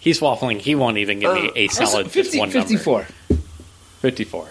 He's 0.00 0.20
waffling. 0.20 0.60
He 0.60 0.74
won't 0.74 0.98
even 0.98 1.20
give 1.20 1.34
me 1.34 1.48
Uh, 1.48 1.52
a 1.56 1.68
solid 1.68 2.10
50, 2.10 2.38
one 2.38 2.48
number. 2.50 2.68
54 2.68 3.06
54. 4.00 4.48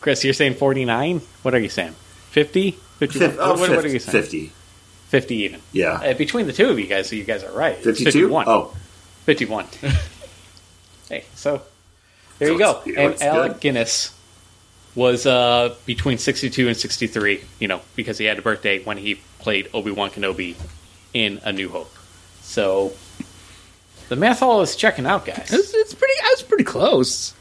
Chris, 0.00 0.24
you're 0.24 0.34
saying 0.34 0.54
49? 0.54 1.20
What 1.42 1.54
are 1.54 1.58
you 1.58 1.68
saying? 1.68 1.94
50? 2.30 2.72
51? 2.98 3.30
Fif- 3.30 3.38
oh, 3.40 3.50
what, 3.50 3.60
what, 3.60 3.70
what 3.70 3.84
are 3.84 3.88
you 3.88 3.98
saying? 3.98 4.22
50. 4.22 4.52
50 5.08 5.34
even. 5.36 5.60
Yeah. 5.72 5.92
Uh, 5.92 6.14
between 6.14 6.46
the 6.46 6.52
two 6.52 6.68
of 6.68 6.78
you 6.78 6.86
guys, 6.86 7.08
so 7.08 7.16
you 7.16 7.24
guys 7.24 7.44
are 7.44 7.52
right. 7.52 7.76
52? 7.76 8.04
51. 8.10 8.44
Oh, 8.48 8.74
51. 9.24 9.66
hey, 11.08 11.24
so 11.34 11.62
there 12.38 12.50
you 12.50 12.58
go. 12.58 12.82
And 12.84 13.20
Alec 13.22 13.52
good. 13.52 13.60
Guinness 13.60 14.15
was 14.96 15.26
uh, 15.26 15.74
between 15.84 16.18
62 16.18 16.66
and 16.66 16.76
63, 16.76 17.42
you 17.60 17.68
know, 17.68 17.80
because 17.94 18.18
he 18.18 18.24
had 18.24 18.38
a 18.38 18.42
birthday 18.42 18.82
when 18.82 18.96
he 18.96 19.16
played 19.38 19.68
Obi-Wan 19.72 20.10
Kenobi 20.10 20.56
in 21.14 21.38
A 21.44 21.52
New 21.52 21.68
Hope. 21.68 21.94
So 22.40 22.94
the 24.08 24.16
math 24.16 24.42
all 24.42 24.62
is 24.62 24.74
checking 24.74 25.06
out, 25.06 25.24
guys. 25.26 25.52
it's, 25.52 25.74
it's 25.74 25.94
pretty 25.94 26.14
i 26.24 26.30
was 26.32 26.42
pretty 26.42 26.64
close 26.64 27.34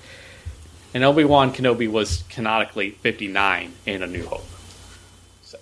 And 0.94 1.03
Obi-Wan 1.03 1.53
Kenobi 1.53 1.90
was 1.90 2.23
canonically 2.30 2.91
59 2.91 3.72
in 3.86 4.03
A 4.03 4.07
New 4.07 4.26
Hope. 4.26 4.45
So 5.41 5.57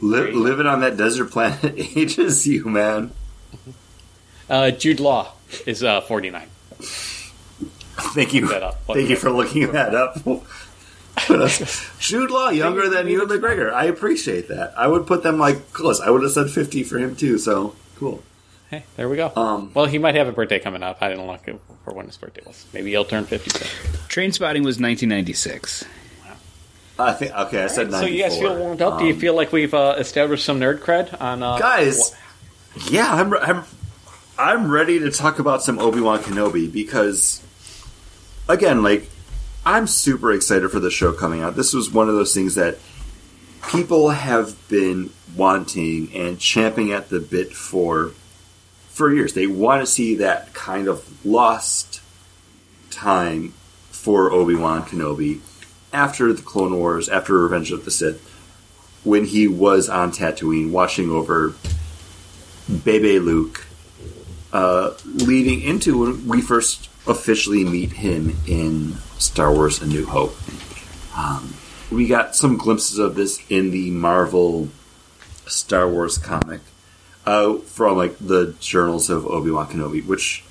li- 0.00 0.32
living 0.32 0.66
on 0.66 0.80
that 0.80 0.96
desert 0.96 1.26
planet 1.30 1.74
ages 1.96 2.46
you, 2.46 2.64
man. 2.66 3.12
uh, 4.48 4.70
Jude 4.72 5.00
Law 5.00 5.32
is 5.66 5.82
uh, 5.82 6.00
49. 6.02 6.48
Thank 8.14 8.34
you. 8.34 8.48
that 8.48 8.62
up. 8.62 8.80
Thank 8.86 9.08
you 9.08 9.16
for 9.16 9.30
looking 9.30 9.72
that 9.72 9.94
up. 9.94 10.16
Jude 11.98 12.30
Law, 12.30 12.48
younger 12.50 12.88
than 12.88 13.08
you 13.08 13.22
and 13.22 13.30
McGregor. 13.30 13.72
I 13.72 13.84
appreciate 13.84 14.48
that. 14.48 14.72
I 14.76 14.86
would 14.86 15.06
put 15.06 15.22
them 15.22 15.38
like 15.38 15.72
close. 15.72 16.00
I 16.00 16.10
would 16.10 16.22
have 16.22 16.32
said 16.32 16.50
50 16.50 16.82
for 16.84 16.98
him 16.98 17.14
too, 17.16 17.38
so 17.38 17.74
cool. 17.98 18.22
Hey, 18.70 18.84
there 18.96 19.08
we 19.08 19.16
go. 19.16 19.32
Um, 19.34 19.72
well, 19.74 19.86
he 19.86 19.98
might 19.98 20.14
have 20.14 20.28
a 20.28 20.32
birthday 20.32 20.58
coming 20.60 20.82
up. 20.82 20.98
I 21.00 21.08
didn't 21.08 21.26
look 21.26 21.44
for 21.84 21.92
when 21.92 22.06
his 22.06 22.16
birthday 22.16 22.42
was. 22.46 22.64
Maybe 22.72 22.90
he'll 22.90 23.04
turn 23.04 23.24
56. 23.24 23.64
Trainspotting 24.08 24.64
was 24.64 24.78
1996. 24.80 25.84
I 26.98 27.12
think 27.14 27.32
okay. 27.34 27.64
I 27.64 27.66
said 27.66 27.90
So 27.90 28.04
you 28.04 28.22
guys 28.22 28.38
feel 28.38 28.56
warmed 28.56 28.82
up? 28.82 28.98
Do 28.98 29.06
you 29.06 29.14
Um, 29.14 29.20
feel 29.20 29.34
like 29.34 29.52
we've 29.52 29.72
uh, 29.72 29.96
established 29.98 30.44
some 30.44 30.60
nerd 30.60 30.80
cred 30.80 31.18
on 31.20 31.42
uh, 31.42 31.56
guys? 31.58 32.14
Yeah, 32.90 33.10
I'm. 33.12 33.32
I'm. 33.34 33.64
I'm 34.38 34.70
ready 34.70 34.98
to 35.00 35.10
talk 35.10 35.38
about 35.38 35.62
some 35.62 35.78
Obi 35.78 36.00
Wan 36.00 36.18
Kenobi 36.20 36.70
because, 36.72 37.42
again, 38.50 38.82
like 38.82 39.08
I'm 39.64 39.86
super 39.86 40.32
excited 40.32 40.70
for 40.70 40.80
the 40.80 40.90
show 40.90 41.12
coming 41.12 41.42
out. 41.42 41.56
This 41.56 41.72
was 41.72 41.90
one 41.90 42.08
of 42.08 42.14
those 42.14 42.34
things 42.34 42.54
that 42.56 42.78
people 43.70 44.10
have 44.10 44.56
been 44.68 45.10
wanting 45.36 46.14
and 46.14 46.38
champing 46.38 46.92
at 46.92 47.08
the 47.08 47.20
bit 47.20 47.52
for 47.52 48.12
for 48.88 49.12
years. 49.12 49.34
They 49.34 49.46
want 49.46 49.82
to 49.82 49.86
see 49.86 50.16
that 50.16 50.52
kind 50.52 50.88
of 50.88 51.24
lost 51.24 52.02
time 52.90 53.54
for 53.90 54.32
Obi 54.32 54.54
Wan 54.54 54.82
Kenobi 54.82 55.40
after 55.92 56.32
the 56.32 56.42
Clone 56.42 56.76
Wars, 56.76 57.08
after 57.08 57.38
Revenge 57.38 57.70
of 57.70 57.84
the 57.84 57.90
Sith, 57.90 58.20
when 59.04 59.24
he 59.24 59.46
was 59.48 59.88
on 59.88 60.12
Tatooine 60.12 60.70
watching 60.70 61.10
over 61.10 61.54
Bebe 62.84 63.18
Luke, 63.18 63.66
uh, 64.52 64.92
leading 65.04 65.62
into 65.62 65.98
when 65.98 66.28
we 66.28 66.40
first 66.40 66.89
officially 67.06 67.64
meet 67.64 67.92
him 67.92 68.36
in 68.46 68.94
Star 69.18 69.52
Wars 69.52 69.80
A 69.80 69.86
New 69.86 70.06
Hope. 70.06 70.36
Um, 71.16 71.54
we 71.90 72.06
got 72.06 72.36
some 72.36 72.56
glimpses 72.56 72.98
of 72.98 73.14
this 73.14 73.40
in 73.48 73.70
the 73.70 73.90
Marvel 73.90 74.68
Star 75.46 75.88
Wars 75.88 76.18
comic 76.18 76.60
uh, 77.26 77.54
from 77.58 77.96
like 77.96 78.16
the 78.18 78.54
journals 78.60 79.10
of 79.10 79.26
Obi 79.26 79.50
Wan 79.50 79.66
Kenobi, 79.68 80.04
which 80.06 80.44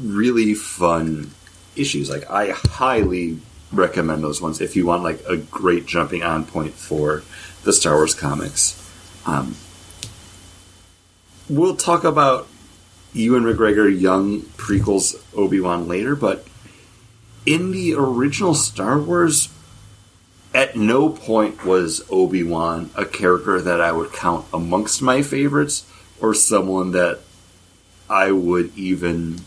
really 0.00 0.54
fun 0.54 1.30
issues. 1.76 2.08
Like 2.10 2.28
I 2.30 2.50
highly 2.50 3.38
recommend 3.72 4.22
those 4.22 4.40
ones 4.40 4.60
if 4.60 4.76
you 4.76 4.86
want 4.86 5.02
like 5.02 5.22
a 5.28 5.36
great 5.36 5.86
jumping 5.86 6.22
on 6.22 6.44
point 6.44 6.74
for 6.74 7.22
the 7.64 7.72
Star 7.72 7.94
Wars 7.94 8.14
comics. 8.14 8.80
Um, 9.26 9.56
we'll 11.48 11.76
talk 11.76 12.04
about 12.04 12.48
Ewan 13.14 13.44
McGregor 13.44 13.88
young 13.98 14.42
prequels 14.42 15.14
Obi 15.36 15.60
Wan 15.60 15.88
later, 15.88 16.14
but 16.14 16.46
in 17.46 17.70
the 17.70 17.94
original 17.94 18.54
Star 18.54 18.98
Wars, 18.98 19.48
at 20.52 20.76
no 20.76 21.08
point 21.08 21.64
was 21.64 22.02
Obi 22.10 22.42
Wan 22.42 22.90
a 22.96 23.04
character 23.04 23.60
that 23.60 23.80
I 23.80 23.92
would 23.92 24.12
count 24.12 24.46
amongst 24.52 25.00
my 25.00 25.22
favorites 25.22 25.86
or 26.20 26.34
someone 26.34 26.92
that 26.92 27.20
I 28.10 28.32
would 28.32 28.76
even 28.76 29.40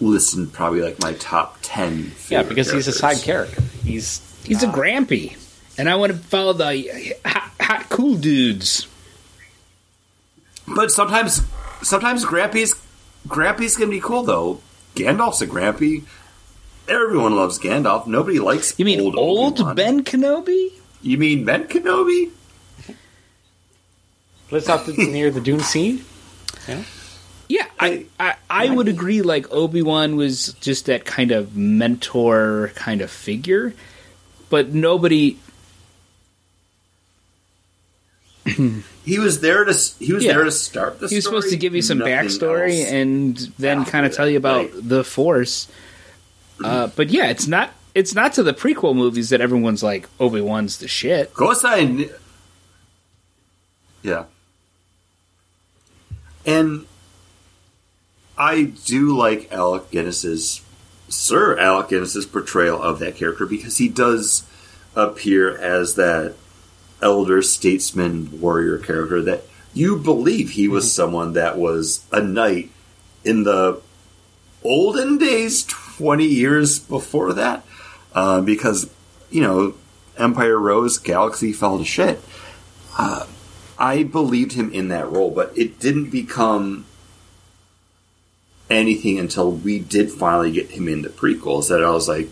listen 0.00 0.48
probably 0.48 0.80
like 0.80 1.00
my 1.00 1.14
top 1.14 1.58
10 1.62 1.98
Yeah, 1.98 2.08
favorite 2.10 2.48
because 2.48 2.72
he's 2.72 2.88
a 2.88 2.92
side 2.92 3.18
character. 3.18 3.62
He's 3.84 4.20
He's 4.44 4.62
a 4.62 4.66
grampy, 4.66 5.36
and 5.76 5.90
I 5.90 5.96
want 5.96 6.12
to 6.12 6.18
follow 6.18 6.54
the 6.54 7.14
hot, 7.24 7.52
hot 7.60 7.88
cool 7.90 8.14
dudes. 8.14 8.86
But 10.66 10.90
sometimes, 10.90 11.42
sometimes 11.82 12.24
Grampy's 12.24 12.74
Grampy's 13.26 13.76
gonna 13.76 13.90
be 13.90 14.00
cool 14.00 14.22
though. 14.22 14.60
Gandalf's 14.94 15.40
a 15.40 15.46
Grampy. 15.46 16.04
Everyone 16.88 17.36
loves 17.36 17.58
Gandalf. 17.58 18.06
Nobody 18.06 18.38
likes 18.38 18.78
You 18.78 18.84
mean 18.84 19.00
old, 19.00 19.16
old, 19.16 19.76
Ben 19.76 20.02
Kenobi? 20.04 20.72
You 21.02 21.18
mean 21.18 21.44
Ben 21.44 21.68
Kenobi? 21.68 22.30
lives 24.50 24.68
out 24.68 24.86
the, 24.86 24.92
near 24.92 25.30
the 25.30 25.40
Dune 25.40 25.60
Sea. 25.60 26.02
Yeah, 27.48 27.66
I, 27.80 28.06
I, 28.20 28.34
I 28.50 28.70
would 28.70 28.88
agree. 28.88 29.22
Like 29.22 29.50
Obi 29.50 29.80
Wan 29.82 30.16
was 30.16 30.52
just 30.54 30.86
that 30.86 31.04
kind 31.06 31.30
of 31.32 31.56
mentor 31.56 32.72
kind 32.74 33.00
of 33.00 33.10
figure, 33.10 33.74
but 34.50 34.74
nobody. 34.74 35.38
He 39.04 39.18
was 39.18 39.40
there 39.40 39.64
to 39.64 39.72
he 39.98 40.12
was 40.12 40.24
Yeah. 40.24 40.34
there 40.34 40.44
to 40.44 40.50
start 40.50 41.00
the 41.00 41.08
He 41.08 41.16
was 41.16 41.24
story, 41.24 41.40
supposed 41.40 41.52
to 41.52 41.56
give 41.58 41.74
you 41.74 41.82
some 41.82 41.98
backstory 41.98 42.84
and 42.84 43.36
then 43.58 43.84
kind 43.84 44.04
of 44.06 44.12
tell 44.12 44.28
you 44.28 44.36
about 44.38 44.72
right. 44.72 44.88
the 44.88 45.02
Force. 45.04 45.68
Uh, 46.62 46.88
but 46.96 47.08
yeah, 47.10 47.26
it's 47.30 47.46
not. 47.46 47.72
It's 47.94 48.14
not 48.14 48.32
to 48.34 48.42
the 48.42 48.52
prequel 48.52 48.94
movies 48.94 49.30
that 49.30 49.40
everyone's 49.40 49.82
like 49.82 50.08
Obi 50.20 50.40
Wan's 50.40 50.78
the 50.78 50.86
shit. 50.88 51.32
Gosai. 51.34 51.96
kn- 51.98 52.10
Yeah. 54.02 54.24
And 56.46 56.86
I 58.36 58.62
do 58.84 59.16
like 59.16 59.50
Alec 59.52 59.90
Guinness's 59.90 60.62
Sir 61.08 61.58
Alec 61.58 61.88
Guinness's 61.88 62.26
portrayal 62.26 62.80
of 62.82 62.98
that 63.00 63.16
character 63.16 63.46
because 63.46 63.78
he 63.78 63.88
does 63.88 64.44
appear 64.94 65.56
as 65.58 65.94
that 65.96 66.34
elder 67.02 67.42
statesman 67.42 68.40
warrior 68.40 68.78
character 68.78 69.22
that 69.22 69.44
you 69.74 69.96
believe 69.96 70.50
he 70.50 70.68
was 70.68 70.92
someone 70.92 71.34
that 71.34 71.56
was 71.58 72.04
a 72.10 72.20
knight 72.20 72.70
in 73.24 73.44
the 73.44 73.80
olden 74.64 75.18
days 75.18 75.64
20 75.64 76.24
years 76.24 76.78
before 76.78 77.32
that? 77.32 77.64
Uh, 78.12 78.40
because 78.40 78.90
you 79.30 79.42
know 79.42 79.74
empire 80.16 80.58
rose 80.58 80.98
galaxy 80.98 81.52
fell 81.52 81.78
to 81.78 81.84
shit. 81.84 82.20
Uh, 82.98 83.26
i 83.78 84.02
believed 84.02 84.54
him 84.54 84.72
in 84.72 84.88
that 84.88 85.08
role 85.08 85.30
but 85.30 85.56
it 85.56 85.78
didn't 85.78 86.10
become 86.10 86.84
anything 88.68 89.18
until 89.18 89.52
we 89.52 89.78
did 89.78 90.10
finally 90.10 90.50
get 90.50 90.70
him 90.70 90.88
in 90.88 91.02
the 91.02 91.08
prequels 91.08 91.68
that 91.68 91.84
i 91.84 91.90
was 91.90 92.08
like 92.08 92.28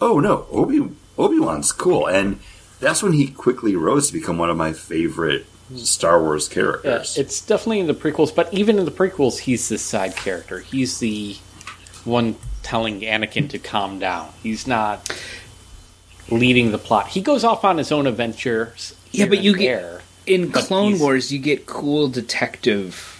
oh 0.00 0.18
no 0.18 0.46
obi 0.50 0.90
obi-wan's 1.18 1.72
cool. 1.72 2.06
And 2.06 2.38
that's 2.80 3.02
when 3.02 3.12
he 3.12 3.28
quickly 3.28 3.74
rose 3.76 4.08
to 4.08 4.12
become 4.12 4.38
one 4.38 4.50
of 4.50 4.56
my 4.56 4.72
favorite 4.72 5.46
star 5.76 6.22
wars 6.22 6.48
Yeah, 6.48 6.54
characters 6.54 7.18
it's 7.18 7.40
definitely 7.42 7.80
in 7.80 7.86
the 7.86 7.94
prequels, 7.94 8.34
but 8.34 8.52
even 8.54 8.78
in 8.78 8.84
the 8.84 8.90
prequels, 8.90 9.38
he's 9.40 9.68
the 9.68 9.76
side 9.78 10.16
character. 10.16 10.60
He's 10.60 10.98
the 10.98 11.36
one 12.04 12.36
telling 12.62 13.00
Anakin 13.00 13.50
to 13.50 13.58
calm 13.58 13.98
down. 13.98 14.30
He's 14.42 14.66
not 14.66 15.10
leading 16.30 16.72
the 16.72 16.78
plot. 16.78 17.08
He 17.08 17.20
goes 17.20 17.44
off 17.44 17.64
on 17.64 17.78
his 17.78 17.92
own 17.92 18.06
adventures. 18.06 18.94
Yeah, 19.12 19.26
but 19.26 19.42
you 19.42 19.52
and 19.52 19.60
get- 19.60 20.00
In 20.26 20.52
Clone 20.52 20.88
he's- 20.92 21.00
Wars, 21.00 21.32
you 21.32 21.38
get 21.38 21.66
cool 21.66 22.08
detective 22.08 23.14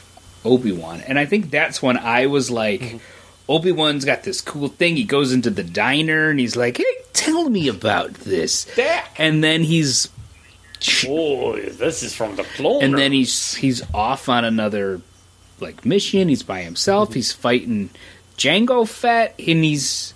Obi 0.44 0.72
Wan, 0.72 1.00
and 1.06 1.18
I 1.18 1.26
think 1.26 1.50
that's 1.50 1.82
when 1.82 1.98
I 1.98 2.26
was 2.26 2.50
like. 2.50 2.80
Mm-hmm. 2.80 2.96
Obi 3.48 3.72
Wan's 3.72 4.04
got 4.04 4.22
this 4.24 4.40
cool 4.40 4.68
thing. 4.68 4.96
He 4.96 5.04
goes 5.04 5.32
into 5.32 5.50
the 5.50 5.64
diner 5.64 6.28
and 6.30 6.38
he's 6.38 6.56
like, 6.56 6.76
"Hey, 6.76 6.84
tell 7.12 7.48
me 7.48 7.68
about 7.68 8.12
this." 8.14 8.66
And 9.16 9.42
then 9.42 9.62
he's 9.62 10.08
Oh, 11.08 11.56
this 11.58 12.02
is 12.04 12.14
from 12.14 12.36
the 12.36 12.44
clone. 12.44 12.82
and 12.84 12.96
then 12.98 13.12
he's 13.12 13.54
he's 13.54 13.82
off 13.92 14.28
on 14.28 14.44
another 14.44 15.00
like 15.60 15.84
mission. 15.84 16.28
He's 16.28 16.42
by 16.44 16.62
himself. 16.62 17.14
He's 17.14 17.32
fighting 17.32 17.90
Jango 18.36 18.86
Fett, 18.88 19.34
and 19.38 19.64
he's 19.64 20.14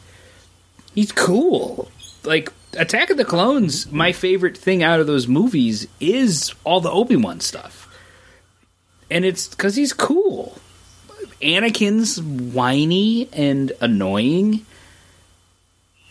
he's 0.94 1.10
cool. 1.10 1.90
Like 2.22 2.52
Attack 2.76 3.10
of 3.10 3.16
the 3.16 3.24
Clones, 3.24 3.90
my 3.90 4.12
favorite 4.12 4.56
thing 4.56 4.82
out 4.84 5.00
of 5.00 5.06
those 5.08 5.26
movies 5.26 5.88
is 5.98 6.54
all 6.64 6.80
the 6.80 6.90
Obi 6.92 7.16
Wan 7.16 7.40
stuff, 7.40 7.88
and 9.10 9.24
it's 9.24 9.48
because 9.48 9.74
he's 9.74 9.92
cool. 9.92 10.58
Anakin's 11.42 12.22
whiny 12.22 13.28
and 13.32 13.72
annoying 13.80 14.64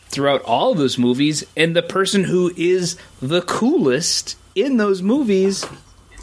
throughout 0.10 0.44
all 0.44 0.74
of 0.74 0.78
those 0.78 0.98
movies, 0.98 1.46
and 1.56 1.76
the 1.76 1.82
person 1.82 2.26
who 2.26 2.52
is 2.58 2.98
the 3.22 3.42
coolest 3.42 4.38
in 4.56 4.78
those 4.78 5.02
movies 5.02 5.66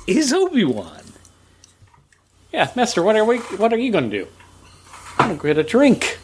is 0.06 0.32
Obi 0.32 0.64
Wan. 0.64 1.02
yeah, 2.52 2.70
Master, 2.76 3.02
what 3.02 3.16
are 3.16 3.24
we? 3.24 3.39
What 3.39 3.72
are 3.72 3.78
you 3.78 3.90
going 3.90 4.10
to 4.10 4.24
do? 4.24 4.28
I'm 5.18 5.36
going 5.36 5.39
to 5.39 5.47
get 5.47 5.59
a 5.59 5.62
drink. 5.68 6.18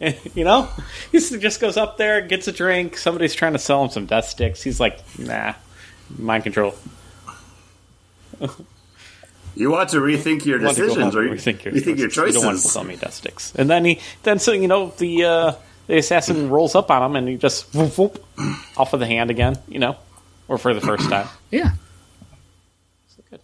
you 0.34 0.44
know, 0.44 0.68
he 1.10 1.18
just 1.18 1.60
goes 1.60 1.76
up 1.76 1.96
there, 1.96 2.20
gets 2.20 2.46
a 2.48 2.52
drink. 2.52 2.96
Somebody's 2.96 3.34
trying 3.34 3.54
to 3.54 3.58
sell 3.58 3.82
him 3.82 3.90
some 3.90 4.06
death 4.06 4.28
sticks. 4.28 4.62
He's 4.62 4.78
like, 4.78 5.00
nah, 5.18 5.54
mind 6.18 6.44
control. 6.44 6.74
you 9.56 9.70
want 9.70 9.88
to 9.90 9.96
rethink 9.96 10.44
your 10.44 10.60
want 10.60 10.76
to 10.76 10.82
go 10.82 10.88
decisions 10.88 11.14
home 11.14 11.24
or 11.24 11.28
and 11.28 11.38
rethink 11.38 11.64
your, 11.64 11.72
rethink 11.72 11.98
your 11.98 12.08
choices 12.08 12.34
You 12.34 12.40
don't 12.40 12.46
want 12.46 12.58
to 12.60 12.68
sell 12.68 12.84
me 12.84 12.96
death 12.96 13.14
sticks. 13.14 13.54
And 13.54 13.68
then 13.68 13.84
he, 13.84 14.00
then 14.22 14.38
so 14.38 14.52
you 14.52 14.68
know 14.68 14.92
the 14.98 15.24
uh, 15.24 15.52
the 15.86 15.98
assassin 15.98 16.50
rolls 16.50 16.74
up 16.74 16.90
on 16.90 17.02
him 17.02 17.16
and 17.16 17.28
he 17.28 17.36
just 17.36 17.74
whoop, 17.74 17.96
whoop, 17.98 18.24
off 18.76 18.92
of 18.92 19.00
the 19.00 19.06
hand 19.06 19.30
again. 19.30 19.58
You 19.66 19.78
know, 19.78 19.96
or 20.46 20.58
for 20.58 20.74
the 20.74 20.80
first 20.80 21.08
time. 21.08 21.28
Yeah. 21.50 21.72
So 23.08 23.22
Good. 23.30 23.40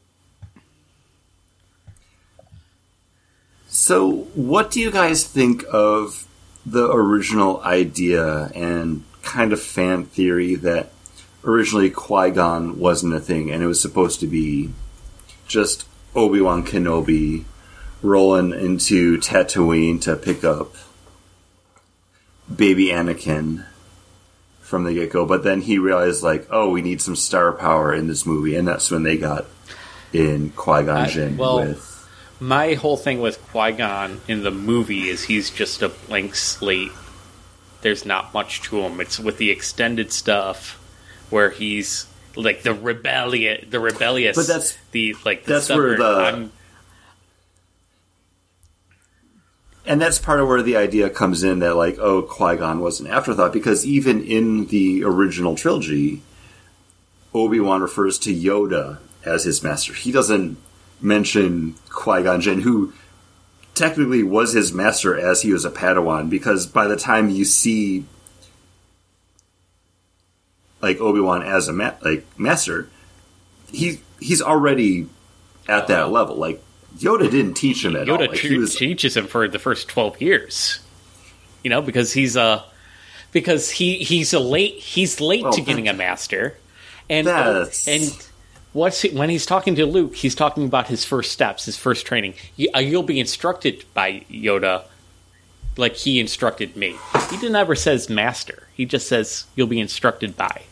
So, 3.68 4.10
what 4.34 4.70
do 4.70 4.80
you 4.80 4.90
guys 4.90 5.24
think 5.24 5.64
of 5.72 6.26
the 6.66 6.90
original 6.90 7.60
idea 7.62 8.50
and 8.54 9.04
kind 9.22 9.52
of 9.52 9.62
fan 9.62 10.04
theory 10.04 10.56
that 10.56 10.90
originally 11.44 11.90
Qui 11.90 12.30
Gon 12.30 12.78
wasn't 12.78 13.14
a 13.14 13.20
thing 13.20 13.50
and 13.50 13.62
it 13.62 13.66
was 13.66 13.80
supposed 13.80 14.20
to 14.20 14.26
be 14.26 14.70
just 15.46 15.86
Obi 16.14 16.40
Wan 16.40 16.64
Kenobi 16.64 17.44
rolling 18.02 18.52
into 18.52 19.18
Tatooine 19.18 20.00
to 20.02 20.16
pick 20.16 20.44
up 20.44 20.74
baby 22.54 22.88
Anakin 22.88 23.64
from 24.60 24.84
the 24.84 24.94
get 24.94 25.10
go. 25.10 25.24
But 25.26 25.44
then 25.44 25.60
he 25.60 25.78
realized, 25.78 26.22
like, 26.22 26.46
oh, 26.50 26.70
we 26.70 26.82
need 26.82 27.00
some 27.00 27.16
star 27.16 27.52
power 27.52 27.94
in 27.94 28.08
this 28.08 28.26
movie, 28.26 28.56
and 28.56 28.66
that's 28.66 28.90
when 28.90 29.02
they 29.02 29.16
got 29.16 29.46
in 30.12 30.50
Qui 30.50 30.84
Gon 30.84 31.08
Jinn 31.08 31.36
well, 31.36 31.58
with. 31.58 31.88
My 32.40 32.74
whole 32.74 32.96
thing 32.96 33.20
with 33.20 33.40
Qui 33.50 33.72
Gon 33.72 34.20
in 34.28 34.42
the 34.42 34.50
movie 34.50 35.08
is 35.08 35.24
he's 35.24 35.50
just 35.50 35.82
a 35.82 35.88
blank 35.88 36.34
slate. 36.34 36.90
There's 37.82 38.04
not 38.04 38.34
much 38.34 38.62
to 38.62 38.80
him. 38.80 39.00
It's 39.00 39.18
with 39.18 39.38
the 39.38 39.50
extended 39.50 40.12
stuff 40.12 40.78
where 41.30 41.50
he's 41.50 42.06
like 42.36 42.62
the 42.62 42.74
rebellion, 42.74 43.66
the 43.70 43.80
rebellious. 43.80 44.36
But 44.36 44.46
that's- 44.46 44.76
the 44.92 45.14
like. 45.24 45.44
The 45.44 45.54
that's 45.54 45.68
where 45.68 45.96
the- 45.96 46.04
I'm, 46.04 46.52
And 49.84 50.00
that's 50.00 50.18
part 50.18 50.38
of 50.38 50.46
where 50.46 50.62
the 50.62 50.76
idea 50.76 51.10
comes 51.10 51.42
in 51.42 51.58
that, 51.58 51.74
like, 51.74 51.98
oh, 51.98 52.22
Qui 52.22 52.56
Gon 52.56 52.80
was 52.80 53.00
an 53.00 53.08
afterthought, 53.08 53.52
because 53.52 53.84
even 53.84 54.22
in 54.22 54.66
the 54.66 55.02
original 55.02 55.56
trilogy, 55.56 56.22
Obi 57.34 57.58
Wan 57.58 57.82
refers 57.82 58.16
to 58.20 58.32
Yoda 58.34 58.98
as 59.24 59.42
his 59.42 59.62
master. 59.62 59.92
He 59.92 60.12
doesn't 60.12 60.56
mention 61.00 61.74
Qui 61.88 62.22
Gon 62.22 62.40
Jinn, 62.40 62.60
who 62.60 62.92
technically 63.74 64.22
was 64.22 64.52
his 64.52 64.72
master 64.72 65.18
as 65.18 65.42
he 65.42 65.52
was 65.52 65.64
a 65.64 65.70
Padawan, 65.70 66.30
because 66.30 66.66
by 66.66 66.86
the 66.86 66.96
time 66.96 67.28
you 67.28 67.44
see 67.44 68.04
like 70.82 71.00
Obi 71.00 71.20
Wan 71.20 71.42
as 71.42 71.68
a 71.68 71.72
ma- 71.72 71.94
like 72.02 72.26
master, 72.38 72.88
he 73.70 74.00
he's 74.20 74.42
already 74.42 75.06
at 75.68 75.86
that 75.86 76.10
level. 76.10 76.36
Like 76.36 76.60
Yoda 76.98 77.30
didn't 77.30 77.54
teach 77.54 77.84
him 77.84 77.96
at 77.96 78.08
all. 78.08 78.18
Yoda 78.18 78.28
Like, 78.28 78.40
te- 78.40 78.48
he 78.48 78.58
was 78.58 78.74
teaches 78.74 79.16
him 79.16 79.26
for 79.26 79.48
the 79.48 79.58
first 79.58 79.88
twelve 79.88 80.20
years. 80.20 80.80
You 81.62 81.70
know, 81.70 81.80
because 81.80 82.12
he's 82.12 82.36
a 82.36 82.64
because 83.30 83.70
he 83.70 83.98
he's 83.98 84.34
a 84.34 84.40
late 84.40 84.74
he's 84.74 85.20
late 85.20 85.44
Well, 85.44 85.52
to 85.52 85.60
getting 85.60 85.88
a 85.88 85.92
master, 85.92 86.58
and 87.08 87.28
and 87.28 88.28
what's 88.72 89.02
he, 89.02 89.10
when 89.10 89.30
he's 89.30 89.46
talking 89.46 89.76
to 89.76 89.86
Luke, 89.86 90.16
he's 90.16 90.34
talking 90.34 90.64
about 90.64 90.88
his 90.88 91.04
first 91.04 91.30
steps, 91.30 91.66
his 91.66 91.76
first 91.76 92.04
training. 92.04 92.34
You, 92.56 92.68
uh, 92.74 92.80
you'll 92.80 93.04
be 93.04 93.20
instructed 93.20 93.84
by 93.94 94.24
Yoda, 94.28 94.84
like 95.76 95.94
he 95.94 96.18
instructed 96.18 96.76
me. 96.76 96.96
He 97.30 97.36
didn't 97.36 97.56
ever 97.56 97.76
says 97.76 98.10
master. 98.10 98.66
He 98.74 98.84
just 98.84 99.06
says 99.06 99.44
you'll 99.54 99.68
be 99.68 99.80
instructed 99.80 100.36
by. 100.36 100.62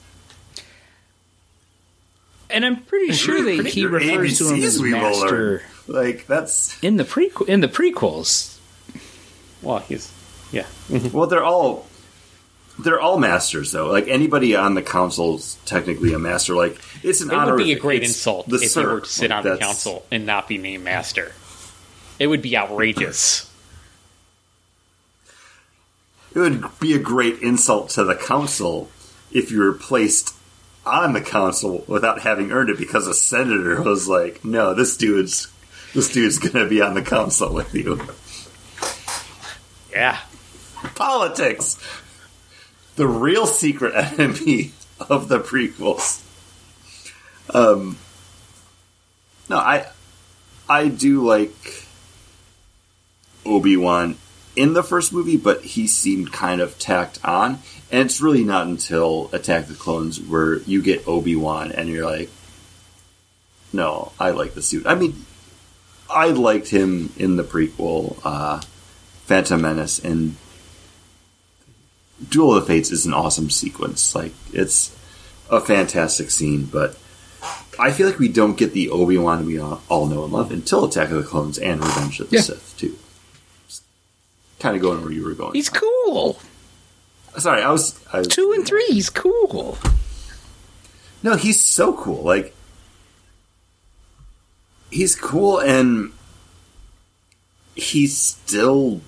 And 2.52 2.64
I'm 2.64 2.82
pretty 2.82 3.12
sure 3.12 3.42
that 3.56 3.66
he 3.66 3.80
Your 3.82 3.90
refers 3.90 4.38
to 4.38 4.48
him 4.54 4.62
as 4.62 4.80
we 4.80 4.90
master 4.92 5.26
learn. 5.28 5.60
Like 5.86 6.26
that's 6.26 6.82
in 6.82 6.96
the 6.96 7.04
prequel. 7.04 7.48
In 7.48 7.60
the 7.60 7.68
prequels, 7.68 8.58
Well, 9.62 9.78
he's 9.80 10.12
yeah. 10.52 10.66
Mm-hmm. 10.88 11.16
well, 11.16 11.26
they're 11.28 11.44
all 11.44 11.86
they're 12.78 13.00
all 13.00 13.18
masters 13.18 13.72
though. 13.72 13.86
Like 13.90 14.08
anybody 14.08 14.54
on 14.56 14.74
the 14.74 14.82
council's 14.82 15.58
technically 15.66 16.12
a 16.12 16.18
master. 16.18 16.54
Like 16.54 16.80
it's 17.02 17.20
an 17.20 17.30
It 17.30 17.34
honor. 17.34 17.54
would 17.56 17.64
be 17.64 17.72
a 17.72 17.78
great 17.78 18.02
insult 18.02 18.52
if 18.52 18.70
Sir. 18.70 18.80
he 18.80 18.86
were 18.86 19.00
to 19.00 19.06
sit 19.08 19.30
Like, 19.30 19.44
on 19.44 19.50
the 19.52 19.56
council 19.58 20.04
and 20.10 20.24
not 20.26 20.48
be 20.48 20.58
named 20.58 20.84
master. 20.84 21.32
It 22.18 22.26
would 22.28 22.42
be 22.42 22.56
outrageous. 22.56 23.50
It 26.34 26.38
would 26.38 26.64
be 26.78 26.94
a 26.94 26.98
great 26.98 27.40
insult 27.40 27.90
to 27.90 28.04
the 28.04 28.14
council 28.14 28.88
if 29.32 29.50
you 29.50 29.58
were 29.60 29.72
placed 29.72 30.34
on 30.84 31.12
the 31.12 31.20
council 31.20 31.84
without 31.86 32.20
having 32.20 32.52
earned 32.52 32.70
it 32.70 32.78
because 32.78 33.06
a 33.06 33.14
senator 33.14 33.82
was 33.82 34.08
like, 34.08 34.44
"No, 34.44 34.74
this 34.74 34.96
dude's 34.96 35.48
this 35.94 36.10
dude's 36.10 36.38
going 36.38 36.54
to 36.54 36.68
be 36.68 36.80
on 36.80 36.94
the 36.94 37.02
council 37.02 37.52
with 37.52 37.74
you." 37.74 38.00
Yeah. 39.92 40.18
Politics, 40.94 41.78
the 42.96 43.06
real 43.06 43.46
secret 43.46 43.94
enemy 44.18 44.72
of 45.08 45.28
the 45.28 45.40
prequels. 45.40 46.22
Um, 47.52 47.98
no, 49.48 49.58
I 49.58 49.86
I 50.68 50.88
do 50.88 51.26
like 51.26 51.86
Obi 53.44 53.76
Wan 53.76 54.16
in 54.56 54.72
the 54.74 54.82
first 54.82 55.12
movie, 55.12 55.36
but 55.36 55.62
he 55.62 55.86
seemed 55.86 56.32
kind 56.32 56.60
of 56.60 56.78
tacked 56.78 57.24
on. 57.24 57.60
And 57.90 58.02
it's 58.02 58.20
really 58.20 58.44
not 58.44 58.66
until 58.66 59.30
Attack 59.32 59.64
of 59.64 59.68
the 59.70 59.74
Clones 59.74 60.20
where 60.20 60.58
you 60.60 60.80
get 60.82 61.06
Obi 61.08 61.34
Wan 61.34 61.72
and 61.72 61.88
you're 61.88 62.04
like, 62.04 62.30
no, 63.72 64.12
I 64.18 64.30
like 64.30 64.54
the 64.54 64.62
suit. 64.62 64.86
I 64.86 64.94
mean, 64.94 65.24
I 66.08 66.28
liked 66.28 66.68
him 66.68 67.12
in 67.16 67.36
the 67.36 67.44
prequel, 67.44 68.18
uh, 68.24 68.60
Phantom 69.26 69.60
Menace, 69.62 69.98
and 70.00 70.36
Duel 72.28 72.56
of 72.56 72.62
the 72.62 72.66
Fates 72.66 72.90
is 72.90 73.06
an 73.06 73.14
awesome 73.14 73.48
sequence. 73.50 74.14
Like, 74.14 74.32
it's 74.52 74.94
a 75.48 75.60
fantastic 75.60 76.30
scene, 76.30 76.64
but 76.64 76.98
I 77.78 77.92
feel 77.92 78.08
like 78.08 78.18
we 78.18 78.28
don't 78.28 78.58
get 78.58 78.72
the 78.72 78.90
Obi 78.90 79.16
Wan 79.18 79.46
we 79.46 79.58
all 79.58 79.82
all 79.88 80.06
know 80.06 80.24
and 80.24 80.32
love 80.32 80.52
until 80.52 80.84
Attack 80.84 81.10
of 81.10 81.16
the 81.16 81.22
Clones 81.22 81.58
and 81.58 81.82
Revenge 81.82 82.20
of 82.20 82.30
the 82.30 82.36
Yeah. 82.36 82.42
Sith, 82.42 82.74
too. 82.76 82.98
Kind 84.60 84.76
of 84.76 84.82
going 84.82 85.02
where 85.02 85.10
you 85.12 85.24
were 85.24 85.34
going. 85.34 85.54
he's 85.54 85.68
cool. 85.70 86.38
Sorry, 87.38 87.62
I 87.62 87.70
was. 87.70 87.98
I, 88.12 88.22
Two 88.22 88.52
and 88.52 88.66
three, 88.66 88.86
he's 88.88 89.10
cool. 89.10 89.78
No, 91.22 91.36
he's 91.36 91.62
so 91.62 91.92
cool. 91.94 92.22
Like, 92.22 92.54
he's 94.90 95.14
cool, 95.16 95.58
and 95.60 96.12
he 97.74 98.06
still 98.06 99.00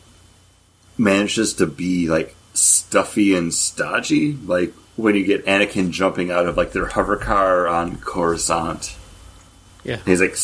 manages 0.97 1.55
to 1.55 1.67
be 1.67 2.09
like 2.09 2.35
stuffy 2.55 3.35
and 3.35 3.53
stodgy. 3.53 4.33
Like 4.35 4.73
when 4.97 5.15
you 5.17 5.25
get 5.25 5.45
Anakin 5.47 5.91
jumping 5.91 6.31
out 6.31 6.47
of 6.47 6.57
like 6.57 6.73
their 6.73 6.87
hover 6.87 7.17
car 7.17 7.67
on 7.67 7.97
Coruscant, 7.99 8.97
Yeah. 9.85 9.99
he's 10.07 10.21
like 10.21 10.37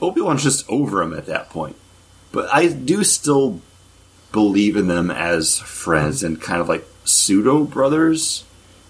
Obi 0.00 0.20
Wan's 0.20 0.42
just 0.44 0.68
over 0.70 1.02
him 1.02 1.12
at 1.12 1.26
that 1.26 1.50
point. 1.50 1.76
But 2.36 2.52
I 2.52 2.68
do 2.68 3.02
still 3.02 3.62
believe 4.30 4.76
in 4.76 4.88
them 4.88 5.10
as 5.10 5.58
friends 5.58 6.22
and 6.22 6.38
kind 6.38 6.60
of 6.60 6.68
like 6.68 6.86
pseudo 7.02 7.64
brothers 7.64 8.44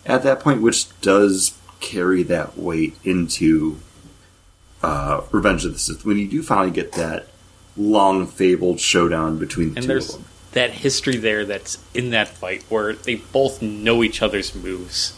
at 0.05 0.25
that 0.25 0.41
point, 0.41 0.63
which 0.63 0.89
does 1.01 1.57
carry 1.79 2.25
that 2.25 2.59
weight 2.59 2.97
into 3.05 3.79
uh, 4.83 5.21
Revenge 5.31 5.65
of 5.65 5.75
the 5.75 5.79
Sith. 5.79 6.05
When 6.05 6.19
you 6.19 6.27
do 6.27 6.43
finally 6.43 6.73
get 6.73 6.91
that 6.95 7.29
long 7.77 8.27
fabled 8.27 8.81
showdown 8.81 9.39
between 9.39 9.75
the 9.75 9.77
And 9.77 9.83
two 9.85 9.89
there's 9.93 10.09
of 10.09 10.23
them. 10.23 10.25
that 10.51 10.71
history 10.73 11.17
there 11.17 11.45
that's 11.45 11.79
in 11.95 12.11
that 12.11 12.27
fight 12.27 12.65
where 12.69 12.95
they 12.95 13.15
both 13.15 13.63
know 13.63 14.03
each 14.03 14.23
other's 14.23 14.57
moves. 14.57 15.17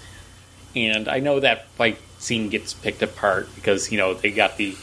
And 0.76 1.08
I 1.08 1.20
know 1.20 1.40
that 1.40 1.68
fight 1.70 1.96
scene 2.18 2.50
gets 2.50 2.74
picked 2.74 3.00
apart 3.00 3.48
because, 3.54 3.90
you 3.90 3.96
know, 3.96 4.12
they 4.12 4.32
got 4.32 4.58
the 4.58 4.76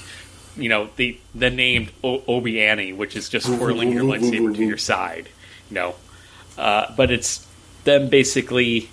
you 0.58 0.70
know, 0.70 0.90
the 0.96 1.18
the 1.34 1.50
named 1.50 1.92
o- 2.04 2.24
Obi 2.28 2.62
Annie, 2.62 2.94
which 2.94 3.16
is 3.16 3.30
just 3.30 3.48
twirling 3.48 3.92
your 3.92 4.04
lightsaber 4.04 4.56
to 4.56 4.64
your 4.66 4.78
side, 4.78 5.30
you 5.70 5.76
know. 5.76 5.96
Uh, 6.58 6.94
but 6.96 7.12
it's 7.12 7.46
them 7.84 8.08
basically 8.10 8.90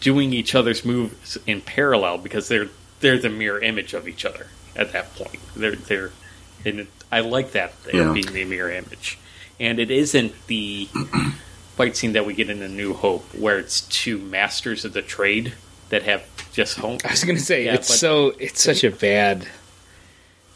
doing 0.00 0.32
each 0.32 0.54
other's 0.54 0.84
moves 0.84 1.38
in 1.46 1.60
parallel 1.60 2.18
because 2.18 2.48
they're 2.48 2.68
they're 3.00 3.18
the 3.18 3.28
mirror 3.28 3.60
image 3.60 3.94
of 3.94 4.08
each 4.08 4.24
other 4.24 4.46
at 4.76 4.92
that 4.92 5.14
point. 5.14 5.38
They're 5.54 5.76
they're 5.76 6.10
and 6.64 6.86
I 7.10 7.20
like 7.20 7.52
that 7.52 7.72
they're 7.84 7.96
Yeah. 8.06 8.12
being 8.12 8.32
the 8.32 8.44
mirror 8.44 8.70
image, 8.70 9.18
and 9.60 9.78
it 9.78 9.90
isn't 9.90 10.34
the 10.46 10.88
fight 11.76 11.96
scene 11.96 12.12
that 12.12 12.26
we 12.26 12.34
get 12.34 12.50
in 12.50 12.60
A 12.62 12.68
New 12.68 12.94
Hope 12.94 13.24
where 13.34 13.58
it's 13.58 13.82
two 13.82 14.18
masters 14.18 14.84
of 14.84 14.92
the 14.92 15.02
trade 15.02 15.52
that 15.90 16.02
have 16.04 16.24
just 16.52 16.78
home. 16.78 16.98
I 17.04 17.10
was 17.12 17.24
gonna 17.24 17.38
say 17.38 17.66
Yeah, 17.66 17.74
it's 17.74 17.94
so 17.98 18.30
it's 18.38 18.62
such 18.62 18.82
a 18.84 18.90
bad, 18.90 19.46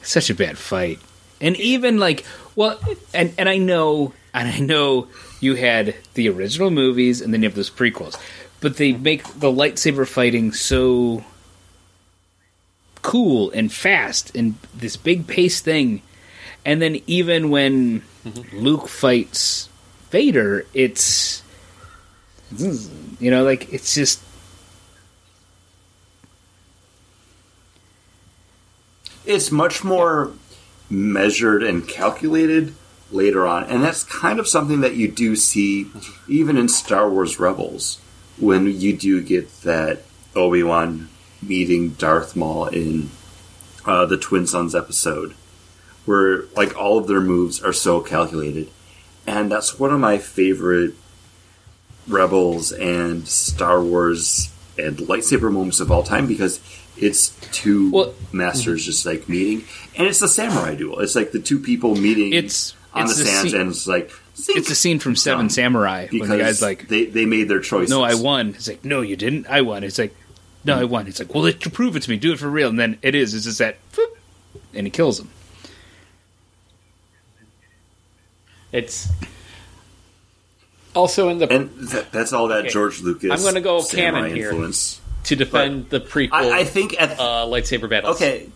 such 0.07 0.31
a 0.31 0.35
bad 0.35 0.59
fight, 0.59 0.99
and 1.41 1.57
even 1.57 1.99
like 1.99 2.25
well, 2.55 2.81
and 3.13 3.35
and 3.39 3.49
I 3.49 3.59
know 3.59 4.13
and 4.33 4.49
I 4.49 4.59
know 4.59 5.09
you 5.41 5.55
had 5.55 5.95
the 6.15 6.29
original 6.29 6.71
movies 6.71 7.21
and 7.21 7.33
then 7.33 7.43
you 7.43 7.49
have 7.49 7.57
those 7.57 7.71
prequels, 7.71 8.21
but 8.61 8.77
they 8.77 8.93
make 8.93 9.25
the 9.25 9.51
lightsaber 9.53 10.07
fighting 10.07 10.53
so 10.53 11.25
cool 13.03 13.51
and 13.53 13.73
fast 13.73 14.35
and 14.35 14.57
this 14.75 14.97
big 14.97 15.27
pace 15.27 15.61
thing, 15.61 16.03
and 16.65 16.81
then 16.81 17.01
even 17.07 17.51
when 17.51 18.03
mm-hmm. 18.25 18.59
Luke 18.59 18.89
fights 18.89 19.69
Vader, 20.11 20.67
it's 20.73 21.43
you 22.59 23.31
know 23.31 23.45
like 23.45 23.73
it's 23.73 23.95
just 23.95 24.21
It's 29.27 29.51
much 29.51 29.83
more 29.83 30.33
measured 30.89 31.63
and 31.63 31.87
calculated 31.87 32.75
later 33.11 33.47
on, 33.47 33.65
and 33.65 33.83
that's 33.83 34.05
kind 34.05 34.39
of 34.39 34.49
something 34.49 34.81
that 34.81 34.95
you 34.95 35.11
do 35.11 35.35
see 35.37 35.91
even 36.29 36.57
in 36.57 36.69
Star 36.69 37.11
Wars 37.11 37.39
Rebels 37.39 38.01
when 38.39 38.67
you 38.67 38.97
do 38.97 39.21
get 39.21 39.63
that 39.63 40.03
Obi 40.35 40.63
Wan 40.63 41.09
meeting 41.43 41.91
Darth 41.91 42.37
Maul 42.37 42.67
in 42.67 43.11
uh, 43.85 44.07
the 44.07 44.17
Twin 44.17 44.47
Sons 44.47 44.75
episode, 44.75 45.35
where 46.05 46.45
like 46.55 46.77
all 46.77 46.99
of 46.99 47.07
their 47.07 47.21
moves 47.21 47.61
are 47.63 47.73
so 47.73 48.01
calculated, 48.01 48.71
and 49.27 49.51
that's 49.51 49.79
one 49.79 49.93
of 49.93 50.01
my 50.01 50.19
favorite 50.19 50.95
Rebels 52.07 52.71
and 52.73 53.27
Star 53.27 53.83
Wars 53.83 54.53
and 54.79 54.99
lightsaber 54.99 55.53
moments 55.53 55.81
of 55.81 55.91
all 55.91 56.03
time 56.03 56.27
because 56.27 56.61
it's 56.99 57.31
two 57.53 57.91
Well- 57.91 58.15
masters 58.33 58.83
mhm. 58.83 58.87
just 58.87 59.07
like 59.07 59.29
meeting, 59.29 59.65
and 59.97 60.07
it's 60.07 60.23
a 60.23 60.29
samurai 60.29 60.75
duel. 60.75 61.01
It's 61.01 61.15
like 61.15 61.33
the 61.33 61.39
two 61.41 61.59
people 61.59 61.95
meeting 61.97 62.33
It's- 62.33 62.75
on 62.95 63.05
it's 63.05 63.17
the 63.19 63.25
the 63.25 63.31
sands, 63.31 63.51
scene- 63.53 63.61
and 63.61 63.71
it's 63.71 63.87
like 63.87 64.11
zink, 64.37 64.59
It's 64.59 64.71
a 64.71 64.75
scene 64.75 64.99
from 64.99 65.17
Seven 65.17 65.45
done. 65.47 65.51
Samurai 65.51 66.07
because 66.11 66.29
when 66.29 66.39
the 66.39 66.45
guy's 66.45 66.63
like, 66.63 66.89
they 66.89 67.05
they 67.07 67.27
made 67.27 67.49
their 67.49 67.61
choice. 67.61 67.89
"No, 67.91 68.03
I 68.03 68.15
won." 68.15 68.51
It's 68.51 68.69
like, 68.69 68.85
"No, 68.85 69.03
you 69.03 69.17
didn't. 69.17 69.47
I 69.49 69.61
won." 69.61 69.85
It's 69.85 69.99
like, 69.99 70.15
"No, 70.65 70.79
I 70.79 70.83
mm. 70.85 70.89
won." 70.89 71.07
It's 71.07 71.19
like, 71.19 71.35
"Well, 71.35 71.43
let 71.45 71.65
you 71.65 71.71
prove 71.71 71.97
it 71.97 72.03
to 72.05 72.11
me. 72.11 72.17
Do 72.17 72.33
it 72.33 72.39
for 72.39 72.49
real." 72.49 72.69
And 72.71 72.79
then 72.79 72.99
it 73.03 73.15
is. 73.15 73.35
It's 73.35 73.45
just 73.45 73.59
that, 73.59 73.77
boop, 73.93 74.07
and 74.75 74.87
he 74.87 74.91
kills 74.91 75.21
him. 75.21 75.29
It's 78.73 79.09
also 80.95 81.29
in 81.29 81.39
the 81.39 81.51
And 81.53 81.71
th- 81.91 82.07
that's 82.11 82.33
all 82.33 82.49
that 82.49 82.61
Okay. 82.61 82.69
George 82.71 83.01
Lucas. 83.01 83.31
I'm 83.31 83.43
gonna 83.43 83.61
go 83.61 83.81
samurai 83.81 84.21
canon 84.23 84.37
here. 84.37 84.51
Influence. 84.51 85.01
To 85.27 85.37
defend 85.37 85.91
the 85.91 86.01
prequel 86.01 86.33
I, 86.33 86.61
I 86.61 86.65
think 86.65 87.01
at 87.01 87.19
uh, 87.19 87.45
lightsaber 87.47 87.89
battles. 87.89 88.17
okay. 88.17 88.49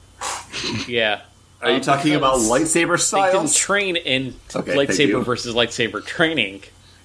Yeah. 0.89 1.23
Are 1.63 1.71
you 1.71 1.77
Um, 1.77 1.81
talking 1.83 2.15
about 2.15 2.39
lightsaber 2.39 3.11
They 3.11 3.33
didn't 3.33 3.55
train 3.55 3.97
in 3.97 4.35
Okay, 4.55 4.75
lightsaber 4.75 5.25
versus 5.25 5.55
lightsaber 5.55 6.05
training 6.05 6.63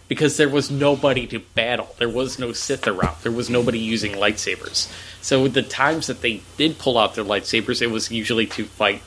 because 0.08 0.38
there 0.38 0.50
was 0.50 0.72
nobody 0.72 1.28
to 1.28 1.40
battle. 1.40 1.94
There 1.98 2.10
was 2.10 2.40
no 2.40 2.54
Sith 2.54 2.88
around. 2.88 3.18
There 3.24 3.32
was 3.32 3.50
nobody 3.50 3.80
using 3.80 4.14
lightsabers. 4.14 4.92
So 5.22 5.48
the 5.48 5.62
times 5.64 6.08
that 6.08 6.22
they 6.22 6.42
did 6.58 6.78
pull 6.78 6.98
out 6.98 7.16
their 7.16 7.26
lightsabers, 7.26 7.82
it 7.82 7.88
was 7.88 8.12
usually 8.12 8.46
to 8.48 8.66
fight 8.66 9.02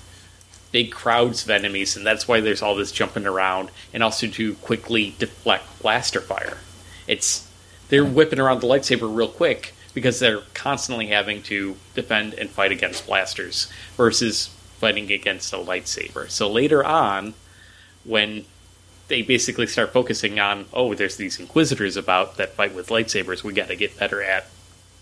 big 0.73 0.91
crowds 0.91 1.45
of 1.45 1.51
enemies, 1.51 1.97
and 1.97 2.05
that's 2.05 2.29
why 2.29 2.41
there's 2.41 2.61
all 2.61 2.75
this 2.75 2.93
jumping 2.93 3.27
around, 3.27 3.71
and 3.95 4.03
also 4.03 4.27
to 4.27 4.55
quickly 4.57 5.15
deflect 5.19 5.81
blaster 5.81 6.21
fire. 6.21 6.59
It's 7.07 7.49
they're 7.89 8.05
whipping 8.05 8.39
around 8.41 8.61
the 8.61 8.67
lightsaber 8.67 9.15
real 9.15 9.29
quick 9.29 9.73
because 9.99 10.21
they're 10.21 10.43
constantly 10.55 11.09
having 11.09 11.43
to 11.43 11.75
defend 11.97 12.33
and 12.35 12.49
fight 12.49 12.71
against 12.71 13.05
blasters 13.05 13.69
versus 13.97 14.47
fighting 14.79 15.11
against 15.11 15.53
a 15.53 15.57
lightsaber. 15.57 16.31
So 16.31 16.49
later 16.49 16.85
on, 16.85 17.35
when 18.05 18.45
they 19.09 19.23
basically 19.23 19.67
start 19.67 19.93
focusing 19.93 20.39
on, 20.39 20.67
oh, 20.73 20.95
there's 20.95 21.17
these 21.17 21.41
inquisitors 21.41 21.97
about 21.97 22.37
that 22.37 22.55
fight 22.55 22.77
with 22.77 22.91
lightsabers, 22.91 23.43
we 23.43 23.53
got 23.53 23.67
to 23.67 23.75
get 23.75 23.99
better 23.99 24.23
at 24.23 24.47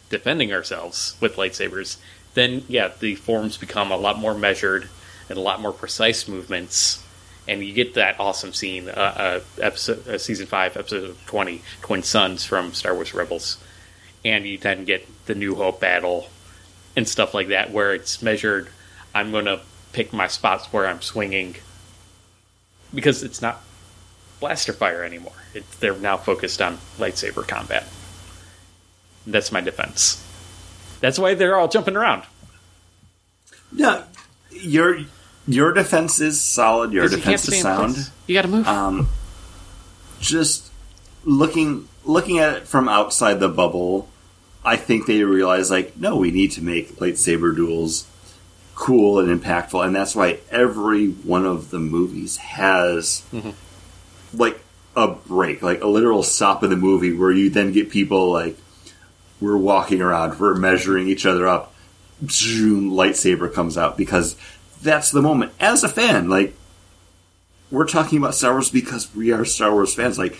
defending 0.09 0.51
ourselves 0.51 1.14
with 1.20 1.36
lightsabers. 1.36 1.98
Then, 2.32 2.64
yeah, 2.68 2.89
the 2.98 3.16
forms 3.16 3.59
become 3.59 3.93
a 3.93 3.98
lot 3.98 4.18
more 4.18 4.35
measured 4.35 4.89
and 5.28 5.36
a 5.36 5.43
lot 5.43 5.60
more 5.60 5.73
precise 5.73 6.27
movements, 6.27 7.05
and 7.47 7.62
you 7.62 7.74
get 7.74 7.93
that 7.94 8.18
awesome 8.18 8.55
scene, 8.55 8.89
uh, 8.89 8.93
uh, 8.93 9.40
episode, 9.60 10.09
uh, 10.09 10.16
season 10.16 10.47
five, 10.47 10.74
episode 10.74 11.16
twenty, 11.27 11.60
Twin 11.82 12.02
Sons 12.02 12.47
from 12.47 12.73
Star 12.73 12.94
Wars 12.94 13.12
Rebels, 13.12 13.59
and 14.27 14.44
you 14.44 14.59
then 14.59 14.85
get 14.85 15.07
the 15.27 15.35
New 15.35 15.55
Hope 15.55 15.81
battle 15.81 16.28
and 16.97 17.09
stuff 17.09 17.32
like 17.32 17.48
that, 17.48 17.70
where 17.70 17.94
it's 17.94 18.20
measured. 18.23 18.69
I'm 19.15 19.31
going 19.31 19.44
to 19.47 19.61
pick 19.93 20.12
my 20.12 20.27
spots 20.27 20.66
where 20.73 20.86
I'm 20.86 21.01
swinging 21.01 21.57
because 22.94 23.23
it's 23.23 23.40
not 23.40 23.62
blaster 24.40 24.73
fire 24.73 25.03
anymore. 25.05 25.32
It, 25.55 25.65
they're 25.81 25.97
now 25.97 26.16
focused 26.16 26.61
on 26.61 26.78
lightsaber 26.98 27.47
combat. 27.47 27.85
That's 29.27 29.51
my 29.53 29.61
defense. 29.61 30.23
That's 31.01 31.19
why 31.19 31.35
they're 31.35 31.57
all 31.57 31.69
jumping 31.69 31.97
around. 31.97 32.24
No, 33.73 34.05
your 34.51 35.01
your 35.48 35.73
defense 35.73 36.20
is 36.20 36.40
solid. 36.40 36.93
Your 36.93 37.05
'Cause 37.05 37.12
you 37.12 37.16
defense 37.19 37.48
is 37.48 37.61
sound. 37.61 37.94
place. 37.94 38.11
You 38.27 38.35
got 38.35 38.43
to 38.43 38.48
move. 38.48 38.66
Um, 38.69 39.09
just 40.20 40.70
looking 41.24 41.89
looking 42.05 42.39
at 42.39 42.57
it 42.57 42.69
from 42.69 42.89
outside 42.89 43.40
the 43.40 43.48
bubble, 43.48 44.09
I 44.66 44.76
think 44.76 45.06
they 45.06 45.22
realize 45.22 45.70
like, 45.70 45.97
no, 45.97 46.16
we 46.16 46.30
need 46.30 46.52
to 46.52 46.62
make 46.62 46.97
lightsaber 46.97 47.55
duels 47.55 48.06
cool 48.74 49.20
and 49.20 49.40
impactful, 49.40 49.86
and 49.86 49.94
that's 49.94 50.14
why 50.14 50.40
every 50.51 51.09
one 51.09 51.47
of 51.47 51.70
the 51.70 51.78
movies 51.78 52.36
has 52.36 53.22
mm-hmm. 53.32 53.51
like 54.36 54.60
a 54.97 55.09
break, 55.09 55.62
like 55.62 55.82
a 55.82 55.86
literal 55.86 56.22
stop 56.22 56.62
in 56.62 56.70
the 56.70 56.76
movie 56.76 57.12
where 57.12 57.30
you 57.30 57.48
then 57.48 57.72
get 57.72 57.90
people 57.90 58.32
like 58.32 58.59
we're 59.40 59.56
walking 59.56 60.02
around, 60.02 60.38
we're 60.40 60.55
measuring 60.55 61.09
each 61.09 61.24
other 61.24 61.47
up, 61.47 61.72
zoom, 62.28 62.90
lightsaber 62.90 63.52
comes 63.52 63.78
out 63.78 63.97
because 63.97 64.36
that's 64.82 65.10
the 65.10 65.22
moment. 65.22 65.52
As 65.60 65.84
a 65.84 65.88
fan, 65.88 66.28
like 66.28 66.55
we're 67.70 67.86
talking 67.86 68.18
about 68.18 68.34
Star 68.34 68.52
Wars 68.52 68.70
because 68.70 69.14
we 69.14 69.32
are 69.32 69.44
Star 69.44 69.72
Wars 69.72 69.94
fans. 69.94 70.18
Like, 70.18 70.38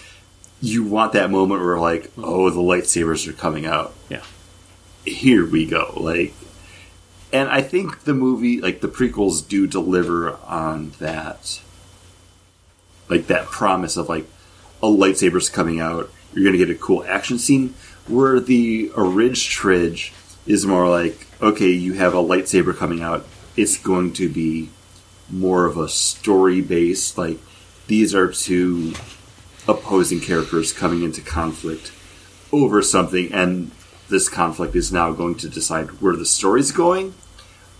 you 0.69 0.85
want 0.85 1.13
that 1.13 1.31
moment 1.31 1.63
where, 1.63 1.79
like, 1.79 2.11
oh, 2.19 2.51
the 2.51 2.61
lightsabers 2.61 3.27
are 3.29 3.33
coming 3.33 3.67
out. 3.67 3.95
Yeah. 4.09 4.23
Here 5.05 5.47
we 5.47 5.67
go. 5.67 5.93
Like, 5.97 6.35
and 7.33 7.49
I 7.49 7.63
think 7.63 8.05
the 8.05 8.15
movie, 8.15 8.61
like, 8.61 8.81
the 8.81 8.89
prequels 8.89 9.47
do 9.47 9.67
deliver 9.67 10.37
on 10.45 10.93
that, 10.99 11.61
like, 13.09 13.27
that 13.27 13.47
promise 13.47 13.97
of, 13.97 14.09
like, 14.09 14.27
a 14.83 14.87
lightsaber's 14.87 15.49
coming 15.49 15.81
out. 15.81 16.11
You're 16.33 16.45
going 16.45 16.59
to 16.59 16.65
get 16.65 16.75
a 16.75 16.79
cool 16.79 17.05
action 17.07 17.39
scene. 17.39 17.75
Where 18.09 18.39
the 18.39 18.91
Orig 18.95 19.35
Tridge 19.35 20.13
is 20.47 20.65
more 20.65 20.89
like, 20.89 21.27
okay, 21.43 21.71
you 21.71 21.95
have 21.95 22.15
a 22.15 22.19
lightsaber 22.19 22.77
coming 22.77 23.03
out. 23.03 23.27
It's 23.57 23.77
going 23.77 24.13
to 24.15 24.29
be 24.29 24.71
more 25.29 25.67
of 25.67 25.77
a 25.77 25.89
story 25.89 26.61
based 26.61 27.19
like 27.19 27.39
these 27.89 28.15
are 28.15 28.31
two 28.31 28.93
opposing 29.69 30.21
characters 30.21 30.73
coming 30.73 31.03
into 31.03 31.21
conflict 31.21 31.93
over 32.53 32.83
something 32.83 33.33
and 33.33 33.71
this 34.09 34.29
conflict 34.29 34.77
is 34.77 34.93
now 34.93 35.13
going 35.13 35.35
to 35.35 35.49
decide 35.49 36.01
where 36.01 36.15
the 36.15 36.27
story's 36.27 36.71
going 36.71 37.13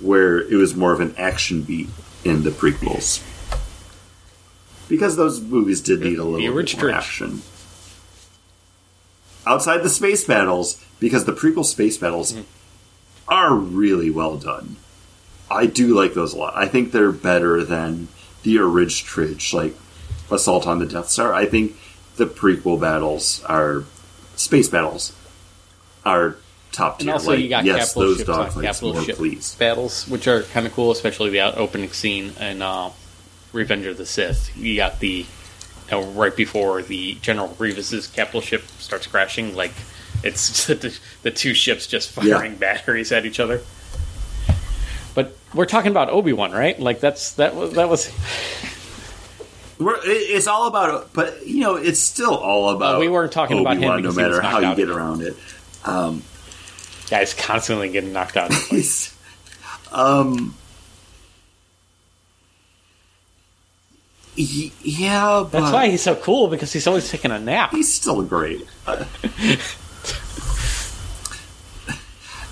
where 0.01 0.39
it 0.39 0.57
was 0.57 0.75
more 0.75 0.93
of 0.93 1.01
an 1.01 1.15
action 1.17 1.63
beat 1.63 1.89
in 2.25 2.43
the 2.43 2.51
prequels. 2.51 3.23
Because 4.89 5.17
those 5.17 5.41
movies 5.41 5.81
did 5.81 6.01
need 6.01 6.19
a 6.19 6.25
little 6.25 6.55
bit 6.55 6.79
more 6.79 6.91
action. 6.91 7.43
Outside 9.47 9.79
the 9.79 9.89
space 9.89 10.25
battles 10.25 10.85
because 11.01 11.25
the 11.25 11.33
prequel 11.33 11.65
space 11.65 11.97
battles 11.97 12.37
are 13.29 13.55
really 13.55 14.11
well 14.11 14.37
done. 14.37 14.77
I 15.51 15.67
do 15.67 15.95
like 15.95 16.15
those 16.15 16.35
a 16.35 16.37
lot. 16.37 16.57
I 16.57 16.67
think 16.67 16.91
they're 16.91 17.13
better 17.13 17.65
than 17.65 18.09
the 18.43 18.59
Orig 18.59 18.91
Tridge, 18.91 19.55
like 19.55 19.75
Assault 20.31 20.67
on 20.67 20.79
the 20.79 20.87
Death 20.87 21.09
Star. 21.09 21.33
I 21.33 21.47
think 21.47 21.77
the 22.17 22.27
prequel 22.27 22.81
battles 22.81 23.43
are 23.45 23.85
space 24.37 24.69
battles 24.69 25.13
are 26.05 26.37
top 26.73 26.99
And 27.01 27.07
tier. 27.07 27.13
also, 27.15 27.31
like, 27.33 27.41
you 27.41 27.49
got 27.49 27.65
yes, 27.65 27.89
capital 27.95 28.03
those 28.03 28.19
ships 28.19 28.61
capital 28.63 28.93
more, 28.95 29.03
ship 29.03 29.17
please. 29.17 29.55
battles, 29.57 30.07
which 30.09 30.27
are 30.29 30.43
kind 30.43 30.67
of 30.67 30.73
cool, 30.73 30.91
especially 30.91 31.31
the 31.31 31.41
opening 31.57 31.91
scene 31.93 32.33
in 32.41 32.63
uh, 32.63 32.91
Revenge 33.53 33.87
of 33.87 33.97
the 33.97 34.07
Sith. 34.07 34.57
You 34.57 34.77
got 34.77 35.01
the 35.01 35.25
you 35.89 35.91
know, 35.91 36.03
right 36.13 36.35
before 36.37 36.83
the 36.83 37.15
General 37.23 37.49
Grievous's 37.49 38.07
capital 38.09 38.41
ship 38.41 38.63
starts 38.79 39.07
crashing, 39.07 39.55
like 39.55 39.73
it's 40.25 40.67
the, 40.67 40.99
the 41.23 41.31
two 41.31 41.55
ships 41.55 41.87
just 41.87 42.11
firing 42.11 42.53
Yeah. 42.53 42.59
batteries 42.59 43.13
at 43.13 43.25
each 43.27 43.39
other. 43.41 43.61
But 45.15 45.35
we're 45.55 45.65
talking 45.67 45.91
about 45.91 46.11
Obi 46.11 46.33
Wan, 46.35 46.53
right? 46.53 46.79
Like 46.79 47.01
that's 47.01 47.33
that 47.35 47.55
was 47.55 47.73
that 47.75 47.89
was 47.89 48.11
We're, 49.79 49.99
it's 50.05 50.47
all 50.47 50.69
about, 50.69 51.13
but 51.13 51.47
you 51.47 51.61
know, 51.61 51.77
it's 51.77 52.01
still 52.01 52.35
all 52.35 52.71
about. 52.71 52.97
Uh, 52.97 52.99
we 52.99 53.09
weren't 53.09 53.33
talking 53.33 53.59
about 53.59 53.77
him 53.77 53.85
Obi-Wan, 53.85 54.03
no 54.03 54.09
because 54.09 54.17
he 54.17 54.23
was 54.23 54.39
matter 54.39 54.43
how 54.43 54.59
you 54.61 54.75
get 54.77 54.89
around 54.89 55.21
it. 55.23 55.37
guys 57.11 57.35
constantly 57.35 57.91
getting 57.91 58.13
knocked 58.13 58.37
out. 58.37 58.53
Um, 59.93 60.55
yeah, 64.37 65.41
but 65.51 65.61
That's 65.61 65.73
why 65.73 65.89
he's 65.89 66.03
so 66.03 66.15
cool 66.15 66.49
because 66.49 66.73
he's 66.73 66.87
always 66.87 67.11
taking 67.11 67.31
a 67.31 67.39
nap. 67.39 67.71
he's 67.71 67.93
still 67.95 68.23
great. 68.23 68.67
Uh, 68.87 69.05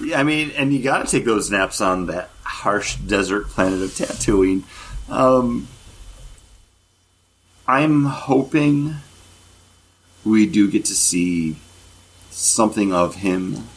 yeah, 0.03 0.19
I 0.19 0.23
mean, 0.23 0.53
and 0.53 0.73
you 0.73 0.83
got 0.83 1.05
to 1.05 1.11
take 1.11 1.27
those 1.27 1.51
naps 1.51 1.81
on 1.83 2.07
that 2.07 2.31
harsh 2.43 2.97
desert 2.97 3.49
planet 3.49 3.83
of 3.83 3.91
Tatooine. 3.91 4.63
Um, 5.11 5.69
I'm 7.67 8.05
hoping 8.05 8.97
we 10.25 10.47
do 10.47 10.71
get 10.71 10.85
to 10.87 10.95
see 10.95 11.57
something 12.31 12.93
of 12.93 13.17
him 13.17 13.69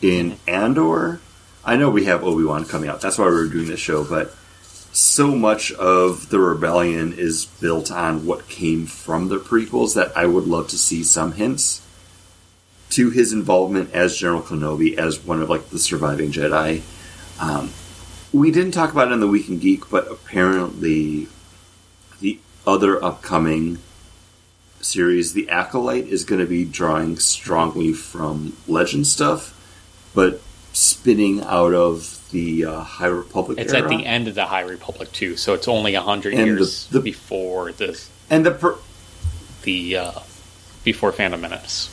in 0.00 0.36
Andor. 0.46 1.20
I 1.64 1.76
know 1.76 1.90
we 1.90 2.04
have 2.04 2.22
Obi 2.22 2.44
Wan 2.44 2.64
coming 2.64 2.88
out. 2.88 3.00
That's 3.00 3.18
why 3.18 3.24
we're 3.24 3.48
doing 3.48 3.66
this 3.66 3.80
show, 3.80 4.04
but 4.04 4.34
so 4.92 5.34
much 5.34 5.72
of 5.72 6.28
the 6.28 6.38
rebellion 6.38 7.12
is 7.14 7.44
built 7.44 7.90
on 7.90 8.24
what 8.24 8.48
came 8.48 8.86
from 8.86 9.28
the 9.28 9.38
prequels 9.38 9.94
that 9.96 10.16
I 10.16 10.26
would 10.26 10.46
love 10.46 10.68
to 10.68 10.78
see 10.78 11.02
some 11.02 11.32
hints 11.32 11.84
to 12.90 13.10
his 13.10 13.32
involvement 13.32 13.92
as 13.92 14.16
General 14.16 14.42
Kenobi 14.42 14.96
as 14.96 15.18
one 15.18 15.42
of 15.42 15.50
like 15.50 15.70
the 15.70 15.80
surviving 15.80 16.30
Jedi. 16.30 16.82
Um, 17.40 17.72
we 18.32 18.52
didn't 18.52 18.72
talk 18.72 18.92
about 18.92 19.08
it 19.08 19.14
in 19.14 19.20
the 19.20 19.26
Week 19.26 19.48
in 19.48 19.58
Geek, 19.58 19.90
but 19.90 20.06
apparently 20.08 21.26
other 22.66 23.02
upcoming 23.02 23.78
series, 24.80 25.32
The 25.32 25.48
Acolyte, 25.48 26.06
is 26.08 26.24
going 26.24 26.40
to 26.40 26.46
be 26.46 26.64
drawing 26.64 27.18
strongly 27.18 27.92
from 27.92 28.56
Legend 28.66 29.06
stuff, 29.06 29.52
but 30.14 30.40
spinning 30.72 31.40
out 31.42 31.72
of 31.72 32.20
the 32.30 32.64
uh, 32.64 32.80
High 32.80 33.06
Republic 33.06 33.58
It's 33.58 33.72
era. 33.72 33.84
at 33.90 33.96
the 33.96 34.04
end 34.04 34.26
of 34.28 34.34
the 34.34 34.46
High 34.46 34.62
Republic 34.62 35.12
too, 35.12 35.36
so 35.36 35.54
it's 35.54 35.68
only 35.68 35.94
a 35.94 36.00
hundred 36.02 36.34
And 36.34 36.42
the- 36.42 36.46
years 36.46 36.86
the- 36.88 37.00
before 37.00 37.72
this. 37.72 38.10
And 38.28 38.44
the 38.44 38.50
per- 38.50 38.76
the 39.62 39.96
uh, 39.96 40.12
before 40.82 41.12
Phantom 41.12 41.40
Menace. 41.40 41.90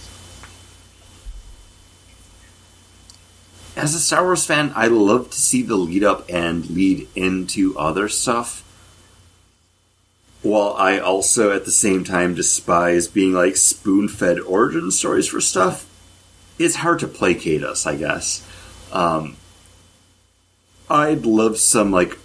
as 3.75 3.95
a 3.95 3.99
Star 3.99 4.23
Wars 4.23 4.45
fan, 4.45 4.71
I 4.75 4.87
love 4.87 5.29
to 5.31 5.37
see 5.39 5.61
the 5.61 5.75
lead 5.75 6.03
up 6.03 6.25
and 6.29 6.69
lead 6.69 7.07
into 7.15 7.77
other 7.77 8.09
stuff. 8.09 8.63
While 10.41 10.73
I 10.73 10.97
also, 10.99 11.51
at 11.51 11.65
the 11.65 11.71
same 11.71 12.03
time, 12.03 12.33
despise 12.33 13.07
being 13.07 13.33
like 13.33 13.57
spoon 13.57 14.07
fed 14.07 14.39
origin 14.39 14.89
stories 14.89 15.27
for 15.27 15.39
stuff, 15.39 15.87
it's 16.57 16.75
hard 16.75 16.99
to 16.99 17.07
placate 17.07 17.63
us, 17.63 17.85
I 17.85 17.95
guess. 17.95 18.47
Um, 18.91 19.37
I'd 20.89 21.25
love 21.25 21.57
some 21.57 21.91
like 21.91 22.17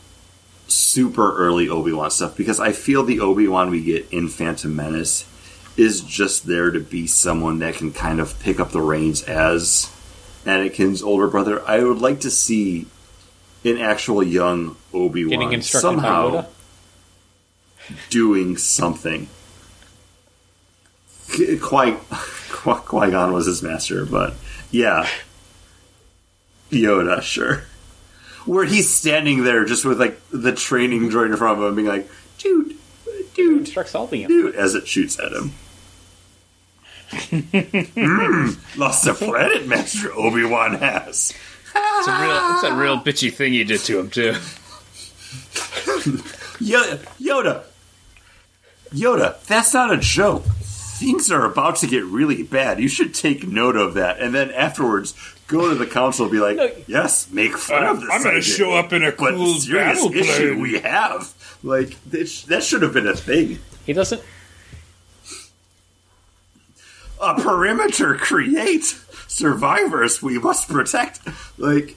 super 0.66 1.36
early 1.36 1.68
Obi 1.68 1.92
Wan 1.92 2.10
stuff 2.10 2.36
because 2.36 2.58
I 2.58 2.72
feel 2.72 3.04
the 3.04 3.20
Obi 3.20 3.46
Wan 3.46 3.70
we 3.70 3.82
get 3.82 4.10
in 4.10 4.28
Phantom 4.28 4.74
Menace 4.74 5.26
is 5.76 6.00
just 6.00 6.46
there 6.46 6.70
to 6.70 6.80
be 6.80 7.06
someone 7.06 7.58
that 7.58 7.74
can 7.74 7.92
kind 7.92 8.18
of 8.18 8.38
pick 8.40 8.58
up 8.58 8.70
the 8.70 8.80
reins 8.80 9.22
as 9.24 9.92
Anakin's 10.44 11.02
older 11.02 11.28
brother. 11.28 11.62
I 11.68 11.84
would 11.84 11.98
like 11.98 12.20
to 12.20 12.30
see 12.30 12.86
an 13.64 13.78
actual 13.78 14.22
young 14.22 14.76
Obi 14.94 15.26
Wan 15.26 15.62
somehow? 15.62 16.46
Doing 18.10 18.56
something. 18.56 19.28
Qui 21.28 21.58
Qui 21.58 23.10
Gon 23.10 23.32
was 23.32 23.46
his 23.46 23.62
master, 23.62 24.04
but 24.04 24.34
yeah, 24.70 25.08
Yoda, 26.70 27.22
sure. 27.22 27.64
Where 28.44 28.64
he's 28.64 28.88
standing 28.88 29.44
there 29.44 29.64
just 29.64 29.84
with 29.84 29.98
like 30.00 30.20
the 30.30 30.52
training 30.52 31.10
droid 31.10 31.30
in 31.30 31.36
front 31.36 31.60
of 31.60 31.68
him, 31.68 31.74
being 31.74 31.88
like, 31.88 32.08
"Dude, 32.38 32.76
dude, 33.34 33.58
Instructs 33.58 33.94
all 33.94 34.06
the 34.06 34.24
dude," 34.26 34.54
as 34.54 34.74
it 34.74 34.86
shoots 34.86 35.18
at 35.18 35.32
him. 35.32 35.52
mm, 37.10 38.76
lost 38.76 39.06
a 39.06 39.14
planet, 39.14 39.66
Master 39.66 40.12
Obi 40.12 40.44
Wan 40.44 40.74
has. 40.74 41.32
It's 41.74 42.08
a 42.08 42.22
real, 42.22 42.54
it's 42.54 42.64
a 42.64 42.74
real 42.74 42.98
bitchy 43.00 43.32
thing 43.32 43.52
you 43.54 43.64
did 43.64 43.80
to 43.80 43.98
him 44.00 44.10
too. 44.10 44.32
Yoda, 46.60 47.64
Yoda, 48.92 49.18
Yoda, 49.18 49.44
that's 49.46 49.74
not 49.74 49.92
a 49.92 49.96
joke. 49.98 50.44
Things 50.44 51.30
are 51.30 51.44
about 51.44 51.76
to 51.76 51.86
get 51.86 52.04
really 52.04 52.42
bad. 52.42 52.80
You 52.80 52.88
should 52.88 53.12
take 53.14 53.46
note 53.46 53.76
of 53.76 53.94
that. 53.94 54.18
And 54.18 54.34
then 54.34 54.50
afterwards, 54.52 55.14
go 55.46 55.68
to 55.68 55.74
the 55.74 55.86
council 55.86 56.24
and 56.24 56.32
be 56.32 56.38
like, 56.40 56.56
No. 56.56 56.70
yes, 56.86 57.30
make 57.30 57.56
fun 57.56 57.84
Uh, 57.84 57.90
of 57.92 58.00
this. 58.00 58.08
I'm 58.10 58.22
gonna 58.22 58.40
show 58.40 58.72
up 58.72 58.92
in 58.94 59.02
a 59.02 59.10
but 59.12 59.34
cool 59.34 59.54
serious 59.56 60.02
battle 60.02 60.14
issue 60.16 60.52
plane." 60.54 60.60
we 60.60 60.78
have. 60.80 61.32
Like, 61.62 61.96
that, 62.10 62.44
that 62.48 62.62
should 62.62 62.80
have 62.82 62.92
been 62.94 63.06
a 63.06 63.14
thing. 63.16 63.58
He 63.84 63.92
doesn't. 63.92 64.22
A 67.20 67.34
perimeter 67.40 68.14
create 68.14 68.96
survivors 69.26 70.22
we 70.22 70.38
must 70.38 70.68
protect. 70.68 71.20
Like, 71.58 71.96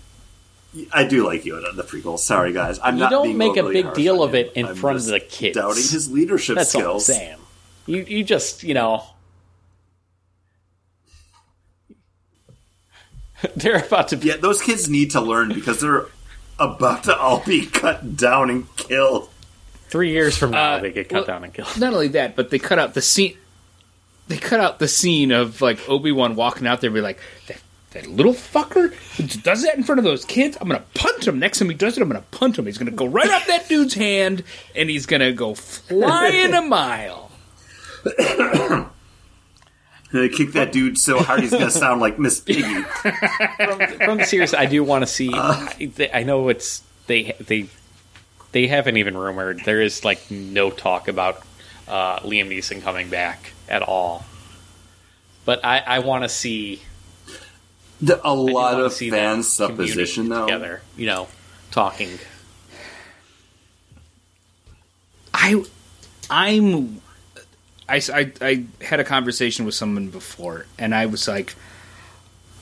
I 0.94 1.04
do 1.06 1.26
like 1.26 1.44
Yoda 1.44 1.72
in 1.72 1.76
the 1.78 1.84
prequel. 1.84 2.20
Sorry, 2.20 2.54
guys. 2.54 2.80
I'm 2.84 2.96
You 2.96 3.02
not 3.02 3.10
don't 3.10 3.24
being 3.26 3.38
make 3.38 3.58
a 3.58 3.64
big 3.64 3.94
deal 3.94 4.22
of 4.22 4.36
it 4.36 4.54
in 4.54 4.68
I'm 4.68 4.76
front 4.76 4.98
of 4.98 5.06
the 5.06 5.20
kids. 5.20 5.56
Doubting 5.58 5.82
his 5.82 6.12
leadership 6.12 6.56
That's 6.58 6.76
all 6.76 6.82
I'm 6.82 6.86
skills. 7.00 7.06
saying. 7.08 7.38
You 7.88 8.06
you 8.08 8.24
just 8.24 8.64
you 8.64 8.74
know. 8.76 9.04
They're 13.56 13.84
about 13.86 14.10
to 14.10 14.18
be 14.18 14.28
Yeah, 14.28 14.38
those 14.38 14.62
kids 14.62 14.90
need 14.90 15.12
to 15.12 15.22
learn 15.22 15.50
because 15.54 15.80
they're 15.80 16.06
about 16.58 17.06
to 17.06 17.18
all 17.18 17.42
be 17.46 17.66
cut 17.66 18.18
down 18.18 18.50
and 18.50 18.76
killed. 18.76 19.30
three 19.88 20.12
years 20.12 20.38
from 20.38 20.52
now. 20.52 20.74
Uh, 20.74 20.80
they 20.80 20.92
get 20.92 21.08
cut 21.10 21.16
well- 21.20 21.26
down 21.26 21.44
and 21.46 21.54
killed. 21.54 21.70
Not 21.80 21.94
only 21.94 22.10
that, 22.10 22.36
but 22.36 22.50
they 22.50 22.60
cut 22.60 22.80
out 22.80 22.94
the 22.94 23.02
scene. 23.02 23.38
They 24.28 24.38
cut 24.38 24.60
out 24.60 24.78
the 24.80 24.88
scene 24.88 25.32
of 25.32 25.62
like 25.62 25.88
Obi 25.90 26.12
Wan 26.12 26.36
walking 26.36 26.68
out 26.68 26.82
there, 26.82 26.90
and 26.90 26.94
be 26.96 27.02
like, 27.02 27.18
"That 27.48 27.58
that 27.92 28.06
little 28.08 28.34
fucker 28.34 28.94
does 29.44 29.64
that 29.64 29.76
in 29.76 29.84
front 29.84 29.98
of 30.00 30.06
those 30.06 30.24
kids. 30.26 30.58
I'm 30.62 30.68
gonna 30.68 30.84
punch 30.94 31.28
him. 31.28 31.40
Next 31.40 31.60
time 31.60 31.70
he 31.70 31.76
does 31.76 31.98
it, 31.98 32.02
I'm 32.02 32.08
gonna 32.10 32.24
punch 32.32 32.58
him. 32.60 32.66
He's 32.66 32.78
gonna 32.78 32.92
go 32.92 33.08
right 33.08 33.30
off 33.30 33.48
that 33.48 33.68
dude's 33.68 33.96
hand, 33.96 34.44
and 34.76 34.90
he's 34.90 35.06
gonna 35.06 35.32
go 35.32 35.56
flying 35.56 36.54
a 36.54 36.62
mile." 36.62 37.32
And 38.06 38.86
they 40.12 40.30
kick 40.30 40.52
that 40.54 40.72
dude 40.72 40.98
so 40.98 41.20
hard 41.20 41.42
he's 41.42 41.52
gonna 41.52 41.72
sound 41.72 42.00
like 42.02 42.20
Miss 42.20 42.40
Piggy. 42.40 42.82
From 42.84 44.18
the 44.18 44.26
series, 44.26 44.54
I 44.54 44.66
do 44.66 44.84
want 44.84 45.02
to 45.04 45.08
see. 45.08 45.32
I, 45.34 46.10
I 46.14 46.24
know 46.24 46.50
it's 46.50 46.84
they 47.08 47.34
they 47.40 47.68
they 48.52 48.68
haven't 48.68 48.98
even 48.98 49.18
rumored. 49.18 49.62
There 49.66 49.82
is 49.82 50.06
like 50.06 50.30
no 50.32 50.70
talk 50.70 51.08
about 51.08 51.42
uh, 51.88 52.20
Liam 52.20 52.50
Neeson 52.50 52.82
coming 52.82 53.10
back 53.10 53.54
at 53.68 53.82
all. 53.82 54.26
But 55.46 55.66
I, 55.66 55.80
I 55.80 56.00
want 56.00 56.24
to 56.24 56.30
see 56.30 56.76
The, 56.76 56.82
a 58.02 58.20
I 58.24 58.36
do 58.36 58.54
lot 58.54 58.80
of 58.80 58.96
fan 58.96 59.44
supposition, 59.44 60.30
though. 60.30 60.46
together. 60.46 60.82
You 60.96 61.06
know, 61.08 61.28
talking. 61.72 62.20
I, 65.34 65.64
I'm, 66.30 67.02
I, 67.88 68.02
I, 68.14 68.32
I 68.42 68.66
had 68.84 69.00
a 69.00 69.04
conversation 69.04 69.66
with 69.66 69.74
someone 69.76 70.10
before, 70.10 70.66
and 70.78 70.94
I 70.94 71.06
was 71.06 71.28
like, 71.28 71.56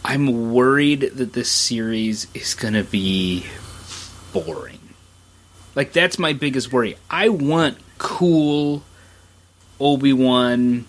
I'm 0.05 0.53
worried 0.53 1.01
that 1.01 1.34
this 1.34 1.51
series 1.51 2.27
is 2.34 2.53
going 2.53 2.76
to 2.76 2.84
be 2.84 3.45
boring. 4.31 4.80
Like 5.76 5.93
that's 5.93 6.18
my 6.18 6.34
biggest 6.34 6.72
worry. 6.72 6.97
I 7.09 7.30
want 7.30 7.77
cool 7.97 8.84
Obi 9.80 10.14
Wan. 10.14 10.85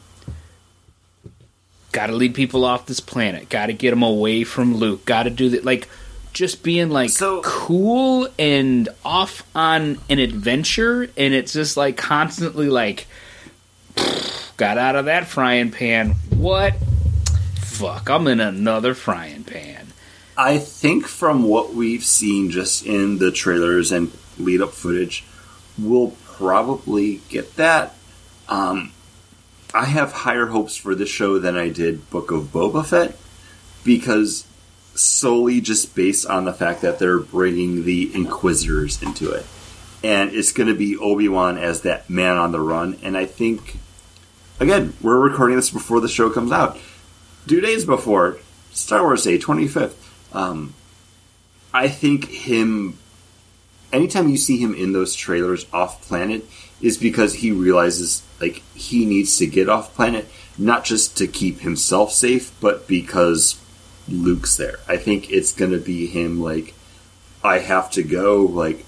Got 1.92 2.08
to 2.08 2.12
lead 2.14 2.34
people 2.34 2.64
off 2.64 2.86
this 2.86 3.00
planet. 3.00 3.48
Got 3.48 3.66
to 3.66 3.72
get 3.72 3.90
them 3.90 4.02
away 4.02 4.44
from 4.44 4.76
Luke. 4.76 5.04
Got 5.04 5.22
to 5.24 5.30
do 5.30 5.48
that. 5.50 5.64
Like 5.64 5.88
just 6.32 6.62
being 6.62 6.90
like 6.90 7.10
So- 7.10 7.40
cool 7.42 8.28
and 8.38 8.88
off 9.04 9.42
on 9.54 9.98
an 10.08 10.18
adventure, 10.18 11.10
and 11.16 11.34
it's 11.34 11.52
just 11.52 11.76
like 11.76 11.96
constantly 11.96 12.68
like 12.68 13.06
got 14.56 14.78
out 14.78 14.96
of 14.96 15.06
that 15.06 15.26
frying 15.26 15.70
pan. 15.70 16.10
What? 16.30 16.74
Fuck! 17.60 18.10
I'm 18.10 18.26
in 18.26 18.40
another 18.40 18.94
frying 18.94 19.44
pan. 19.44 19.86
I 20.36 20.58
think 20.58 21.06
from 21.06 21.42
what 21.44 21.74
we've 21.74 22.04
seen 22.04 22.50
just 22.50 22.84
in 22.86 23.18
the 23.18 23.30
trailers 23.32 23.90
and 23.92 24.12
lead 24.38 24.60
up 24.62 24.70
footage, 24.72 25.24
we'll 25.78 26.12
probably 26.24 27.20
get 27.28 27.56
that. 27.56 27.94
Um, 28.48 28.92
I 29.74 29.84
have 29.84 30.12
higher 30.12 30.46
hopes 30.46 30.76
for 30.76 30.94
this 30.94 31.10
show 31.10 31.38
than 31.38 31.56
I 31.56 31.68
did 31.68 32.08
Book 32.10 32.30
of 32.30 32.44
Boba 32.44 32.84
Fett 32.86 33.16
because 33.84 34.46
solely 34.94 35.60
just 35.60 35.94
based 35.94 36.26
on 36.26 36.44
the 36.44 36.52
fact 36.52 36.82
that 36.82 36.98
they're 36.98 37.18
bringing 37.18 37.84
the 37.84 38.14
Inquisitors 38.14 39.02
into 39.02 39.30
it. 39.30 39.46
And 40.02 40.32
it's 40.32 40.52
going 40.52 40.68
to 40.68 40.74
be 40.74 40.96
Obi 40.96 41.28
Wan 41.28 41.58
as 41.58 41.82
that 41.82 42.08
man 42.08 42.36
on 42.36 42.52
the 42.52 42.60
run. 42.60 42.98
And 43.02 43.16
I 43.16 43.26
think, 43.26 43.78
again, 44.58 44.94
we're 45.02 45.18
recording 45.18 45.56
this 45.56 45.70
before 45.70 46.00
the 46.00 46.08
show 46.08 46.30
comes 46.30 46.52
out. 46.52 46.78
Two 47.46 47.60
days 47.60 47.84
before 47.84 48.38
Star 48.72 49.02
Wars 49.02 49.24
Day, 49.24 49.38
25th. 49.38 49.94
Um, 50.34 50.74
I 51.72 51.88
think 51.88 52.28
him. 52.28 52.98
Anytime 53.92 54.28
you 54.28 54.36
see 54.36 54.58
him 54.58 54.74
in 54.74 54.92
those 54.92 55.14
trailers 55.14 55.66
off 55.72 56.02
planet, 56.02 56.44
is 56.80 56.96
because 56.96 57.34
he 57.34 57.50
realizes 57.50 58.22
like 58.40 58.62
he 58.74 59.04
needs 59.04 59.36
to 59.38 59.46
get 59.46 59.68
off 59.68 59.94
planet, 59.94 60.28
not 60.56 60.84
just 60.84 61.16
to 61.18 61.26
keep 61.26 61.60
himself 61.60 62.12
safe, 62.12 62.52
but 62.60 62.86
because 62.86 63.60
Luke's 64.08 64.56
there. 64.56 64.78
I 64.86 64.96
think 64.96 65.30
it's 65.30 65.52
gonna 65.52 65.78
be 65.78 66.06
him 66.06 66.40
like, 66.40 66.74
I 67.42 67.58
have 67.58 67.90
to 67.92 68.02
go. 68.02 68.42
Like, 68.42 68.84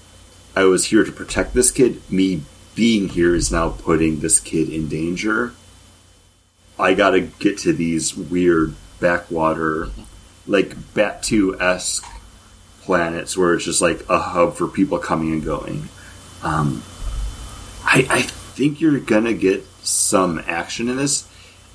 I 0.55 0.63
was 0.65 0.85
here 0.85 1.03
to 1.03 1.11
protect 1.11 1.53
this 1.53 1.71
kid. 1.71 2.01
Me 2.09 2.41
being 2.75 3.09
here 3.09 3.35
is 3.35 3.51
now 3.51 3.69
putting 3.69 4.19
this 4.19 4.39
kid 4.39 4.69
in 4.69 4.87
danger. 4.87 5.53
I 6.79 6.93
gotta 6.93 7.21
get 7.21 7.57
to 7.59 7.73
these 7.73 8.15
weird 8.15 8.75
backwater 8.99 9.89
like 10.47 10.75
Batuu 10.93 11.59
esque 11.61 12.05
planets 12.81 13.37
where 13.37 13.53
it's 13.53 13.65
just 13.65 13.81
like 13.81 14.07
a 14.09 14.17
hub 14.17 14.55
for 14.55 14.67
people 14.67 14.97
coming 14.97 15.31
and 15.33 15.43
going. 15.43 15.89
Um, 16.43 16.83
I, 17.83 18.07
I 18.09 18.21
think 18.21 18.81
you're 18.81 18.99
gonna 18.99 19.33
get 19.33 19.65
some 19.83 20.41
action 20.45 20.89
in 20.89 20.97
this, 20.97 21.27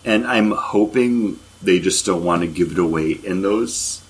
and 0.04 0.26
I'm 0.26 0.50
hoping 0.52 1.38
they 1.62 1.80
just 1.80 2.06
don't 2.06 2.24
want 2.24 2.42
to 2.42 2.46
give 2.46 2.72
it 2.72 2.78
away 2.78 3.12
in 3.12 3.42
those 3.42 4.02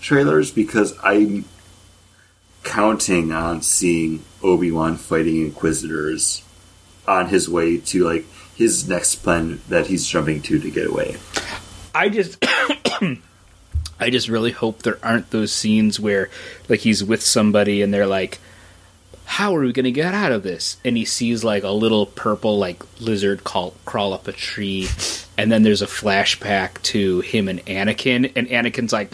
trailers 0.00 0.50
because 0.50 0.94
I'm 1.02 1.44
counting 2.62 3.30
on 3.32 3.62
seeing 3.62 4.24
Obi 4.42 4.70
Wan 4.70 4.96
fighting 4.96 5.42
Inquisitors 5.42 6.42
on 7.06 7.28
his 7.28 7.48
way 7.48 7.78
to 7.78 8.04
like 8.04 8.24
his 8.56 8.88
next 8.88 9.16
plan 9.16 9.60
that 9.68 9.86
he's 9.86 10.06
jumping 10.06 10.42
to 10.42 10.58
to 10.58 10.70
get 10.70 10.88
away. 10.88 11.16
I 11.94 12.08
just 12.08 12.38
I 14.00 14.10
just 14.10 14.28
really 14.28 14.52
hope 14.52 14.82
there 14.82 14.98
aren't 15.02 15.30
those 15.30 15.52
scenes 15.52 16.00
where 16.00 16.30
like 16.68 16.80
he's 16.80 17.04
with 17.04 17.22
somebody 17.22 17.82
and 17.82 17.92
they're 17.92 18.06
like 18.06 18.40
how 19.24 19.56
are 19.56 19.60
we 19.60 19.72
going 19.72 19.84
to 19.84 19.90
get 19.90 20.14
out 20.14 20.32
of 20.32 20.42
this? 20.42 20.76
And 20.84 20.96
he 20.96 21.04
sees 21.04 21.42
like 21.44 21.64
a 21.64 21.70
little 21.70 22.06
purple 22.06 22.58
like 22.58 22.82
lizard 23.00 23.44
crawl, 23.44 23.74
crawl 23.84 24.12
up 24.12 24.28
a 24.28 24.32
tree 24.32 24.88
and 25.36 25.50
then 25.50 25.62
there's 25.62 25.82
a 25.82 25.86
flashback 25.86 26.80
to 26.82 27.20
him 27.20 27.48
and 27.48 27.64
Anakin 27.66 28.30
and 28.36 28.48
Anakin's 28.48 28.92
like, 28.92 29.12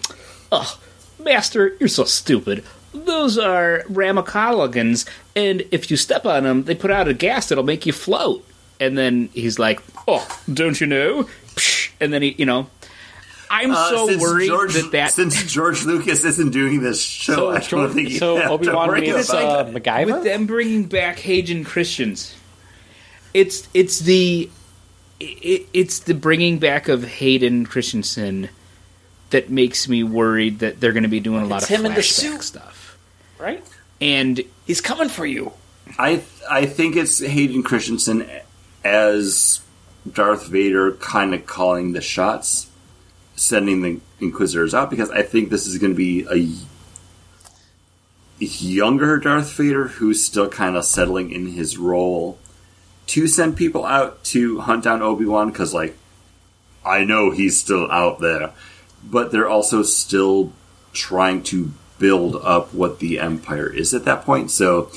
"Ugh, 0.53 0.79
master, 1.19 1.77
you're 1.81 1.89
so 1.89 2.05
stupid. 2.05 2.65
Those 2.93 3.39
are 3.39 3.85
ramacologans, 3.89 5.09
and 5.37 5.63
if 5.71 5.91
you 5.91 5.97
step 5.97 6.27
on 6.27 6.43
them, 6.43 6.65
they 6.65 6.75
put 6.75 6.91
out 6.91 7.09
a 7.09 7.15
gas 7.15 7.49
that'll 7.49 7.65
make 7.65 7.87
you 7.87 7.93
float." 7.93 8.45
And 8.79 8.97
then 8.99 9.29
he's 9.33 9.59
like, 9.59 9.81
"Oh, 10.09 10.27
don't 10.53 10.81
you 10.81 10.87
know?" 10.87 11.29
And 12.01 12.13
then 12.13 12.23
he, 12.23 12.35
you 12.39 12.47
know, 12.47 12.69
I'm 13.53 13.73
Uh, 13.73 13.91
so 13.91 14.19
worried 14.19 14.47
George, 14.47 14.75
that 14.75 14.93
that 14.93 15.13
since 15.13 15.43
George 15.53 15.85
Lucas 15.85 16.25
isn't 16.25 16.51
doing 16.51 16.81
this 16.81 17.03
show, 17.03 17.35
So, 17.35 17.51
I 17.51 17.55
don't 17.59 17.69
George- 17.69 17.93
think 17.95 18.11
you 18.11 18.19
so 18.19 18.41
Obi-Wan 18.41 18.89
worry 18.89 19.01
means, 19.01 19.29
about 19.29 19.67
uh, 19.67 19.71
it. 19.71 19.83
MacGyver? 19.83 20.07
with 20.15 20.25
them 20.25 20.47
bringing 20.47 20.85
back 20.85 21.19
Hayden 21.19 21.65
Christensen. 21.65 22.37
it's 23.35 23.69
it's 23.75 23.99
the 24.01 24.49
it, 25.19 25.67
it's 25.73 25.99
the 26.01 26.15
bringing 26.15 26.59
back 26.59 26.89
of 26.89 27.05
Hayden 27.05 27.67
Christensen 27.67 28.49
that 29.31 29.51
makes 29.51 29.87
me 29.89 30.03
worried 30.03 30.61
that 30.61 30.81
they're 30.81 30.93
going 30.93 31.03
to 31.03 31.09
be 31.09 31.21
doing 31.21 31.43
a 31.43 31.47
lot 31.47 31.63
It's 31.63 31.71
of 31.71 31.77
him 31.81 31.87
in 31.87 31.95
the 31.95 32.01
flashback 32.01 32.05
suit. 32.33 32.43
stuff. 32.43 32.99
right? 33.39 33.63
And 34.01 34.43
He's 34.67 34.81
coming 34.81 35.09
for 35.09 35.27
you. 35.27 35.53
I 35.99 36.23
I 36.49 36.67
think 36.67 36.95
it's 36.97 37.19
Hayden 37.19 37.63
Christensen 37.65 38.25
as 38.85 39.61
Darth 40.11 40.47
Vader, 40.47 40.93
kind 40.93 41.35
of 41.35 41.45
calling 41.47 41.93
the 41.93 42.01
shots, 42.01 42.67
sending 43.41 43.81
the 43.81 43.99
Inquisitors 44.21 44.75
out 44.75 44.91
because 44.91 45.11
I 45.11 45.23
think 45.23 45.49
this 45.49 45.67
is 45.67 45.79
going 45.79 45.93
to 45.93 45.97
be 45.97 46.27
a 46.31 46.47
younger 48.45 49.17
Darth 49.17 49.51
Vader 49.53 49.89
who's 49.89 50.23
still 50.23 50.49
kind 50.49 50.77
of 50.77 50.85
settling 50.85 51.31
in 51.31 51.47
his 51.47 51.79
role 51.79 52.39
to 53.07 53.27
send 53.27 53.57
people 53.57 53.87
out 53.87 54.23
to 54.25 54.61
hunt 54.61 54.85
down 54.85 55.01
Obi 55.01 55.25
Wan 55.25 55.51
because 55.51 55.73
like 55.73 55.97
I 56.85 57.05
know 57.05 57.31
he's 57.31 57.59
still 57.59 57.91
out 57.91 58.21
there, 58.21 58.53
but 59.03 59.33
they're 59.33 59.49
also 59.49 59.83
still 59.85 60.53
trying 60.93 61.43
to 61.45 61.73
build 61.99 62.37
up 62.37 62.75
what 62.75 62.99
the 62.99 63.19
Empire 63.19 63.73
is 63.73 63.95
at 63.95 64.05
that 64.05 64.27
point. 64.27 64.51
So 64.51 64.91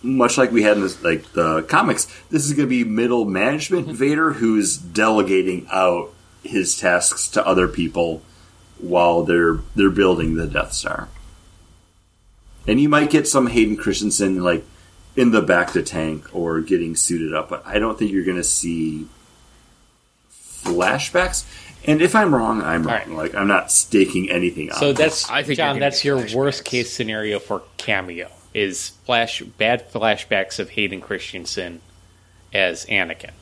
much 0.00 0.38
like 0.38 0.52
we 0.52 0.62
had 0.62 0.76
in 0.76 0.84
this, 0.84 1.02
like 1.02 1.32
the 1.32 1.62
comics, 1.62 2.06
this 2.30 2.44
is 2.44 2.52
going 2.52 2.68
to 2.68 2.70
be 2.70 2.84
middle 2.84 3.24
management 3.24 3.88
Vader 3.88 4.34
who's 4.34 4.76
delegating 4.76 5.66
out 5.72 6.13
his 6.44 6.78
tasks 6.78 7.28
to 7.28 7.46
other 7.46 7.66
people 7.66 8.22
while 8.78 9.22
they're 9.22 9.60
they're 9.74 9.90
building 9.90 10.36
the 10.36 10.46
Death 10.46 10.72
Star. 10.72 11.08
And 12.66 12.80
you 12.80 12.88
might 12.88 13.10
get 13.10 13.28
some 13.28 13.48
Hayden 13.48 13.76
Christensen 13.76 14.42
like 14.42 14.64
in 15.16 15.30
the 15.30 15.42
bacta 15.42 15.84
tank 15.84 16.34
or 16.34 16.60
getting 16.60 16.96
suited 16.96 17.34
up, 17.34 17.48
but 17.48 17.62
I 17.66 17.78
don't 17.78 17.98
think 17.98 18.10
you're 18.10 18.24
going 18.24 18.36
to 18.36 18.44
see 18.44 19.06
flashbacks. 20.30 21.44
And 21.86 22.00
if 22.00 22.14
I'm 22.14 22.34
wrong, 22.34 22.62
I'm 22.62 22.82
wrong. 22.82 22.94
right. 22.94 23.08
Like 23.08 23.34
I'm 23.34 23.48
not 23.48 23.70
staking 23.70 24.30
anything 24.30 24.70
on. 24.70 24.78
So 24.78 24.92
this. 24.92 25.24
that's 25.24 25.30
I 25.30 25.42
think 25.42 25.58
John. 25.58 25.78
That's 25.78 26.04
your 26.04 26.18
flashbacks. 26.18 26.34
worst 26.34 26.64
case 26.64 26.92
scenario 26.92 27.38
for 27.38 27.62
cameo 27.76 28.30
is 28.54 28.90
flash 29.04 29.42
bad 29.42 29.92
flashbacks 29.92 30.58
of 30.58 30.70
Hayden 30.70 31.00
Christensen 31.00 31.80
as 32.52 32.86
Anakin. 32.86 33.32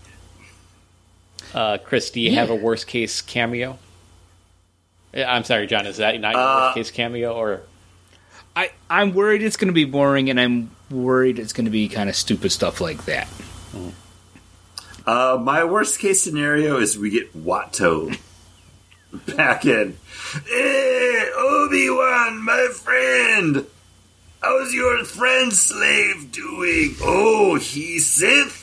Uh, 1.55 1.79
Chris, 1.79 2.11
do 2.11 2.21
you 2.21 2.35
have 2.35 2.51
a 2.51 2.55
worst 2.55 2.87
case 2.87 3.21
cameo? 3.21 3.79
I'm 5.15 5.45
sorry, 5.45 5.67
John. 5.67 5.87
Is 5.87 5.99
that 5.99 6.19
not 6.21 6.33
your 6.33 6.41
Uh, 6.43 6.61
worst 6.67 6.75
case 6.77 6.91
cameo, 6.91 7.35
or 7.35 7.61
I 8.57 8.71
I'm 8.89 9.13
worried 9.13 9.43
it's 9.43 9.57
going 9.57 9.69
to 9.69 9.75
be 9.75 9.85
boring, 9.85 10.31
and 10.31 10.41
I'm 10.41 10.71
worried 10.91 11.39
it's 11.39 11.53
going 11.53 11.67
to 11.67 11.71
be 11.71 11.89
kind 11.89 12.09
of 12.09 12.17
stupid 12.17 12.53
stuff 12.53 12.81
like 12.81 13.05
that. 13.05 13.29
Uh, 15.07 15.39
my 15.43 15.65
worst 15.65 15.99
case 15.99 16.23
scenario 16.23 16.79
is 16.79 16.97
we 16.97 17.11
get 17.11 17.37
Watto 17.37 18.17
back 19.37 19.67
in. 19.67 19.97
Hey, 20.49 21.31
Obi 21.37 21.91
Wan, 21.91 22.43
my 22.45 22.69
friend. 22.73 23.67
How's 24.41 24.73
your 24.73 25.05
friend 25.05 25.53
slave 25.53 26.33
doing? 26.33 26.97
Oh, 27.03 27.57
he's 27.57 28.07
Sith. 28.07 28.62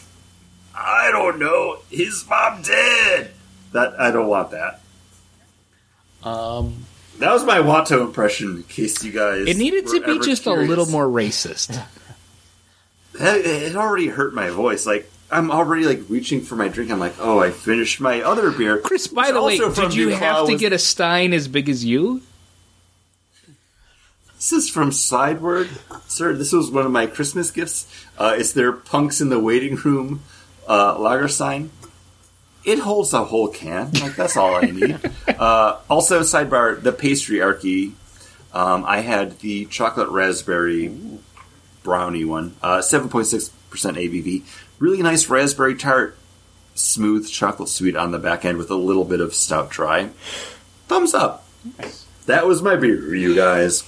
I 0.79 1.09
don't 1.11 1.39
know. 1.39 1.79
His 1.89 2.25
mom 2.29 2.61
dead. 2.61 3.31
That 3.73 3.99
I 3.99 4.11
don't 4.11 4.27
want 4.27 4.51
that. 4.51 4.81
um, 6.23 6.85
That 7.19 7.31
was 7.33 7.43
my 7.43 7.59
Watto 7.59 8.01
impression. 8.01 8.57
In 8.57 8.63
case 8.63 9.03
you 9.03 9.11
guys, 9.11 9.47
It 9.47 9.57
needed 9.57 9.87
to 9.87 10.01
be 10.01 10.19
just 10.19 10.45
a 10.45 10.53
little 10.53 10.85
more 10.87 11.05
racist. 11.05 11.81
It, 13.21 13.45
it 13.45 13.75
already 13.75 14.07
hurt 14.07 14.33
my 14.33 14.49
voice. 14.49 14.85
Like 14.85 15.11
I'm 15.29 15.51
already 15.51 15.83
like 15.83 16.01
reaching 16.07 16.41
for 16.41 16.55
my 16.55 16.69
drink. 16.69 16.89
I'm 16.91 16.99
like, 16.99 17.15
oh, 17.19 17.39
I 17.39 17.51
finished 17.51 17.99
my 17.99 18.21
other 18.21 18.51
beer. 18.51 18.77
Chris, 18.77 19.07
by 19.07 19.31
the 19.31 19.41
way, 19.41 19.57
did 19.57 19.93
you 19.93 20.09
have 20.09 20.45
to 20.45 20.51
was- 20.53 20.61
get 20.61 20.71
a 20.73 20.79
Stein 20.79 21.33
as 21.33 21.47
big 21.49 21.67
as 21.67 21.83
you? 21.83 22.21
This 24.35 24.53
is 24.53 24.69
from 24.69 24.93
Sideward, 24.93 25.69
sir. 26.07 26.33
This 26.33 26.53
was 26.53 26.71
one 26.71 26.85
of 26.85 26.91
my 26.93 27.07
Christmas 27.07 27.51
gifts. 27.51 27.91
Uh, 28.17 28.35
it's 28.37 28.53
their 28.53 28.71
"Punks 28.71 29.19
in 29.19 29.27
the 29.29 29.39
Waiting 29.39 29.75
Room" 29.75 30.21
uh, 30.69 30.97
lager 30.97 31.27
sign. 31.27 31.71
It 32.63 32.79
holds 32.79 33.13
a 33.13 33.25
whole 33.25 33.47
can. 33.47 33.91
Like 33.93 34.15
that's 34.15 34.37
all 34.37 34.55
I 34.55 34.61
need. 34.61 34.99
uh, 35.27 35.79
also, 35.89 36.21
sidebar: 36.21 36.81
the 36.81 36.91
pastry 36.91 37.41
archy. 37.41 37.93
Um, 38.53 38.85
I 38.85 38.99
had 38.99 39.39
the 39.39 39.65
chocolate 39.65 40.09
raspberry 40.09 40.95
brownie 41.83 42.25
one, 42.25 42.55
uh, 42.61 42.81
seven 42.81 43.09
point 43.09 43.27
six 43.27 43.49
percent 43.69 43.97
ABV. 43.97 44.43
Really 44.77 45.01
nice 45.01 45.27
raspberry 45.27 45.75
tart, 45.75 46.17
smooth 46.75 47.29
chocolate 47.29 47.69
sweet 47.69 47.95
on 47.95 48.11
the 48.11 48.19
back 48.19 48.45
end 48.45 48.57
with 48.57 48.69
a 48.69 48.75
little 48.75 49.05
bit 49.05 49.21
of 49.21 49.33
stout 49.33 49.69
dry. 49.69 50.09
Thumbs 50.87 51.13
up. 51.13 51.45
That 52.25 52.45
was 52.45 52.61
my 52.61 52.75
beer, 52.75 53.13
you 53.15 53.35
guys. 53.35 53.83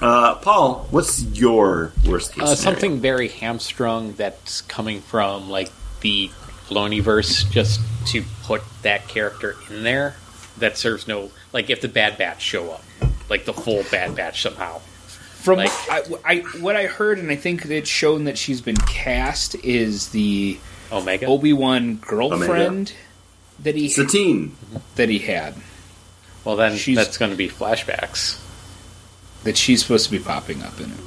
Uh, 0.00 0.34
Paul, 0.36 0.86
what's 0.90 1.22
your 1.22 1.92
worst 2.06 2.32
case 2.32 2.42
uh, 2.42 2.54
something 2.54 2.98
very 3.00 3.28
hamstrung 3.28 4.12
that's 4.14 4.60
coming 4.62 5.00
from 5.00 5.48
like 5.48 5.70
the 6.04 6.30
Filoniverse, 6.68 7.50
just 7.50 7.80
to 8.08 8.22
put 8.44 8.62
that 8.82 9.08
character 9.08 9.56
in 9.70 9.82
there. 9.82 10.14
That 10.58 10.78
serves 10.78 11.08
no 11.08 11.32
like 11.52 11.68
if 11.70 11.80
the 11.80 11.88
Bad 11.88 12.16
Batch 12.16 12.40
show 12.40 12.70
up, 12.70 12.84
like 13.28 13.44
the 13.44 13.52
full 13.52 13.82
Bad 13.90 14.14
Batch 14.14 14.42
somehow. 14.42 14.78
From 14.78 15.56
Like- 15.58 15.70
I, 15.90 16.02
I, 16.24 16.36
what 16.60 16.76
I 16.76 16.86
heard, 16.86 17.18
and 17.18 17.28
I 17.30 17.36
think 17.36 17.66
it's 17.66 17.90
shown 17.90 18.24
that 18.24 18.38
she's 18.38 18.60
been 18.60 18.76
cast 18.76 19.56
is 19.56 20.10
the 20.10 20.58
Omega. 20.92 21.26
Obi 21.26 21.52
Wan 21.52 21.96
girlfriend 21.96 22.92
that 23.62 23.74
he 23.74 23.88
Satine. 23.88 24.54
that 24.94 25.08
he 25.08 25.18
had. 25.18 25.54
well, 26.44 26.54
then 26.56 26.76
she's- 26.76 26.96
that's 26.96 27.18
going 27.18 27.30
to 27.32 27.36
be 27.36 27.48
flashbacks. 27.48 28.38
That 29.42 29.56
she's 29.58 29.82
supposed 29.82 30.06
to 30.06 30.10
be 30.12 30.18
popping 30.20 30.62
up 30.62 30.78
in 30.80 30.86
it. 30.92 30.98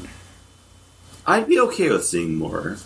I'd 1.25 1.47
be 1.47 1.59
okay 1.61 1.89
with 1.89 2.05
seeing 2.05 2.35
more 2.35 2.77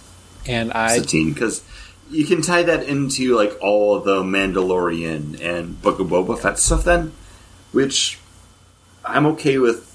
And 0.48 0.72
I 0.74 0.98
Satine 1.00 1.34
because 1.34 1.64
you 2.12 2.26
can 2.26 2.42
tie 2.42 2.64
that 2.64 2.84
into 2.84 3.36
like 3.36 3.58
all 3.62 4.00
the 4.00 4.22
Mandalorian 4.22 5.42
and 5.42 5.82
Book 5.82 6.00
of 6.00 6.08
Boba 6.08 6.38
Fett 6.38 6.60
stuff. 6.60 6.84
Then, 6.84 7.14
which 7.72 8.20
I'm 9.04 9.26
okay 9.28 9.58
with 9.58 9.88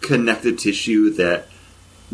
connected 0.00 0.58
tissue 0.58 1.10
that 1.14 1.48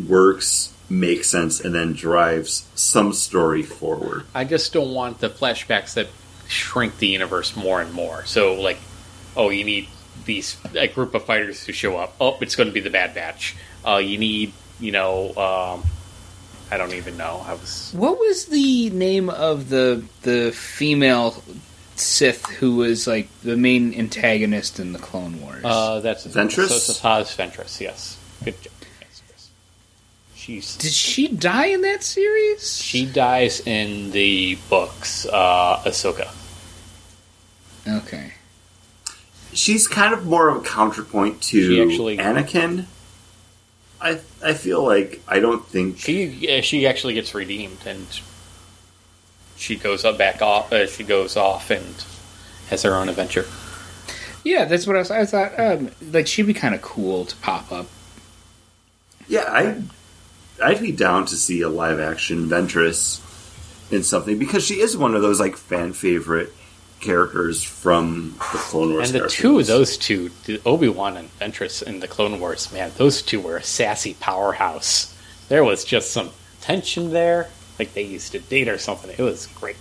works, 0.08 0.72
makes 0.88 1.28
sense, 1.28 1.60
and 1.60 1.74
then 1.74 1.92
drives 1.92 2.68
some 2.74 3.12
story 3.12 3.62
forward. 3.62 4.24
I 4.34 4.44
just 4.44 4.72
don't 4.72 4.94
want 4.94 5.18
the 5.18 5.28
flashbacks 5.28 5.94
that 5.94 6.08
shrink 6.48 6.98
the 6.98 7.08
universe 7.08 7.56
more 7.56 7.80
and 7.80 7.92
more. 7.92 8.24
So, 8.24 8.54
like, 8.54 8.78
oh, 9.36 9.50
you 9.50 9.64
need 9.64 9.88
these 10.24 10.56
a 10.76 10.86
group 10.86 11.14
of 11.14 11.24
fighters 11.24 11.64
to 11.64 11.72
show 11.72 11.96
up. 11.96 12.14
Oh, 12.20 12.38
it's 12.40 12.54
going 12.54 12.68
to 12.68 12.72
be 12.72 12.80
the 12.80 12.90
Bad 12.90 13.14
Batch. 13.14 13.56
Uh, 13.86 13.96
you 13.96 14.16
need, 14.18 14.52
you 14.78 14.92
know, 14.92 15.34
um, 15.34 15.82
I 16.72 16.78
don't 16.78 16.94
even 16.94 17.18
know. 17.18 17.44
I 17.46 17.52
was 17.52 17.92
What 17.94 18.18
was 18.18 18.46
the 18.46 18.88
name 18.90 19.28
of 19.28 19.68
the 19.68 20.02
the 20.22 20.52
female 20.52 21.42
Sith 21.96 22.46
who 22.46 22.76
was 22.76 23.06
like 23.06 23.28
the 23.42 23.58
main 23.58 23.92
antagonist 23.92 24.80
in 24.80 24.94
the 24.94 24.98
Clone 24.98 25.38
Wars? 25.42 25.62
uh, 25.66 26.00
that's 26.00 26.26
Ventress? 26.26 26.68
So 26.68 26.74
it's 26.76 26.98
Paz 26.98 27.36
Ventress. 27.36 27.78
Yes, 27.78 28.16
good 28.42 28.58
job. 28.62 28.72
Yes, 29.02 29.50
She's 30.34 30.76
Did 30.78 30.92
she 30.92 31.28
die 31.28 31.66
in 31.66 31.82
that 31.82 32.02
series? 32.02 32.80
she 32.80 33.04
dies 33.04 33.60
in 33.66 34.10
the 34.12 34.56
books. 34.70 35.26
Uh, 35.26 35.76
Ahsoka. 35.84 36.30
Okay. 37.86 38.32
she's 39.52 39.86
kind 39.86 40.14
of 40.14 40.24
more 40.24 40.48
of 40.48 40.56
a 40.64 40.66
counterpoint 40.66 41.42
to 41.42 41.82
actually- 41.82 42.16
Anakin. 42.16 42.86
I 44.02 44.20
I 44.44 44.54
feel 44.54 44.84
like 44.84 45.22
I 45.28 45.38
don't 45.38 45.64
think 45.66 45.98
She 45.98 46.58
uh, 46.58 46.60
she 46.60 46.86
actually 46.86 47.14
gets 47.14 47.34
redeemed, 47.34 47.78
and 47.86 48.06
she 49.56 49.76
goes 49.76 50.04
up 50.04 50.18
back 50.18 50.42
off. 50.42 50.72
Uh, 50.72 50.86
she 50.86 51.04
goes 51.04 51.36
off 51.36 51.70
and 51.70 52.04
has 52.68 52.82
her 52.82 52.94
own 52.94 53.08
adventure. 53.08 53.46
Yeah, 54.44 54.64
that's 54.64 54.86
what 54.86 54.96
I, 54.96 54.98
was, 54.98 55.10
I 55.12 55.24
thought. 55.24 55.58
Um, 55.58 55.90
like 56.10 56.26
she'd 56.26 56.46
be 56.46 56.54
kind 56.54 56.74
of 56.74 56.82
cool 56.82 57.24
to 57.26 57.36
pop 57.36 57.70
up. 57.70 57.86
Yeah, 59.28 59.44
I 59.46 59.82
I'd 60.62 60.80
be 60.80 60.92
down 60.92 61.26
to 61.26 61.36
see 61.36 61.60
a 61.62 61.68
live 61.68 62.00
action 62.00 62.48
Ventress 62.48 63.20
in 63.92 64.02
something 64.02 64.38
because 64.38 64.64
she 64.66 64.80
is 64.80 64.96
one 64.96 65.14
of 65.14 65.22
those 65.22 65.38
like 65.38 65.56
fan 65.56 65.92
favorite 65.92 66.52
characters 67.02 67.62
from 67.62 68.34
the 68.52 68.58
Clone 68.58 68.92
Wars. 68.94 69.08
And 69.10 69.14
the 69.14 69.20
cartoons. 69.20 69.38
two 69.40 69.58
of 69.58 69.66
those 69.66 69.96
two, 69.98 70.30
Obi 70.64 70.88
Wan 70.88 71.16
and 71.16 71.28
Ventress 71.38 71.82
in 71.82 72.00
the 72.00 72.08
Clone 72.08 72.40
Wars, 72.40 72.72
man, 72.72 72.90
those 72.96 73.20
two 73.22 73.40
were 73.40 73.56
a 73.58 73.62
sassy 73.62 74.14
powerhouse. 74.14 75.14
There 75.48 75.64
was 75.64 75.84
just 75.84 76.10
some 76.12 76.30
tension 76.62 77.10
there, 77.10 77.48
like 77.78 77.92
they 77.94 78.02
used 78.02 78.32
to 78.32 78.38
date 78.38 78.68
or 78.68 78.78
something. 78.78 79.10
It 79.10 79.22
was 79.22 79.46
great. 79.48 79.76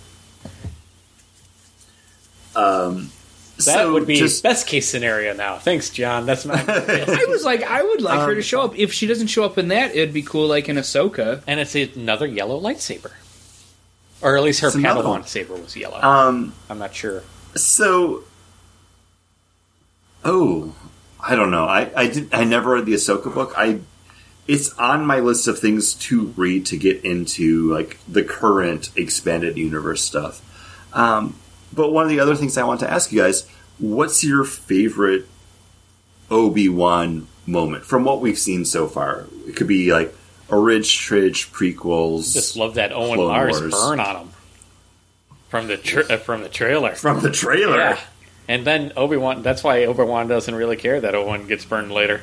Um, 2.54 3.10
That 3.56 3.62
so 3.64 3.92
would 3.92 4.06
be 4.06 4.16
just 4.16 4.42
best 4.42 4.66
case 4.66 4.88
scenario 4.88 5.32
now. 5.34 5.56
Thanks, 5.58 5.90
John. 5.90 6.26
That's 6.26 6.44
my. 6.44 6.54
I 6.68 7.24
was 7.28 7.44
like, 7.44 7.62
I 7.62 7.82
would 7.82 8.02
like 8.02 8.20
her 8.20 8.30
Um, 8.30 8.34
to 8.36 8.42
show 8.42 8.62
up. 8.62 8.76
If 8.78 8.92
she 8.92 9.06
doesn't 9.06 9.28
show 9.28 9.44
up 9.44 9.56
in 9.56 9.68
that, 9.68 9.92
it'd 9.94 10.12
be 10.12 10.22
cool, 10.22 10.48
like 10.48 10.68
in 10.68 10.76
Ahsoka. 10.76 11.42
and 11.46 11.60
it's 11.60 11.74
another 11.74 12.26
yellow 12.26 12.60
lightsaber, 12.60 13.12
or 14.22 14.36
at 14.36 14.42
least 14.42 14.60
her 14.60 14.70
Padawan 14.70 15.26
saber 15.26 15.54
was 15.54 15.76
yellow. 15.76 16.00
um. 16.00 16.54
I'm 16.70 16.78
not 16.78 16.94
sure. 16.94 17.22
So, 17.54 18.24
oh, 20.24 20.74
I 21.20 21.36
don't 21.36 21.50
know. 21.50 21.64
I 21.64 21.90
I 21.94 22.06
did. 22.08 22.32
I 22.32 22.44
never 22.44 22.74
read 22.74 22.86
the 22.86 22.94
Ahsoka 22.94 23.32
book. 23.32 23.52
I 23.56 23.80
it's 24.48 24.72
on 24.74 25.06
my 25.06 25.20
list 25.20 25.46
of 25.46 25.58
things 25.58 25.94
to 25.94 26.26
read 26.36 26.66
to 26.66 26.76
get 26.76 27.04
into 27.04 27.72
like 27.72 27.98
the 28.08 28.24
current 28.24 28.90
expanded 28.96 29.56
universe 29.56 30.02
stuff. 30.02 30.40
Um, 30.92 31.38
but 31.72 31.92
one 31.92 32.04
of 32.04 32.10
the 32.10 32.20
other 32.20 32.34
things 32.34 32.58
I 32.58 32.64
want 32.64 32.80
to 32.80 32.90
ask 32.90 33.12
you 33.12 33.20
guys: 33.22 33.48
What's 33.78 34.24
your 34.24 34.44
favorite 34.44 35.26
Obi 36.30 36.68
Wan 36.68 37.28
moment 37.46 37.84
from 37.84 38.04
what 38.04 38.20
we've 38.20 38.38
seen 38.38 38.64
so 38.64 38.88
far? 38.88 39.26
It 39.46 39.56
could 39.56 39.68
be 39.68 39.92
like 39.92 40.14
a 40.50 40.58
Ridge 40.58 40.96
Tridge 40.98 41.50
prequels. 41.52 42.32
Just 42.34 42.56
love 42.56 42.74
that 42.74 42.92
Owen 42.92 43.14
Clone 43.14 43.28
Lars 43.28 43.60
Wars. 43.60 43.72
burn 43.74 44.00
on 44.00 44.16
him 44.16 44.30
from 45.48 45.66
the 45.66 45.76
tra- 45.76 46.04
uh, 46.10 46.16
from 46.18 46.42
the 46.42 46.48
trailer. 46.48 46.94
from 46.94 47.20
the 47.20 47.30
trailer. 47.30 47.76
Yeah. 47.78 48.00
And 48.48 48.66
then 48.66 48.92
Obi 48.96 49.16
Wan. 49.16 49.42
That's 49.42 49.62
why 49.64 49.84
Obi 49.84 50.02
Wan 50.02 50.28
doesn't 50.28 50.54
really 50.54 50.76
care 50.76 51.00
that 51.00 51.14
Owen 51.14 51.46
gets 51.46 51.64
burned 51.64 51.92
later. 51.92 52.20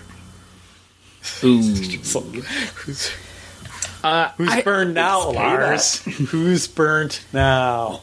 Ooh. 1.43 1.61
Who's 1.61 3.11
Uh, 4.03 4.29
who's 4.37 4.49
I- 4.49 4.61
burned 4.61 4.93
now, 4.93 5.31
Say 5.31 5.35
Lars? 5.37 5.95
who's 6.29 6.67
burned 6.67 7.19
now? 7.33 8.01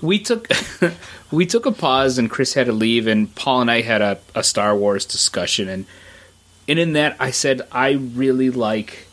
we 0.00 0.20
took 0.20 0.46
we 1.32 1.44
took 1.44 1.66
a 1.66 1.72
pause 1.72 2.18
and 2.18 2.30
Chris 2.30 2.54
had 2.54 2.66
to 2.66 2.72
leave 2.72 3.08
and 3.08 3.34
Paul 3.34 3.62
and 3.62 3.70
I 3.70 3.80
had 3.80 4.00
a, 4.00 4.20
a 4.36 4.44
Star 4.44 4.76
Wars 4.76 5.04
discussion 5.04 5.68
and 5.68 5.86
and 6.68 6.78
in 6.78 6.92
that 6.92 7.16
I 7.18 7.32
said 7.32 7.62
I 7.72 7.90
really 7.94 8.50
like 8.50 9.07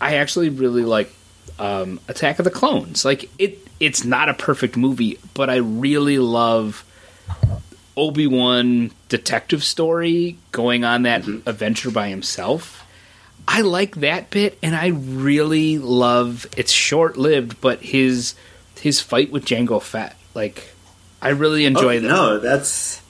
I 0.00 0.16
actually 0.16 0.48
really 0.50 0.84
like 0.84 1.12
um, 1.58 2.00
Attack 2.08 2.38
of 2.38 2.44
the 2.44 2.50
Clones. 2.50 3.04
Like 3.04 3.28
it 3.38 3.58
it's 3.80 4.04
not 4.04 4.28
a 4.28 4.34
perfect 4.34 4.76
movie, 4.76 5.18
but 5.34 5.50
I 5.50 5.56
really 5.56 6.18
love 6.18 6.84
Obi 7.96 8.26
Wan 8.26 8.90
detective 9.08 9.64
story 9.64 10.36
going 10.52 10.84
on 10.84 11.02
that 11.02 11.26
adventure 11.46 11.90
by 11.90 12.08
himself. 12.08 12.84
I 13.46 13.62
like 13.62 13.96
that 13.96 14.30
bit, 14.30 14.58
and 14.62 14.76
I 14.76 14.88
really 14.88 15.78
love. 15.78 16.46
It's 16.56 16.70
short 16.72 17.16
lived, 17.16 17.60
but 17.60 17.80
his 17.80 18.34
his 18.78 19.00
fight 19.00 19.30
with 19.32 19.44
Jango 19.46 19.80
Fett, 19.82 20.16
like 20.34 20.68
I 21.22 21.30
really 21.30 21.64
enjoy 21.64 21.96
Oh, 21.96 22.00
that. 22.00 22.08
No, 22.08 22.38
that's. 22.38 23.00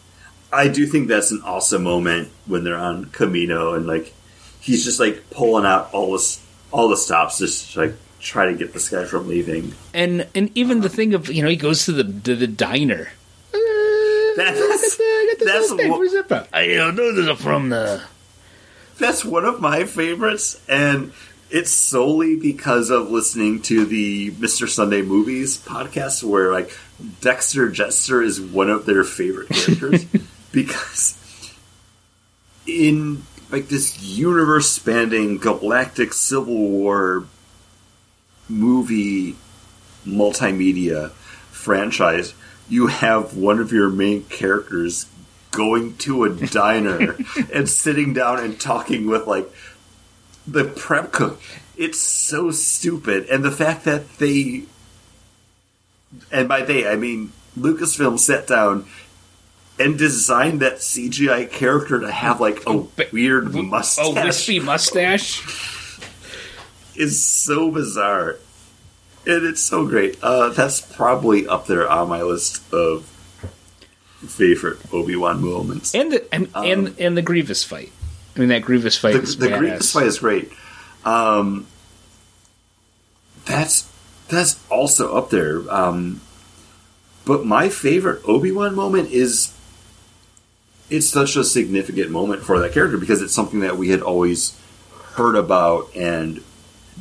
I 0.50 0.68
do 0.68 0.86
think 0.86 1.08
that's 1.08 1.30
an 1.30 1.42
awesome 1.44 1.82
moment 1.82 2.28
when 2.46 2.64
they're 2.64 2.76
on 2.78 3.06
Kamino 3.06 3.76
and 3.76 3.86
like 3.86 4.14
he's 4.60 4.82
just 4.84 4.98
like 5.00 5.28
pulling 5.30 5.66
out 5.66 5.90
all 5.92 6.12
the 6.12 6.18
s- 6.18 6.42
all 6.70 6.88
the 6.88 6.96
stops, 6.96 7.38
just 7.38 7.76
like 7.76 7.94
try 8.20 8.46
to 8.46 8.54
get 8.54 8.72
this 8.72 8.88
guy 8.88 9.04
from 9.04 9.28
leaving. 9.28 9.74
And 9.94 10.26
and 10.34 10.50
even 10.56 10.80
the 10.80 10.88
thing 10.88 11.14
of 11.14 11.28
you 11.32 11.42
know 11.42 11.48
he 11.48 11.56
goes 11.56 11.84
to 11.86 11.92
the 11.92 12.04
to 12.04 12.34
the 12.36 12.46
diner. 12.46 13.08
That's- 14.36 14.96
Get 14.98 15.38
the 15.40 15.44
that's 15.46 15.68
steak. 15.70 15.90
what- 15.90 15.98
Where's 15.98 16.12
that? 16.12 16.48
I 16.52 16.68
don't 16.68 16.94
know 16.94 17.12
this 17.12 17.26
is 17.28 17.40
from 17.42 17.70
the. 17.70 18.02
That's 18.98 19.24
one 19.24 19.44
of 19.44 19.60
my 19.60 19.84
favorites, 19.84 20.60
and 20.68 21.12
it's 21.50 21.70
solely 21.70 22.36
because 22.36 22.90
of 22.90 23.10
listening 23.10 23.62
to 23.62 23.84
the 23.84 24.30
Mr. 24.32 24.68
Sunday 24.68 25.02
Movies 25.02 25.56
podcast, 25.58 26.22
where 26.22 26.52
like 26.52 26.70
Dexter 27.20 27.68
Jettster 27.70 28.24
is 28.24 28.40
one 28.40 28.70
of 28.70 28.86
their 28.86 29.02
favorite 29.04 29.48
characters 29.48 30.04
because 30.52 31.16
in 32.66 33.22
like 33.50 33.68
this 33.68 34.02
universe 34.02 34.70
spanning 34.70 35.38
galactic 35.38 36.12
civil 36.12 36.68
war 36.68 37.24
movie 38.48 39.36
multimedia 40.06 41.10
franchise 41.50 42.34
you 42.68 42.86
have 42.86 43.36
one 43.36 43.58
of 43.58 43.72
your 43.72 43.88
main 43.88 44.24
characters 44.24 45.06
going 45.50 45.96
to 45.96 46.24
a 46.24 46.30
diner 46.30 47.16
and 47.52 47.68
sitting 47.68 48.12
down 48.12 48.38
and 48.38 48.60
talking 48.60 49.06
with 49.06 49.26
like 49.26 49.50
the 50.46 50.64
prep 50.64 51.12
cook. 51.12 51.40
It's 51.76 52.00
so 52.00 52.50
stupid. 52.50 53.28
And 53.28 53.44
the 53.44 53.50
fact 53.50 53.84
that 53.84 54.18
they 54.18 54.64
and 56.32 56.48
by 56.48 56.62
they 56.62 56.88
i 56.88 56.96
mean 56.96 57.30
lucasfilm 57.58 58.18
sat 58.18 58.46
down 58.46 58.86
and 59.78 59.96
designed 59.98 60.60
that 60.60 60.76
cgi 60.76 61.50
character 61.50 62.00
to 62.00 62.10
have 62.10 62.40
like 62.40 62.62
a 62.66 62.84
weird 63.12 63.54
mustache 63.54 64.04
Oh, 64.06 64.12
wispy 64.14 64.60
mustache. 64.60 65.42
is 66.96 67.22
so 67.24 67.70
bizarre 67.70 68.36
and 69.26 69.44
it's 69.46 69.60
so 69.60 69.86
great 69.86 70.18
uh, 70.22 70.48
that's 70.50 70.80
probably 70.80 71.46
up 71.46 71.66
there 71.66 71.88
on 71.88 72.08
my 72.08 72.22
list 72.22 72.62
of 72.72 73.04
favorite 74.26 74.78
obi-wan 74.92 75.40
moments 75.40 75.94
And 75.94 76.10
the 76.12 76.34
and, 76.34 76.48
and 76.56 76.94
and 76.98 77.16
the 77.16 77.22
Grievous 77.22 77.62
fight. 77.62 77.92
I 78.36 78.40
mean 78.40 78.48
that 78.48 78.62
Grievous 78.62 78.96
fight 78.98 79.14
Um, 79.14 79.20
the, 79.20 79.26
is 79.28 79.36
the. 79.38 79.48
Grievous 79.58 79.92
fight 79.92 80.06
is 80.06 80.18
great. 80.18 80.50
Um, 81.04 81.66
that's 83.44 83.88
that's 84.28 84.58
also 84.70 85.16
up 85.16 85.30
there. 85.30 85.62
Um, 85.72 86.20
but 87.24 87.44
my 87.46 87.68
favorite 87.68 88.22
Obi 88.26 88.50
Wan 88.52 88.74
moment 88.74 89.10
is 89.10 89.52
it's 90.90 91.08
such 91.08 91.36
a 91.36 91.44
significant 91.44 92.10
moment 92.10 92.42
for 92.42 92.58
that 92.60 92.72
character 92.72 92.98
because 92.98 93.22
it's 93.22 93.34
something 93.34 93.60
that 93.60 93.76
we 93.76 93.90
had 93.90 94.00
always 94.00 94.58
heard 95.14 95.36
about 95.36 95.94
and 95.94 96.42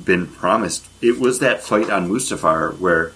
been 0.03 0.27
promised. 0.27 0.85
It 1.01 1.19
was 1.19 1.39
that 1.39 1.61
fight 1.61 1.89
on 1.89 2.09
Mustafar 2.09 2.77
where 2.79 3.13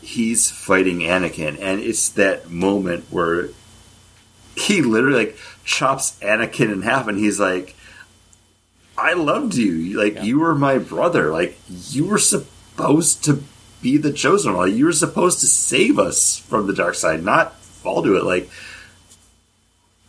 he's 0.00 0.50
fighting 0.50 1.00
Anakin, 1.00 1.58
and 1.60 1.80
it's 1.80 2.08
that 2.10 2.50
moment 2.50 3.04
where 3.10 3.50
he 4.56 4.82
literally 4.82 5.26
like 5.26 5.36
chops 5.64 6.18
Anakin 6.20 6.72
in 6.72 6.82
half, 6.82 7.08
and 7.08 7.18
he's 7.18 7.38
like, 7.38 7.74
"I 8.96 9.12
loved 9.12 9.54
you. 9.54 9.98
Like 9.98 10.22
you 10.22 10.40
were 10.40 10.54
my 10.54 10.78
brother. 10.78 11.30
Like 11.30 11.58
you 11.68 12.06
were 12.06 12.18
supposed 12.18 13.24
to 13.24 13.42
be 13.82 13.98
the 13.98 14.12
chosen 14.12 14.54
one. 14.54 14.70
Like, 14.70 14.78
you 14.78 14.86
were 14.86 14.92
supposed 14.92 15.40
to 15.40 15.46
save 15.46 15.98
us 15.98 16.38
from 16.38 16.66
the 16.66 16.72
dark 16.72 16.94
side, 16.94 17.22
not 17.22 17.56
fall 17.60 18.02
to 18.02 18.16
it." 18.16 18.24
Like 18.24 18.48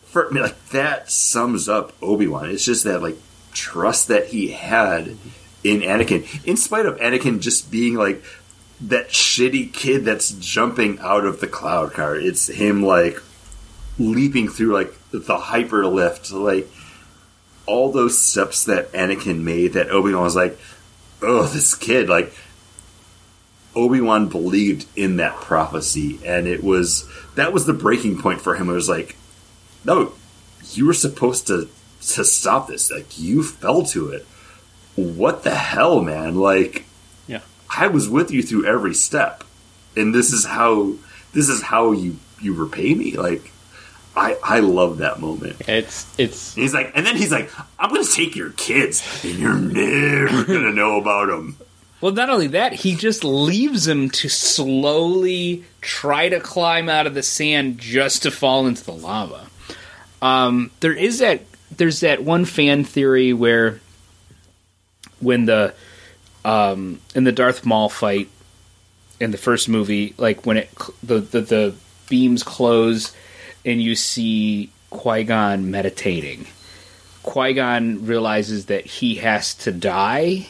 for 0.08 0.30
me, 0.32 0.42
like 0.42 0.70
that 0.70 1.12
sums 1.12 1.70
up 1.70 1.94
Obi 2.02 2.28
Wan. 2.28 2.50
It's 2.50 2.66
just 2.66 2.84
that 2.86 3.02
like 3.02 3.18
trust 3.54 4.08
that 4.08 4.28
he 4.28 4.50
had 4.50 5.16
in 5.64 5.82
Anakin, 5.82 6.46
in 6.46 6.58
spite 6.58 6.86
of 6.86 6.98
Anakin 6.98 7.40
just 7.40 7.72
being 7.72 7.96
like 7.96 8.24
that 8.82 9.10
shitty 9.10 9.74
kid 9.74 10.06
that's 10.06 10.32
jumping 10.32 11.00
out 11.00 11.26
of 11.26 11.40
the 11.40 11.48
cloud 11.48 11.94
car. 11.94 12.16
It's 12.16 12.48
him 12.48 12.84
like 12.84 13.22
leaping 14.00 14.48
through 14.48 14.74
like 14.74 14.94
the 15.12 15.38
hyper 15.38 15.86
lift, 15.88 16.32
like 16.32 16.70
all 17.66 17.92
those 17.92 18.20
steps 18.20 18.66
that 18.66 18.92
Anakin 18.94 19.42
made. 19.42 19.74
That 19.74 19.90
Obi 19.90 20.14
Wan 20.14 20.24
was 20.24 20.36
like, 20.36 20.58
"Oh, 21.22 21.46
this 21.48 21.76
kid!" 21.76 22.10
Like 22.10 22.34
Obi 23.76 24.02
Wan 24.02 24.28
believed 24.28 24.88
in 24.96 25.18
that 25.18 25.36
prophecy, 25.36 26.20
and 26.26 26.48
it 26.48 26.64
was 26.64 27.08
that 27.36 27.54
was 27.54 27.66
the 27.66 27.74
breaking 27.74 28.22
point 28.22 28.42
for 28.42 28.56
him. 28.56 28.70
It 28.70 28.74
was 28.74 28.90
like, 28.90 29.16
"No, 29.88 30.14
you 30.74 30.86
were 30.86 30.94
supposed 30.94 31.48
to 31.48 31.70
to 32.10 32.24
stop 32.24 32.68
this. 32.68 32.92
Like 32.92 33.18
you 33.18 33.42
fell 33.42 33.84
to 33.86 34.10
it. 34.10 34.28
What 34.96 35.44
the 35.44 35.56
hell, 35.56 36.02
man? 36.02 36.36
Like." 36.36 36.86
Yeah. 37.28 37.42
I 37.76 37.88
was 37.88 38.08
with 38.08 38.30
you 38.32 38.44
through 38.44 38.66
every 38.66 38.94
step, 38.94 39.44
and 39.96 40.14
this 40.14 40.32
is 40.32 40.46
how 40.46 40.94
this 41.34 41.50
is 41.50 41.62
how 41.64 41.94
you 41.94 42.18
you 42.42 42.54
repay 42.54 42.94
me. 42.94 43.18
Like 43.18 43.52
I 44.16 44.38
I 44.44 44.60
love 44.60 44.98
that 44.98 45.20
moment. 45.20 45.58
It's 45.68 46.06
it's 46.18 46.56
He's 46.56 46.74
like, 46.74 46.92
and 46.96 47.06
then 47.06 47.16
he's 47.16 47.32
like, 47.32 47.50
"I'm 47.80 47.90
gonna 47.94 48.06
take 48.06 48.36
your 48.36 48.50
kids, 48.52 49.04
and 49.24 49.36
you're 49.36 49.56
never 49.56 50.44
gonna 50.44 50.74
know 50.74 51.00
about 51.00 51.28
them." 51.28 51.58
Well, 52.00 52.12
not 52.12 52.30
only 52.30 52.48
that, 52.48 52.74
he 52.74 52.96
just 52.96 53.24
leaves 53.24 53.88
him 53.88 54.12
to 54.12 54.30
slowly 54.30 55.64
try 55.82 56.30
to 56.30 56.40
climb 56.40 56.90
out 56.90 57.08
of 57.08 57.16
the 57.16 57.24
sand 57.24 57.80
just 57.80 58.22
to 58.24 58.32
fall 58.32 58.68
into 58.68 58.84
the 58.84 58.92
lava. 58.92 59.48
Um, 60.22 60.72
there 60.80 60.94
is 60.94 61.20
that. 61.20 61.42
There's 61.76 62.00
that 62.00 62.24
one 62.24 62.46
fan 62.46 62.86
theory 62.86 63.34
where 63.34 63.82
when 65.20 65.46
the 65.46 65.74
um, 66.46 67.00
in 67.14 67.26
the 67.26 67.32
Darth 67.32 67.66
Maul 67.66 67.90
fight 67.90 68.30
in 69.20 69.32
the 69.32 69.38
first 69.38 69.68
movie, 69.68 70.14
like 70.18 70.46
when 70.46 70.58
it 70.58 70.70
the 71.04 71.20
the, 71.20 71.42
the 71.42 71.76
beams 72.10 72.44
close 72.44 73.14
and 73.66 73.82
you 73.82 73.96
see 73.96 74.70
Qui 74.90 75.24
Gon 75.26 75.70
meditating. 75.70 76.48
Qui 77.24 77.54
Gon 77.54 78.06
realizes 78.06 78.68
that 78.68 78.86
he 78.86 79.16
has 79.16 79.54
to 79.56 79.72
die 79.72 80.48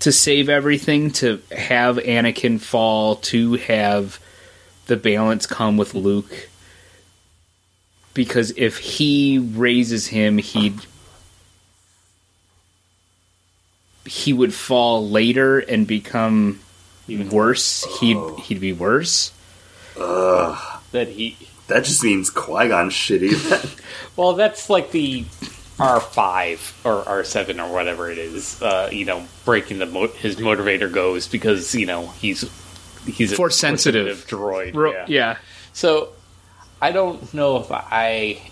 to 0.00 0.12
save 0.12 0.48
everything, 0.48 1.12
to 1.12 1.40
have 1.52 1.96
Anakin 1.96 2.60
fall, 2.60 3.16
to 3.16 3.54
have 3.54 4.20
the 4.86 4.96
balance 4.96 5.46
come 5.46 5.76
with 5.76 5.94
Luke. 5.94 6.48
Because 8.14 8.52
if 8.56 8.78
he 8.78 9.38
raises 9.38 10.06
him, 10.06 10.38
he'd 10.38 10.74
he 14.04 14.32
would 14.32 14.52
fall 14.52 15.08
later 15.08 15.58
and 15.60 15.86
become 15.86 16.60
even 17.08 17.28
worse. 17.30 17.84
He'd 18.00 18.18
he'd 18.40 18.60
be 18.60 18.72
worse. 18.72 19.32
Ugh. 19.98 20.80
that 20.92 21.08
he. 21.08 21.36
That 21.68 21.84
just 21.84 22.02
means 22.02 22.28
Qui 22.28 22.68
Gon 22.68 22.90
shitty. 22.90 23.78
Well, 24.16 24.34
that's 24.34 24.68
like 24.68 24.90
the 24.90 25.24
R 25.78 25.98
five 26.00 26.78
or 26.84 27.08
R 27.08 27.24
seven 27.24 27.58
or 27.60 27.72
whatever 27.72 28.10
it 28.10 28.18
is. 28.18 28.60
Uh, 28.60 28.90
you 28.92 29.06
know, 29.06 29.26
breaking 29.46 29.78
the 29.78 29.86
mo- 29.86 30.08
his 30.08 30.36
motivator 30.36 30.92
goes 30.92 31.28
because 31.28 31.74
you 31.74 31.86
know 31.86 32.08
he's 32.08 32.44
he's 33.06 33.32
a 33.32 33.36
Force 33.36 33.56
sensitive. 33.56 34.26
droid. 34.26 34.74
Ro- 34.74 34.92
yeah. 34.92 35.04
yeah. 35.08 35.36
So 35.72 36.10
I 36.82 36.90
don't 36.90 37.32
know 37.32 37.58
if 37.58 37.68
I 37.70 38.42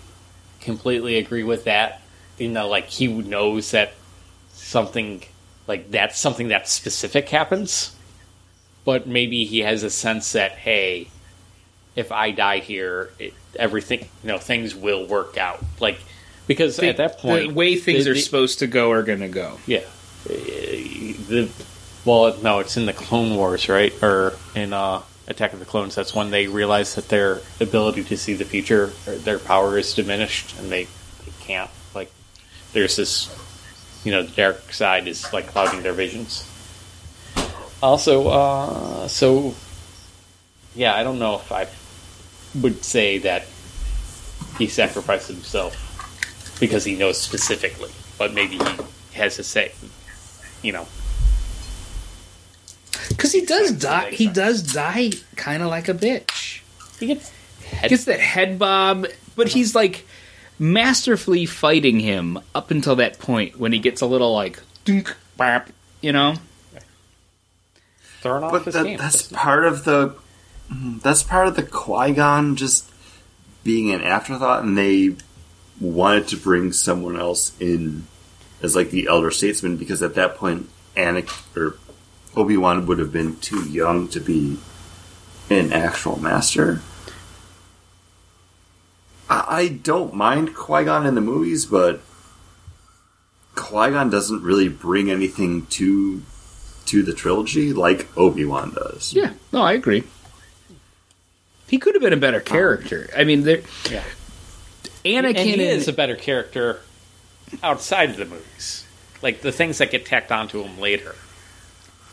completely 0.61 1.17
agree 1.17 1.43
with 1.43 1.65
that. 1.65 2.01
You 2.37 2.47
know, 2.49 2.67
like 2.69 2.85
he 2.85 3.07
knows 3.07 3.71
that 3.71 3.93
something 4.53 5.21
like 5.67 5.91
that's 5.91 6.17
something 6.17 6.47
that 6.47 6.67
specific 6.67 7.29
happens, 7.29 7.93
but 8.85 9.05
maybe 9.05 9.43
he 9.45 9.59
has 9.59 9.83
a 9.83 9.89
sense 9.89 10.31
that 10.31 10.53
hey, 10.53 11.09
if 11.95 12.11
I 12.11 12.31
die 12.31 12.59
here, 12.59 13.11
it, 13.19 13.33
everything 13.59 13.99
you 14.23 14.27
know 14.29 14.37
things 14.37 14.73
will 14.73 15.05
work 15.05 15.37
out. 15.37 15.63
Like 15.79 15.99
because 16.47 16.79
at 16.79 16.97
that 16.97 17.19
point, 17.19 17.49
the 17.49 17.53
way 17.53 17.75
things 17.75 18.05
the- 18.05 18.11
are 18.11 18.13
the- 18.13 18.21
supposed 18.21 18.59
to 18.59 18.67
go 18.67 18.91
are 18.91 19.03
going 19.03 19.19
to 19.19 19.27
go. 19.27 19.59
yeah. 19.67 19.83
The 20.25 21.49
well, 22.05 22.35
no, 22.41 22.59
it's 22.59 22.77
in 22.77 22.85
the 22.85 22.93
Clone 22.93 23.35
Wars, 23.35 23.69
right? 23.69 23.93
Or 24.01 24.33
in 24.55 24.73
uh, 24.73 25.01
Attack 25.31 25.53
of 25.53 25.59
the 25.59 25.65
Clones. 25.65 25.95
That's 25.95 26.13
when 26.13 26.29
they 26.29 26.47
realize 26.47 26.95
that 26.95 27.09
their 27.09 27.41
ability 27.59 28.03
to 28.05 28.17
see 28.17 28.33
the 28.33 28.45
future, 28.45 28.87
their 29.05 29.39
power 29.39 29.77
is 29.77 29.93
diminished, 29.93 30.57
and 30.59 30.71
they, 30.71 30.83
they 30.83 31.31
can't. 31.39 31.71
Like, 31.95 32.11
there's 32.73 32.95
this, 32.95 33.33
you 34.03 34.11
know, 34.11 34.23
the 34.23 34.35
dark 34.35 34.71
side 34.71 35.07
is 35.07 35.31
like 35.33 35.47
clouding 35.47 35.81
their 35.81 35.93
visions. 35.93 36.47
Also, 37.81 38.27
uh, 38.27 39.07
so 39.07 39.55
yeah, 40.75 40.95
I 40.95 41.03
don't 41.03 41.19
know 41.19 41.35
if 41.35 41.51
I 41.51 41.67
would 42.61 42.83
say 42.83 43.17
that 43.19 43.45
he 44.57 44.67
sacrificed 44.67 45.27
himself 45.27 46.57
because 46.59 46.85
he 46.85 46.95
knows 46.95 47.19
specifically, 47.19 47.91
but 48.17 48.33
maybe 48.33 48.57
he 48.57 49.17
has 49.17 49.35
to 49.37 49.43
say, 49.43 49.71
you 50.61 50.71
know, 50.71 50.87
Because 53.15 53.31
he 53.31 53.45
does 53.45 53.71
die. 53.71 54.09
He 54.11 54.27
does 54.27 54.73
die 54.73 55.11
kind 55.35 55.63
of 55.63 55.69
like 55.69 55.87
a 55.89 55.93
bitch. 55.93 56.61
he 56.99 57.07
gets 57.07 57.31
head 57.71 57.89
Gets 57.89 58.05
that 58.05 58.19
head 58.19 58.59
bob, 58.59 59.07
but 59.35 59.47
he's 59.47 59.75
like 59.75 60.05
masterfully 60.59 61.45
fighting 61.45 61.99
him 61.99 62.39
up 62.53 62.71
until 62.71 62.95
that 62.97 63.17
point 63.19 63.59
when 63.59 63.71
he 63.71 63.79
gets 63.79 64.01
a 64.01 64.05
little 64.05 64.33
like, 64.33 64.61
dunk, 64.85 65.15
bap, 65.37 65.69
you 66.01 66.11
know. 66.11 66.35
thrown 68.21 68.43
off 68.43 68.51
but 68.51 68.65
his 68.65 68.73
that, 68.75 68.83
game. 68.83 68.97
that's 68.97 69.23
part 69.29 69.65
of 69.65 69.83
the 69.85 70.15
that's 71.03 71.23
part 71.23 71.47
of 71.47 71.55
the 71.55 71.63
Qui 71.63 72.13
Gon 72.13 72.55
just 72.55 72.89
being 73.63 73.91
an 73.91 74.01
afterthought, 74.01 74.63
and 74.63 74.77
they 74.77 75.15
wanted 75.79 76.27
to 76.29 76.37
bring 76.37 76.71
someone 76.71 77.19
else 77.19 77.51
in 77.59 78.05
as 78.61 78.75
like 78.75 78.91
the 78.91 79.07
elder 79.07 79.31
statesman 79.31 79.77
because 79.77 80.01
at 80.03 80.15
that 80.15 80.35
point, 80.35 80.69
Anakin 80.95 81.57
or 81.57 81.77
Obi 82.35 82.57
Wan 82.57 82.85
would 82.85 82.99
have 82.99 83.11
been 83.11 83.37
too 83.37 83.63
young 83.69 84.07
to 84.09 84.19
be 84.19 84.57
an 85.49 85.73
actual 85.73 86.19
master. 86.19 86.81
I, 89.29 89.45
I 89.47 89.67
don't 89.67 90.13
mind 90.13 90.55
Qui 90.55 90.85
Gon 90.85 91.05
in 91.05 91.15
the 91.15 91.21
movies, 91.21 91.65
but 91.65 92.01
Qui 93.55 93.91
Gon 93.91 94.09
doesn't 94.09 94.43
really 94.43 94.69
bring 94.69 95.11
anything 95.11 95.65
to 95.67 96.21
to 96.85 97.03
the 97.03 97.13
trilogy 97.13 97.71
like 97.71 98.07
Obi 98.17 98.43
Wan 98.43 98.73
does. 98.73 99.13
Yeah, 99.13 99.33
no, 99.53 99.61
I 99.61 99.73
agree. 99.73 100.03
He 101.67 101.77
could 101.77 101.95
have 101.95 102.01
been 102.01 102.11
a 102.11 102.17
better 102.17 102.39
um, 102.39 102.43
character. 102.43 103.09
I 103.15 103.23
mean, 103.23 103.43
there, 103.43 103.61
yeah. 103.89 104.03
Anakin 105.05 105.25
and 105.25 105.37
he 105.37 105.63
is 105.63 105.83
is 105.83 105.87
a 105.87 105.93
better 105.93 106.15
character 106.15 106.81
outside 107.63 108.09
of 108.09 108.17
the 108.17 108.25
movies. 108.25 108.85
Like 109.21 109.41
the 109.41 109.51
things 109.51 109.77
that 109.77 109.91
get 109.91 110.05
tacked 110.05 110.31
onto 110.31 110.61
him 110.61 110.79
later. 110.79 111.15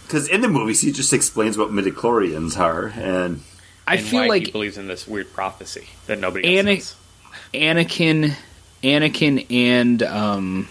Because 0.08 0.26
in 0.26 0.40
the 0.40 0.48
movies, 0.48 0.80
he 0.80 0.90
just 0.90 1.12
explains 1.12 1.58
what 1.58 1.70
midi-chlorians 1.70 2.58
are, 2.58 2.86
and 2.96 3.42
I 3.86 3.96
and 3.96 4.02
feel 4.06 4.20
why 4.20 4.26
like 4.28 4.46
he 4.46 4.52
believes 4.52 4.78
in 4.78 4.86
this 4.88 5.06
weird 5.06 5.30
prophecy 5.34 5.86
that 6.06 6.18
nobody 6.18 6.56
else 6.56 6.58
Ana- 6.58 6.74
knows. 6.74 6.96
Anakin, 7.52 8.34
Anakin, 8.82 9.46
and 9.50 10.02
um, 10.02 10.68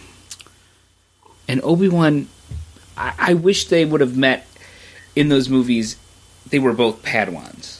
and 1.48 1.62
Obi 1.64 1.88
Wan. 1.88 2.28
I, 2.98 3.14
I 3.20 3.34
wish 3.36 3.66
they 3.68 3.86
would 3.86 4.02
have 4.02 4.18
met 4.18 4.48
in 5.16 5.30
those 5.30 5.50
movies. 5.50 5.98
They 6.50 6.58
were 6.58 6.74
both 6.74 7.04
Padawans. 7.04 7.80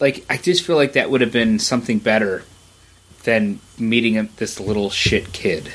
Like 0.00 0.24
I 0.28 0.38
just 0.38 0.64
feel 0.66 0.74
like 0.74 0.94
that 0.94 1.08
would 1.08 1.20
have 1.20 1.30
been 1.32 1.60
something 1.60 2.00
better 2.00 2.42
than 3.22 3.60
meeting 3.78 4.28
this 4.38 4.58
little 4.58 4.90
shit 4.90 5.32
kid, 5.32 5.70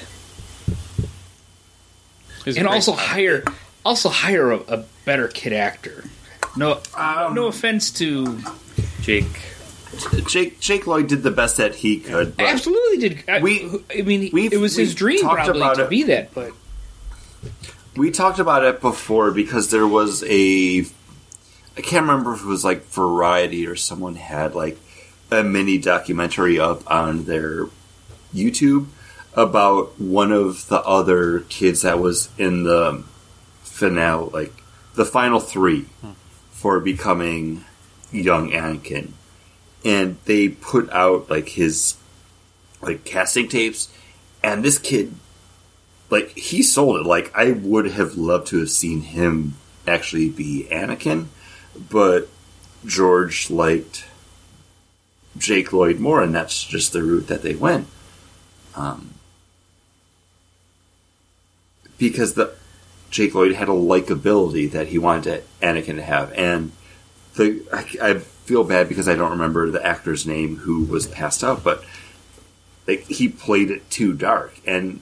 He's 2.43 2.57
and 2.57 2.67
also 2.67 2.91
father. 2.91 3.07
hire 3.07 3.43
also 3.85 4.09
hire 4.09 4.51
a, 4.51 4.57
a 4.67 4.85
better 5.05 5.27
kid 5.29 5.53
actor. 5.53 6.03
No, 6.57 6.81
um, 6.97 7.33
no 7.35 7.47
offense 7.47 7.91
to 7.91 8.39
Jake. 9.01 9.25
Jake 10.27 10.59
Jake 10.59 10.87
Lloyd 10.87 11.07
did 11.07 11.23
the 11.23 11.31
best 11.31 11.57
that 11.57 11.75
he 11.75 11.99
could. 11.99 12.33
Absolutely 12.39 13.09
did. 13.09 13.29
I, 13.29 13.39
We- 13.41 13.69
I 13.97 14.01
mean, 14.01 14.29
it 14.35 14.57
was 14.59 14.75
his 14.75 14.93
dream 14.95 15.21
probably 15.21 15.61
to 15.75 15.83
it. 15.85 15.89
be 15.89 16.03
that, 16.03 16.33
but 16.33 16.51
we 17.95 18.11
talked 18.11 18.39
about 18.39 18.63
it 18.65 18.81
before 18.81 19.31
because 19.31 19.69
there 19.71 19.87
was 19.87 20.23
a. 20.27 20.85
I 21.77 21.81
can't 21.81 22.03
remember 22.07 22.33
if 22.33 22.41
it 22.41 22.45
was 22.47 22.63
like 22.65 22.85
Variety 22.85 23.67
or 23.67 23.75
someone 23.75 24.15
had 24.15 24.55
like 24.55 24.77
a 25.31 25.43
mini 25.43 25.77
documentary 25.77 26.59
up 26.59 26.89
on 26.89 27.25
their 27.25 27.67
YouTube 28.33 28.87
about 29.33 29.99
one 29.99 30.31
of 30.31 30.67
the 30.69 30.81
other 30.81 31.41
kids 31.49 31.81
that 31.81 31.99
was 31.99 32.29
in 32.37 32.63
the 32.63 33.03
finale, 33.76 34.30
like 34.31 34.53
the 34.93 35.06
final 35.06 35.41
three 35.41 35.85
for 36.52 36.80
becoming 36.80 37.65
young 38.10 38.49
Anakin. 38.52 39.11
And 39.84 40.18
they 40.23 40.47
put 40.47 40.89
out 40.91 41.30
like 41.30 41.49
his 41.49 41.97
like 42.81 43.03
casting 43.03 43.49
tapes, 43.49 43.89
and 44.41 44.64
this 44.64 44.80
kid 44.80 45.14
like 46.10 46.30
he 46.38 46.64
sold 46.64 47.02
it. 47.02 47.06
Like 47.06 47.31
I 47.35 47.52
would 47.52 47.88
have 47.91 48.15
loved 48.15 48.47
to 48.47 48.60
have 48.60 48.69
seen 48.72 49.02
him 49.02 49.56
actually 49.85 50.30
be 50.30 50.68
Anakin, 50.72 51.27
but 51.89 52.30
George 52.85 53.52
liked 53.52 54.06
Jake 55.38 55.73
Lloyd 55.73 55.99
more, 55.99 56.23
and 56.23 56.34
that's 56.34 56.64
just 56.64 56.93
the 56.93 57.03
route 57.03 57.27
that 57.27 57.41
they 57.41 57.56
went. 57.56 57.88
Um, 58.76 59.14
because 61.97 62.34
the 62.34 62.56
Jake 63.10 63.34
Lloyd 63.34 63.53
had 63.53 63.69
a 63.69 63.72
likability 63.72 64.69
that 64.72 64.88
he 64.88 64.98
wanted 64.98 65.44
Anakin 65.61 65.95
to 65.95 66.03
have, 66.03 66.32
and 66.34 66.72
the 67.36 67.64
I, 67.72 68.11
I 68.11 68.14
feel 68.19 68.64
bad 68.64 68.90
because 68.90 69.07
I 69.07 69.15
don't 69.15 69.32
remember 69.32 69.69
the 69.69 69.86
actor's 69.86 70.26
name 70.26 70.57
who 70.57 70.84
was 70.84 71.07
passed 71.07 71.44
out, 71.44 71.64
but 71.64 71.84
like 72.88 73.03
he 73.03 73.30
played 73.30 73.72
it 73.72 73.90
too 73.90 74.14
dark, 74.14 74.60
and 74.65 74.99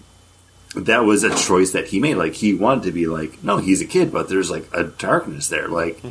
that 0.75 1.03
was 1.03 1.23
a 1.23 1.35
choice 1.35 1.71
that 1.71 1.87
he 1.87 1.99
made. 1.99 2.15
Like 2.15 2.33
he 2.33 2.53
wanted 2.53 2.83
to 2.83 2.91
be 2.91 3.07
like, 3.07 3.43
no, 3.43 3.57
he's 3.57 3.81
a 3.81 3.85
kid, 3.85 4.11
but 4.11 4.29
there's 4.29 4.49
like 4.49 4.67
a 4.73 4.83
darkness 4.83 5.47
there. 5.47 5.67
Like 5.67 6.01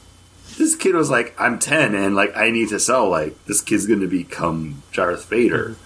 this 0.58 0.74
kid 0.74 0.94
was 0.94 1.10
like, 1.10 1.34
I'm 1.38 1.58
10 1.58 1.94
and 1.94 2.14
like 2.14 2.36
I 2.36 2.50
need 2.50 2.70
to 2.70 2.80
sell. 2.80 3.08
Like 3.08 3.44
this 3.44 3.60
kid's 3.60 3.86
going 3.86 4.00
to 4.00 4.06
become 4.06 4.82
Darth 4.92 5.28
Vader. 5.28 5.76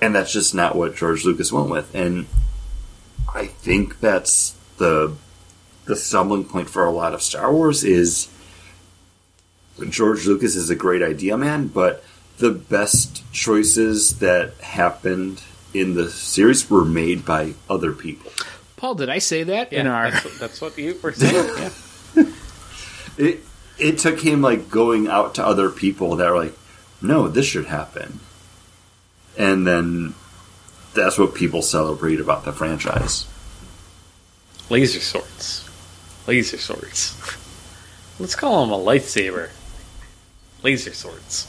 And 0.00 0.14
that's 0.14 0.32
just 0.32 0.54
not 0.54 0.76
what 0.76 0.96
George 0.96 1.24
Lucas 1.24 1.52
went 1.52 1.70
with. 1.70 1.94
And 1.94 2.26
I 3.34 3.46
think 3.46 4.00
that's 4.00 4.54
the 4.78 5.14
the 5.86 5.96
stumbling 5.96 6.44
point 6.44 6.70
for 6.70 6.84
a 6.84 6.90
lot 6.90 7.12
of 7.14 7.20
Star 7.22 7.52
Wars 7.52 7.84
is 7.84 8.28
George 9.90 10.26
Lucas 10.26 10.56
is 10.56 10.70
a 10.70 10.76
great 10.76 11.02
idea 11.02 11.36
man, 11.36 11.66
but 11.66 12.04
the 12.38 12.50
best 12.50 13.22
choices 13.32 14.18
that 14.20 14.54
happened 14.60 15.42
in 15.72 15.94
the 15.94 16.08
series 16.10 16.70
were 16.70 16.84
made 16.84 17.24
by 17.24 17.54
other 17.68 17.92
people. 17.92 18.30
Paul, 18.76 18.94
did 18.94 19.08
I 19.08 19.18
say 19.18 19.42
that 19.44 19.72
in 19.72 19.86
our? 19.86 20.10
that's, 20.10 20.24
what- 20.24 20.38
that's 20.40 20.60
what 20.60 20.78
you 20.78 20.98
were 21.02 21.12
saying. 21.12 21.72
Yeah. 22.16 22.24
It 23.16 23.40
it 23.78 23.98
took 23.98 24.20
him 24.20 24.40
like 24.42 24.70
going 24.70 25.08
out 25.08 25.34
to 25.36 25.44
other 25.46 25.68
people 25.70 26.16
that 26.16 26.30
were 26.30 26.44
like, 26.44 26.54
no, 27.02 27.26
this 27.28 27.46
should 27.46 27.66
happen, 27.66 28.20
and 29.36 29.66
then 29.66 30.14
that's 30.94 31.18
what 31.18 31.34
people 31.34 31.62
celebrate 31.62 32.20
about 32.20 32.44
the 32.44 32.52
franchise. 32.52 33.26
Laser 34.70 35.00
swords. 35.00 35.68
Laser 36.26 36.58
swords. 36.58 37.14
Let's 38.18 38.34
call 38.34 38.64
them 38.64 38.72
a 38.72 38.78
lightsaber. 38.78 39.50
Laser 40.62 40.94
swords. 40.94 41.48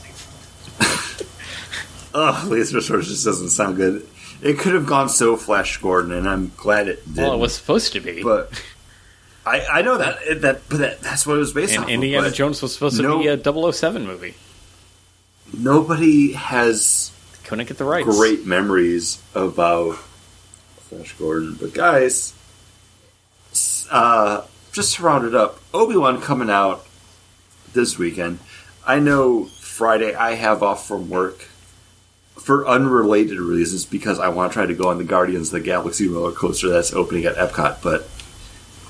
Ugh, 2.14 2.48
laser 2.48 2.80
swords 2.80 3.08
just 3.08 3.24
doesn't 3.24 3.50
sound 3.50 3.76
good. 3.76 4.06
It 4.42 4.58
could 4.58 4.74
have 4.74 4.86
gone 4.86 5.08
so 5.08 5.36
Flash 5.36 5.78
Gordon, 5.78 6.12
and 6.12 6.28
I'm 6.28 6.52
glad 6.56 6.88
it 6.88 7.04
did. 7.06 7.22
Well, 7.22 7.34
it 7.34 7.38
was 7.38 7.54
supposed 7.54 7.94
to 7.94 8.00
be. 8.00 8.22
but 8.22 8.62
I 9.46 9.60
I 9.66 9.82
know 9.82 9.96
that 9.96 10.42
that 10.42 10.68
but 10.68 10.78
that, 10.78 11.00
that's 11.00 11.26
what 11.26 11.36
it 11.36 11.38
was 11.38 11.52
based 11.52 11.74
and 11.74 11.84
off. 11.84 11.90
Indiana 11.90 12.30
Jones 12.30 12.60
was 12.60 12.74
supposed 12.74 13.00
no- 13.00 13.22
to 13.22 13.40
be 13.40 13.50
a 13.50 13.72
007 13.72 14.06
movie. 14.06 14.34
Nobody 15.56 16.32
has 16.32 17.12
Couldn't 17.46 17.66
get 17.68 17.78
the 17.78 17.84
rights. 17.84 18.06
great 18.08 18.44
memories 18.46 19.22
about 19.34 19.96
Flash 20.88 21.12
Gordon. 21.14 21.54
But 21.60 21.74
guys, 21.74 22.34
uh, 23.90 24.42
just 24.72 24.96
to 24.96 25.02
round 25.02 25.26
it 25.26 25.34
up, 25.34 25.60
Obi 25.72 25.96
Wan 25.96 26.20
coming 26.20 26.50
out 26.50 26.84
this 27.72 27.98
weekend. 27.98 28.38
I 28.86 28.98
know 29.00 29.44
Friday 29.44 30.14
I 30.14 30.34
have 30.34 30.62
off 30.62 30.86
from 30.86 31.08
work 31.08 31.48
for 32.36 32.66
unrelated 32.66 33.38
reasons 33.38 33.84
because 33.84 34.18
I 34.18 34.28
want 34.28 34.52
to 34.52 34.54
try 34.54 34.66
to 34.66 34.74
go 34.74 34.88
on 34.88 34.98
the 34.98 35.04
Guardians 35.04 35.48
of 35.48 35.52
the 35.54 35.60
Galaxy 35.60 36.06
roller 36.08 36.32
coaster 36.32 36.68
that's 36.68 36.92
opening 36.92 37.24
at 37.24 37.34
Epcot. 37.36 37.82
But 37.82 38.08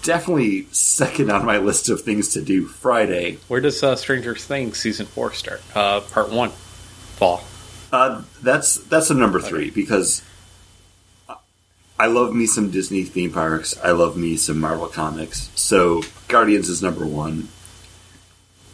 definitely 0.02 0.66
second 0.72 1.30
on 1.30 1.44
my 1.44 1.58
list 1.58 1.88
of 1.88 2.02
things 2.02 2.30
to 2.34 2.42
do 2.42 2.66
Friday. 2.66 3.38
Where 3.48 3.60
does 3.60 3.82
uh, 3.82 3.96
Stranger 3.96 4.34
Things 4.34 4.78
season 4.78 5.06
four 5.06 5.32
start? 5.32 5.62
Uh, 5.74 6.00
part 6.00 6.30
one. 6.30 6.50
Fall. 6.50 7.42
Uh, 7.92 8.22
that's 8.42 8.76
that's 8.76 9.10
a 9.10 9.14
number 9.14 9.40
three 9.40 9.70
because 9.70 10.22
I 11.98 12.06
love 12.06 12.34
me 12.34 12.46
some 12.46 12.70
Disney 12.70 13.04
theme 13.04 13.32
parks. 13.32 13.78
I 13.82 13.92
love 13.92 14.16
me 14.16 14.36
some 14.36 14.60
Marvel 14.60 14.88
comics. 14.88 15.50
So 15.54 16.02
Guardians 16.28 16.68
is 16.68 16.82
number 16.82 17.06
one. 17.06 17.48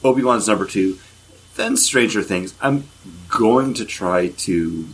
Obi 0.03 0.25
Wan's 0.25 0.49
number 0.49 0.67
two. 0.67 0.99
Then 1.55 1.77
Stranger 1.77 2.23
Things. 2.23 2.55
I'm 2.61 2.89
going 3.29 3.75
to 3.75 3.85
try 3.85 4.29
to 4.29 4.89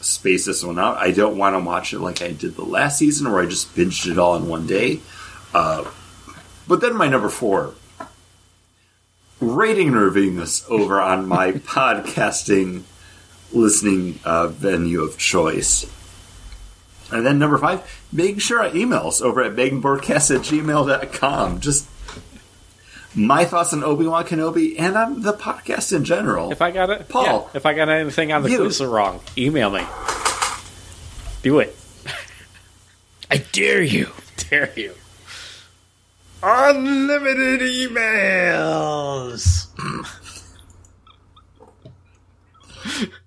space 0.00 0.46
this 0.46 0.64
one 0.64 0.78
out. 0.78 0.98
I 0.98 1.12
don't 1.12 1.38
want 1.38 1.54
to 1.54 1.60
watch 1.60 1.94
it 1.94 2.00
like 2.00 2.20
I 2.20 2.32
did 2.32 2.56
the 2.56 2.64
last 2.64 2.98
season, 2.98 3.30
where 3.30 3.42
I 3.42 3.46
just 3.46 3.74
binged 3.74 4.10
it 4.10 4.18
all 4.18 4.36
in 4.36 4.48
one 4.48 4.66
day. 4.66 5.00
Uh, 5.54 5.90
but 6.68 6.80
then 6.80 6.96
my 6.96 7.08
number 7.08 7.28
four. 7.28 7.74
Rating 9.40 9.88
and 9.88 9.96
reviewing 9.96 10.36
this 10.36 10.64
over 10.68 11.00
on 11.00 11.26
my 11.26 11.52
podcasting 11.52 12.82
listening 13.54 14.18
uh, 14.24 14.48
venue 14.48 15.02
of 15.02 15.18
choice. 15.18 15.86
And 17.10 17.26
then 17.26 17.38
number 17.38 17.58
five, 17.58 17.82
making 18.10 18.38
sure 18.38 18.60
I 18.60 18.70
emails 18.70 19.20
over 19.20 19.42
at 19.42 19.52
meganbroadcast 19.52 20.34
at 20.34 20.40
gmail.com. 20.42 21.60
Just 21.60 21.86
my 23.14 23.44
thoughts 23.44 23.74
on 23.74 23.84
Obi 23.84 24.06
Wan 24.06 24.24
Kenobi 24.24 24.76
and 24.78 24.96
on 24.96 25.22
the 25.22 25.34
podcast 25.34 25.94
in 25.94 26.04
general. 26.04 26.50
If 26.50 26.62
I 26.62 26.70
got 26.70 26.88
it, 26.90 27.08
Paul. 27.08 27.24
Yeah, 27.24 27.58
if 27.58 27.66
I 27.66 27.74
got 27.74 27.90
anything 27.90 28.32
on 28.32 28.42
the 28.42 28.50
you. 28.50 28.86
wrong, 28.86 29.20
email 29.36 29.70
me. 29.70 29.84
Do 31.42 31.58
it. 31.58 31.76
I 33.30 33.38
dare 33.52 33.82
you. 33.82 34.08
Dare 34.50 34.72
you. 34.76 34.94
Unlimited 36.42 37.60
emails. 37.60 39.68